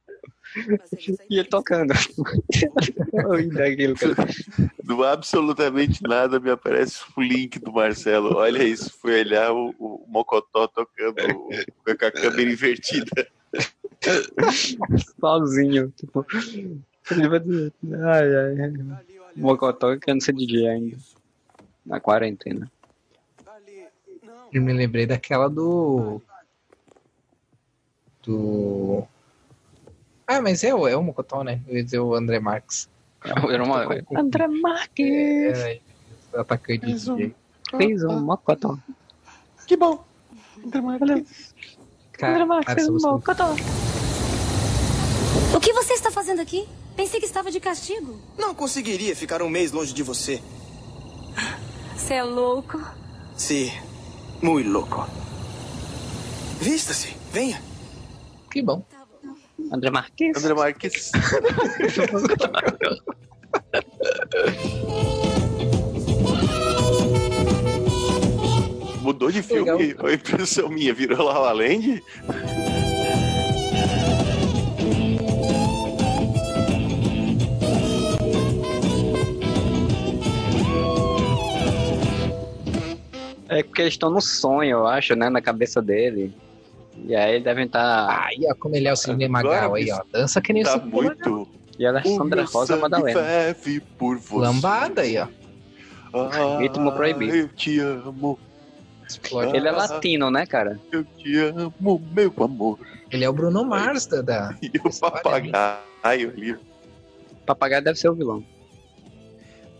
e 1.28 1.38
ele 1.38 1.48
tocando. 1.48 1.92
Do 4.82 5.04
absolutamente 5.04 6.02
nada 6.02 6.40
me 6.40 6.50
aparece 6.50 7.02
o 7.16 7.22
link 7.22 7.58
do 7.58 7.72
Marcelo. 7.72 8.36
Olha 8.36 8.62
isso, 8.62 8.92
foi 9.00 9.20
olhar 9.20 9.52
o, 9.52 9.74
o 9.78 10.04
Mocotó 10.08 10.66
tocando 10.66 11.14
com 11.14 11.90
a 11.90 12.10
câmera 12.10 12.42
invertida. 12.42 13.26
Sozinho, 15.20 15.92
tipo. 15.96 16.26
Ai, 17.10 18.36
ai. 18.36 18.72
Mocotó 19.36 19.96
querendo 19.98 20.22
ser 20.22 20.34
DJ 20.34 20.68
ainda. 20.68 20.96
Na 21.86 22.00
quarentena. 22.00 22.70
Eu 24.52 24.62
me 24.62 24.72
lembrei 24.72 25.06
daquela 25.06 25.48
do. 25.48 26.20
Do. 28.22 29.06
Ah, 30.30 30.40
mas 30.40 30.62
é, 30.62 30.72
o, 30.72 30.86
é 30.86 30.96
o 30.96 31.02
Mocotó, 31.02 31.42
né? 31.42 31.60
Eu 31.66 31.78
ia 31.78 31.82
dizer 31.82 31.98
o 31.98 32.14
André 32.14 32.38
Marques. 32.38 32.88
Era 33.24 33.64
uma... 33.64 33.84
André 34.16 34.46
Marques! 34.46 35.58
É, 35.58 35.80
atacante 36.32 36.86
de 36.86 36.94
DJ. 36.94 37.34
Fez 37.76 38.04
um 38.04 38.20
Mocotó. 38.20 38.78
Que 39.66 39.76
bom! 39.76 40.04
André 40.64 40.80
Marques. 40.82 41.52
Cara, 42.12 42.32
André 42.34 42.44
Marques 42.44 42.74
fez 42.74 42.88
um 42.88 42.98
Mocotó. 42.98 43.56
O 45.52 45.58
que 45.58 45.72
você 45.72 45.94
está 45.94 46.12
fazendo 46.12 46.40
aqui? 46.40 46.68
Pensei 46.94 47.18
que 47.18 47.26
estava 47.26 47.50
de 47.50 47.58
castigo. 47.58 48.16
Não 48.38 48.54
conseguiria 48.54 49.16
ficar 49.16 49.42
um 49.42 49.48
mês 49.48 49.72
longe 49.72 49.92
de 49.92 50.04
você. 50.04 50.40
Você 51.96 52.14
é 52.14 52.22
louco? 52.22 52.80
Sim, 53.34 53.68
sí, 53.68 53.80
muito 54.40 54.70
louco. 54.70 55.08
Vista-se, 56.60 57.16
venha. 57.32 57.60
Que 58.48 58.62
bom. 58.62 58.84
André 59.72 59.90
Marques. 59.90 60.36
André 60.36 60.54
Marques. 60.54 61.12
Mudou 69.00 69.30
de 69.30 69.42
filme? 69.42 69.70
Legal. 69.70 70.06
A 70.06 70.12
impressão 70.12 70.68
minha 70.68 70.92
virou 70.92 71.24
La 71.24 71.38
La 71.38 71.52
Land? 71.52 72.02
É 83.48 83.62
porque 83.64 83.82
eles 83.82 83.94
estão 83.94 84.10
no 84.10 84.20
sonho, 84.20 84.70
eu 84.70 84.86
acho, 84.86 85.14
né? 85.16 85.28
Na 85.30 85.40
cabeça 85.42 85.82
dele. 85.82 86.32
E 87.06 87.14
aí 87.14 87.40
devem 87.40 87.66
estar. 87.66 88.06
Tá... 88.06 88.26
Aí, 88.26 88.46
ó, 88.50 88.54
como 88.54 88.76
ele 88.76 88.88
é 88.88 88.92
o 88.92 88.96
cinema 88.96 89.42
Magal 89.42 89.74
aí, 89.74 89.90
ó. 89.90 90.02
Dança 90.12 90.40
que 90.40 90.52
nem 90.52 90.62
tá 90.62 90.76
o 90.76 90.86
muito. 90.86 91.48
E 91.78 91.86
a 91.86 91.90
Alessandra 91.90 92.44
Rosa 92.44 92.76
Madalena. 92.76 93.20
Por 93.96 94.18
você. 94.18 94.46
Lambada 94.46 95.02
aí, 95.02 95.18
ó. 95.18 95.26
Ah, 96.12 96.58
Ritmo 96.58 96.92
proibido. 96.92 97.34
Eu 97.34 97.48
te 97.48 97.78
amo. 97.78 98.38
Explode. 99.08 99.56
Ele 99.56 99.66
é 99.66 99.70
latino, 99.70 100.30
né, 100.30 100.46
cara? 100.46 100.78
Eu 100.92 101.04
te 101.04 101.36
amo, 101.38 102.02
meu 102.12 102.32
amor. 102.38 102.78
Ele 103.10 103.24
é 103.24 103.28
o 103.28 103.32
Bruno 103.32 103.64
Mars 103.64 104.06
da. 104.06 104.22
da... 104.22 104.56
E 104.62 104.70
o 104.84 105.00
papagaio 105.00 106.30
ali. 106.30 106.52
O 106.52 107.46
papagaio 107.46 107.82
deve 107.82 107.98
ser 107.98 108.08
o 108.08 108.14
vilão. 108.14 108.44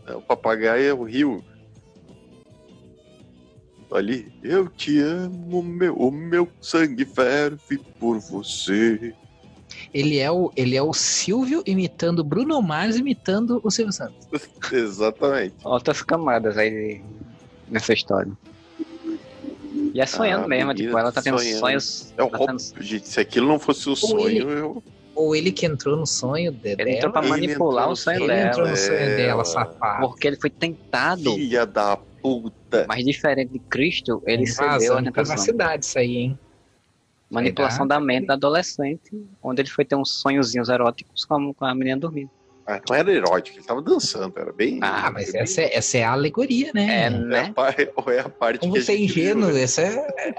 O 0.08 0.20
papagaio 0.20 0.82
é 0.82 0.94
o 0.94 1.04
rio. 1.04 1.44
Ali, 3.92 4.32
eu 4.42 4.68
te 4.68 5.00
amo, 5.00 5.62
meu, 5.62 5.94
o 5.96 6.12
meu 6.12 6.48
sangue 6.60 7.04
ferve 7.04 7.78
por 7.98 8.20
você. 8.20 9.12
Ele 9.92 10.18
é 10.18 10.30
o, 10.30 10.52
ele 10.56 10.76
é 10.76 10.82
o 10.82 10.92
Silvio 10.92 11.62
imitando 11.66 12.22
Bruno 12.22 12.60
Mars 12.62 12.96
imitando 12.96 13.60
o 13.64 13.70
Silvio 13.70 13.92
Santos. 13.92 14.28
Exatamente. 14.72 15.56
Outras 15.64 16.02
camadas 16.02 16.56
aí 16.56 17.02
nessa 17.68 17.92
história. 17.92 18.30
E 19.92 20.00
é 20.00 20.06
sonhando 20.06 20.44
ah, 20.44 20.48
mesmo, 20.48 20.72
tipo, 20.72 20.96
ela 20.96 21.10
tá 21.10 21.20
tendo 21.20 21.38
sonhando. 21.38 21.58
sonhos. 21.58 22.14
É 22.16 22.22
o 22.22 22.28
roubo, 22.28 22.46
tendo... 22.46 22.82
gente, 22.82 23.08
se 23.08 23.18
aquilo 23.18 23.48
não 23.48 23.58
fosse 23.58 23.88
o 23.88 23.96
sonho, 23.96 24.28
ele, 24.28 24.60
eu. 24.60 24.82
Ou 25.16 25.34
ele 25.34 25.50
que 25.50 25.66
entrou 25.66 25.96
no 25.96 26.06
sonho 26.06 26.52
dela. 26.52 26.80
Ele 26.80 26.92
entrou 26.92 27.12
pra 27.12 27.22
manipular 27.22 27.84
entrou, 27.84 27.92
o 27.92 27.96
sonho 27.96 28.18
ele 28.18 28.26
dela. 28.28 28.40
Ele 28.40 28.48
entrou 28.48 28.68
no 28.68 28.76
sonho 28.76 29.16
dela, 29.16 29.44
safado. 29.44 30.08
Porque 30.08 30.28
ele 30.28 30.36
foi 30.36 30.50
tentado. 30.50 31.34
Filha 31.34 31.66
da 31.66 31.98
puta. 32.22 32.86
Mas 32.88 33.04
diferente 33.04 33.52
de 33.52 33.58
Cristo, 33.58 34.22
ele 34.26 34.46
cedeu 34.46 34.94
a 34.94 35.02
tentação. 35.02 35.12
privacidade 35.12 35.84
isso 35.84 35.98
aí, 35.98 36.16
hein? 36.16 36.38
Manipulação 37.30 37.86
da 37.86 38.00
mente 38.00 38.26
da 38.26 38.34
adolescente, 38.34 39.24
onde 39.42 39.62
ele 39.62 39.70
foi 39.70 39.84
ter 39.84 39.94
uns 39.94 40.20
sonhozinhos 40.20 40.68
eróticos 40.68 41.24
com, 41.24 41.54
com 41.54 41.64
a 41.64 41.74
menina 41.74 41.98
dormindo. 41.98 42.30
Ah, 42.66 42.80
não 42.88 42.96
era 42.96 43.12
erótico, 43.12 43.58
ele 43.58 43.64
tava 43.64 43.82
dançando, 43.82 44.38
era 44.38 44.52
bem. 44.52 44.78
Ah, 44.82 45.10
mas 45.12 45.34
essa 45.34 45.62
é, 45.62 45.76
essa 45.76 45.98
é 45.98 46.04
a 46.04 46.12
alegoria, 46.12 46.70
né? 46.74 47.06
É, 47.06 47.10
né? 47.10 47.38
É 47.38 47.40
a, 47.46 47.52
par, 47.52 47.74
ou 47.96 48.12
é 48.12 48.20
a 48.20 48.28
parte 48.28 48.60
Como 48.60 48.74
que 48.74 48.82
você 48.82 48.92
é 48.92 49.00
ingênuo, 49.00 49.46
viu, 49.46 49.54
né? 49.54 49.62
essa 49.62 49.82
é. 49.82 50.34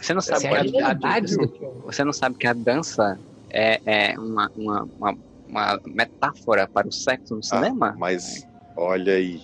Você 0.00 0.14
não 0.14 0.20
sabe 0.20 0.46
essa 0.46 0.64
que 0.64 0.76
é 0.76 0.82
a, 0.82 0.88
a, 0.88 0.90
a, 0.90 1.22
filme. 1.22 1.52
você 1.84 2.04
não 2.04 2.12
sabe 2.12 2.36
que 2.36 2.46
a 2.46 2.52
dança 2.52 3.18
é, 3.50 3.80
é 3.86 4.18
uma, 4.18 4.50
uma, 4.56 4.88
uma, 4.98 5.18
uma 5.48 5.80
metáfora 5.86 6.66
para 6.66 6.88
o 6.88 6.92
sexo 6.92 7.36
no 7.36 7.42
cinema? 7.42 7.90
Ah, 7.90 7.98
mas 7.98 8.46
olha 8.76 9.14
aí, 9.14 9.40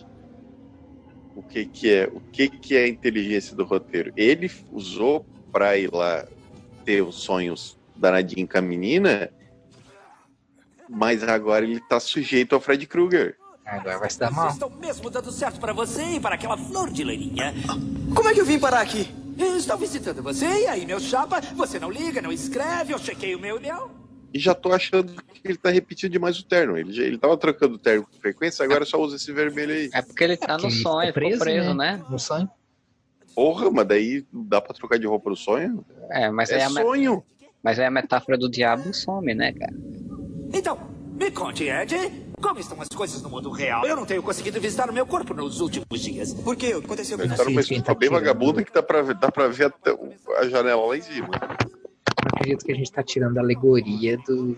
o 1.35 1.43
que 1.43 1.67
que 1.67 1.91
é 1.91 2.07
o 2.07 2.21
que 2.21 2.49
que 2.49 2.77
é 2.77 2.85
a 2.85 2.89
inteligência 2.89 3.57
do 3.57 3.65
roteiro. 3.65 4.13
Ele 4.17 4.51
usou 4.71 5.27
para 5.51 5.77
ir 5.77 5.93
lá 5.93 6.27
ter 6.85 7.03
os 7.03 7.17
sonhos 7.17 7.79
danadinho 7.97 8.49
com 8.49 8.59
a 8.59 8.63
menina 8.63 9.31
mas 10.93 11.23
agora 11.23 11.65
ele 11.65 11.81
tá 11.81 11.99
sujeito 11.99 12.55
ao 12.55 12.61
Fred 12.61 12.87
Krueger. 12.87 13.37
Agora 13.65 13.99
vai 13.99 14.11
se 14.11 14.19
dar 14.19 14.31
mal. 14.31 14.51
Estão 14.51 14.69
mesmo 14.69 15.09
dando 15.09 15.33
certo 15.33 15.59
para 15.59 15.73
você 15.73 16.03
e 16.03 16.21
para 16.21 16.35
aquela 16.35 16.59
flor 16.59 16.91
de 16.91 17.03
leirinha. 17.03 17.55
Como 18.15 18.29
é 18.29 18.35
que 18.35 18.41
eu 18.41 18.45
vim 18.45 18.59
parar 18.59 18.83
aqui? 18.83 19.09
Eu 19.39 19.57
estou 19.57 19.79
visitando 19.79 20.23
você 20.23 20.47
e 20.47 20.67
aí 20.67 20.85
meu 20.85 21.01
chapa. 21.01 21.41
Você 21.55 21.79
não 21.79 21.91
liga 21.91 22.21
não 22.21 22.31
escreve. 22.31 22.93
Eu 22.93 22.99
chequei 22.99 23.35
o 23.35 23.39
meu 23.39 23.57
e-mail 23.57 24.02
e 24.33 24.39
já 24.39 24.55
tô 24.55 24.73
achando 24.73 25.13
que 25.13 25.41
ele 25.45 25.59
tá 25.59 25.71
repetindo 25.71 26.13
demais 26.13 26.39
o 26.39 26.45
terno. 26.45 26.77
Ele, 26.77 26.93
já, 26.93 27.03
ele 27.03 27.19
tava 27.19 27.37
trocando 27.37 27.75
o 27.75 27.79
terno 27.79 28.07
com 28.07 28.19
frequência, 28.19 28.65
agora 28.65 28.85
só 28.85 29.01
usa 29.01 29.17
esse 29.17 29.33
vermelho 29.33 29.73
aí. 29.73 29.91
É 29.93 30.03
porque 30.03 30.25
ele 30.25 30.37
tá 30.37 30.57
no 30.57 30.71
sonho, 30.71 31.13
preso, 31.13 31.39
preso 31.39 31.75
né? 31.75 31.97
né? 31.97 32.05
No 32.09 32.19
sonho. 32.19 32.49
Porra, 33.35 33.71
mas 33.71 33.87
daí 33.87 34.27
dá 34.33 34.61
pra 34.61 34.75
trocar 34.75 34.99
de 34.99 35.07
roupa 35.07 35.31
no 35.31 35.37
sonho? 35.37 35.85
É, 36.11 36.31
mas 36.31 36.51
é 36.51 36.57
aí 36.57 36.63
a 36.63 36.71
sonho. 36.71 37.23
Mas 37.63 37.79
aí 37.79 37.87
a 37.87 37.91
metáfora 37.91 38.37
do 38.37 38.51
diabo 38.51 38.93
some, 38.93 39.35
né, 39.35 39.53
cara? 39.53 39.73
Então, 40.53 40.79
me 41.13 41.31
conte, 41.31 41.65
Ed, 41.65 41.95
como 42.41 42.59
estão 42.59 42.81
as 42.81 42.89
coisas 42.89 43.23
no 43.23 43.31
mundo 43.31 43.51
real? 43.51 43.87
Eu 43.87 43.97
não 43.97 44.05
tenho 44.05 44.23
conseguido 44.23 44.61
visitar 44.61 44.91
o 44.91 44.93
meu 44.93 45.07
corpo 45.07 45.33
nos 45.33 45.61
últimos 45.61 46.01
dias. 46.01 46.35
Por 46.35 46.57
quê? 46.57 46.75
O 46.75 46.81
que 46.81 46.87
aconteceu 46.87 47.17
com 47.17 47.27
você? 47.27 47.37
Tá 47.37 47.45
numa 47.45 47.61
estufa 47.61 47.95
bem 47.95 48.11
vagabunda 48.11 48.63
que 48.65 48.73
dá 48.73 48.83
pra 48.83 49.03
ver, 49.03 49.15
dá 49.15 49.31
pra 49.31 49.49
ver 49.49 49.67
até 49.67 49.97
a 50.39 50.49
janela 50.49 50.85
lá 50.85 50.97
em 50.97 51.03
cima. 51.03 51.31
Eu 52.09 52.29
acredito 52.35 52.65
que 52.65 52.73
a 52.73 52.75
gente 52.75 52.93
tá 52.93 53.03
tirando 53.03 53.39
a 53.39 53.41
alegoria 53.41 54.17
do, 54.19 54.57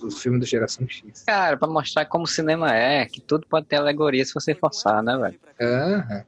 dos 0.00 0.20
filmes 0.20 0.40
do 0.40 0.46
Geração 0.46 0.88
X. 0.88 1.24
Cara, 1.26 1.56
pra 1.56 1.68
mostrar 1.68 2.04
como 2.06 2.24
o 2.24 2.26
cinema 2.26 2.74
é, 2.74 3.06
que 3.06 3.20
tudo 3.20 3.46
pode 3.46 3.66
ter 3.66 3.76
alegoria 3.76 4.24
se 4.24 4.34
você 4.34 4.54
forçar, 4.54 5.02
né, 5.02 5.16
velho? 5.16 5.40
Aham. 5.60 6.24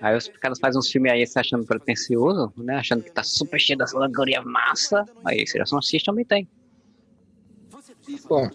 Aí 0.00 0.16
os 0.16 0.28
caras 0.28 0.60
fazem 0.60 0.78
uns 0.78 0.90
filmes 0.90 1.10
aí 1.10 1.26
se 1.26 1.38
achando 1.38 1.66
pretencioso, 1.66 2.52
né? 2.56 2.76
Achando 2.76 3.02
que 3.02 3.10
tá 3.10 3.22
super 3.22 3.58
cheio 3.58 3.78
dessa 3.78 3.96
alegoria 3.96 4.40
massa. 4.42 5.04
Aí 5.24 5.44
Geração 5.44 5.82
X 5.82 6.02
também 6.04 6.24
tem. 6.24 6.48
Bom, 8.28 8.48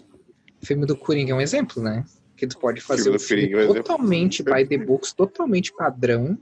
o 0.62 0.66
filme 0.66 0.86
do 0.86 0.96
Coringa 0.96 1.32
é 1.32 1.34
um 1.34 1.40
exemplo, 1.40 1.82
né? 1.82 2.04
Que 2.36 2.46
tu 2.46 2.58
pode 2.58 2.80
fazer 2.80 3.02
Filme 3.02 3.16
um 3.16 3.18
do 3.18 3.22
filme 3.22 3.42
Coringa 3.50 3.62
é 3.62 3.70
um 3.70 3.74
totalmente 3.74 4.42
by 4.42 4.66
the 4.66 4.78
books, 4.78 5.12
totalmente 5.12 5.72
padrão, 5.74 6.38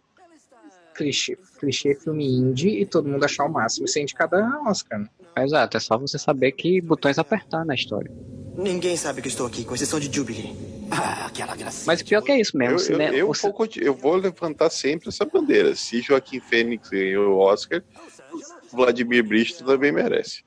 clichê, 0.94 1.36
clichê 1.58 1.94
filme 1.94 2.26
indie 2.26 2.80
e 2.80 2.86
todo 2.86 3.08
mundo 3.08 3.24
achar 3.24 3.44
o 3.46 3.52
máximo 3.52 3.86
e 3.86 3.88
ser 3.88 4.02
indicado 4.02 4.36
a 4.36 4.62
Oscar, 4.68 5.00
né? 5.00 5.06
Exato, 5.38 5.76
é 5.76 5.80
só 5.80 5.96
você 5.96 6.18
saber 6.18 6.52
que 6.52 6.80
botões 6.80 7.18
apertar 7.18 7.64
na 7.64 7.74
história. 7.74 8.10
Ninguém 8.56 8.96
sabe 8.96 9.22
que 9.22 9.28
eu 9.28 9.30
estou 9.30 9.46
aqui, 9.46 9.64
com 9.64 9.74
exceção 9.74 9.98
de 9.98 10.14
Jubilee. 10.14 10.52
Ah, 10.90 11.26
aquela 11.26 11.56
gracinha. 11.56 11.84
Mas 11.86 12.02
pior 12.02 12.20
que 12.20 12.32
é 12.32 12.38
isso 12.40 12.54
mesmo. 12.56 12.78
Eu, 12.78 13.00
eu, 13.00 13.14
eu, 13.14 13.30
o 13.30 13.34
ci- 13.34 13.50
vou, 13.50 13.68
eu 13.76 13.94
vou 13.94 14.16
levantar 14.16 14.68
sempre 14.68 15.08
essa 15.08 15.24
bandeira. 15.24 15.74
Se 15.74 16.02
Joaquim 16.02 16.38
Fênix 16.38 16.90
ganhou 16.90 17.34
o 17.34 17.38
Oscar, 17.38 17.82
Vladimir 18.70 19.26
Brito 19.26 19.64
também 19.64 19.90
merece. 19.90 20.42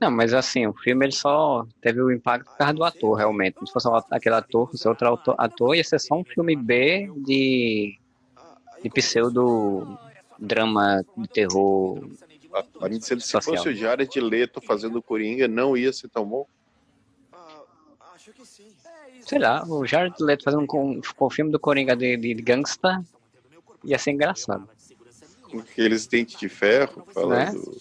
Não, 0.00 0.10
mas 0.10 0.32
assim, 0.32 0.66
o 0.66 0.72
filme 0.82 1.04
ele 1.04 1.12
só 1.12 1.66
teve 1.82 2.00
o 2.00 2.10
impacto 2.10 2.46
por 2.46 2.56
causa 2.56 2.72
do 2.72 2.84
ator, 2.84 3.16
realmente. 3.18 3.56
Se 3.66 3.70
fosse 3.72 3.88
aquele 4.10 4.34
ator, 4.36 4.70
fosse 4.70 4.88
outro 4.88 5.20
ator, 5.36 5.74
ia 5.76 5.84
ser 5.84 5.98
só 5.98 6.14
um 6.16 6.24
filme 6.24 6.56
B 6.56 7.10
de, 7.18 7.98
de 8.82 8.90
pseudo 8.90 9.98
drama 10.38 11.04
de 11.16 11.28
terror. 11.28 12.08
A, 12.52 12.86
a 12.86 12.88
mim, 12.88 13.00
se, 13.00 13.18
se 13.20 13.40
fosse 13.40 13.68
o 13.68 13.74
Jared 13.74 14.20
Leto 14.20 14.60
fazendo 14.60 15.02
Coringa, 15.02 15.46
não 15.46 15.76
ia 15.76 15.92
ser 15.92 16.08
tão 16.08 16.24
bom. 16.24 16.46
Sei 19.20 19.38
lá, 19.38 19.64
o 19.66 19.86
Jared 19.86 20.16
Leto 20.20 20.44
fazendo 20.44 20.66
com, 20.66 21.00
com 21.16 21.26
o 21.26 21.30
filme 21.30 21.50
do 21.50 21.60
Coringa 21.60 21.94
de, 21.94 22.16
de, 22.16 22.34
de 22.34 22.42
gangsta 22.42 23.04
ia 23.84 23.98
ser 23.98 24.12
engraçado. 24.12 24.68
Com 25.50 25.58
aqueles 25.58 26.06
dentes 26.06 26.38
de 26.38 26.48
ferro, 26.48 27.06
falando. 27.12 27.80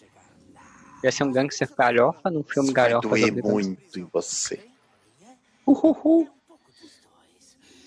Ia 1.03 1.11
ser 1.11 1.23
um 1.23 1.31
gangster 1.31 1.69
galhofa 1.75 2.29
num 2.29 2.43
filme 2.43 2.73
galhofa. 2.73 3.07
doer 3.07 3.31
muito 3.43 3.99
em 3.99 4.03
você. 4.11 4.59
Uhuhu. 5.65 6.27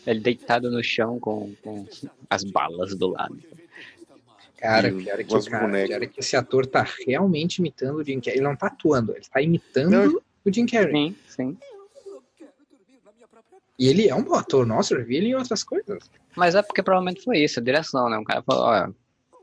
Ele 0.07 0.21
deitado 0.21 0.71
no 0.71 0.83
chão 0.83 1.19
com, 1.21 1.55
com 1.63 1.87
as 2.29 2.45
balas 2.45 2.95
do 2.95 3.09
lado. 3.09 3.39
Cara, 4.63 4.89
E 4.89 4.93
pior 4.93 5.19
é 5.19 5.25
que, 5.25 5.51
cara, 5.51 5.87
pior 5.87 6.03
é 6.03 6.07
que 6.07 6.21
esse 6.21 6.37
ator 6.37 6.67
tá 6.67 6.87
realmente 7.05 7.59
imitando 7.59 7.97
o 7.97 8.05
Jim 8.05 8.21
Carrey. 8.21 8.39
Ele 8.39 8.47
não 8.47 8.55
tá 8.55 8.69
atuando, 8.69 9.13
ele 9.13 9.25
tá 9.31 9.43
imitando 9.43 9.91
Não. 9.91 10.23
o 10.45 10.53
Jim 10.53 10.67
Carrey. 10.67 10.93
Sim, 10.93 11.17
sim. 11.29 11.57
E 13.77 13.89
ele 13.89 14.09
é 14.09 14.15
um 14.15 14.23
bom 14.23 14.35
ator, 14.35 14.65
nossa, 14.65 14.95
eu 14.95 15.05
vi 15.05 15.17
ele 15.17 15.29
em 15.29 15.35
outras 15.35 15.65
coisas. 15.65 15.99
Mas 16.37 16.55
é 16.55 16.63
porque 16.63 16.83
provavelmente 16.83 17.25
foi 17.25 17.39
isso, 17.39 17.59
a 17.59 17.63
direção, 17.63 18.09
né? 18.09 18.17
O 18.19 18.25
cara 18.25 18.41
falou, 18.43 18.67
olha, 18.67 18.95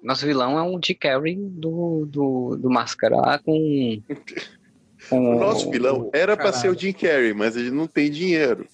nosso 0.02 0.26
vilão 0.26 0.58
é 0.58 0.64
um 0.64 0.80
Jim 0.82 0.96
Carrey 0.96 1.36
do, 1.36 2.06
do, 2.06 2.56
do 2.56 2.70
Máscara 2.70 3.18
lá 3.18 3.40
com... 3.40 4.02
com 5.10 5.36
O 5.36 5.40
nosso 5.40 5.70
vilão 5.70 6.10
era 6.14 6.38
pra 6.38 6.54
ser 6.54 6.70
o 6.70 6.80
Jim 6.80 6.94
Carrey, 6.94 7.34
mas 7.34 7.58
ele 7.58 7.72
não 7.72 7.88
tem 7.88 8.10
dinheiro. 8.10 8.66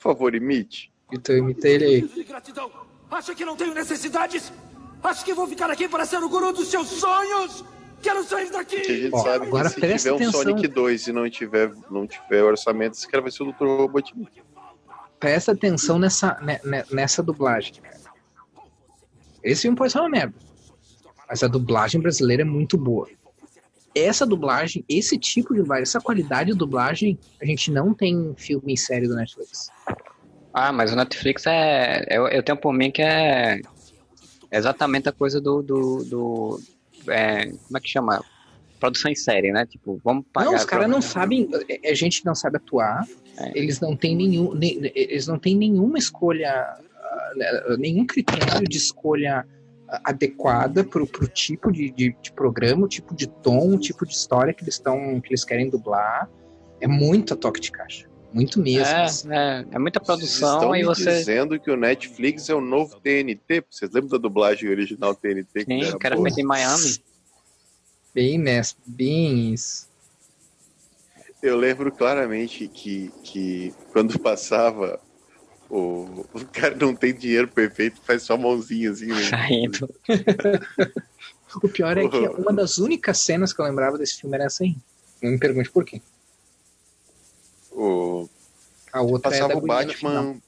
Por 0.00 0.12
favor, 0.14 0.34
imite. 0.34 0.92
Então 1.12 1.34
eu 1.34 1.42
imitei 1.42 1.74
ele 1.74 1.84
aí. 1.84 2.24
Gratidão. 2.24 2.70
Acha 3.10 3.34
que 3.34 3.44
não 3.44 3.56
tenho 3.56 3.74
necessidades? 3.74 4.52
Acha 5.02 5.24
que 5.24 5.32
vou 5.34 5.46
ficar 5.46 5.70
aqui 5.70 5.88
para 5.88 6.04
ser 6.04 6.18
o 6.22 6.28
guru 6.28 6.52
dos 6.52 6.68
seus 6.68 6.88
sonhos? 6.88 7.64
Quero 8.02 8.22
sair 8.24 8.50
daqui! 8.50 8.76
Porque 8.76 8.92
a 8.92 8.96
gente 8.96 9.14
Ó, 9.14 9.22
sabe 9.22 9.46
agora 9.46 9.70
que 9.70 9.74
se 9.74 9.96
tiver 9.98 10.12
um 10.12 10.16
atenção. 10.16 10.42
Sonic 10.42 10.68
2 10.68 11.06
e 11.08 11.12
não 11.12 11.28
tiver, 11.30 11.72
não 11.90 12.06
tiver 12.06 12.42
orçamento, 12.44 12.92
esse 12.94 13.08
cara 13.08 13.22
vai 13.22 13.30
ser 13.32 13.42
o 13.42 13.52
Dr. 13.52 13.64
Robotnik. 13.64 14.42
Presta 15.18 15.50
atenção 15.52 15.98
nessa, 15.98 16.38
ne- 16.42 16.60
ne- 16.64 16.84
nessa 16.92 17.22
dublagem. 17.22 17.74
cara. 17.82 17.98
Esse 19.42 19.62
filme 19.62 19.76
pode 19.76 19.90
ser 19.92 19.98
uma 20.00 20.08
merda. 20.08 20.34
Mas 21.28 21.42
a 21.42 21.48
dublagem 21.48 22.00
brasileira 22.00 22.42
é 22.42 22.44
muito 22.44 22.78
boa. 22.78 23.08
Essa 23.94 24.26
dublagem, 24.26 24.84
esse 24.88 25.18
tipo 25.18 25.54
de 25.54 25.60
dublagem, 25.60 25.82
essa 25.82 26.00
qualidade 26.00 26.52
de 26.52 26.58
dublagem, 26.58 27.18
a 27.40 27.44
gente 27.44 27.70
não 27.70 27.94
tem 27.94 28.34
filme 28.36 28.74
e 28.74 28.76
série 28.76 29.08
do 29.08 29.14
Netflix. 29.14 29.70
Ah, 30.52 30.72
mas 30.72 30.92
o 30.92 30.96
Netflix 30.96 31.46
é. 31.46 32.04
Eu, 32.10 32.26
eu 32.28 32.42
tenho 32.42 32.58
por 32.58 32.72
mim 32.72 32.90
que 32.90 33.02
é 33.02 33.60
exatamente 34.50 35.08
a 35.08 35.12
coisa 35.12 35.40
do. 35.40 35.62
do, 35.62 36.04
do 36.04 36.60
é, 37.08 37.46
como 37.46 37.76
é 37.76 37.80
que 37.80 37.88
chama? 37.88 38.22
Produção 38.80 39.10
em 39.10 39.14
série, 39.14 39.50
né? 39.50 39.66
Tipo, 39.66 40.00
vamos 40.04 40.24
pagar. 40.32 40.50
Não, 40.50 40.56
os 40.56 40.64
caras 40.64 40.88
não 40.88 41.02
sabem. 41.02 41.48
A 41.84 41.94
gente 41.94 42.24
não 42.24 42.34
sabe 42.34 42.58
atuar. 42.58 43.06
É. 43.36 43.58
Eles 43.58 43.80
não 43.80 43.96
têm 43.96 44.14
nenhum. 44.14 44.56
Eles 44.94 45.26
não 45.26 45.38
têm 45.38 45.56
nenhuma 45.56 45.98
escolha. 45.98 46.50
Ah, 46.50 47.76
nenhum 47.78 48.06
critério 48.06 48.68
de 48.68 48.76
escolha 48.76 49.44
adequada 50.04 50.84
para 50.84 51.02
o 51.02 51.06
tipo 51.28 51.72
de, 51.72 51.90
de, 51.90 52.16
de, 52.20 52.32
programa, 52.32 52.84
o 52.84 52.88
tipo 52.88 53.14
de 53.14 53.26
tom, 53.26 53.74
o 53.74 53.78
tipo 53.78 54.06
de 54.06 54.12
história 54.12 54.52
que 54.52 54.62
eles 54.62 54.74
estão 54.74 55.20
que 55.20 55.30
eles 55.30 55.44
querem 55.44 55.68
dublar. 55.68 56.28
É 56.80 56.86
muito 56.86 57.34
a 57.34 57.36
toque 57.36 57.60
de 57.60 57.72
caixa. 57.72 58.08
Muito 58.32 58.60
mesmo. 58.60 59.32
É, 59.32 59.60
é, 59.62 59.66
é 59.72 59.78
muita 59.78 60.00
produção 60.00 60.58
estão 60.58 60.76
e 60.76 60.84
você. 60.84 61.18
dizendo 61.18 61.58
que 61.58 61.70
o 61.70 61.76
Netflix 61.76 62.48
é 62.48 62.54
o 62.54 62.60
novo 62.60 63.00
TNT. 63.00 63.64
Vocês 63.70 63.90
lembram 63.90 64.10
da 64.10 64.18
dublagem 64.18 64.68
original 64.68 65.14
TNT? 65.14 65.64
Sim, 65.64 65.98
que 65.98 66.06
era 66.06 66.20
feito 66.20 66.40
em 66.40 66.44
Miami. 66.44 66.98
Bem, 68.14 68.38
né? 68.38 68.60
Bem 68.86 69.54
isso. 69.54 69.88
Eu 71.42 71.56
lembro 71.56 71.90
claramente 71.90 72.68
que, 72.68 73.10
que 73.22 73.72
quando 73.92 74.18
passava 74.20 75.00
o, 75.70 76.26
o 76.32 76.46
cara 76.52 76.74
não 76.74 76.94
tem 76.94 77.14
dinheiro 77.14 77.48
perfeito, 77.48 78.00
faz 78.02 78.22
só 78.22 78.36
mãozinha 78.36 78.90
assim. 78.90 79.06
Né? 79.06 79.22
Saindo. 79.22 79.94
o 81.62 81.68
pior 81.68 81.96
é 81.98 82.08
que 82.08 82.16
uma 82.16 82.52
das 82.52 82.78
únicas 82.78 83.18
cenas 83.18 83.52
que 83.52 83.60
eu 83.60 83.66
lembrava 83.66 83.98
desse 83.98 84.20
filme 84.20 84.34
era 84.36 84.44
essa 84.46 84.64
aí. 84.64 84.76
Não 85.22 85.32
me 85.32 85.38
pergunte 85.38 85.70
por 85.70 85.84
quê. 85.84 86.00
O... 87.70 88.28
A 88.92 89.02
outra 89.02 89.30
passava 89.30 89.52
é 89.52 89.56
o 89.56 89.60
Batman. 89.60 90.40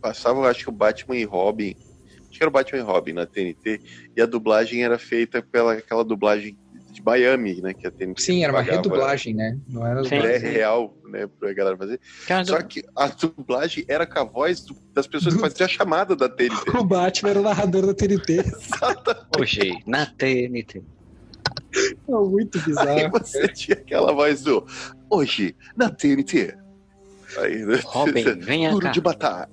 Passava, 0.00 0.48
acho 0.48 0.64
que 0.64 0.70
o 0.70 0.72
Batman 0.72 1.16
e 1.16 1.24
Robin. 1.24 1.76
Acho 2.22 2.38
que 2.38 2.42
era 2.42 2.48
o 2.48 2.52
Batman 2.52 2.78
e 2.78 2.82
Robin 2.82 3.12
na 3.12 3.26
TNT. 3.26 3.80
E 4.16 4.22
a 4.22 4.26
dublagem 4.26 4.82
era 4.82 4.98
feita 4.98 5.42
pela 5.42 5.74
aquela 5.74 6.04
dublagem 6.04 6.56
Miami, 7.06 7.62
né? 7.62 7.72
Que 7.72 7.86
a 7.86 7.90
TNT 7.90 8.20
Sim, 8.20 8.42
era 8.42 8.52
uma 8.52 8.62
redublagem, 8.62 9.32
né? 9.32 9.56
Não 9.68 9.86
era 9.86 10.02
é 10.04 10.38
real, 10.38 10.92
né? 11.08 11.28
Pra 11.38 11.52
galera 11.52 11.76
fazer. 11.76 12.00
Cara, 12.26 12.44
Só 12.44 12.60
que 12.60 12.82
a 12.96 13.06
dublagem 13.06 13.84
era 13.86 14.04
com 14.04 14.18
a 14.18 14.24
voz 14.24 14.62
do, 14.62 14.76
das 14.92 15.06
pessoas 15.06 15.36
que 15.36 15.40
faziam 15.40 15.66
a 15.66 15.68
chamada 15.68 16.16
da 16.16 16.28
TNT. 16.28 16.70
o 16.76 16.84
Batman 16.84 17.30
era 17.30 17.40
o 17.40 17.42
narrador 17.44 17.86
da 17.86 17.94
TNT. 17.94 18.44
Hoje, 19.38 19.78
na 19.86 20.04
TNT. 20.04 20.82
É 22.08 22.12
muito 22.12 22.60
bizarro. 22.60 22.90
Aí 22.90 23.08
você 23.08 23.46
tinha 23.48 23.76
aquela 23.76 24.12
voz 24.12 24.42
do 24.42 24.66
Hoje, 25.08 25.54
na 25.76 25.88
TNT. 25.88 26.56
Aí, 27.38 27.64
né? 27.64 27.80
Robin, 27.86 28.24
venha 28.40 28.70
Duro 28.70 28.86
cá. 28.86 28.90
de 28.90 29.00
matar. 29.00 29.48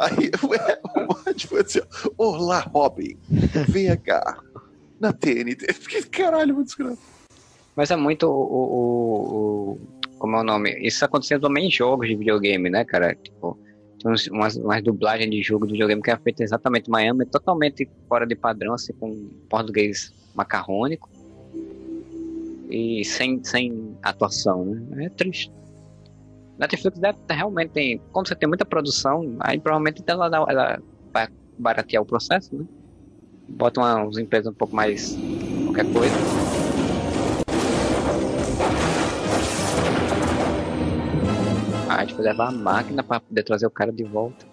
Aí 0.00 0.30
ué, 0.44 0.80
o 0.94 1.14
Batman 1.24 1.60
assim, 1.60 1.80
Olá, 2.16 2.60
Robin, 2.60 3.16
venha 3.68 3.96
cá. 3.96 4.38
Na 5.00 5.12
TNT. 5.12 5.66
Caralho, 6.10 6.54
muito 6.54 6.68
escroto. 6.68 6.98
Mas 7.76 7.90
é 7.90 7.96
muito 7.96 8.26
o, 8.26 8.30
o, 8.30 9.72
o, 9.72 9.78
Como 10.18 10.36
é 10.36 10.40
o 10.40 10.44
nome? 10.44 10.70
Isso 10.80 11.04
aconteceu 11.04 11.40
também 11.40 11.68
em 11.68 11.70
jogos 11.70 12.08
de 12.08 12.16
videogame, 12.16 12.68
né, 12.68 12.84
cara? 12.84 13.14
Tipo, 13.14 13.56
tem 14.00 14.10
umas, 14.32 14.56
umas 14.56 14.82
dublagens 14.82 15.30
de 15.30 15.42
jogo 15.42 15.66
de 15.66 15.72
videogame 15.72 16.02
que 16.02 16.10
é 16.10 16.16
feita 16.16 16.42
exatamente 16.42 16.88
em 16.88 16.90
Miami, 16.90 17.26
totalmente 17.26 17.88
fora 18.08 18.26
de 18.26 18.34
padrão, 18.34 18.74
assim, 18.74 18.92
com 18.94 19.28
português 19.48 20.12
macarrônico 20.34 21.08
e 22.70 23.04
sem, 23.04 23.42
sem 23.44 23.96
atuação, 24.02 24.64
né? 24.64 25.06
É 25.06 25.08
triste. 25.10 25.52
Netflix 26.58 26.98
realmente 27.30 27.70
tem. 27.70 27.98
Como 28.12 28.26
você 28.26 28.34
tem 28.34 28.48
muita 28.48 28.64
produção, 28.64 29.36
aí 29.40 29.60
provavelmente 29.60 30.02
ela, 30.06 30.26
ela 30.26 30.82
vai 31.12 31.28
baratear 31.56 32.02
o 32.02 32.06
processo, 32.06 32.56
né? 32.56 32.64
Bota 33.48 33.80
uma, 33.80 34.02
umas 34.02 34.18
empresas 34.18 34.52
um 34.52 34.54
pouco 34.54 34.76
mais. 34.76 35.16
qualquer 35.64 35.92
coisa. 35.92 36.14
Ah, 41.88 41.96
a 41.96 42.00
gente 42.04 42.14
vai 42.14 42.26
levar 42.26 42.48
a 42.48 42.52
máquina 42.52 43.02
pra 43.02 43.20
poder 43.20 43.42
trazer 43.42 43.66
o 43.66 43.70
cara 43.70 43.90
de 43.90 44.04
volta. 44.04 44.46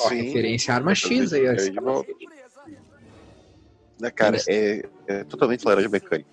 Ó, 0.00 0.08
referência 0.08 0.72
à 0.72 0.76
arma 0.76 0.94
X 0.94 1.32
aí, 1.32 1.44
ó. 1.48 2.04
Né, 4.00 4.10
cara, 4.10 4.36
é, 4.48 4.88
é 5.06 5.24
totalmente 5.24 5.64
laranja 5.64 5.88
mecânica. 5.88 6.28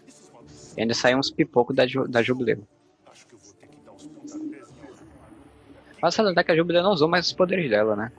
E 0.78 0.82
ainda 0.82 0.94
saiu 0.94 1.18
uns 1.18 1.30
pipocos 1.30 1.76
da, 1.76 1.86
da 2.08 2.22
Jubileu. 2.22 2.64
Mas 6.02 6.16
salientar 6.16 6.44
que 6.44 6.52
a 6.52 6.56
Jubileu 6.56 6.82
não 6.82 6.92
usou 6.92 7.08
mais 7.08 7.28
os 7.28 7.34
poderes 7.34 7.70
dela, 7.70 7.96
né? 7.96 8.12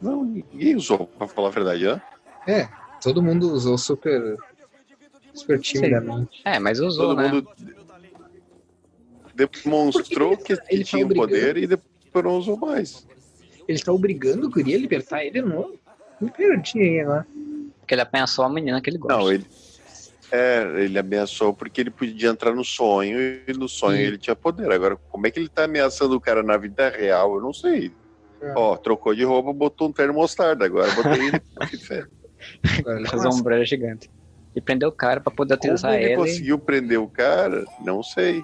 Não, 0.00 0.24
ninguém 0.24 0.76
usou, 0.76 1.06
pra 1.06 1.28
falar 1.28 1.48
a 1.48 1.52
verdade, 1.52 1.86
né? 1.86 2.00
É, 2.46 2.68
todo 3.02 3.22
mundo 3.22 3.52
usou 3.52 3.76
super. 3.76 4.36
super 5.34 5.60
timidamente. 5.60 6.40
É, 6.44 6.58
mas 6.58 6.80
usou, 6.80 7.08
todo 7.08 7.22
né? 7.22 7.28
Mundo 7.28 7.48
demonstrou 9.36 10.36
que, 10.36 10.56
que 10.56 10.84
tinha 10.84 11.04
o 11.04 11.08
tá 11.08 11.14
poder 11.14 11.56
e 11.56 11.66
depois 11.66 12.24
não 12.24 12.38
usou 12.38 12.56
mais. 12.56 13.06
Ele 13.68 13.78
tá 13.78 13.92
obrigando 13.92 14.46
o 14.46 14.50
Guri 14.50 14.74
a 14.74 14.78
libertar 14.78 15.24
ele, 15.24 15.42
não? 15.42 15.74
Me 16.20 16.30
perdi 16.30 16.80
aí 16.80 17.00
agora. 17.00 17.26
Porque 17.80 17.94
ele 17.94 18.02
ameaçou 18.02 18.44
a 18.44 18.48
menina 18.48 18.80
que 18.80 18.88
ele 18.88 18.98
gosta. 18.98 19.18
Não, 19.18 19.30
ele. 19.30 19.46
É, 20.32 20.82
ele 20.82 20.98
ameaçou 20.98 21.54
porque 21.54 21.80
ele 21.80 21.90
podia 21.90 22.30
entrar 22.30 22.52
no 22.52 22.64
sonho 22.64 23.16
e 23.46 23.52
no 23.52 23.68
sonho 23.68 24.00
ele 24.00 24.18
tinha 24.18 24.34
poder. 24.34 24.72
Agora, 24.72 24.96
como 25.08 25.26
é 25.26 25.30
que 25.30 25.38
ele 25.38 25.48
tá 25.48 25.64
ameaçando 25.64 26.16
o 26.16 26.20
cara 26.20 26.42
na 26.42 26.56
vida 26.56 26.88
real? 26.88 27.36
Eu 27.36 27.40
não 27.40 27.52
sei. 27.52 27.92
É. 28.40 28.52
Ó, 28.56 28.76
trocou 28.76 29.14
de 29.14 29.22
roupa, 29.22 29.52
botou 29.52 29.88
um 29.88 29.92
terno 29.92 30.14
mostarda. 30.14 30.64
Agora 30.64 30.92
botei 30.94 31.28
ele. 31.28 31.42
Fazer 33.08 33.28
um 33.28 33.34
umbrella 33.34 33.64
gigante. 33.64 34.10
E 34.54 34.60
prendeu 34.60 34.88
o 34.88 34.92
cara 34.92 35.20
pra 35.20 35.32
poder 35.32 35.54
utilizar 35.54 35.92
Como 35.92 36.02
ele. 36.02 36.12
ele 36.12 36.16
conseguiu 36.16 36.58
prender 36.58 36.98
o 36.98 37.08
cara? 37.08 37.64
Não 37.80 38.02
sei. 38.02 38.42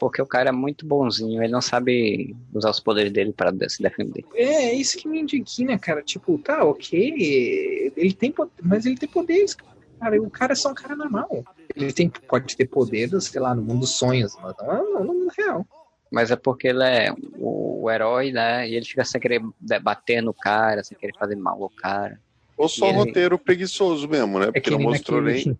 Porque 0.00 0.20
o 0.20 0.26
cara 0.26 0.48
é 0.48 0.52
muito 0.52 0.86
bonzinho, 0.86 1.42
ele 1.42 1.52
não 1.52 1.60
sabe 1.60 2.34
usar 2.52 2.70
os 2.70 2.80
poderes 2.80 3.12
dele 3.12 3.32
para 3.32 3.52
se 3.68 3.82
defender. 3.82 4.24
É, 4.34 4.70
é 4.70 4.74
isso 4.74 4.98
que 4.98 5.08
me 5.08 5.20
indigna, 5.20 5.78
cara. 5.78 6.02
Tipo, 6.02 6.38
tá, 6.38 6.64
ok, 6.64 7.92
ele 7.96 8.12
tem 8.12 8.34
mas 8.62 8.86
ele 8.86 8.96
tem 8.96 9.08
poderes, 9.08 9.54
cara. 9.54 9.74
O 10.20 10.30
cara 10.30 10.52
é 10.52 10.56
só 10.56 10.70
um 10.70 10.74
cara 10.74 10.96
normal. 10.96 11.44
Ele 11.74 11.92
tem, 11.92 12.10
pode 12.10 12.56
ter 12.56 12.66
poderes, 12.66 13.24
sei 13.24 13.40
lá, 13.40 13.54
no 13.54 13.62
mundo 13.62 13.80
dos 13.80 13.96
sonhos, 13.96 14.36
mas 14.42 14.54
não 14.58 15.04
no 15.04 15.14
mundo 15.14 15.32
real. 15.36 15.66
Mas 16.10 16.30
é 16.30 16.36
porque 16.36 16.68
ele 16.68 16.84
é 16.84 17.12
o, 17.38 17.82
o, 17.82 17.90
herói, 17.90 18.30
né? 18.30 18.68
E 18.68 18.74
ele 18.74 18.84
fica 18.84 19.04
sem 19.04 19.20
querer 19.20 19.40
bater 19.82 20.22
no 20.22 20.34
cara, 20.34 20.84
sem 20.84 20.96
querer 20.96 21.16
fazer 21.18 21.36
mal 21.36 21.62
ao 21.62 21.70
cara. 21.70 22.20
Ou 22.56 22.68
só 22.68 22.88
ele... 22.88 22.98
roteiro 22.98 23.38
preguiçoso 23.38 24.08
mesmo, 24.08 24.38
né? 24.38 24.50
Porque 24.52 24.68
é 24.68 24.72
não 24.72 24.80
mostrou 24.80 25.20
naquele... 25.20 25.44
nem. 25.46 25.58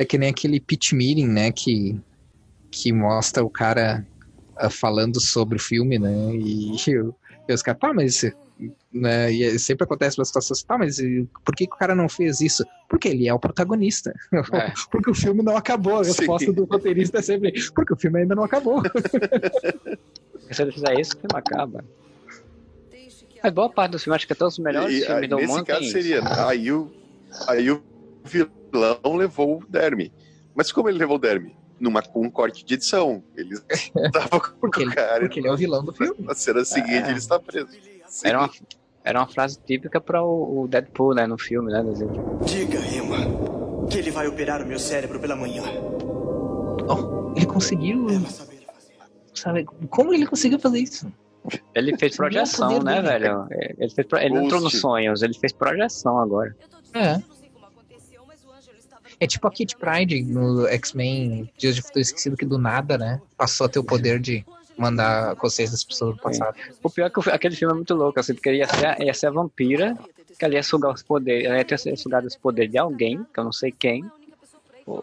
É 0.00 0.04
que 0.04 0.18
nem 0.18 0.28
aquele 0.28 0.60
pitch 0.60 0.92
meeting, 0.92 1.26
né? 1.26 1.50
Que 1.50 2.00
que 2.70 2.92
mostra 2.92 3.44
o 3.44 3.50
cara 3.50 4.06
uh, 4.62 4.70
falando 4.70 5.20
sobre 5.20 5.56
o 5.56 5.60
filme, 5.60 5.98
né? 5.98 6.34
E, 6.34 6.76
e 7.48 7.52
os 7.52 7.62
caras, 7.62 7.80
pá, 7.80 7.92
mas 7.94 8.24
né, 8.92 9.30
e 9.30 9.58
sempre 9.58 9.84
acontece 9.84 10.18
uma 10.18 10.24
situação 10.24 10.54
assim, 10.54 10.66
tá, 10.66 10.76
mas 10.78 10.98
por 11.44 11.54
que, 11.54 11.66
que, 11.66 11.74
o 11.74 11.78
cara 11.78 11.94
não 11.94 12.08
fez 12.08 12.40
isso? 12.40 12.64
Porque 12.88 13.08
ele 13.08 13.28
é 13.28 13.32
o 13.32 13.38
protagonista. 13.38 14.12
É. 14.32 14.72
porque 14.90 15.10
o 15.10 15.14
filme 15.14 15.42
não 15.42 15.56
acabou. 15.56 16.00
A 16.00 16.02
resposta 16.02 16.46
Sim. 16.46 16.52
do 16.52 16.64
roteirista 16.64 17.18
é 17.18 17.22
sempre, 17.22 17.52
porque 17.74 17.92
o 17.92 17.96
filme 17.96 18.20
ainda 18.20 18.34
não 18.34 18.44
acabou. 18.44 18.82
Se 20.50 20.62
ele 20.62 20.72
fizer 20.72 20.98
isso, 20.98 21.12
o 21.16 21.20
filme 21.20 21.34
acaba. 21.34 21.84
Mas 23.42 23.52
boa 23.52 23.70
parte 23.70 23.92
do 23.92 23.98
filme, 23.98 24.16
acho 24.16 24.26
que 24.26 24.32
é 24.32 24.36
todos 24.36 24.54
os 24.54 24.64
melhores 24.64 25.02
e, 25.02 25.06
filmes 25.06 25.28
do 25.28 25.36
nesse 25.36 25.48
mundo. 25.48 25.64
Caso 25.64 25.84
seria, 25.84 26.20
aí, 26.46 26.72
o, 26.72 26.90
aí 27.46 27.70
o 27.70 27.82
vilão 28.24 29.16
levou 29.16 29.58
o 29.58 29.66
Dermy. 29.68 30.12
Mas 30.54 30.72
como 30.72 30.88
ele 30.88 30.98
levou 30.98 31.16
o 31.16 31.20
Dermy? 31.20 31.56
numa, 31.80 32.02
com 32.02 32.22
um 32.22 32.30
corte 32.30 32.64
de 32.64 32.74
edição. 32.74 33.22
Ele 33.36 33.56
tava 34.12 34.40
com 34.40 34.58
porque 34.60 34.84
o 34.84 34.90
cara. 34.90 35.20
Porque 35.20 35.40
ele 35.40 35.48
é 35.48 35.52
o 35.52 35.56
vilão 35.56 35.84
do 35.84 35.92
filme. 35.92 36.16
Na 36.20 36.34
cena 36.34 36.64
seguinte 36.64 37.06
É. 37.06 37.10
ele 37.10 37.18
está 37.18 37.38
preso. 37.38 37.68
Era 38.24 38.38
uma, 38.38 38.50
era 39.04 39.20
uma 39.20 39.28
frase 39.28 39.58
típica 39.64 40.00
para 40.00 40.22
o, 40.22 40.62
o 40.62 40.68
Deadpool, 40.68 41.14
né? 41.14 41.26
No 41.26 41.38
filme, 41.38 41.70
né? 41.70 41.82
Diga, 42.44 42.78
Emma, 42.78 43.86
que 43.88 43.98
ele 43.98 44.10
vai 44.10 44.26
operar 44.26 44.62
o 44.62 44.66
meu 44.66 44.78
cérebro 44.78 45.20
pela 45.20 45.36
manhã. 45.36 45.62
Oh, 46.88 47.32
ele 47.36 47.46
conseguiu. 47.46 48.06
Sabe, 49.34 49.64
como 49.88 50.12
ele 50.12 50.26
conseguiu 50.26 50.58
fazer 50.58 50.80
isso? 50.80 51.12
Ele 51.74 51.96
fez 51.96 52.16
projeção, 52.16 52.82
né, 52.82 52.96
dele, 53.02 53.08
velho? 53.08 53.46
Ele, 53.78 53.90
fez, 53.90 54.06
pro- 54.06 54.18
ele 54.18 54.36
entrou 54.38 54.60
nos 54.60 54.78
sonhos, 54.80 55.22
ele 55.22 55.34
fez 55.34 55.52
projeção 55.52 56.18
agora. 56.18 56.54
É. 56.94 57.20
É 59.20 59.26
tipo 59.26 59.46
a 59.48 59.50
Kit 59.50 59.76
Pride 59.76 60.22
no 60.22 60.66
X-Men 60.68 61.50
Dias 61.58 61.74
de 61.74 61.82
Futuro 61.82 62.00
Esquecido, 62.00 62.36
que 62.36 62.46
do 62.46 62.58
nada, 62.58 62.96
né? 62.96 63.20
Passou 63.36 63.66
a 63.66 63.68
ter 63.68 63.78
o 63.78 63.84
poder 63.84 64.20
de 64.20 64.44
mandar 64.76 65.34
consciência 65.36 65.72
das 65.72 65.82
pessoas 65.82 66.14
do 66.14 66.20
passado. 66.20 66.56
O 66.82 66.88
pior 66.90 67.06
é 67.06 67.10
que 67.10 67.30
aquele 67.30 67.56
filme 67.56 67.72
é 67.72 67.76
muito 67.76 67.94
louco, 67.94 68.20
assim, 68.20 68.32
porque 68.34 68.48
ele 68.48 68.58
ia 68.58 68.68
ser, 68.68 68.86
a- 68.86 68.96
ia 69.00 69.14
ser 69.14 69.26
a 69.26 69.30
vampira, 69.30 69.96
que 70.38 70.44
ela 70.44 70.54
ia 70.54 70.62
sugar 70.62 70.92
os 70.92 71.02
poderes, 71.02 71.46
ela 71.46 71.58
ia 71.58 71.64
ter 71.64 71.78
sugado 71.96 72.26
os 72.28 72.36
poderes 72.36 72.70
de 72.70 72.78
alguém, 72.78 73.24
que 73.34 73.40
eu 73.40 73.44
não 73.44 73.52
sei 73.52 73.72
quem, 73.72 74.04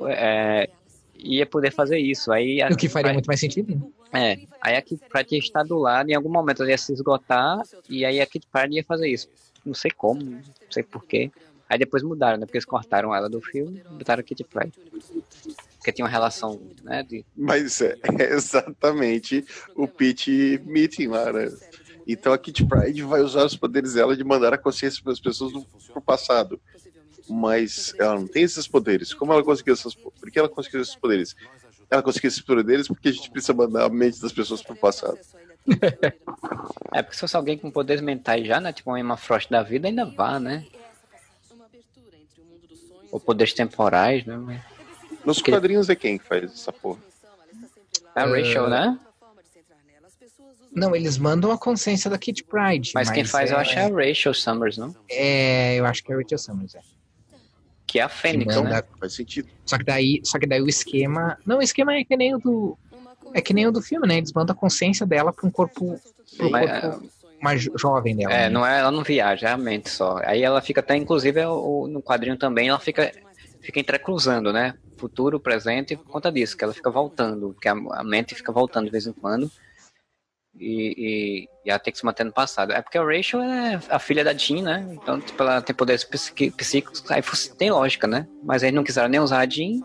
é, 0.07 0.69
ia 1.17 1.45
poder 1.45 1.71
fazer 1.71 1.97
isso. 1.97 2.31
Aí, 2.31 2.59
o 2.71 2.75
que 2.75 2.89
faria 2.89 3.13
muito 3.13 3.27
mais 3.27 3.39
sentido. 3.39 3.75
Né? 4.13 4.31
É, 4.33 4.47
aí 4.61 4.75
a 4.75 4.81
Kit 4.81 5.03
Pride 5.09 5.35
ia 5.35 5.39
estar 5.39 5.63
do 5.63 5.77
lado, 5.77 6.09
em 6.09 6.13
algum 6.13 6.31
momento 6.31 6.61
ela 6.61 6.71
ia 6.71 6.77
se 6.77 6.93
esgotar, 6.93 7.61
e 7.89 8.05
aí 8.05 8.21
a 8.21 8.25
Kit 8.25 8.47
Pride 8.51 8.75
ia 8.75 8.83
fazer 8.83 9.07
isso. 9.09 9.29
Não 9.65 9.73
sei 9.73 9.91
como, 9.91 10.21
não 10.23 10.41
sei 10.69 10.83
porquê. 10.83 11.31
Aí 11.67 11.79
depois 11.79 12.03
mudaram, 12.03 12.37
né? 12.37 12.45
Porque 12.45 12.57
eles 12.57 12.65
cortaram 12.65 13.13
ela 13.13 13.27
do 13.27 13.41
filme 13.41 13.81
e 13.91 13.97
botaram 13.97 14.21
a 14.21 14.23
Kitty 14.23 14.43
Pryde. 14.43 14.73
Porque 15.77 15.91
tinha 15.91 16.05
uma 16.05 16.11
relação, 16.11 16.61
né? 16.83 17.03
De... 17.03 17.25
Mas 17.35 17.81
é, 17.81 17.97
é 18.19 18.33
exatamente 18.33 19.43
o 19.75 19.87
pitch 19.87 20.27
meeting 20.63 21.07
lá, 21.07 21.33
né? 21.33 21.51
Então 22.07 22.31
a 22.33 22.37
Kitty 22.37 22.65
Pride 22.65 23.01
vai 23.01 23.21
usar 23.21 23.45
os 23.45 23.55
poderes 23.55 23.93
dela 23.93 24.15
de 24.15 24.23
mandar 24.23 24.53
a 24.53 24.59
consciência 24.59 25.01
para 25.03 25.13
as 25.13 25.19
pessoas 25.19 25.51
do 25.51 25.65
pro 25.91 26.01
passado. 26.01 26.59
Mas 27.27 27.93
ela 27.97 28.15
não 28.15 28.27
tem 28.27 28.43
esses 28.43 28.67
poderes. 28.67 29.13
Como 29.13 29.33
ela 29.33 29.43
conseguiu 29.43 29.73
essas 29.73 29.95
Por 29.95 30.31
que 30.31 30.37
ela 30.37 30.49
conseguiu 30.49 30.81
esses 30.81 30.95
poderes? 30.95 31.35
Ela 31.89 32.03
conseguiu 32.03 32.27
esses 32.27 32.41
poderes 32.41 32.87
porque 32.87 33.09
a 33.09 33.11
gente 33.11 33.31
precisa 33.31 33.53
mandar 33.53 33.85
a 33.85 33.89
mente 33.89 34.21
das 34.21 34.31
pessoas 34.31 34.61
pro 34.61 34.75
passado. 34.75 35.17
é 36.93 37.01
porque 37.01 37.15
se 37.15 37.19
fosse 37.19 37.35
alguém 37.35 37.57
com 37.57 37.71
poderes 37.71 38.01
mentais 38.01 38.45
já, 38.45 38.59
né? 38.59 38.71
Tipo 38.71 38.91
uma 38.91 38.99
Emma 38.99 39.17
Frost 39.17 39.49
da 39.49 39.63
vida, 39.63 39.87
ainda 39.87 40.05
vá, 40.05 40.39
né? 40.39 40.65
Ou 43.11 43.19
poderes 43.19 43.53
temporais, 43.53 44.25
né? 44.25 44.63
Nos 45.25 45.37
Porque... 45.37 45.51
quadrinhos 45.51 45.89
é 45.89 45.95
quem 45.95 46.17
que 46.17 46.25
faz 46.25 46.43
essa 46.43 46.71
porra? 46.71 46.99
É 48.15 48.21
a 48.21 48.25
Rachel, 48.25 48.65
uh... 48.65 48.69
né? 48.69 48.99
Não, 50.71 50.93
eles 50.93 51.17
mandam 51.17 51.51
a 51.51 51.57
consciência 51.57 52.09
da 52.09 52.17
Kit 52.17 52.43
Pride. 52.43 52.91
Mas, 52.93 53.07
mas 53.07 53.11
quem 53.11 53.23
faz, 53.23 53.49
é... 53.49 53.53
eu 53.53 53.57
acho, 53.57 53.79
é 53.79 53.85
a 53.85 53.87
Rachel 53.87 54.33
Summers, 54.33 54.77
não? 54.77 54.93
É, 55.09 55.75
eu 55.75 55.85
acho 55.85 56.03
que 56.03 56.11
é 56.11 56.15
a 56.15 56.17
Rachel 56.19 56.37
Summers, 56.37 56.75
é. 56.75 56.81
Que 57.95 57.99
é 57.99 58.03
a 58.03 58.09
Fênix, 58.09 58.53
manda... 58.53 58.69
né? 58.69 58.83
Faz 58.99 59.13
sentido. 59.13 59.47
Só 59.65 59.77
que, 59.77 59.85
daí, 59.85 60.19
só 60.21 60.37
que 60.37 60.45
daí 60.45 60.61
o 60.61 60.67
esquema... 60.67 61.37
Não, 61.45 61.59
o 61.59 61.61
esquema 61.61 61.93
é 61.95 62.03
que 62.03 62.17
nem 62.17 62.35
o 62.35 62.37
do... 62.37 62.77
É 63.33 63.39
que 63.39 63.53
nem 63.53 63.65
o 63.67 63.71
do 63.71 63.81
filme, 63.81 64.05
né? 64.05 64.17
Eles 64.17 64.33
mandam 64.33 64.53
a 64.53 64.59
consciência 64.59 65.05
dela 65.05 65.31
pra 65.31 65.47
um 65.47 65.49
corpo... 65.49 65.97
Pro 66.35 66.51
mas, 66.51 66.81
corpo 66.81 67.09
mais 67.41 67.61
jovem 67.61 68.17
dela. 68.17 68.33
É, 68.33 68.37
né? 68.43 68.49
não 68.49 68.65
é, 68.65 68.79
ela 68.81 68.91
não 68.91 69.01
viaja, 69.01 69.47
é 69.47 69.51
a 69.53 69.57
mente 69.57 69.89
só. 69.89 70.19
Aí 70.25 70.43
ela 70.43 70.61
fica 70.61 70.81
até, 70.81 70.97
inclusive, 70.97 71.39
é 71.39 71.45
no 71.45 72.01
quadrinho 72.03 72.35
também, 72.35 72.67
ela 72.67 72.79
fica, 72.79 73.09
fica 73.61 73.79
entrecruzando, 73.79 74.51
né? 74.51 74.73
Futuro, 74.97 75.39
presente, 75.39 75.95
por 75.95 76.07
conta 76.07 76.29
disso, 76.29 76.57
que 76.57 76.65
ela 76.65 76.73
fica 76.73 76.91
voltando, 76.91 77.55
que 77.61 77.69
a, 77.69 77.71
a 77.71 78.03
mente 78.03 78.35
fica 78.35 78.51
voltando 78.51 78.87
de 78.87 78.91
vez 78.91 79.07
em 79.07 79.13
quando. 79.13 79.49
E, 80.59 80.95
e, 80.97 81.49
e, 81.65 81.69
ela 81.69 81.79
tem 81.79 81.91
que 81.91 81.99
se 81.99 82.05
manter 82.05 82.23
no 82.23 82.31
passado. 82.31 82.71
É 82.71 82.81
porque 82.81 82.97
a 82.97 83.03
Rachel 83.03 83.41
é 83.41 83.79
a 83.89 83.99
filha 83.99 84.23
da 84.23 84.33
Jean, 84.33 84.61
né? 84.61 84.87
Então, 84.91 85.19
tipo, 85.19 85.41
ela 85.41 85.61
tem 85.61 85.75
poderes 85.75 86.03
psíquicos, 86.03 87.03
aí 87.09 87.21
tem 87.57 87.71
lógica, 87.71 88.07
né? 88.07 88.27
Mas 88.43 88.63
aí 88.63 88.71
não 88.71 88.83
quiseram 88.83 89.09
nem 89.09 89.19
usar 89.19 89.39
a 89.39 89.49
Jean, 89.49 89.81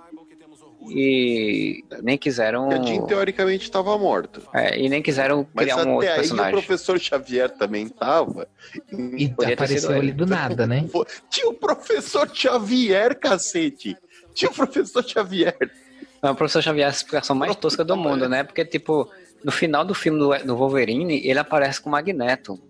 e 0.89 1.85
nem 2.03 2.17
quiseram. 2.17 2.71
A 2.71 2.83
Jean 2.83 3.03
teoricamente 3.03 3.65
estava 3.65 3.97
morta. 3.99 4.41
É, 4.55 4.79
e 4.79 4.89
nem 4.89 5.03
quiseram 5.03 5.45
criar 5.45 5.77
Mas 5.77 5.87
um 5.87 5.95
outro 5.95 6.15
personagem. 6.15 6.55
o 6.55 6.57
professor 6.57 6.99
Xavier 6.99 7.51
também 7.51 7.87
estava. 7.87 8.49
E 8.93 9.33
apareceu 9.53 9.93
ali 9.93 10.13
do 10.13 10.27
nada, 10.27 10.67
né? 10.67 10.87
Tinha 11.29 11.49
o 11.49 11.55
professor 11.55 12.29
Xavier, 12.33 13.19
cacete. 13.19 13.97
Tinha 14.35 14.51
o 14.51 14.55
professor 14.55 15.05
Xavier. 15.07 15.57
Não, 16.23 16.33
o 16.33 16.35
professor 16.35 16.63
Xavier 16.63 16.87
é 16.87 16.89
a 16.89 16.93
explicação 16.93 17.37
mais 17.37 17.55
tosca 17.57 17.85
do 17.85 17.97
mundo, 17.97 18.29
né? 18.29 18.43
Porque, 18.43 18.65
tipo, 18.65 19.09
no 19.45 19.53
final 19.53 19.85
do 19.85 19.95
filme 19.95 20.19
do, 20.19 20.37
do 20.45 20.57
Wolverine, 20.57 21.27
ele 21.27 21.39
aparece 21.39 21.81
com 21.81 21.89
o 21.89 21.93
Magneto, 21.93 22.61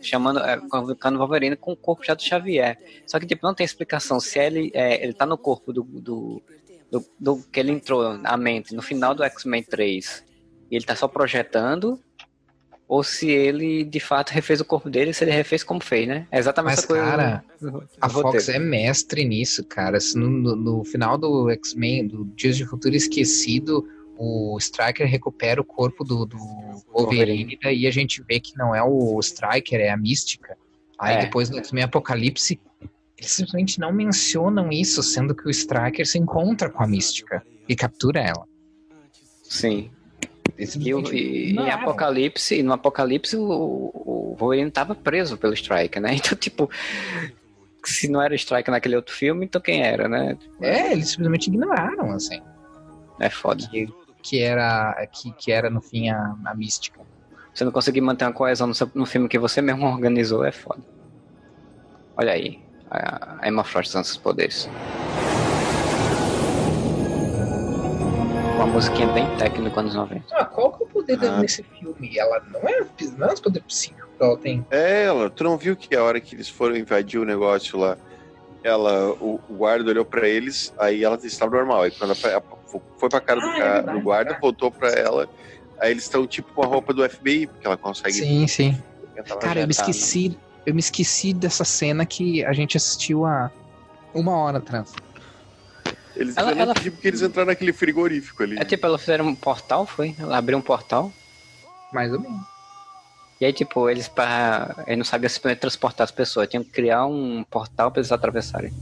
chamando, 0.00 0.40
é, 0.40 0.56
convocando 0.68 1.16
o 1.16 1.18
Wolverine 1.18 1.56
com 1.56 1.72
o 1.72 1.76
corpo 1.76 2.04
já 2.04 2.14
do 2.14 2.22
Xavier. 2.22 2.78
Só 3.06 3.18
que, 3.18 3.26
tipo, 3.26 3.46
não 3.46 3.54
tem 3.54 3.64
explicação 3.64 4.18
se 4.20 4.38
ele, 4.38 4.70
é, 4.74 5.02
ele 5.02 5.12
tá 5.12 5.26
no 5.26 5.38
corpo 5.38 5.72
do, 5.72 5.82
do 5.82 6.42
do, 6.90 7.04
do 7.18 7.36
que 7.50 7.60
ele 7.60 7.70
entrou 7.70 8.18
na 8.18 8.36
mente 8.36 8.74
no 8.74 8.82
final 8.82 9.14
do 9.14 9.22
X-Men 9.22 9.62
3 9.62 10.24
e 10.70 10.76
ele 10.76 10.84
tá 10.84 10.96
só 10.96 11.06
projetando, 11.06 12.00
ou 12.86 13.02
se 13.02 13.30
ele 13.30 13.84
de 13.84 14.00
fato 14.00 14.30
refez 14.30 14.60
o 14.60 14.64
corpo 14.64 14.90
dele, 14.90 15.12
se 15.12 15.24
ele 15.24 15.30
refez 15.30 15.62
como 15.62 15.80
fez, 15.80 16.06
né? 16.06 16.26
É 16.30 16.38
exatamente 16.38 16.70
Mas, 16.70 16.78
essa 16.78 16.86
coisa. 16.88 17.04
Cara, 17.04 17.44
a 18.00 18.08
Fox 18.08 18.48
é 18.48 18.58
mestre 18.58 19.24
nisso, 19.24 19.64
cara. 19.64 19.98
No, 20.14 20.28
no, 20.28 20.56
no 20.56 20.84
final 20.84 21.16
do 21.16 21.50
X-Men, 21.50 22.08
do 22.08 22.24
Dias 22.36 22.56
de 22.56 22.66
Futuro 22.66 22.94
Esquecido, 22.94 23.86
o 24.22 24.58
Striker 24.58 25.06
recupera 25.06 25.58
o 25.62 25.64
corpo 25.64 26.04
do, 26.04 26.26
do 26.26 26.36
Wolverine, 26.92 27.58
e 27.64 27.86
a 27.86 27.90
gente 27.90 28.22
vê 28.22 28.38
que 28.38 28.54
não 28.54 28.74
é 28.74 28.82
o 28.82 29.18
Striker, 29.18 29.80
é 29.80 29.88
a 29.88 29.96
Mística. 29.96 30.58
Aí 30.98 31.16
é. 31.16 31.20
depois 31.22 31.48
no 31.48 31.56
X-Men 31.56 31.84
Apocalipse, 31.84 32.60
eles 33.16 33.32
simplesmente 33.32 33.80
não 33.80 33.90
mencionam 33.90 34.70
isso, 34.70 35.02
sendo 35.02 35.34
que 35.34 35.46
o 35.46 35.50
Striker 35.50 36.06
se 36.06 36.18
encontra 36.18 36.68
com 36.68 36.82
a 36.82 36.86
Mística 36.86 37.42
e 37.66 37.74
captura 37.74 38.20
ela. 38.20 38.46
Sim. 39.42 39.90
E, 40.58 40.64
e, 41.16 41.52
em 41.52 41.70
Apocalipse, 41.70 42.62
no 42.62 42.74
Apocalipse, 42.74 43.38
o, 43.38 43.90
o 43.94 44.36
Wolverine 44.38 44.68
estava 44.68 44.94
preso 44.94 45.38
pelo 45.38 45.54
Striker, 45.54 46.02
né? 46.02 46.16
Então, 46.20 46.36
tipo, 46.36 46.68
se 47.82 48.06
não 48.06 48.20
era 48.20 48.34
o 48.34 48.36
Striker 48.36 48.70
naquele 48.70 48.96
outro 48.96 49.14
filme, 49.14 49.46
então 49.46 49.62
quem 49.62 49.82
era, 49.82 50.10
né? 50.10 50.36
É, 50.60 50.92
eles 50.92 51.08
simplesmente 51.08 51.46
ignoraram, 51.46 52.12
assim. 52.12 52.42
É 53.20 53.28
foda. 53.28 53.68
Que, 53.68 53.86
que 54.22 54.40
era, 54.40 54.94
que, 55.12 55.32
que 55.32 55.52
era 55.52 55.68
no 55.70 55.80
fim, 55.80 56.08
a, 56.08 56.36
a 56.44 56.54
mística. 56.54 57.00
Você 57.52 57.64
não 57.64 57.72
conseguir 57.72 58.00
manter 58.00 58.24
uma 58.24 58.32
coesão 58.32 58.66
no, 58.66 58.74
seu, 58.74 58.90
no 58.94 59.06
filme 59.06 59.28
que 59.28 59.38
você 59.38 59.60
mesmo 59.60 59.86
organizou, 59.90 60.44
é 60.44 60.52
foda. 60.52 60.82
Olha 62.16 62.32
aí 62.32 62.70
a 62.90 63.48
Emma 63.48 63.62
Frost 63.62 63.90
usando 63.90 64.04
seus 64.04 64.16
poderes. 64.16 64.68
Uma 68.56 68.66
musiquinha 68.66 69.08
bem 69.12 69.24
técnica 69.36 69.80
anos 69.80 69.94
90. 69.94 70.24
Ah, 70.32 70.44
qual 70.44 70.72
que 70.72 70.82
é 70.82 70.86
o 70.86 70.88
poder 70.88 71.16
dela 71.16 71.38
ah. 71.38 71.40
nesse 71.40 71.62
filme? 71.62 72.18
Ela 72.18 72.42
não 72.52 72.60
é, 72.68 72.84
não 73.16 73.28
é 73.28 73.32
os 73.32 73.40
poderes 73.40 73.66
psíquicos 73.66 74.10
que 74.18 74.22
ela 74.22 74.36
tem. 74.36 74.66
É 74.70 75.04
ela, 75.04 75.30
tu 75.30 75.44
não 75.44 75.56
viu 75.56 75.76
que 75.76 75.94
a 75.94 76.02
hora 76.02 76.20
que 76.20 76.34
eles 76.34 76.48
foram 76.48 76.76
invadir 76.76 77.20
o 77.20 77.24
negócio 77.24 77.78
lá, 77.78 77.96
ela, 78.62 79.10
o, 79.14 79.40
o 79.48 79.54
guarda 79.54 79.90
olhou 79.90 80.04
pra 80.04 80.28
eles, 80.28 80.72
aí 80.78 81.04
ela 81.04 81.18
estava 81.22 81.56
normal. 81.56 81.82
Aí 81.82 81.90
quando 81.90 82.14
ela 82.24 82.42
foi 82.98 83.08
pra 83.08 83.20
cara 83.20 83.40
do, 83.40 83.46
ah, 83.46 83.58
é 83.58 83.82
do 83.82 84.00
guarda, 84.00 84.38
voltou 84.40 84.70
pra 84.70 84.90
ela, 84.90 85.28
aí 85.78 85.90
eles 85.90 86.04
estão 86.04 86.26
tipo 86.26 86.52
com 86.52 86.62
a 86.62 86.66
roupa 86.66 86.92
do 86.92 87.08
FBI, 87.08 87.46
porque 87.46 87.66
ela 87.66 87.76
consegue. 87.76 88.12
Sim, 88.12 88.46
sim. 88.46 88.82
Cara, 89.40 89.60
eu 89.60 89.66
me 89.66 89.72
esqueci. 89.72 90.30
Né? 90.30 90.36
eu 90.66 90.74
me 90.74 90.80
esqueci 90.80 91.32
dessa 91.32 91.64
cena 91.64 92.04
que 92.04 92.44
a 92.44 92.52
gente 92.52 92.76
assistiu 92.76 93.24
há 93.24 93.50
uma 94.14 94.36
hora 94.36 94.58
atrás. 94.58 94.92
Eles 96.14 96.36
ela, 96.36 96.52
ela... 96.52 96.74
porque 96.74 97.08
eles 97.08 97.22
entraram 97.22 97.48
naquele 97.48 97.72
frigorífico 97.72 98.42
ali. 98.42 98.58
É 98.58 98.64
tipo, 98.64 98.84
ela 98.84 98.98
fizeram 98.98 99.26
um 99.26 99.34
portal, 99.34 99.86
foi? 99.86 100.14
Ela 100.18 100.36
abriu 100.38 100.58
um 100.58 100.62
portal. 100.62 101.12
Mais 101.92 102.12
ou 102.12 102.20
menos. 102.20 102.40
E 103.40 103.46
aí, 103.46 103.52
tipo, 103.52 103.88
eles 103.88 104.06
para 104.06 104.84
Eles 104.86 104.98
não 104.98 105.04
sabiam 105.04 105.30
se 105.30 105.40
transportar 105.56 106.04
as 106.04 106.10
pessoas, 106.10 106.46
tinham 106.48 106.62
que 106.62 106.70
criar 106.70 107.06
um 107.06 107.42
portal 107.44 107.90
para 107.90 108.00
eles 108.00 108.12
atravessarem. 108.12 108.72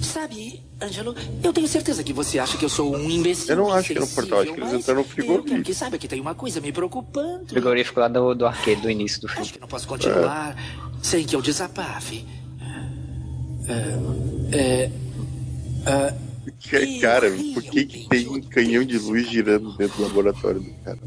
Sabe, 0.00 0.62
Angelo, 0.80 1.14
eu 1.42 1.52
tenho 1.52 1.66
certeza 1.66 2.04
que 2.04 2.12
você 2.12 2.38
acha 2.38 2.56
que 2.56 2.64
eu 2.64 2.68
sou 2.68 2.94
um 2.94 3.10
imbecil. 3.10 3.50
Eu 3.50 3.56
não 3.56 3.72
acho 3.72 3.88
que 3.88 3.96
era 3.98 4.04
um 4.04 4.08
portal, 4.08 4.40
acho 4.40 4.52
que 4.52 4.60
eles 4.60 4.72
entraram 4.72 5.00
no 5.00 5.08
frigorífico. 5.08 5.62
Que 5.62 5.74
sabe 5.74 5.98
que 5.98 6.06
tem 6.06 6.20
uma 6.20 6.34
coisa 6.34 6.60
me 6.60 6.70
preocupando. 6.70 7.48
Frigorífico 7.48 7.98
lá 7.98 8.06
do, 8.06 8.34
do 8.34 8.46
arcade, 8.46 8.80
do 8.80 8.90
início 8.90 9.20
do 9.20 9.28
filme. 9.28 9.42
Acho 9.42 9.52
que 9.54 9.60
não 9.60 9.68
posso 9.68 9.88
continuar 9.88 10.56
é. 10.56 10.56
sem 11.02 11.24
que 11.24 11.34
eu 11.34 11.42
desabafe. 11.42 12.24
É. 13.68 14.56
É. 14.56 14.90
é 15.86 16.26
cara, 17.00 17.30
por 17.54 17.62
que, 17.62 17.84
que 17.84 18.08
tem 18.08 18.28
um 18.28 18.40
canhão 18.40 18.84
de 18.84 18.98
luz 18.98 19.28
girando 19.28 19.76
dentro 19.76 19.96
do 19.96 20.02
laboratório 20.04 20.60
do 20.60 20.70
cara? 20.82 20.98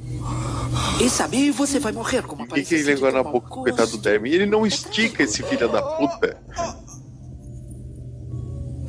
E 1.02 1.10
sabe, 1.10 1.52
você 1.52 1.80
vai 1.80 1.92
morrer 1.92 2.22
com 2.24 2.36
uma 2.36 2.46
Por 2.46 2.56
que, 2.56 2.64
que 2.64 2.76
ele 2.76 2.84
levou 2.84 3.12
na 3.12 3.24
boca 3.24 3.48
o 3.48 3.64
coitado 3.64 3.92
do 3.92 3.98
Dermy? 3.98 4.30
E 4.30 4.36
ele 4.36 4.46
não 4.46 4.66
estica 4.66 5.24
esse 5.24 5.44
filho 5.44 5.70
da 5.70 5.82
puta. 5.82 6.42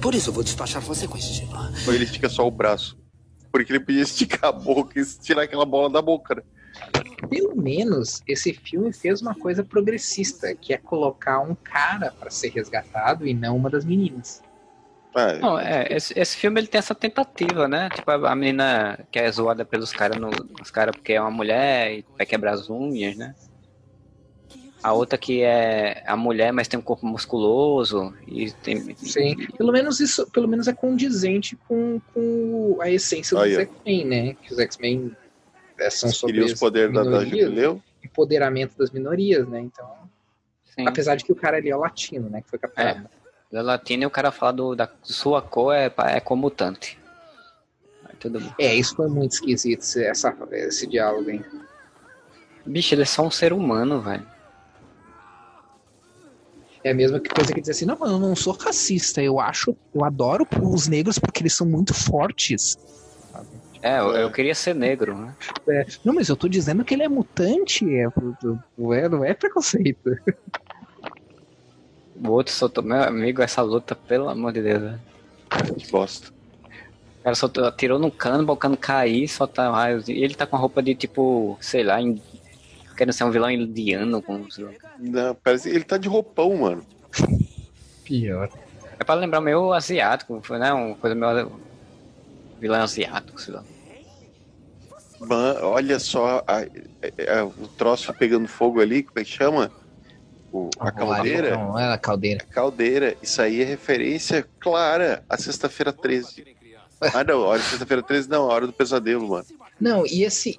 Por 0.01 0.15
isso 0.15 0.31
eu 0.31 0.35
vou 0.35 0.43
despachar 0.43 0.81
você 0.83 1.07
com 1.07 1.19
esse 1.19 1.33
gelo. 1.33 1.53
Ou 1.87 1.95
ele 1.95 2.05
estica 2.05 2.29
só 2.29 2.47
o 2.47 2.51
braço. 2.51 2.99
Porque 3.53 3.73
ele 3.73 3.81
podia 3.81 4.03
esticar 4.03 4.47
a 4.47 4.53
boca 4.53 4.99
e 4.99 5.05
tirar 5.05 5.43
aquela 5.43 5.65
bola 5.65 5.91
da 5.91 6.01
boca, 6.01 6.35
né? 6.35 6.43
Pelo 7.29 7.55
menos 7.55 8.23
esse 8.27 8.53
filme 8.53 8.93
fez 8.93 9.21
uma 9.21 9.35
coisa 9.35 9.63
progressista, 9.63 10.55
que 10.55 10.73
é 10.73 10.79
colocar 10.79 11.41
um 11.41 11.55
cara 11.55 12.13
para 12.19 12.31
ser 12.31 12.49
resgatado 12.49 13.27
e 13.27 13.35
não 13.35 13.57
uma 13.57 13.69
das 13.69 13.85
meninas. 13.85 14.43
Ah, 15.15 15.31
é. 15.31 15.39
Não, 15.39 15.59
é, 15.59 15.87
esse, 15.91 16.19
esse, 16.19 16.37
filme 16.37 16.61
ele 16.61 16.69
tem 16.69 16.79
essa 16.79 16.95
tentativa, 16.95 17.67
né? 17.67 17.89
Tipo, 17.91 18.11
a, 18.11 18.35
menina 18.35 18.99
que 19.11 19.19
é 19.19 19.31
zoada 19.31 19.65
pelos 19.65 19.93
caras, 19.93 20.17
os 20.61 20.71
caras 20.71 20.95
porque 20.95 21.15
é 21.15 21.21
uma 21.21 21.31
mulher 21.31 21.99
e 21.99 22.05
vai 22.17 22.25
quebrar 22.25 22.53
as 22.53 22.71
unhas, 22.71 23.17
né? 23.17 23.35
A 24.83 24.93
outra 24.93 25.19
que 25.19 25.43
é 25.43 26.03
a 26.07 26.17
mulher, 26.17 26.53
mas 26.53 26.67
tem 26.67 26.79
um 26.79 26.83
corpo 26.83 27.07
musculoso 27.07 28.15
e 28.27 28.51
tem. 28.51 28.95
Sim, 28.97 29.37
pelo 29.59 29.73
menos 29.73 30.01
isso, 30.01 30.31
pelo 30.31 30.49
menos 30.49 30.69
é 30.69 30.73
condizente 30.73 31.55
com, 31.69 32.01
com 32.15 32.79
a 32.81 32.89
essência 32.89 33.37
dos 33.37 33.53
X-Men, 33.53 34.05
né? 34.07 34.35
Que 34.35 34.53
os 34.53 34.59
X-Men 34.59 35.15
é, 35.79 35.91
são 35.91 36.11
sobre 36.11 36.41
os 36.41 36.55
poderes 36.55 36.95
da, 36.95 37.03
da 37.03 37.25
Jubileu. 37.25 37.83
Empoderamento 38.03 38.79
das 38.79 38.91
minorias, 38.91 39.47
né? 39.47 39.61
Então, 39.61 39.87
Sim. 40.65 40.87
apesar 40.87 41.17
de 41.17 41.25
que 41.25 41.33
o 41.33 41.37
cara 41.37 41.59
ali 41.59 41.69
é 41.69 41.77
o 41.77 41.81
latino, 41.81 42.31
né? 42.31 42.41
Que 42.41 42.49
foi 42.49 42.59
capturado. 42.59 43.09
Da 43.51 43.63
latina 43.63 44.05
e 44.05 44.07
o 44.07 44.11
cara 44.11 44.31
fala 44.31 44.53
do, 44.53 44.75
da 44.77 44.89
sua 45.03 45.43
cor 45.43 45.75
é, 45.75 45.93
é 46.07 46.21
comutante. 46.21 46.99
É, 48.59 48.75
isso 48.75 48.95
foi 48.95 49.09
muito 49.09 49.33
esquisito, 49.33 49.83
essa, 49.99 50.37
esse 50.53 50.87
diálogo, 50.87 51.31
hein? 51.31 51.45
Bicho, 52.65 52.95
ele 52.95 53.03
é 53.03 53.07
só 53.07 53.23
um 53.23 53.31
ser 53.31 53.53
humano, 53.53 54.01
velho. 54.01 54.27
É 56.83 56.91
a 56.91 56.95
mesma 56.95 57.21
coisa 57.21 57.53
que 57.53 57.61
dizer 57.61 57.73
assim, 57.73 57.85
não, 57.85 57.99
mano, 57.99 58.15
eu 58.15 58.19
não 58.21 58.37
sou 58.37 58.55
racista, 58.55 59.23
eu 59.23 59.39
acho, 59.39 59.77
eu 59.95 60.05
adoro 60.05 60.47
os 60.63 60.89
negros 60.89 61.19
porque 61.19 61.43
eles 61.43 61.55
são 61.55 61.67
muito 61.67 61.93
fortes. 61.93 62.79
É, 63.83 63.99
eu, 63.99 64.15
eu 64.15 64.31
queria 64.31 64.55
ser 64.55 64.75
negro, 64.75 65.17
né? 65.17 65.35
É, 65.69 65.87
não, 66.05 66.15
mas 66.15 66.29
eu 66.29 66.37
tô 66.37 66.49
dizendo 66.49 66.85
que 66.85 66.95
ele 66.95 67.03
é 67.03 67.09
mutante, 67.09 67.85
é, 67.97 68.07
não, 68.79 68.95
é, 68.95 69.09
não 69.09 69.25
é 69.25 69.35
preconceito. 69.35 70.11
O 72.23 72.31
outro 72.31 72.53
soltou, 72.53 72.85
meu 72.85 73.03
amigo, 73.03 73.43
essa 73.43 73.63
luta, 73.63 73.95
pelo 73.95 74.29
amor 74.29 74.53
de 74.53 74.63
Deus, 74.63 74.83
velho. 74.83 75.01
Que 75.79 75.91
bosta. 75.91 76.29
O 77.21 77.23
cara 77.23 77.35
soltou, 77.35 77.65
atirou 77.65 77.99
no 77.99 78.11
cano, 78.11 78.51
o 78.51 78.57
cano 78.57 78.77
cair, 78.77 79.27
soltar 79.29 79.73
raios. 79.73 80.09
E 80.09 80.13
ele 80.13 80.35
tá 80.35 80.47
com 80.47 80.57
a 80.57 80.59
roupa 80.59 80.83
de 80.83 80.95
tipo, 80.95 81.57
sei 81.61 81.83
lá, 81.83 81.99
querendo 82.97 83.13
ser 83.13 83.25
um 83.25 83.31
vilão 83.31 83.51
indiano. 83.51 84.21
Com, 84.21 84.47
Não, 84.99 85.35
parece 85.35 85.71
ele 85.71 85.85
tá 85.85 85.97
de 85.97 86.09
roupão, 86.09 86.57
mano. 86.57 86.85
Pior. 88.05 88.51
É 88.99 89.05
pra 89.05 89.15
lembrar 89.15 89.41
meio 89.41 89.73
asiático, 89.73 90.43
né? 90.51 90.73
Uma 90.73 90.95
coisa 90.97 91.15
meio 91.17 91.51
vilão 92.61 92.83
asiático, 92.83 93.41
sei 93.41 93.55
lá. 93.55 93.65
Man, 95.21 95.59
olha 95.63 95.99
só 95.99 96.43
a, 96.47 96.61
a, 96.61 97.41
a, 97.41 97.45
o 97.45 97.69
troço 97.77 98.13
pegando 98.15 98.49
fogo 98.49 98.81
ali, 98.81 99.03
como 99.03 99.19
é 99.19 99.25
que 99.25 99.31
chama? 99.31 99.71
O, 100.53 100.69
a 100.79 100.91
caldeira. 100.91 101.57
Não, 101.57 101.79
é 101.79 101.93
a 101.93 101.99
caldeira. 101.99 102.45
Caldeira. 102.51 103.17
Isso 103.23 103.41
aí 103.41 103.63
é 103.63 103.65
referência 103.65 104.47
clara 104.59 105.25
à 105.29 105.37
sexta-feira 105.37 105.93
13. 105.93 106.45
Ah, 107.15 107.25
não, 107.25 107.43
a 107.43 107.47
hora 107.47 107.63
sexta-feira 107.63 108.03
13 108.03 108.29
não, 108.29 108.51
a 108.51 108.55
hora 108.55 108.67
do 108.67 108.73
pesadelo, 108.73 109.29
mano. 109.29 109.47
Não, 109.81 110.05
e 110.07 110.25
esse, 110.25 110.59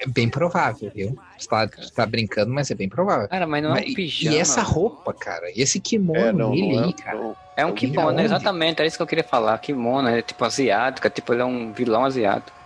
é 0.00 0.06
bem 0.06 0.28
provável, 0.28 0.90
viu? 0.94 1.18
Você 1.38 1.48
tá, 1.48 1.68
tá, 1.94 2.06
brincando, 2.06 2.52
mas 2.52 2.70
é 2.70 2.74
bem 2.74 2.88
provável. 2.88 3.28
Cara, 3.28 3.46
mas 3.46 3.62
não 3.62 3.76
é 3.76 3.80
um 3.80 3.94
pijama. 3.94 4.36
E 4.36 4.38
essa 4.38 4.62
roupa, 4.62 5.12
cara, 5.12 5.50
e 5.50 5.60
esse 5.60 5.78
kimono 5.78 6.18
é, 6.18 6.32
não, 6.32 6.54
não 6.54 6.80
é, 6.80 6.84
aí, 6.84 6.92
cara. 6.92 7.18
Não. 7.18 7.36
É 7.56 7.64
um 7.64 7.72
kimono, 7.72 8.20
exatamente, 8.20 8.82
é 8.82 8.86
isso 8.86 8.96
que 8.96 9.02
eu 9.02 9.06
queria 9.06 9.24
falar. 9.24 9.56
Kimono, 9.58 10.08
é 10.08 10.22
tipo 10.22 10.44
asiático, 10.44 11.06
é 11.06 11.10
tipo 11.10 11.32
ele 11.32 11.42
é 11.42 11.44
um 11.44 11.72
vilão 11.72 12.04
asiático. 12.04 12.56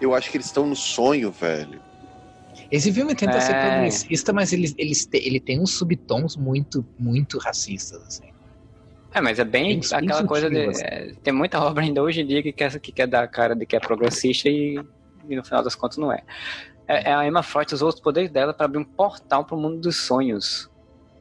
Eu 0.00 0.14
acho 0.14 0.30
que 0.30 0.36
eles 0.36 0.46
estão 0.46 0.66
no 0.66 0.76
sonho, 0.76 1.30
velho. 1.30 1.80
Esse 2.70 2.92
filme 2.92 3.14
tenta 3.14 3.36
é... 3.36 3.40
ser 3.40 3.54
progressista, 3.54 4.32
mas 4.32 4.52
ele, 4.52 4.72
ele, 4.78 4.92
ele 5.12 5.40
tem 5.40 5.60
uns 5.60 5.72
subtons 5.72 6.36
muito, 6.36 6.84
muito 6.98 7.38
racistas, 7.38 8.00
assim. 8.02 8.30
É, 9.12 9.20
mas 9.20 9.38
é 9.38 9.44
bem 9.44 9.80
tem 9.80 9.98
aquela 9.98 10.24
coisa 10.24 10.48
de. 10.48 10.66
Assim. 10.66 10.84
É, 10.84 11.12
tem 11.22 11.32
muita 11.32 11.60
obra 11.60 11.82
ainda 11.82 12.00
hoje 12.00 12.20
em 12.20 12.26
dia 12.26 12.42
que 12.42 12.52
quer, 12.52 12.78
que 12.78 12.92
quer 12.92 13.08
dar 13.08 13.24
a 13.24 13.28
cara 13.28 13.56
de 13.56 13.66
que 13.66 13.74
é 13.74 13.80
progressista 13.80 14.48
e, 14.48 14.80
e 15.28 15.36
no 15.36 15.44
final 15.44 15.64
das 15.64 15.74
contas 15.74 15.98
não 15.98 16.12
é. 16.12 16.22
é. 16.86 17.10
é 17.10 17.14
a 17.14 17.26
Emma 17.26 17.42
Frost 17.42 17.72
usou 17.72 17.88
os 17.88 17.98
poderes 17.98 18.30
dela 18.30 18.54
para 18.54 18.66
abrir 18.66 18.78
um 18.78 18.84
portal 18.84 19.44
pro 19.44 19.56
mundo 19.56 19.80
dos 19.80 19.96
sonhos. 19.96 20.70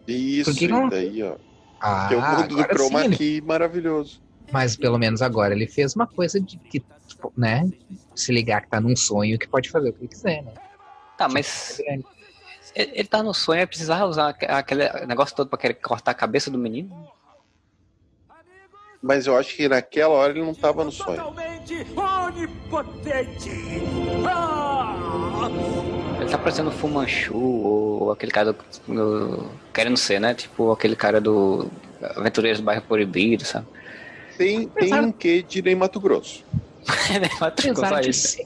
Isso, 0.07 0.51
Porque 0.51 0.67
não... 0.67 0.87
daí, 0.87 1.23
ó. 1.23 1.35
Ah, 1.81 2.07
que 2.09 2.13
é 2.13 2.17
o 2.17 2.21
mundo 2.21 2.47
do 2.47 2.63
chroma 2.63 3.03
sim, 3.03 3.09
key 3.11 3.37
ele... 3.37 3.41
maravilhoso. 3.41 4.21
Mas 4.51 4.75
pelo 4.75 4.97
menos 4.97 5.21
agora 5.21 5.53
ele 5.53 5.65
fez 5.65 5.95
uma 5.95 6.05
coisa 6.05 6.39
de 6.39 6.57
que, 6.57 6.83
tipo, 7.07 7.31
né? 7.37 7.69
Se 8.13 8.31
ligar 8.31 8.61
que 8.61 8.69
tá 8.69 8.81
num 8.81 8.95
sonho 8.95 9.39
que 9.39 9.47
pode 9.47 9.69
fazer 9.69 9.89
o 9.89 9.93
que 9.93 10.07
quiser, 10.07 10.43
né? 10.43 10.53
Tá, 11.19 11.25
tipo, 11.25 11.33
mas. 11.33 11.79
É 11.81 11.99
ele, 12.75 12.91
ele 12.93 13.07
tá 13.07 13.21
no 13.21 13.33
sonho, 13.33 13.59
é 13.59 13.65
precisar 13.65 14.05
usar 14.05 14.29
aquele 14.29 14.87
negócio 15.05 15.35
todo 15.35 15.49
pra 15.49 15.59
querer 15.59 15.73
cortar 15.73 16.11
a 16.11 16.15
cabeça 16.15 16.49
do 16.49 16.57
menino? 16.57 17.09
Mas 19.01 19.27
eu 19.27 19.37
acho 19.37 19.55
que 19.55 19.67
naquela 19.67 20.13
hora 20.13 20.31
ele 20.31 20.41
não 20.41 20.53
tava 20.53 20.83
no 20.83 20.91
sonho. 20.91 21.21
Ah! 24.25 24.95
Ele 26.21 26.29
tá 26.29 26.37
parecendo 26.37 26.71
Fu 26.71 26.87
Manchu, 26.87 27.35
ou 27.35 28.11
aquele 28.11 28.31
cara 28.31 28.53
do, 28.53 28.59
do, 28.87 29.49
Querendo 29.73 29.97
ser, 29.97 30.19
né? 30.19 30.33
Tipo 30.33 30.71
aquele 30.71 30.95
cara 30.95 31.19
do 31.19 31.69
Aventureiros 32.15 32.59
do 32.59 32.65
Bairro 32.65 32.81
Proibido, 32.83 33.45
sabe? 33.45 33.67
Tem, 34.37 34.67
tem 34.67 34.93
um 34.93 35.11
quê 35.11 35.41
de 35.41 35.61
Ney 35.61 35.75
Mato 35.75 35.99
Grosso. 35.99 36.45
apesar, 37.41 38.01
de 38.01 38.13
ser, 38.13 38.45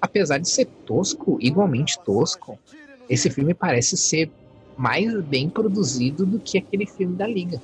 apesar 0.00 0.38
de 0.38 0.48
ser 0.48 0.66
tosco, 0.86 1.38
igualmente 1.40 1.98
tosco, 2.04 2.58
esse 3.08 3.28
filme 3.30 3.54
parece 3.54 3.96
ser 3.96 4.30
mais 4.76 5.12
bem 5.22 5.48
produzido 5.48 6.24
do 6.24 6.38
que 6.38 6.58
aquele 6.58 6.86
filme 6.86 7.16
da 7.16 7.26
Liga. 7.26 7.60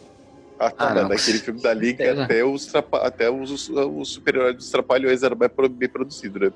Ah, 0.59 0.71
tá, 0.71 0.91
ah, 0.91 1.09
naquele 1.09 1.39
filme 1.39 1.61
da 1.61 1.75
Liga, 1.75 2.25
até, 2.25 2.43
os, 2.43 2.73
até 2.75 3.31
os, 3.31 3.69
os 3.69 4.09
super-heróis 4.09 4.57
dos 4.57 4.71
Trapalhões 4.71 5.23
era 5.23 5.35
bem 5.35 5.89
produzido, 5.89 6.39
né? 6.39 6.51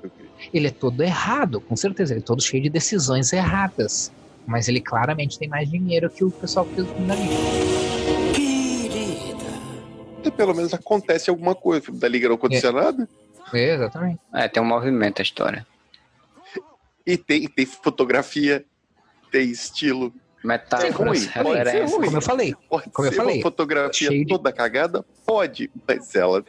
Ele 0.51 0.67
é 0.67 0.71
todo 0.71 1.01
errado, 1.03 1.61
com 1.61 1.75
certeza. 1.75 2.13
Ele 2.13 2.21
é 2.21 2.23
todo 2.23 2.41
cheio 2.41 2.63
de 2.63 2.69
decisões 2.69 3.31
erradas. 3.31 4.11
Mas 4.45 4.67
ele 4.67 4.81
claramente 4.81 5.37
tem 5.37 5.47
mais 5.47 5.69
dinheiro 5.69 6.09
que 6.09 6.23
o 6.23 6.31
pessoal 6.31 6.65
que 6.65 6.75
fez 6.75 6.87
o 6.87 6.93
filme 6.93 7.07
da 7.07 7.15
Liga. 7.15 7.35
Querida. 8.33 9.61
E 10.25 10.31
pelo 10.31 10.55
menos 10.55 10.73
acontece 10.73 11.29
alguma 11.29 11.53
coisa. 11.53 11.81
O 11.81 11.85
filme 11.85 11.99
da 11.99 12.07
Liga 12.07 12.27
não 12.27 12.35
aconteceu 12.35 12.71
é. 12.71 12.73
nada. 12.73 13.09
É, 13.53 13.75
exatamente. 13.75 14.19
É, 14.33 14.47
tem 14.47 14.61
um 14.61 14.65
movimento 14.65 15.21
a 15.21 15.23
história. 15.23 15.65
E 17.05 17.17
tem, 17.17 17.47
tem 17.47 17.65
fotografia, 17.65 18.65
tem 19.31 19.49
estilo, 19.49 20.13
Metáforas, 20.43 21.25
referências. 21.25 21.91
Como 21.91 22.17
eu 22.17 22.21
falei. 22.21 22.55
Pode 22.67 22.89
como 22.89 23.07
eu 23.07 23.11
falei. 23.11 23.35
Uma 23.37 23.43
fotografia 23.43 24.09
toda 24.27 24.51
de... 24.51 24.57
cagada? 24.57 25.05
Pode, 25.25 25.69
mas 25.87 26.15
ela 26.15 26.43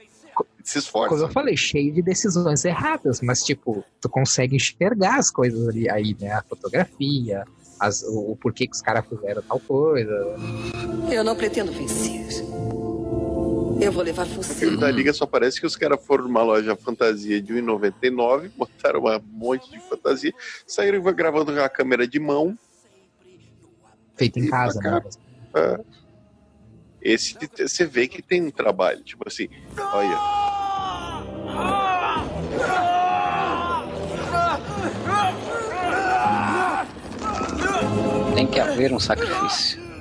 se 0.62 0.78
esforça. 0.78 1.08
Como 1.08 1.22
eu 1.22 1.28
falei, 1.28 1.56
cheio 1.56 1.92
de 1.92 2.00
decisões 2.00 2.64
erradas, 2.64 3.20
mas 3.20 3.42
tipo, 3.42 3.84
tu 4.00 4.08
consegue 4.08 4.56
enxergar 4.56 5.18
as 5.18 5.30
coisas 5.30 5.68
ali 5.68 5.90
aí, 5.90 6.16
né? 6.18 6.32
A 6.32 6.42
fotografia, 6.42 7.44
as, 7.78 8.02
o, 8.02 8.32
o 8.32 8.36
porquê 8.36 8.66
que 8.66 8.74
os 8.74 8.80
caras 8.80 9.04
fizeram 9.06 9.42
tal 9.42 9.60
coisa. 9.60 10.12
Eu 11.10 11.22
não 11.22 11.36
pretendo 11.36 11.72
vencer. 11.72 12.42
Eu 13.80 13.92
vou 13.92 14.02
levar 14.02 14.26
você. 14.26 14.52
O 14.52 14.58
filme 14.58 14.76
da 14.76 14.90
Liga 14.90 15.12
só 15.12 15.26
parece 15.26 15.60
que 15.60 15.66
os 15.66 15.76
caras 15.76 16.04
foram 16.04 16.24
numa 16.24 16.42
loja 16.42 16.76
fantasia 16.76 17.40
de 17.40 17.52
1,99, 17.52 18.50
botaram 18.56 19.00
um 19.04 19.20
monte 19.32 19.70
de 19.70 19.80
fantasia, 19.80 20.32
saíram 20.66 21.02
gravando 21.12 21.52
com 21.52 21.60
a 21.60 21.68
câmera 21.68 22.06
de 22.06 22.18
mão 22.18 22.56
feito 24.22 24.38
em 24.38 24.48
casa, 24.48 24.80
né? 24.80 25.02
É. 25.54 25.80
Esse 27.00 27.36
você 27.58 27.84
vê 27.84 28.06
que 28.06 28.22
tem 28.22 28.42
um 28.42 28.50
trabalho, 28.50 29.02
tipo 29.02 29.26
assim, 29.26 29.48
olha. 29.92 30.18
Tem 38.36 38.46
que 38.46 38.60
haver 38.60 38.92
um 38.92 39.00
sacrifício. 39.00 39.91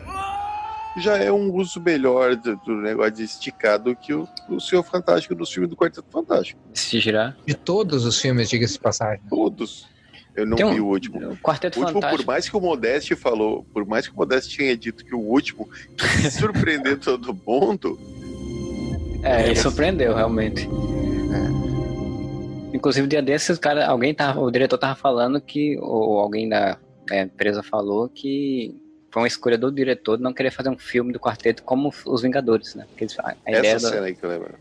Já 0.98 1.18
é 1.18 1.32
um 1.32 1.54
uso 1.54 1.80
melhor 1.80 2.36
do, 2.36 2.56
do 2.58 2.76
negócio 2.76 3.14
de 3.14 3.24
esticar 3.24 3.80
do 3.80 3.96
que 3.96 4.14
o, 4.14 4.28
o 4.50 4.60
Senhor 4.60 4.84
Fantástico 4.84 5.34
dos 5.34 5.52
filmes 5.52 5.70
do 5.70 5.76
Quarteto 5.76 6.06
Fantástico. 6.12 6.60
Se 6.74 7.00
girar. 7.00 7.38
De 7.46 7.54
todos 7.54 8.06
os 8.06 8.20
filmes, 8.20 8.50
diga-se 8.50 8.74
de 8.74 8.80
passagem. 8.80 9.22
Todos. 9.30 9.90
Eu 10.36 10.46
não 10.46 10.58
um, 10.58 10.74
vi 10.74 10.82
o 10.82 10.88
último. 10.88 11.32
O 11.32 11.38
Quarteto 11.38 11.80
o 11.80 11.82
último, 11.82 12.02
Fantástico. 12.02 12.24
por 12.24 12.34
mais 12.34 12.50
que 12.50 12.58
o 12.58 12.60
Modeste 12.60 13.16
falou, 13.16 13.66
por 13.74 13.86
mais 13.86 14.08
que 14.08 14.14
o 14.14 14.18
Modeste 14.18 14.58
tinha 14.58 14.76
dito 14.76 15.06
que 15.06 15.16
o 15.16 15.20
último 15.20 15.70
surpreendeu 16.32 16.98
todo 16.98 17.34
mundo. 17.34 17.98
É, 19.24 19.46
ele 19.46 19.56
surpreendeu, 19.56 20.16
realmente. 20.16 20.68
É. 20.68 22.76
Inclusive, 22.76 23.08
dia 23.08 23.22
desses, 23.22 23.58
cara, 23.58 23.88
alguém 23.88 24.14
tava, 24.14 24.42
o 24.42 24.50
diretor 24.50 24.78
tava 24.78 24.96
falando 24.96 25.40
que, 25.40 25.78
ou 25.80 26.20
alguém 26.20 26.50
da, 26.50 26.78
da 27.08 27.22
empresa 27.22 27.62
falou 27.62 28.10
que 28.10 28.81
foi 29.12 29.22
uma 29.22 29.28
escolha 29.28 29.58
do 29.58 29.72
diretor 29.72 30.18
de 30.18 30.24
não 30.24 30.34
querer 30.34 30.52
fazer 30.52 30.70
um 30.70 30.78
filme 30.78 31.14
do 31.14 31.20
quarteto 31.20 31.64
como 31.64 31.94
os 32.06 32.22
Vingadores, 32.22 32.76
né? 32.76 32.86
Porque 32.88 33.06
a 33.20 33.36
Essa 33.46 33.60
ideia 33.60 33.80
cena 33.80 34.06
aí 34.08 34.16
que 34.16 34.24
eu 34.24 34.30
lembro. 34.30 34.56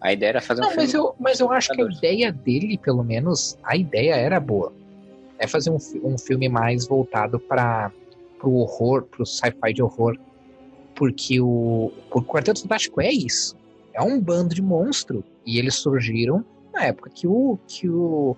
A 0.00 0.12
ideia 0.12 0.30
era 0.30 0.40
fazer 0.40 0.60
não, 0.60 0.68
um 0.68 0.70
filme. 0.72 0.84
Mas 0.84 0.94
eu, 0.94 1.14
mas 1.18 1.40
eu 1.40 1.52
acho 1.52 1.72
que 1.72 1.80
a 1.80 1.84
ideia 1.84 2.32
dele, 2.32 2.76
pelo 2.76 3.04
menos, 3.04 3.56
a 3.62 3.76
ideia 3.76 4.16
era 4.16 4.40
boa 4.40 4.72
é 5.42 5.46
fazer 5.48 5.70
um, 5.70 5.78
um 6.04 6.16
filme 6.16 6.48
mais 6.48 6.86
voltado 6.86 7.40
para 7.40 7.90
o 8.44 8.58
horror, 8.60 9.02
para 9.02 9.24
o 9.24 9.26
sci-fi 9.26 9.74
de 9.74 9.82
horror. 9.82 10.16
Porque 10.94 11.40
o, 11.40 11.92
o 12.12 12.22
Quarteto 12.22 12.62
Fantástico 12.62 13.00
é 13.00 13.10
isso. 13.10 13.56
É 13.92 14.00
um 14.00 14.20
bando 14.20 14.54
de 14.54 14.62
monstro. 14.62 15.24
E 15.44 15.58
eles 15.58 15.74
surgiram 15.74 16.44
na 16.72 16.84
época 16.84 17.10
que 17.10 17.26
o 17.26 17.58
que, 17.66 17.88
o, 17.88 18.36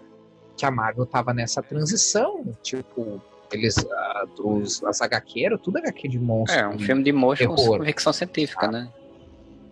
que 0.57 0.65
a 0.65 0.70
Marvel 0.70 1.05
tava 1.05 1.35
nessa 1.35 1.62
transição. 1.62 2.43
Tipo, 2.62 3.20
eles, 3.52 3.76
uh, 3.76 4.46
os, 4.48 4.82
as 4.84 5.00
HQ 5.00 5.58
tudo 5.62 5.78
HQ 5.78 6.08
de 6.08 6.18
monstro. 6.18 6.58
É, 6.58 6.68
um 6.68 6.78
filme 6.78 7.02
de 7.02 7.12
monstro 7.12 7.48
com 7.54 7.84
ficção 7.84 8.12
científica, 8.12 8.66
ah. 8.66 8.72
né? 8.72 8.92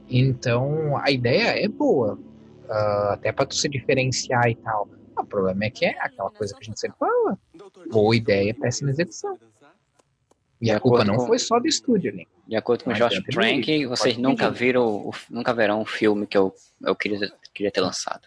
Então, 0.08 0.96
a 0.98 1.10
ideia 1.10 1.64
é 1.64 1.68
boa. 1.68 2.18
Uh, 2.64 3.12
até 3.12 3.32
para 3.32 3.46
tu 3.46 3.54
se 3.54 3.68
diferenciar 3.68 4.48
e 4.48 4.54
tal. 4.54 4.88
O 5.18 5.24
problema 5.24 5.64
é 5.64 5.70
que 5.70 5.84
é 5.84 5.96
aquela 6.00 6.30
coisa 6.30 6.54
que 6.54 6.60
a 6.60 6.64
gente 6.64 6.80
sempre 6.80 6.98
fala. 6.98 7.38
Boa 7.90 8.16
ideia, 8.16 8.54
péssima 8.54 8.90
execução. 8.90 9.38
E 10.60 10.70
a 10.70 10.78
culpa 10.78 11.04
não 11.04 11.16
com... 11.16 11.26
foi 11.26 11.38
só 11.38 11.58
do 11.58 11.66
estúdio, 11.66 12.14
né? 12.14 12.24
De 12.46 12.56
acordo 12.56 12.84
com 12.84 12.90
o 12.90 12.94
Josh 12.94 13.20
Trank, 13.30 13.86
vocês 13.86 14.16
nunca 14.16 14.50
viram, 14.50 15.10
nunca 15.28 15.52
verão 15.52 15.80
um 15.80 15.84
filme 15.84 16.26
que 16.26 16.38
eu, 16.38 16.54
eu 16.82 16.94
queria, 16.94 17.32
queria 17.52 17.70
ter 17.70 17.80
lançado. 17.80 18.22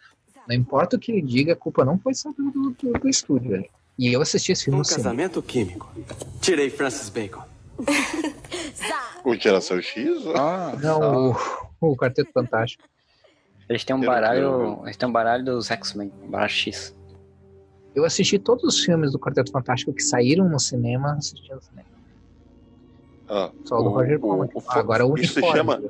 Não 0.48 0.56
importa 0.56 0.96
o 0.96 1.00
que 1.00 1.12
ele 1.12 1.22
diga, 1.22 1.54
a 1.54 1.56
culpa 1.56 1.84
não 1.84 1.98
foi 1.98 2.14
só 2.14 2.32
do, 2.32 2.52
do, 2.52 2.72
do, 2.72 3.00
do 3.00 3.10
estúdio, 3.10 3.58
né? 3.58 3.66
E 3.98 4.12
eu 4.12 4.22
assisti 4.22 4.52
esse 4.52 4.66
filme 4.66 4.80
um 4.80 4.84
casamento 4.84 5.42
químico. 5.42 5.90
Tirei 6.42 6.70
Francis 6.70 7.10
Bacon. 7.10 7.44
o 9.24 9.36
Geração 9.36 9.82
X? 9.82 10.10
Ah, 10.36 10.76
não, 10.82 11.32
o, 11.32 11.36
o 11.80 11.96
Quarteto 11.96 12.32
Fantástico. 12.34 12.84
Eles 13.70 13.84
têm 13.84 13.96
um 13.96 14.02
baralho. 14.02 14.82
Eles 14.84 14.98
têm 14.98 15.08
um 15.08 15.12
baralho 15.12 15.44
dos 15.46 15.72
X-Men, 15.72 16.12
baralho 16.28 16.50
X. 16.52 16.96
Eu 17.96 18.04
assisti 18.04 18.38
todos 18.38 18.64
os 18.66 18.84
filmes 18.84 19.14
do 19.14 19.20
Quarteto 19.20 19.52
Fantástico 19.52 19.94
que 19.94 20.04
saíram 20.04 20.50
no 20.50 20.60
cinema, 20.60 21.14
assisti 21.14 21.50
no 21.54 21.62
cinema. 21.62 21.88
Ah, 23.28 23.52
Só 23.64 23.80
o, 23.80 23.84
do 23.84 23.90
Roger 23.90 24.20
Corman. 24.20 24.50
Ah, 24.68 24.80
agora 24.80 25.06
o 25.06 25.18
Isso 25.18 25.40
se 25.40 25.52
chama 25.52 25.82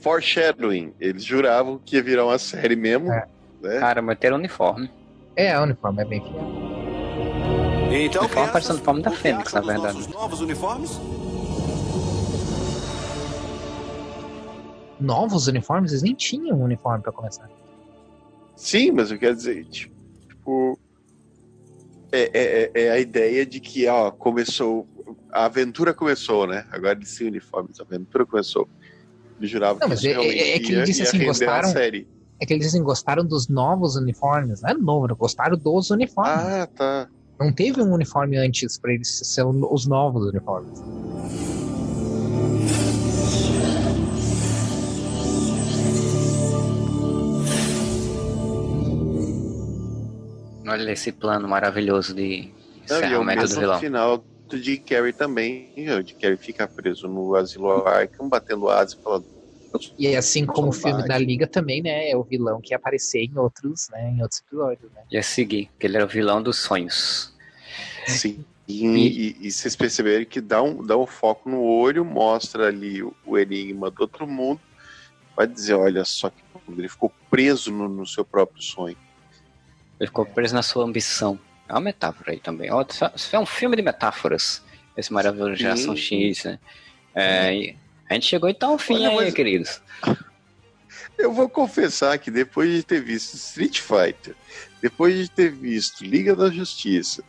foreshadowing. 0.00 0.94
Eles 1.00 1.24
juravam 1.24 1.78
que 1.84 1.96
ia 1.96 2.02
virar 2.02 2.24
uma 2.24 2.38
série 2.38 2.76
mesmo. 2.76 3.12
É. 3.12 3.26
Né? 3.60 3.78
Cara, 3.80 4.00
mas 4.00 4.18
ter 4.18 4.32
uniforme. 4.32 4.90
É, 5.36 5.58
o 5.58 5.64
uniforme 5.64 6.02
é 6.02 6.04
bem 6.04 6.20
fiel. 6.20 6.79
Então, 7.90 8.22
uniforme 8.22 8.52
parece 8.52 8.70
o 8.70 8.74
uniforme 8.74 9.02
da 9.02 9.10
Fênix, 9.10 9.52
na 9.52 9.60
verdade. 9.60 9.98
Os 9.98 10.06
novos 10.08 10.40
uniformes? 10.40 11.00
Novos 15.00 15.46
uniformes? 15.46 15.92
Eles 15.92 16.02
nem 16.02 16.14
tinham 16.14 16.62
uniforme 16.62 17.02
pra 17.02 17.12
começar. 17.12 17.48
Sim, 18.56 18.92
mas 18.92 19.10
eu 19.10 19.18
quero 19.18 19.34
dizer, 19.34 19.64
tipo. 19.64 20.78
É, 22.12 22.22
é, 22.22 22.70
é, 22.74 22.86
é 22.86 22.90
a 22.90 22.98
ideia 22.98 23.46
de 23.46 23.60
que, 23.60 23.86
ó, 23.86 24.10
começou 24.10 24.86
a 25.32 25.44
aventura 25.44 25.94
começou, 25.94 26.46
né? 26.46 26.64
Agora 26.70 26.92
eles 26.92 27.08
sem 27.08 27.28
uniformes, 27.28 27.80
a 27.80 27.82
aventura 27.82 28.26
começou. 28.26 28.68
Ele 29.38 29.46
jurava 29.46 29.74
não, 29.74 29.80
que 29.80 29.88
mas 29.88 30.04
é, 30.04 30.12
é, 30.12 30.56
é 30.56 30.58
que 30.58 30.72
ele 30.72 30.82
disse 30.82 31.02
assim, 31.02 31.24
gostaram. 31.24 31.68
É 31.68 32.46
que 32.46 32.54
eles 32.54 32.66
dizem 32.66 32.82
gostaram 32.82 33.24
dos 33.24 33.48
novos 33.48 33.96
uniformes, 33.96 34.62
não 34.62 34.70
é 34.70 34.74
novo, 34.74 35.14
gostaram 35.14 35.56
dos 35.56 35.90
uniformes. 35.90 36.32
Ah, 36.32 36.66
tá. 36.66 37.08
Não 37.40 37.50
teve 37.50 37.80
um 37.80 37.94
uniforme 37.94 38.36
antes 38.36 38.76
para 38.76 38.92
eles 38.92 39.08
serem 39.24 39.62
os 39.70 39.86
novos 39.86 40.26
uniformes. 40.26 40.78
Olha 50.68 50.92
esse 50.92 51.10
plano 51.10 51.48
maravilhoso 51.48 52.14
de 52.14 52.52
encerramento 52.84 53.48
do 53.48 53.60
vilão. 53.60 53.80
final 53.80 54.24
do 54.46 54.58
Jim 54.58 54.76
Carrey 54.76 55.14
também. 55.14 55.72
O 55.98 56.06
Jim 56.06 56.16
Carrey 56.20 56.36
fica 56.36 56.68
preso 56.68 57.08
no 57.08 57.34
asilo 57.34 57.86
Arkham, 57.86 58.28
batendo 58.28 58.68
asas 58.68 58.92
e 58.92 59.02
falando. 59.02 59.24
E 59.98 60.16
assim 60.16 60.44
como 60.44 60.68
o 60.68 60.72
filme 60.72 61.06
da 61.06 61.16
Liga 61.16 61.46
também, 61.46 61.80
né? 61.80 62.10
É 62.10 62.16
o 62.16 62.24
vilão 62.24 62.60
que 62.60 62.72
ia 62.72 62.76
aparecer 62.76 63.20
em 63.20 63.38
outros, 63.38 63.88
né? 63.90 64.10
Em 64.10 64.22
outros 64.22 64.40
episódios, 64.40 64.90
né? 64.92 65.02
Ia 65.10 65.22
seguir, 65.22 65.70
que 65.78 65.86
ele 65.86 65.96
era 65.96 66.04
o 66.04 66.08
vilão 66.08 66.42
dos 66.42 66.58
sonhos. 66.58 67.29
Sim. 68.10 68.44
E, 68.66 68.86
e, 68.86 69.36
e, 69.40 69.50
vocês 69.50 69.74
perceberem 69.74 70.24
que 70.24 70.40
dá 70.40 70.62
um, 70.62 70.84
dá 70.84 70.96
um 70.96 71.06
foco 71.06 71.50
no 71.50 71.60
olho, 71.62 72.04
mostra 72.04 72.68
ali 72.68 73.02
o, 73.02 73.14
o 73.26 73.36
enigma 73.36 73.90
do 73.90 74.02
outro 74.02 74.26
mundo, 74.26 74.60
vai 75.36 75.46
dizer, 75.46 75.74
olha 75.74 76.04
só 76.04 76.30
que 76.30 76.42
ele 76.68 76.88
ficou 76.88 77.12
preso 77.28 77.72
no, 77.72 77.88
no 77.88 78.06
seu 78.06 78.24
próprio 78.24 78.62
sonho. 78.62 78.96
Ele 79.98 80.06
ficou 80.06 80.24
preso 80.24 80.54
na 80.54 80.62
sua 80.62 80.84
ambição. 80.84 81.38
É 81.68 81.72
uma 81.72 81.80
metáfora 81.80 82.32
aí 82.32 82.40
também. 82.40 82.70
Isso 83.14 83.36
é 83.36 83.38
um 83.38 83.46
filme 83.46 83.76
de 83.76 83.82
metáforas. 83.82 84.62
Esse 84.96 85.12
maravilhoso 85.12 85.56
Geração 85.56 85.96
X, 85.96 86.44
né? 86.44 86.58
É, 87.14 87.74
a 88.08 88.14
gente 88.14 88.26
chegou 88.26 88.48
então 88.48 88.72
ao 88.72 88.78
fim 88.78 88.94
Olha, 88.94 89.08
aí, 89.10 89.16
mas... 89.16 89.34
queridos. 89.34 89.82
Eu 91.18 91.32
vou 91.32 91.48
confessar 91.48 92.18
que 92.18 92.30
depois 92.30 92.72
de 92.72 92.82
ter 92.82 93.02
visto 93.02 93.34
Street 93.34 93.80
Fighter, 93.80 94.34
depois 94.80 95.16
de 95.16 95.30
ter 95.30 95.50
visto 95.50 96.02
Liga 96.02 96.34
da 96.34 96.50
Justiça 96.50 97.22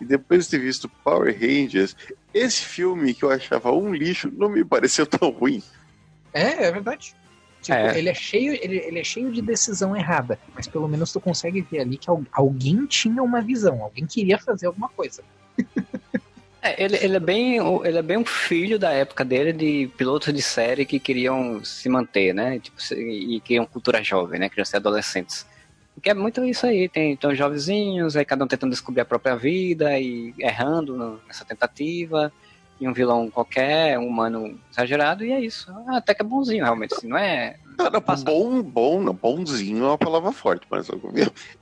e 0.00 0.04
depois 0.04 0.44
de 0.44 0.50
ter 0.50 0.58
visto 0.58 0.88
Power 1.04 1.32
Rangers, 1.32 1.96
esse 2.32 2.62
filme 2.62 3.14
que 3.14 3.24
eu 3.24 3.30
achava 3.30 3.72
um 3.72 3.92
lixo 3.92 4.30
não 4.36 4.48
me 4.48 4.64
pareceu 4.64 5.04
tão 5.08 5.30
ruim. 5.30 5.62
É, 6.32 6.66
é 6.66 6.72
verdade. 6.72 7.14
Tipo, 7.62 7.76
é. 7.76 7.98
ele 7.98 8.08
é 8.08 8.14
cheio, 8.14 8.52
ele, 8.62 8.78
ele 8.78 8.98
é 9.00 9.04
cheio 9.04 9.32
de 9.32 9.42
decisão 9.42 9.96
errada, 9.96 10.38
mas 10.54 10.68
pelo 10.68 10.86
menos 10.86 11.12
tu 11.12 11.20
consegue 11.20 11.60
ver 11.60 11.80
ali 11.80 11.96
que 11.96 12.08
alguém 12.30 12.86
tinha 12.86 13.22
uma 13.22 13.40
visão, 13.42 13.82
alguém 13.82 14.06
queria 14.06 14.38
fazer 14.38 14.66
alguma 14.66 14.88
coisa. 14.88 15.22
É, 16.60 16.82
ele, 16.82 16.96
ele, 16.96 17.16
é 17.16 17.20
bem, 17.20 17.56
ele 17.84 17.98
é 17.98 18.02
bem 18.02 18.16
um 18.16 18.24
filho 18.24 18.80
da 18.80 18.90
época 18.90 19.24
dele 19.24 19.52
de 19.52 19.88
pilotos 19.96 20.34
de 20.34 20.42
série 20.42 20.84
que 20.84 20.98
queriam 20.98 21.64
se 21.64 21.88
manter, 21.88 22.34
né? 22.34 22.58
Tipo, 22.58 22.76
e 22.94 23.40
queriam 23.40 23.64
cultura 23.64 24.02
jovem, 24.02 24.40
né? 24.40 24.48
Queriam 24.48 24.64
ser 24.64 24.78
adolescentes. 24.78 25.46
Porque 25.98 26.10
é 26.10 26.14
muito 26.14 26.44
isso 26.44 26.64
aí, 26.64 26.88
tem, 26.88 27.18
os 27.20 27.36
jovenzinhos, 27.36 28.16
aí 28.16 28.24
cada 28.24 28.44
um 28.44 28.46
tentando 28.46 28.70
descobrir 28.70 29.00
a 29.00 29.04
própria 29.04 29.34
vida 29.34 29.98
e 29.98 30.32
errando 30.38 31.20
nessa 31.26 31.44
tentativa 31.44 32.32
e 32.80 32.86
um 32.86 32.92
vilão 32.92 33.28
qualquer, 33.28 33.98
um 33.98 34.06
humano 34.06 34.56
exagerado, 34.70 35.24
e 35.24 35.32
é 35.32 35.40
isso. 35.40 35.68
Ah, 35.88 35.96
até 35.96 36.14
que 36.14 36.22
é 36.22 36.24
bonzinho, 36.24 36.62
realmente. 36.62 36.94
Assim, 36.94 37.08
não 37.08 37.18
é. 37.18 37.56
Cara, 37.76 37.98
bom, 37.98 38.62
bom, 38.62 39.02
não, 39.02 39.12
bonzinho 39.12 39.82
é 39.82 39.88
uma 39.88 39.98
palavra 39.98 40.30
forte, 40.30 40.64
mas 40.70 40.88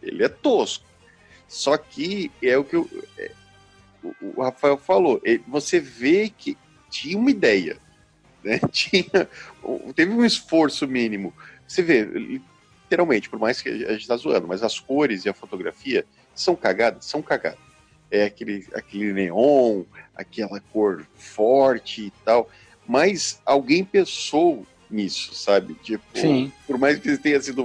ele 0.03 0.23
é 0.23 0.29
tosco. 0.29 0.85
Só 1.49 1.79
que 1.79 2.31
é 2.43 2.59
o 2.59 2.65
que 2.65 2.77
eu, 2.77 2.87
é, 3.17 3.31
o 4.21 4.43
Rafael 4.43 4.77
falou. 4.77 5.19
Você 5.49 5.81
vê 5.81 6.29
que 6.29 6.59
tinha 6.91 7.17
uma 7.17 7.31
ideia, 7.31 7.79
né? 8.45 8.61
Tinha, 8.71 9.27
teve 9.95 10.13
um 10.13 10.27
esforço 10.27 10.87
mínimo. 10.87 11.33
Você 11.67 11.83
vê, 11.83 12.43
literalmente, 12.87 13.29
por 13.29 13.39
mais 13.39 13.61
que 13.61 13.69
a 13.69 13.93
gente 13.93 14.03
está 14.03 14.17
zoando, 14.17 14.47
mas 14.47 14.63
as 14.63 14.79
cores 14.79 15.25
e 15.25 15.29
a 15.29 15.35
fotografia 15.35 16.05
são 16.35 16.55
cagadas, 16.55 17.05
são 17.05 17.21
cagadas 17.21 17.67
é 18.11 18.25
aquele, 18.25 18.67
aquele 18.75 19.13
neon, 19.13 19.85
aquela 20.15 20.61
cor 20.73 21.07
forte 21.15 22.07
e 22.07 22.13
tal. 22.25 22.49
Mas 22.87 23.41
alguém 23.45 23.85
pensou 23.85 24.67
nisso, 24.91 25.35
sabe? 25.35 25.75
Tipo, 25.75 26.05
Sim. 26.15 26.53
por 26.67 26.79
mais 26.79 26.99
que 26.99 27.17
tenha 27.19 27.41
sido 27.41 27.63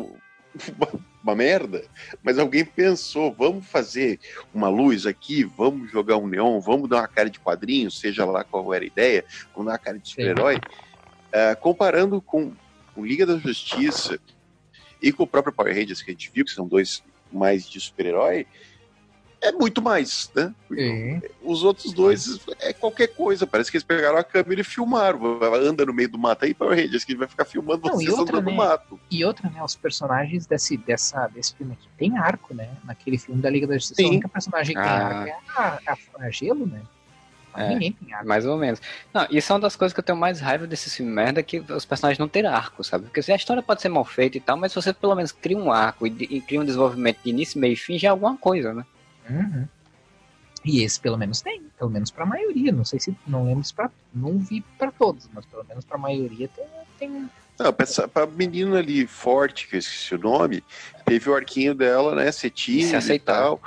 uma, 0.78 1.02
uma, 1.24 1.36
merda, 1.36 1.84
mas 2.24 2.40
alguém 2.40 2.66
pensou, 2.66 3.32
vamos 3.32 3.66
fazer 3.68 4.20
uma 4.54 4.68
luz 4.68 5.06
aqui, 5.06 5.44
vamos 5.44 5.92
jogar 5.92 6.18
um 6.18 6.28
neon, 6.28 6.60
vamos 6.60 6.90
dar 6.90 6.98
uma 6.98 7.08
cara 7.08 7.30
de 7.30 7.40
quadrinho, 7.40 7.92
seja 7.92 8.26
lá 8.26 8.44
qual 8.44 8.74
era 8.74 8.84
a 8.84 8.88
ideia, 8.88 9.24
vamos 9.54 9.68
dar 9.68 9.74
uma 9.74 9.78
cara 9.78 10.00
de 10.00 10.10
super-herói. 10.10 10.58
Uh, 10.58 11.56
comparando 11.62 12.20
com 12.20 12.52
o 12.96 13.06
Liga 13.06 13.26
da 13.26 13.38
Justiça 13.38 14.20
e 15.02 15.12
com 15.12 15.24
o 15.24 15.28
próprio 15.28 15.54
Power 15.54 15.74
Rangers 15.74 16.02
que 16.02 16.12
a 16.12 16.14
gente 16.14 16.32
viu, 16.34 16.46
que 16.46 16.52
são 16.52 16.68
dois 16.68 17.04
mais 17.32 17.68
de 17.68 17.80
super-herói, 17.80 18.46
é 19.42 19.52
muito 19.52 19.82
mais, 19.82 20.32
né? 20.36 20.54
Os 21.42 21.64
outros 21.64 21.92
dois 21.94 22.40
é 22.60 22.72
qualquer 22.72 23.08
coisa. 23.08 23.48
Parece 23.48 23.72
que 23.72 23.78
eles 23.78 23.84
pegaram 23.84 24.18
a 24.18 24.24
câmera 24.24 24.62
e 24.62 24.64
filmaram. 24.64 25.40
Anda 25.42 25.84
no 25.84 25.94
meio 25.94 26.10
do 26.10 26.18
mato 26.20 26.46
aí, 26.46 26.54
Power 26.54 26.78
Rangers, 26.78 27.04
que 27.04 27.16
vai 27.16 27.28
ficar 27.28 27.46
filmando 27.46 27.88
Não, 27.88 27.96
vocês 27.96 28.10
outra, 28.10 28.38
andando 28.38 28.46
né? 28.46 28.52
no 28.52 28.58
mato. 28.58 29.00
E 29.10 29.26
outra, 29.26 29.50
né? 29.50 29.64
Os 29.64 29.76
personagens 29.76 30.46
desse, 30.46 30.78
dessa, 30.78 31.28
desse 31.28 31.56
filme 31.56 31.74
aqui 31.74 31.90
tem 31.98 32.20
arco, 32.20 32.54
né? 32.54 32.70
Naquele 32.84 33.18
filme 33.18 33.42
da 33.42 33.50
Liga 33.50 33.66
da 33.66 33.74
Justiça, 33.74 33.96
Sim. 33.96 34.06
a 34.06 34.10
única 34.10 34.30
personagem 34.30 34.76
que 34.76 34.82
ah. 34.82 34.84
tem 34.84 34.92
arco 34.92 35.28
é 35.28 35.36
a, 35.58 35.92
a, 35.92 36.26
a 36.28 36.30
Gelo, 36.30 36.68
né? 36.68 36.84
É, 37.56 37.70
ninguém 37.70 37.92
tem 37.92 38.14
arco. 38.14 38.28
Mais 38.28 38.46
ou 38.46 38.58
menos. 38.58 38.82
Não, 39.14 39.28
isso 39.30 39.52
é 39.52 39.56
uma 39.56 39.62
das 39.62 39.76
coisas 39.76 39.94
que 39.94 40.00
eu 40.00 40.04
tenho 40.04 40.18
mais 40.18 40.40
raiva 40.40 40.66
desse 40.66 40.90
filme 40.90 41.12
merda, 41.12 41.44
que 41.44 41.60
os 41.60 41.86
personagens 41.86 42.20
não 42.20 42.28
terem 42.28 42.50
arco, 42.50 42.84
sabe? 42.84 43.06
Porque 43.06 43.22
se 43.22 43.32
a 43.32 43.36
história 43.36 43.62
pode 43.62 43.82
ser 43.82 43.90
mal 43.90 44.06
feita 44.06 44.38
e 44.38 44.42
tal, 44.42 44.58
mas 44.58 44.72
se 44.72 44.82
você 44.82 44.94
pelo 44.94 45.16
menos 45.16 45.32
cria 45.32 45.58
um 45.58 45.72
arco 45.72 46.08
e, 46.08 46.12
e 46.30 46.42
cria 46.42 46.62
um 46.62 46.66
desenvolvimento 46.66 47.20
de 47.24 47.30
início, 47.30 47.60
meio 47.60 47.74
e 47.74 47.78
fim, 47.78 47.98
já 47.98 48.10
é 48.10 48.12
alguma 48.12 48.38
coisa, 48.38 48.74
né? 48.74 48.86
Uhum. 49.30 49.68
E 50.64 50.84
esse 50.84 51.00
pelo 51.00 51.18
menos 51.18 51.42
tem, 51.42 51.64
pelo 51.78 51.90
menos 51.90 52.12
para 52.12 52.24
a 52.24 52.28
maioria. 52.28 52.72
Não 52.72 52.86
sei 52.86 53.00
se 53.00 53.16
não 53.26 53.46
lembro 53.46 53.64
se 53.64 53.74
pra, 53.74 53.90
não 54.14 54.38
vi 54.38 54.64
para 54.78 54.92
todos, 54.92 55.28
mas 55.34 55.46
pelo 55.46 55.66
menos 55.66 55.84
para 55.84 55.98
a 55.98 56.00
maioria 56.00 56.48
tem. 56.48 56.66
tem... 57.00 57.30
Não, 57.60 57.74
pra, 57.74 58.26
menina 58.26 58.80
ali 58.80 59.06
forte, 59.06 59.68
que 59.68 59.76
eu 59.76 59.80
esqueci 59.80 60.16
o 60.16 60.20
nome, 60.20 60.64
teve 61.06 61.30
o 61.30 61.36
arquinho 61.36 61.76
dela, 61.76 62.16
né? 62.16 62.32
Cetinho 62.32 62.88
se 62.88 62.96
aceitar. 62.96 63.34
e 63.34 63.36
tal. 63.36 63.62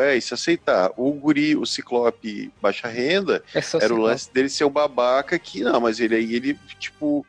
É, 0.00 0.16
e 0.16 0.20
se 0.20 0.34
aceitar. 0.34 0.90
O 0.96 1.12
guri, 1.12 1.56
o 1.56 1.66
Ciclope 1.66 2.52
baixa 2.60 2.88
renda, 2.88 3.42
é 3.54 3.60
era 3.82 3.94
o 3.94 3.98
lance 3.98 4.32
dele 4.32 4.48
ser 4.48 4.64
um 4.64 4.70
babaca 4.70 5.38
que, 5.38 5.62
não, 5.62 5.80
mas 5.80 6.00
ele 6.00 6.14
aí, 6.14 6.34
ele, 6.34 6.58
tipo, 6.78 7.26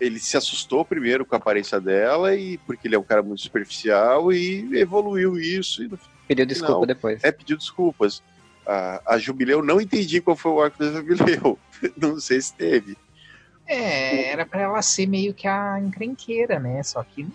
ele 0.00 0.18
se 0.18 0.36
assustou 0.36 0.84
primeiro 0.84 1.24
com 1.24 1.34
a 1.34 1.38
aparência 1.38 1.80
dela, 1.80 2.34
e 2.34 2.58
porque 2.58 2.88
ele 2.88 2.94
é 2.94 2.98
um 2.98 3.04
cara 3.04 3.22
muito 3.22 3.42
superficial, 3.42 4.32
e 4.32 4.78
evoluiu 4.78 5.38
isso, 5.38 5.82
e 5.82 5.88
no 5.88 5.98
Pediu 6.26 6.46
desculpa 6.46 6.80
não, 6.80 6.86
depois. 6.86 7.22
É, 7.22 7.30
pediu 7.30 7.56
desculpas. 7.56 8.22
A, 8.66 9.14
a 9.14 9.18
Jubileu, 9.18 9.62
não 9.62 9.80
entendi 9.80 10.20
qual 10.20 10.36
foi 10.36 10.52
o 10.52 10.60
arco 10.60 10.78
da 10.78 10.90
Jubileu. 10.90 11.58
não 11.96 12.18
sei 12.18 12.40
se 12.40 12.54
teve. 12.54 12.96
É, 13.66 14.30
era 14.30 14.46
pra 14.46 14.62
ela 14.62 14.82
ser 14.82 15.06
meio 15.06 15.34
que 15.34 15.46
a 15.46 15.78
encrenqueira, 15.80 16.58
né? 16.58 16.82
Só 16.82 17.02
que. 17.02 17.26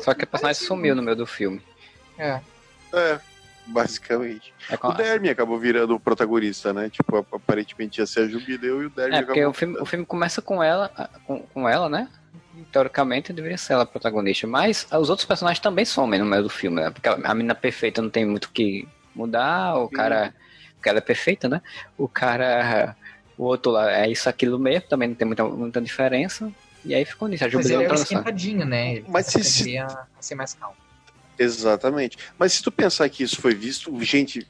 Só 0.00 0.14
que 0.14 0.24
a 0.24 0.26
personagem 0.26 0.64
sumiu 0.64 0.94
no 0.94 1.02
meio 1.02 1.16
do 1.16 1.26
filme. 1.26 1.60
É. 2.16 2.40
É. 2.92 3.20
Basicamente. 3.66 4.52
É 4.68 4.76
com... 4.76 4.88
O 4.88 4.92
Dermy 4.92 5.30
acabou 5.30 5.58
virando 5.58 5.94
o 5.94 6.00
protagonista, 6.00 6.72
né? 6.72 6.90
Tipo, 6.90 7.24
aparentemente 7.32 8.00
ia 8.00 8.06
ser 8.06 8.20
a 8.20 8.28
Jubileu 8.28 8.82
e 8.82 8.86
o 8.86 8.90
Dermy 8.90 9.16
É, 9.16 9.22
porque 9.22 9.40
acabou... 9.40 9.50
o, 9.50 9.54
filme, 9.54 9.78
o 9.78 9.86
filme 9.86 10.04
começa 10.04 10.42
com 10.42 10.62
ela, 10.62 10.88
com, 11.26 11.40
com 11.40 11.68
ela, 11.68 11.88
né? 11.88 12.08
Teoricamente 12.70 13.32
deveria 13.32 13.56
ser 13.56 13.74
ela 13.74 13.84
a 13.84 13.86
protagonista, 13.86 14.46
mas 14.46 14.86
os 14.92 15.08
outros 15.08 15.26
personagens 15.26 15.60
também 15.60 15.84
somem 15.84 16.18
no 16.18 16.26
meio 16.26 16.42
do 16.42 16.50
filme, 16.50 16.80
né? 16.80 16.90
Porque 16.90 17.08
a 17.08 17.34
menina 17.34 17.54
perfeita 17.54 18.02
não 18.02 18.10
tem 18.10 18.26
muito 18.26 18.46
o 18.46 18.50
que 18.50 18.86
mudar, 19.14 19.76
o 19.76 19.88
Sim. 19.88 19.94
cara. 19.94 20.34
Porque 20.74 20.88
ela 20.88 20.98
é 20.98 21.02
perfeita, 21.02 21.48
né? 21.48 21.62
O 21.96 22.08
cara. 22.08 22.96
O 23.38 23.44
outro 23.44 23.72
lá 23.72 23.90
é 23.90 24.10
isso, 24.10 24.28
aquilo 24.28 24.58
mesmo, 24.58 24.88
também 24.88 25.08
não 25.08 25.14
tem 25.14 25.26
muita, 25.26 25.44
muita 25.44 25.80
diferença. 25.80 26.52
E 26.84 26.94
aí 26.94 27.04
ficou 27.04 27.28
nisso. 27.28 27.44
A 27.44 27.48
Jubileu 27.48 27.78
Mas 27.78 27.90
ele 27.90 27.92
é 27.92 28.02
esquentadinho, 28.02 28.66
né? 28.66 28.92
Ele 28.96 29.04
Mas 29.08 29.26
se, 29.26 29.42
se... 29.42 29.76
ser 30.20 30.34
mais 30.34 30.52
calmo. 30.54 30.76
Exatamente. 31.42 32.16
Mas 32.38 32.54
se 32.54 32.62
tu 32.62 32.70
pensar 32.70 33.08
que 33.08 33.22
isso 33.22 33.40
foi 33.40 33.54
visto, 33.54 33.92
gente, 34.02 34.46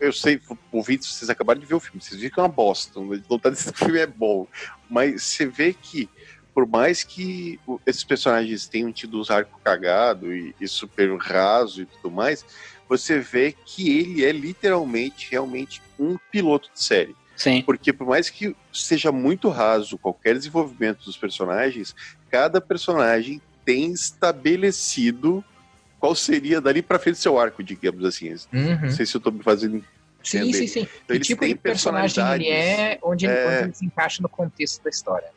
eu 0.00 0.12
sei, 0.12 0.40
ouvintes, 0.70 1.08
vocês 1.08 1.30
acabaram 1.30 1.60
de 1.60 1.66
ver 1.66 1.74
o 1.74 1.80
filme, 1.80 2.00
vocês 2.00 2.20
viram 2.20 2.34
que 2.34 2.40
é 2.40 2.42
uma 2.42 2.48
bosta, 2.48 3.00
não 3.00 3.38
tá 3.38 3.50
dizendo 3.50 3.72
que 3.72 3.82
o 3.82 3.84
filme 3.84 4.00
é 4.00 4.06
bom, 4.06 4.46
mas 4.88 5.22
você 5.22 5.46
vê 5.46 5.72
que, 5.72 6.08
por 6.54 6.66
mais 6.66 7.02
que 7.02 7.58
esses 7.86 8.04
personagens 8.04 8.66
tenham 8.66 8.92
tido 8.92 9.20
os 9.20 9.30
arcos 9.30 9.60
cagados 9.62 10.28
e, 10.28 10.54
e, 10.60 10.68
super 10.68 11.16
raso 11.16 11.82
e 11.82 11.86
tudo 11.86 12.10
mais, 12.10 12.44
você 12.88 13.18
vê 13.18 13.52
que 13.52 13.98
ele 13.98 14.24
é 14.24 14.32
literalmente, 14.32 15.28
realmente 15.30 15.82
um 15.98 16.16
piloto 16.30 16.70
de 16.72 16.82
série. 16.82 17.14
Sim. 17.36 17.62
Porque 17.62 17.92
por 17.92 18.06
mais 18.06 18.30
que 18.30 18.56
seja 18.72 19.12
muito 19.12 19.48
raso 19.48 19.98
qualquer 19.98 20.34
desenvolvimento 20.34 21.04
dos 21.04 21.16
personagens, 21.16 21.94
cada 22.30 22.60
personagem 22.60 23.40
tem 23.64 23.92
estabelecido 23.92 25.44
qual 25.98 26.14
seria 26.14 26.60
dali 26.60 26.82
para 26.82 26.98
frente 26.98 27.18
seu 27.18 27.38
arco, 27.38 27.62
digamos 27.62 28.04
assim. 28.04 28.32
Uhum. 28.52 28.80
Não 28.82 28.90
sei 28.90 29.04
se 29.04 29.16
eu 29.16 29.20
tô 29.20 29.30
me 29.30 29.42
fazendo 29.42 29.82
Sim, 30.22 30.52
sim, 30.52 30.66
sim. 30.66 30.88
Então, 31.04 31.16
que 31.16 31.20
tipo 31.20 31.46
de 31.46 31.54
personagem 31.54 32.24
ele 32.34 32.48
é 32.48 32.98
onde, 33.02 33.26
ele, 33.26 33.34
é... 33.34 33.62
ele 33.62 33.74
se 33.74 33.84
encaixa 33.84 34.22
no 34.22 34.28
contexto 34.28 34.82
da 34.82 34.90
história. 34.90 35.28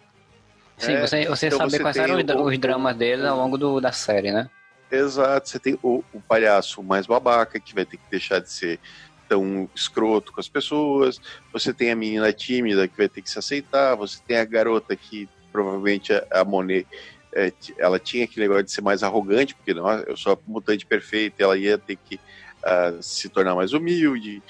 Sim, 0.77 0.93
é, 0.93 1.01
você, 1.07 1.25
você 1.27 1.47
então 1.47 1.59
sabe 1.59 1.71
você 1.71 1.79
quais 1.79 1.97
eram 1.97 2.15
o, 2.15 2.47
os 2.47 2.57
dramas 2.57 2.95
dele 2.95 3.25
ao 3.27 3.37
longo 3.37 3.57
do, 3.57 3.79
da 3.79 3.91
série, 3.91 4.31
né? 4.31 4.49
Exato, 4.91 5.47
você 5.47 5.59
tem 5.59 5.77
o, 5.81 6.03
o, 6.11 6.19
palhaço 6.19 6.83
mais 6.83 7.05
babaca, 7.05 7.59
que 7.59 7.73
vai 7.73 7.85
ter 7.85 7.97
que 7.97 8.03
deixar 8.09 8.39
de 8.39 8.51
ser 8.51 8.79
tão 9.29 9.69
escroto 9.73 10.33
com 10.33 10.41
as 10.41 10.49
pessoas, 10.49 11.21
você 11.53 11.73
tem 11.73 11.91
a 11.91 11.95
menina 11.95 12.33
tímida 12.33 12.87
que 12.87 12.97
vai 12.97 13.07
ter 13.07 13.21
que 13.21 13.29
se 13.29 13.39
aceitar, 13.39 13.95
você 13.95 14.19
tem 14.27 14.37
a 14.37 14.43
garota 14.43 14.93
que 14.95 15.29
provavelmente 15.51 16.11
a, 16.11 16.25
a 16.31 16.43
Monet 16.43 16.85
é, 17.33 17.51
ela 17.77 17.99
tinha 17.99 18.25
aquele 18.25 18.45
negócio 18.45 18.63
de 18.63 18.71
ser 18.71 18.81
mais 18.81 19.03
arrogante, 19.03 19.55
porque 19.55 19.73
não, 19.73 19.89
eu 19.89 20.17
sou 20.17 20.33
a 20.33 20.37
mutante 20.47 20.85
perfeita, 20.85 21.41
ela 21.43 21.57
ia 21.57 21.77
ter 21.77 21.95
que 21.95 22.15
uh, 22.15 23.01
se 23.01 23.29
tornar 23.29 23.55
mais 23.55 23.73
humilde. 23.73 24.41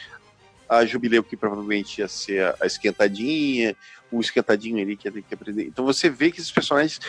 A 0.67 0.85
Jubileu, 0.85 1.23
que 1.23 1.35
provavelmente 1.35 1.99
ia 1.99 2.07
ser 2.07 2.43
a, 2.43 2.55
a 2.61 2.65
esquentadinha, 2.65 3.75
o 4.11 4.19
esquentadinho 4.19 4.81
ali 4.81 4.95
que 4.95 5.07
ia 5.07 5.11
ter 5.11 5.21
que 5.21 5.33
aprender. 5.33 5.65
Então 5.65 5.85
você 5.85 6.09
vê 6.09 6.31
que 6.31 6.39
esses 6.39 6.51
personagens, 6.51 6.99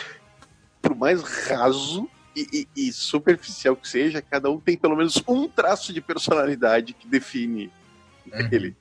por 0.81 0.95
mais 0.95 1.21
raso 1.21 2.09
e, 2.35 2.67
e, 2.75 2.87
e, 2.87 2.93
superficial 2.93 3.75
que 3.75 3.87
seja, 3.87 4.21
cada 4.21 4.49
um 4.49 4.59
tem 4.59 4.77
pelo 4.77 4.95
menos 4.95 5.21
um 5.27 5.47
traço 5.47 5.93
de 5.93 6.01
personalidade 6.01 6.93
que 6.93 7.07
define 7.07 7.71
uhum. 8.31 8.49
ele. 8.51 8.75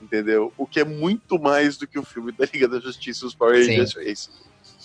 Entendeu? 0.00 0.52
O 0.56 0.66
que 0.66 0.80
é 0.80 0.84
muito 0.84 1.38
mais 1.38 1.76
do 1.76 1.86
que 1.86 1.98
o 1.98 2.02
filme 2.02 2.32
da 2.32 2.44
Liga 2.52 2.66
da 2.66 2.80
Justiça 2.80 3.26
os 3.26 3.34
Power 3.34 3.54
Rangers 3.54 3.92
fez. 3.92 4.30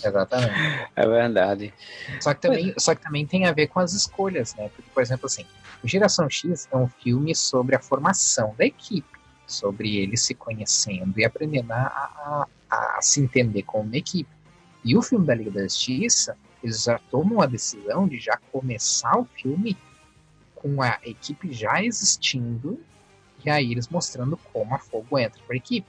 Exatamente. 0.03 0.53
É 0.95 1.07
verdade. 1.07 1.74
Só 2.19 2.34
que, 2.34 2.41
também, 2.41 2.74
só 2.78 2.95
que 2.95 3.02
também 3.02 3.26
tem 3.26 3.45
a 3.45 3.52
ver 3.52 3.68
com 3.68 3.80
as 3.80 3.94
escolhas, 3.94 4.53
né? 4.56 4.69
Porque, 4.76 4.90
por 4.91 5.02
exemplo, 5.02 5.26
assim, 5.26 5.45
Geração 5.84 6.30
X 6.30 6.68
é 6.72 6.78
um 6.78 6.88
filme 6.88 7.36
sobre 7.36 7.76
a 7.76 7.80
formação 7.80 8.53
da 8.57 8.65
equipe, 8.65 9.07
sobre 9.45 9.98
eles 9.98 10.22
se 10.24 10.34
conhecendo 10.34 11.19
e 11.19 11.26
aprendendo 11.26 11.72
a, 11.72 11.78
a, 11.78 12.48
a 12.69 13.02
se 13.02 13.22
entender 13.22 13.64
como 13.64 13.86
uma 13.86 13.98
equipe. 13.98 14.30
E 14.84 14.95
o 14.95 15.02
filme 15.02 15.26
da 15.26 15.36
Liga 15.36 15.52
da 15.52 15.64
Justiça, 15.64 16.38
eles 16.64 16.84
já 16.84 16.99
tomam 17.11 17.41
a 17.41 17.45
decisão 17.45 18.07
de 18.07 18.19
já 18.19 18.38
começar 18.52 19.18
o 19.18 19.26
filme 19.26 19.78
com 20.56 20.82
a 20.82 20.99
equipe 21.03 21.52
já 21.53 21.84
existindo 21.84 22.80
e 23.45 23.49
aí 23.49 23.72
eles 23.72 23.88
mostrando 23.88 24.38
como 24.52 24.74
a 24.74 24.80
fogo 24.80 25.18
entra 25.18 25.40
para 25.45 25.56
a 25.56 25.57
equipe. 25.57 25.88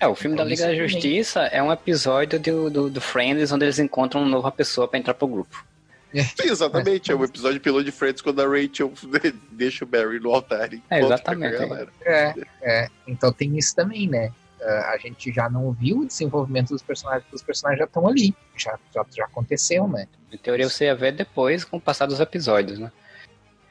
É, 0.00 0.06
o 0.06 0.14
filme 0.14 0.34
então, 0.34 0.44
da 0.44 0.50
Liga 0.50 0.66
da 0.66 0.74
Justiça 0.74 1.42
é 1.42 1.62
um 1.62 1.72
episódio 1.72 2.38
do, 2.38 2.70
do, 2.70 2.90
do 2.90 3.00
Friends 3.00 3.50
onde 3.50 3.64
eles 3.64 3.78
encontram 3.78 4.22
uma 4.22 4.30
nova 4.30 4.52
pessoa 4.52 4.86
para 4.86 4.98
entrar 4.98 5.14
pro 5.14 5.26
grupo. 5.26 5.64
Sim, 6.12 6.50
exatamente. 6.50 7.12
É 7.12 7.14
um 7.14 7.24
episódio 7.24 7.60
piloto 7.60 7.84
de 7.84 7.92
Friends 7.92 8.22
quando 8.22 8.40
a 8.40 8.46
Rachel 8.46 8.92
deixa 9.50 9.84
o 9.84 9.88
Barry 9.88 10.20
no 10.20 10.32
altar. 10.32 10.72
E 10.72 10.82
é, 10.88 11.00
exatamente. 11.00 11.56
É, 12.02 12.34
é, 12.62 12.88
então 13.06 13.32
tem 13.32 13.58
isso 13.58 13.74
também, 13.74 14.08
né? 14.08 14.32
Uh, 14.60 14.86
a 14.86 14.98
gente 14.98 15.32
já 15.32 15.48
não 15.48 15.70
viu 15.72 16.00
o 16.00 16.06
desenvolvimento 16.06 16.70
dos 16.70 16.82
personagens, 16.82 17.24
os 17.32 17.42
personagens 17.42 17.78
já 17.78 17.84
estão 17.84 18.08
ali. 18.08 18.34
Já, 18.56 18.78
já, 18.92 19.04
já 19.16 19.24
aconteceu, 19.24 19.86
né? 19.86 20.08
Em 20.32 20.38
teoria 20.38 20.68
você 20.68 20.86
ia 20.86 20.94
ver 20.94 21.12
depois 21.12 21.64
com 21.64 21.76
o 21.76 21.80
passar 21.80 22.06
dos 22.06 22.20
episódios, 22.20 22.78
né? 22.78 22.90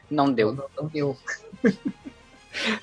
Não 0.09 0.31
deu. 0.31 0.53
Não, 0.53 0.65
não, 0.75 0.83
não 0.83 0.89
deu. 0.89 1.17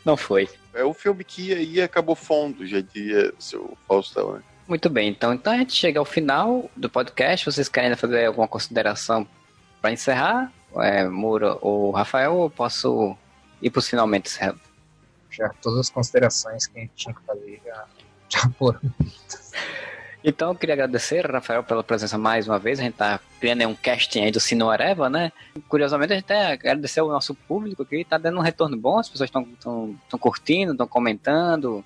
não 0.05 0.17
foi. 0.17 0.49
É 0.75 0.85
o 0.85 0.93
filme 0.93 1.25
que 1.25 1.55
e 1.55 1.81
acabou 1.81 2.15
fundo, 2.15 2.67
já 2.67 2.81
diria 2.81 3.33
seu 3.39 3.77
Faustão, 3.87 4.35
né? 4.35 4.43
Muito 4.67 4.89
bem, 4.89 5.11
então, 5.11 5.35
então 5.35 5.53
a 5.53 5.59
gente 5.59 5.75
chega 5.75 5.99
ao 5.99 6.05
final 6.05 6.71
do 6.75 6.89
podcast. 6.89 7.45
Vocês 7.45 7.69
querem 7.69 7.95
fazer 7.97 8.25
alguma 8.25 8.49
consideração 8.49 9.27
para 9.81 9.93
encerrar? 9.93 10.51
É, 10.77 11.05
Moura 11.05 11.59
ou 11.61 11.91
Rafael, 11.91 12.35
ou 12.35 12.51
posso 12.51 13.17
ir 13.61 13.71
para 13.71 13.79
os 13.79 13.89
finalmente 13.89 14.31
Já 15.31 15.49
todas 15.61 15.81
as 15.81 15.91
considerações 15.91 16.67
que 16.67 16.79
a 16.79 16.81
gente 16.81 16.93
tinha 16.95 17.15
que 17.15 17.23
fazer 17.23 17.61
já, 17.65 17.85
já 18.29 18.51
foram. 18.59 18.81
Então 20.27 20.49
eu 20.49 20.55
queria 20.55 20.73
agradecer, 20.73 21.31
Rafael, 21.31 21.63
pela 21.63 21.85
presença 21.85 22.17
mais 22.17 22.49
uma 22.49 22.59
vez. 22.59 22.81
A 22.81 22.83
gente 22.83 22.95
tá 22.95 23.21
criando 23.39 23.69
um 23.69 23.75
casting 23.75 24.23
aí 24.23 24.31
do 24.31 24.41
Sino 24.41 24.71
Areva, 24.71 25.11
né? 25.11 25.31
Curiosamente, 25.69 26.15
a 26.15 26.17
gente 26.17 26.25
até 26.25 26.53
agradecer 26.53 27.01
ao 27.01 27.09
nosso 27.09 27.35
público 27.35 27.85
que 27.85 28.03
tá 28.07 28.17
dando 28.17 28.39
um 28.39 28.43
retorno 28.43 28.75
bom, 28.75 28.99
as 28.99 29.07
pessoas 29.07 29.29
estão 29.29 30.19
curtindo, 30.19 30.73
estão 30.73 30.87
comentando. 30.87 31.85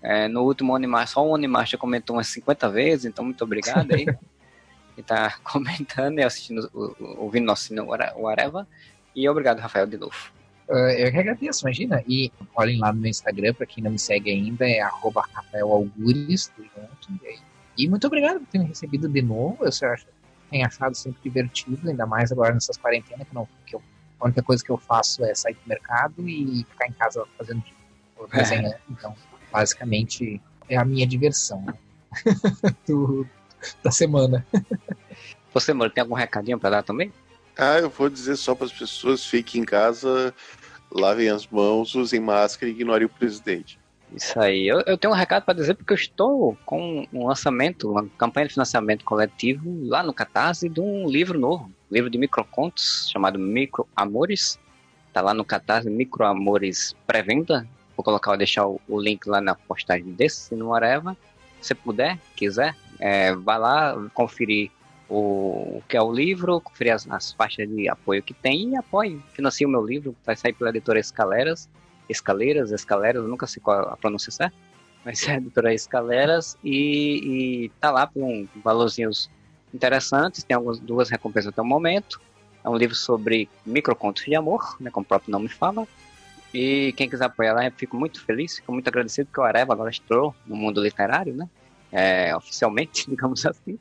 É, 0.00 0.28
no 0.28 0.42
último 0.42 0.76
Animar, 0.76 1.08
só 1.08 1.26
o 1.26 1.64
já 1.64 1.76
comentou 1.76 2.14
umas 2.16 2.28
50 2.28 2.70
vezes, 2.70 3.04
então 3.04 3.24
muito 3.24 3.42
obrigado 3.42 3.92
aí. 3.92 4.06
e 4.96 5.02
tá 5.02 5.36
comentando 5.42 6.20
e 6.20 6.22
assistindo, 6.22 6.70
ouvindo 7.18 7.46
nosso 7.46 7.64
Sino 7.64 7.88
Areva. 8.28 8.66
E 9.14 9.28
obrigado, 9.28 9.58
Rafael, 9.58 9.88
de 9.88 9.96
novo. 9.96 10.14
Uh, 10.68 10.90
eu 10.96 11.10
que 11.10 11.18
agradeço, 11.18 11.66
imagina. 11.66 12.02
E 12.06 12.30
olhem 12.54 12.78
lá 12.78 12.92
no 12.92 13.00
meu 13.00 13.10
Instagram, 13.10 13.54
para 13.54 13.66
quem 13.66 13.82
não 13.82 13.90
me 13.90 13.98
segue 13.98 14.30
ainda, 14.30 14.68
é 14.68 14.80
arroba 14.80 15.24
Rafael 15.32 15.68
Algures, 15.72 16.52
junto. 16.56 17.24
E 17.24 17.26
aí 17.26 17.51
e 17.76 17.88
muito 17.88 18.06
obrigado 18.06 18.40
por 18.40 18.46
ter 18.46 18.58
me 18.58 18.66
recebido 18.66 19.08
de 19.08 19.22
novo. 19.22 19.58
Eu 19.60 19.68
acho, 19.68 20.06
tenho 20.50 20.66
achado 20.66 20.94
sempre 20.94 21.20
divertido, 21.22 21.88
ainda 21.88 22.06
mais 22.06 22.30
agora 22.30 22.52
nessas 22.52 22.76
quarentenas, 22.76 23.26
que, 23.26 23.34
não, 23.34 23.48
que 23.66 23.74
eu, 23.74 23.82
a 24.20 24.26
única 24.26 24.42
coisa 24.42 24.62
que 24.62 24.70
eu 24.70 24.78
faço 24.78 25.24
é 25.24 25.34
sair 25.34 25.54
do 25.54 25.66
mercado 25.66 26.28
e 26.28 26.64
ficar 26.70 26.86
em 26.86 26.92
casa 26.92 27.24
fazendo 27.38 27.62
desenho. 28.32 28.68
É. 28.68 28.78
Então, 28.90 29.14
basicamente, 29.50 30.40
é 30.68 30.76
a 30.76 30.84
minha 30.84 31.06
diversão 31.06 31.62
né? 31.62 31.74
Do, 32.86 33.26
da 33.82 33.90
semana. 33.90 34.46
Você, 35.54 35.72
mano, 35.72 35.90
tem 35.90 36.02
algum 36.02 36.14
recadinho 36.14 36.58
para 36.58 36.70
dar 36.70 36.82
também? 36.82 37.12
Ah, 37.56 37.78
eu 37.78 37.90
vou 37.90 38.08
dizer 38.08 38.36
só 38.36 38.54
para 38.54 38.66
as 38.66 38.72
pessoas: 38.72 39.24
fiquem 39.24 39.62
em 39.62 39.64
casa, 39.64 40.34
lavem 40.90 41.28
as 41.28 41.46
mãos, 41.46 41.94
usem 41.94 42.20
máscara 42.20 42.70
e 42.70 42.74
ignorem 42.74 43.06
o 43.06 43.10
presidente. 43.10 43.78
Isso 44.14 44.38
aí. 44.38 44.68
Eu, 44.68 44.80
eu 44.86 44.98
tenho 44.98 45.12
um 45.12 45.16
recado 45.16 45.44
para 45.44 45.54
dizer 45.54 45.74
porque 45.74 45.92
eu 45.92 45.96
estou 45.96 46.56
com 46.66 47.06
um 47.12 47.26
lançamento, 47.26 47.90
uma 47.90 48.06
campanha 48.18 48.46
de 48.46 48.52
financiamento 48.52 49.04
coletivo 49.04 49.62
lá 49.86 50.02
no 50.02 50.12
Catarse 50.12 50.68
de 50.68 50.80
um 50.80 51.08
livro 51.08 51.38
novo, 51.38 51.70
livro 51.90 52.10
de 52.10 52.18
microcontos 52.18 53.08
chamado 53.10 53.38
Micro 53.38 53.86
Amores. 53.96 54.58
Tá 55.12 55.20
lá 55.20 55.32
no 55.32 55.44
Catarse 55.44 55.88
Micro 55.88 56.24
Amores 56.24 56.94
pré-venda. 57.06 57.66
Vou 57.96 58.04
colocar, 58.04 58.30
vou 58.30 58.38
deixar 58.38 58.66
o, 58.66 58.80
o, 58.88 59.00
link 59.00 59.26
lá 59.26 59.40
na 59.40 59.54
postagem 59.54 60.12
desse, 60.12 60.54
no 60.54 60.74
Areva. 60.74 61.16
Se 61.60 61.74
puder, 61.74 62.18
quiser, 62.34 62.74
é, 62.98 63.34
vá 63.34 63.56
lá 63.56 63.96
conferir 64.12 64.70
o, 65.08 65.76
o, 65.78 65.82
que 65.88 65.96
é 65.96 66.02
o 66.02 66.12
livro, 66.12 66.60
conferir 66.60 66.94
as, 66.94 67.08
as, 67.10 67.32
faixas 67.32 67.68
de 67.68 67.88
apoio 67.88 68.22
que 68.22 68.34
tem 68.34 68.70
e 68.70 68.76
apoie, 68.76 69.20
financie 69.32 69.66
o 69.66 69.68
meu 69.68 69.84
livro, 69.84 70.16
vai 70.24 70.34
sair 70.34 70.54
pela 70.54 70.70
editora 70.70 70.98
Escaleras 70.98 71.68
Escaleiras, 72.08 72.72
Escaleras, 72.72 73.24
nunca 73.24 73.46
sei 73.46 73.62
qual 73.62 73.88
a 73.88 73.96
pronúncia 73.96 74.30
certa, 74.30 74.56
mas 75.04 75.22
é 75.28 75.32
a 75.32 75.36
editora 75.36 75.74
Escaleras 75.74 76.56
e, 76.62 77.64
e 77.64 77.68
tá 77.80 77.90
lá 77.90 78.06
com 78.06 78.46
valorzinhos 78.62 79.30
interessantes, 79.74 80.44
tem 80.44 80.54
algumas 80.54 80.78
duas 80.78 81.08
recompensas 81.08 81.48
até 81.48 81.62
o 81.62 81.64
momento. 81.64 82.20
É 82.64 82.68
um 82.68 82.76
livro 82.76 82.94
sobre 82.94 83.48
microcontos 83.66 84.24
de 84.24 84.34
amor, 84.36 84.76
né, 84.78 84.90
como 84.90 85.04
o 85.04 85.08
próprio 85.08 85.32
nome 85.32 85.48
fala. 85.48 85.86
E 86.54 86.92
quem 86.96 87.08
quiser 87.08 87.24
apoiar 87.24 87.54
lá, 87.54 87.64
eu 87.64 87.72
fico 87.72 87.96
muito 87.96 88.22
feliz, 88.24 88.56
fico 88.56 88.72
muito 88.72 88.86
agradecido 88.86 89.30
que 89.32 89.40
o 89.40 89.42
Areva 89.42 89.72
agora 89.72 89.90
entrou 89.90 90.34
no 90.46 90.54
mundo 90.54 90.82
literário, 90.82 91.34
né? 91.34 91.48
É, 91.90 92.36
oficialmente, 92.36 93.08
digamos 93.10 93.44
assim. 93.46 93.78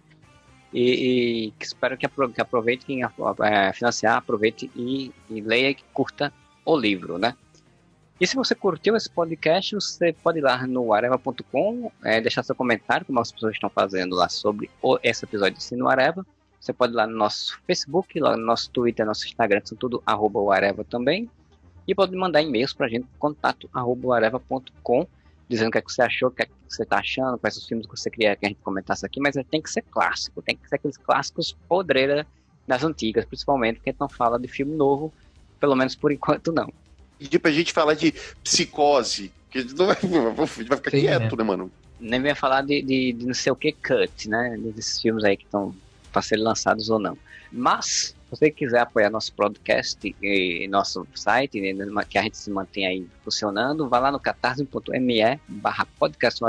E, 0.74 1.50
e 1.50 1.54
espero 1.60 1.98
que, 1.98 2.06
aproveite 2.06 2.86
quem 2.86 3.04
é, 3.04 3.74
financiar, 3.74 4.18
aproveite 4.18 4.72
e, 4.74 5.12
e 5.30 5.42
leia 5.42 5.72
e 5.72 5.76
curta 5.94 6.34
o 6.64 6.78
livro, 6.78 7.18
né? 7.18 7.36
E 8.22 8.28
se 8.28 8.36
você 8.36 8.54
curtiu 8.54 8.96
esse 8.96 9.10
podcast, 9.10 9.74
você 9.74 10.14
pode 10.14 10.38
ir 10.38 10.44
lá 10.44 10.68
no 10.68 10.94
areva.com, 10.94 11.92
é, 12.04 12.22
deixar 12.22 12.44
seu 12.44 12.54
comentário, 12.54 13.04
como 13.04 13.20
as 13.20 13.32
pessoas 13.32 13.56
estão 13.56 13.68
fazendo 13.68 14.16
lá 14.16 14.30
sobre 14.30 14.70
o, 14.80 15.00
esse 15.02 15.26
episódio 15.26 15.58
de 15.58 15.64
Cine 15.64 15.82
Areva. 15.88 16.24
Você 16.60 16.72
pode 16.72 16.94
ir 16.94 16.98
lá 16.98 17.08
no 17.08 17.18
nosso 17.18 17.60
Facebook, 17.66 18.20
lá 18.20 18.38
no 18.38 18.46
nosso 18.46 18.70
Twitter, 18.70 19.08
nosso 19.08 19.26
Instagram, 19.26 19.62
são 19.64 19.76
tudo 19.76 20.04
arroba 20.06 20.54
Areva 20.54 20.84
também. 20.84 21.28
E 21.88 21.96
pode 21.96 22.16
mandar 22.16 22.44
e-mails 22.44 22.74
pra 22.74 22.88
gente, 22.88 23.08
contato 23.18 23.68
arroba 23.74 24.20
dizendo 25.50 25.70
o 25.70 25.72
que, 25.72 25.80
é 25.80 25.82
que 25.82 25.92
você 25.92 26.04
achou, 26.04 26.30
o 26.30 26.32
que, 26.32 26.44
é 26.44 26.46
que 26.46 26.52
você 26.70 26.86
tá 26.86 27.00
achando, 27.00 27.40
quais 27.40 27.58
os 27.58 27.68
filmes 27.68 27.88
que 27.88 27.98
você 27.98 28.12
queria 28.12 28.36
que 28.36 28.46
a 28.46 28.50
gente 28.50 28.62
comentasse 28.62 29.04
aqui, 29.04 29.20
mas 29.20 29.36
tem 29.50 29.64
que 29.64 29.72
ser 29.72 29.82
clássico, 29.82 30.44
tem 30.44 30.56
que 30.56 30.70
ser 30.70 30.76
aqueles 30.76 30.96
clássicos 30.96 31.58
podreira 31.68 32.28
das 32.68 32.84
antigas, 32.84 33.26
principalmente, 33.26 33.78
porque 33.78 33.90
a 33.90 33.94
gente 33.94 34.00
não 34.00 34.08
fala 34.08 34.38
de 34.38 34.48
filme 34.48 34.76
novo, 34.76 35.12
pelo 35.60 35.76
menos 35.76 35.96
por 35.96 36.12
enquanto 36.12 36.52
não. 36.52 36.72
Pedir 37.22 37.38
pra 37.38 37.52
gente 37.52 37.72
falar 37.72 37.94
de 37.94 38.12
psicose, 38.44 39.32
que 39.52 39.60
a 39.60 39.62
gente 39.62 39.76
não 39.76 39.86
vai, 39.86 39.96
vai 40.34 40.48
ficar 40.48 40.90
Sim, 40.90 41.02
quieto, 41.02 41.36
né? 41.36 41.44
né, 41.44 41.44
mano? 41.44 41.72
Nem 42.00 42.20
vai 42.20 42.34
falar 42.34 42.64
de, 42.64 42.82
de, 42.82 43.14
de, 43.14 43.26
não 43.28 43.34
sei 43.36 43.52
o 43.52 43.56
que 43.56 43.74
cut, 43.74 44.28
né? 44.28 44.58
Desses 44.74 45.00
filmes 45.00 45.24
aí 45.24 45.38
que 45.38 45.44
estão 45.44 45.76
para 46.12 46.24
serem 46.24 46.44
lançados 46.44 46.90
ou 46.90 46.98
não. 46.98 47.16
Mas, 47.52 47.86
se 47.86 48.16
você 48.32 48.50
quiser 48.50 48.80
apoiar 48.80 49.12
nosso 49.12 49.32
podcast 49.34 50.16
e 50.20 50.68
nosso 50.68 51.06
site, 51.14 51.62
né, 51.62 51.86
que 52.10 52.18
a 52.18 52.24
gente 52.24 52.38
se 52.40 52.50
mantém 52.50 52.88
aí 52.88 53.08
funcionando, 53.24 53.88
vá 53.88 54.00
lá 54.00 54.12
no 54.12 54.20
catarse.me 54.20 55.40
barra 55.48 55.86
podcast 56.00 56.42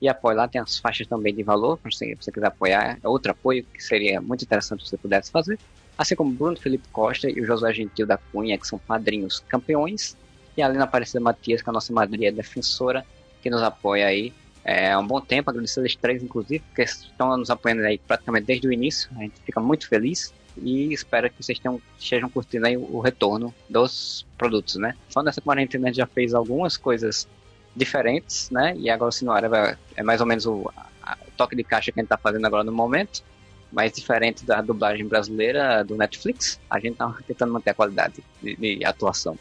e 0.00 0.08
apoie 0.08 0.34
lá, 0.34 0.48
tem 0.48 0.60
as 0.60 0.76
faixas 0.76 1.06
também 1.06 1.32
de 1.32 1.44
valor, 1.44 1.78
se 1.90 2.16
você 2.16 2.32
quiser 2.32 2.48
apoiar, 2.48 2.98
é 3.00 3.08
outro 3.08 3.30
apoio 3.30 3.64
que 3.72 3.80
seria 3.80 4.20
muito 4.20 4.42
interessante 4.42 4.82
se 4.82 4.90
você 4.90 4.96
pudesse 4.96 5.30
fazer. 5.30 5.56
Assim 5.96 6.16
como 6.16 6.32
Bruno 6.32 6.56
Felipe 6.56 6.88
Costa 6.92 7.30
e 7.30 7.40
o 7.40 7.46
Josué 7.46 7.72
Gentil 7.72 8.06
da 8.06 8.16
Cunha, 8.16 8.58
que 8.58 8.66
são 8.66 8.78
padrinhos 8.78 9.40
campeões, 9.48 10.16
e 10.56 10.62
a 10.62 10.68
Lina 10.68 10.84
Aparecida 10.84 11.20
Matias, 11.20 11.62
que 11.62 11.68
é 11.68 11.70
a 11.70 11.72
nossa 11.72 11.92
madrinha 11.92 12.32
defensora, 12.32 13.04
que 13.42 13.50
nos 13.50 13.62
apoia 13.62 14.06
aí 14.06 14.32
é, 14.64 14.92
há 14.92 14.98
um 14.98 15.06
bom 15.06 15.20
tempo, 15.20 15.50
agradecer 15.50 15.80
eles 15.80 15.94
três, 15.94 16.22
inclusive, 16.22 16.60
porque 16.60 16.82
estão 16.82 17.36
nos 17.36 17.50
apoiando 17.50 17.82
aí 17.82 17.98
praticamente 17.98 18.46
desde 18.46 18.66
o 18.66 18.72
início, 18.72 19.10
a 19.16 19.20
gente 19.20 19.34
fica 19.44 19.60
muito 19.60 19.86
feliz 19.86 20.32
e 20.56 20.92
espero 20.92 21.28
que 21.28 21.42
vocês 21.42 21.58
tenham, 21.58 21.80
estejam 21.98 22.30
curtindo 22.30 22.66
aí 22.66 22.76
o, 22.76 23.00
retorno 23.00 23.54
dos 23.68 24.24
produtos, 24.38 24.76
né? 24.76 24.94
Só 25.10 25.22
nessa 25.22 25.42
quarentena 25.42 25.86
a 25.86 25.88
gente 25.88 25.98
já 25.98 26.06
fez 26.06 26.32
algumas 26.32 26.76
coisas 26.78 27.28
diferentes, 27.76 28.48
né? 28.50 28.74
E 28.78 28.88
agora 28.88 29.10
o 29.10 29.12
Sinuara 29.12 29.78
é 29.96 30.02
mais 30.02 30.20
ou 30.20 30.26
menos 30.26 30.46
o, 30.46 30.70
a, 31.02 31.18
o 31.28 31.30
toque 31.36 31.54
de 31.54 31.64
caixa 31.64 31.92
que 31.92 32.00
a 32.00 32.02
gente 32.02 32.06
está 32.06 32.16
fazendo 32.16 32.46
agora 32.46 32.64
no 32.64 32.72
momento, 32.72 33.22
mas 33.74 33.92
diferente 33.92 34.44
da 34.44 34.62
dublagem 34.62 35.06
brasileira 35.06 35.82
do 35.82 35.96
Netflix, 35.96 36.60
a 36.70 36.78
gente 36.78 36.92
está 36.92 37.12
tentando 37.26 37.52
manter 37.52 37.70
a 37.70 37.74
qualidade 37.74 38.22
de, 38.40 38.56
de 38.56 38.84
atuação, 38.84 39.36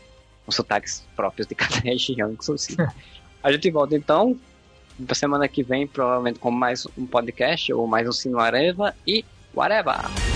os 0.47 0.55
sotaques 0.55 1.03
próprios 1.15 1.47
de 1.47 1.53
cada 1.55 1.75
região, 1.79 2.31
inclusive. 2.31 2.83
a 3.41 3.51
gente 3.51 3.69
volta 3.69 3.95
então 3.95 4.37
pra 5.05 5.15
semana 5.15 5.47
que 5.47 5.63
vem, 5.63 5.87
provavelmente 5.87 6.39
com 6.39 6.51
mais 6.51 6.87
um 6.97 7.05
podcast 7.05 7.71
ou 7.71 7.85
mais 7.87 8.07
um 8.07 8.11
Sino 8.11 8.39
Areva 8.39 8.95
e 9.05 9.23
whatever! 9.53 10.32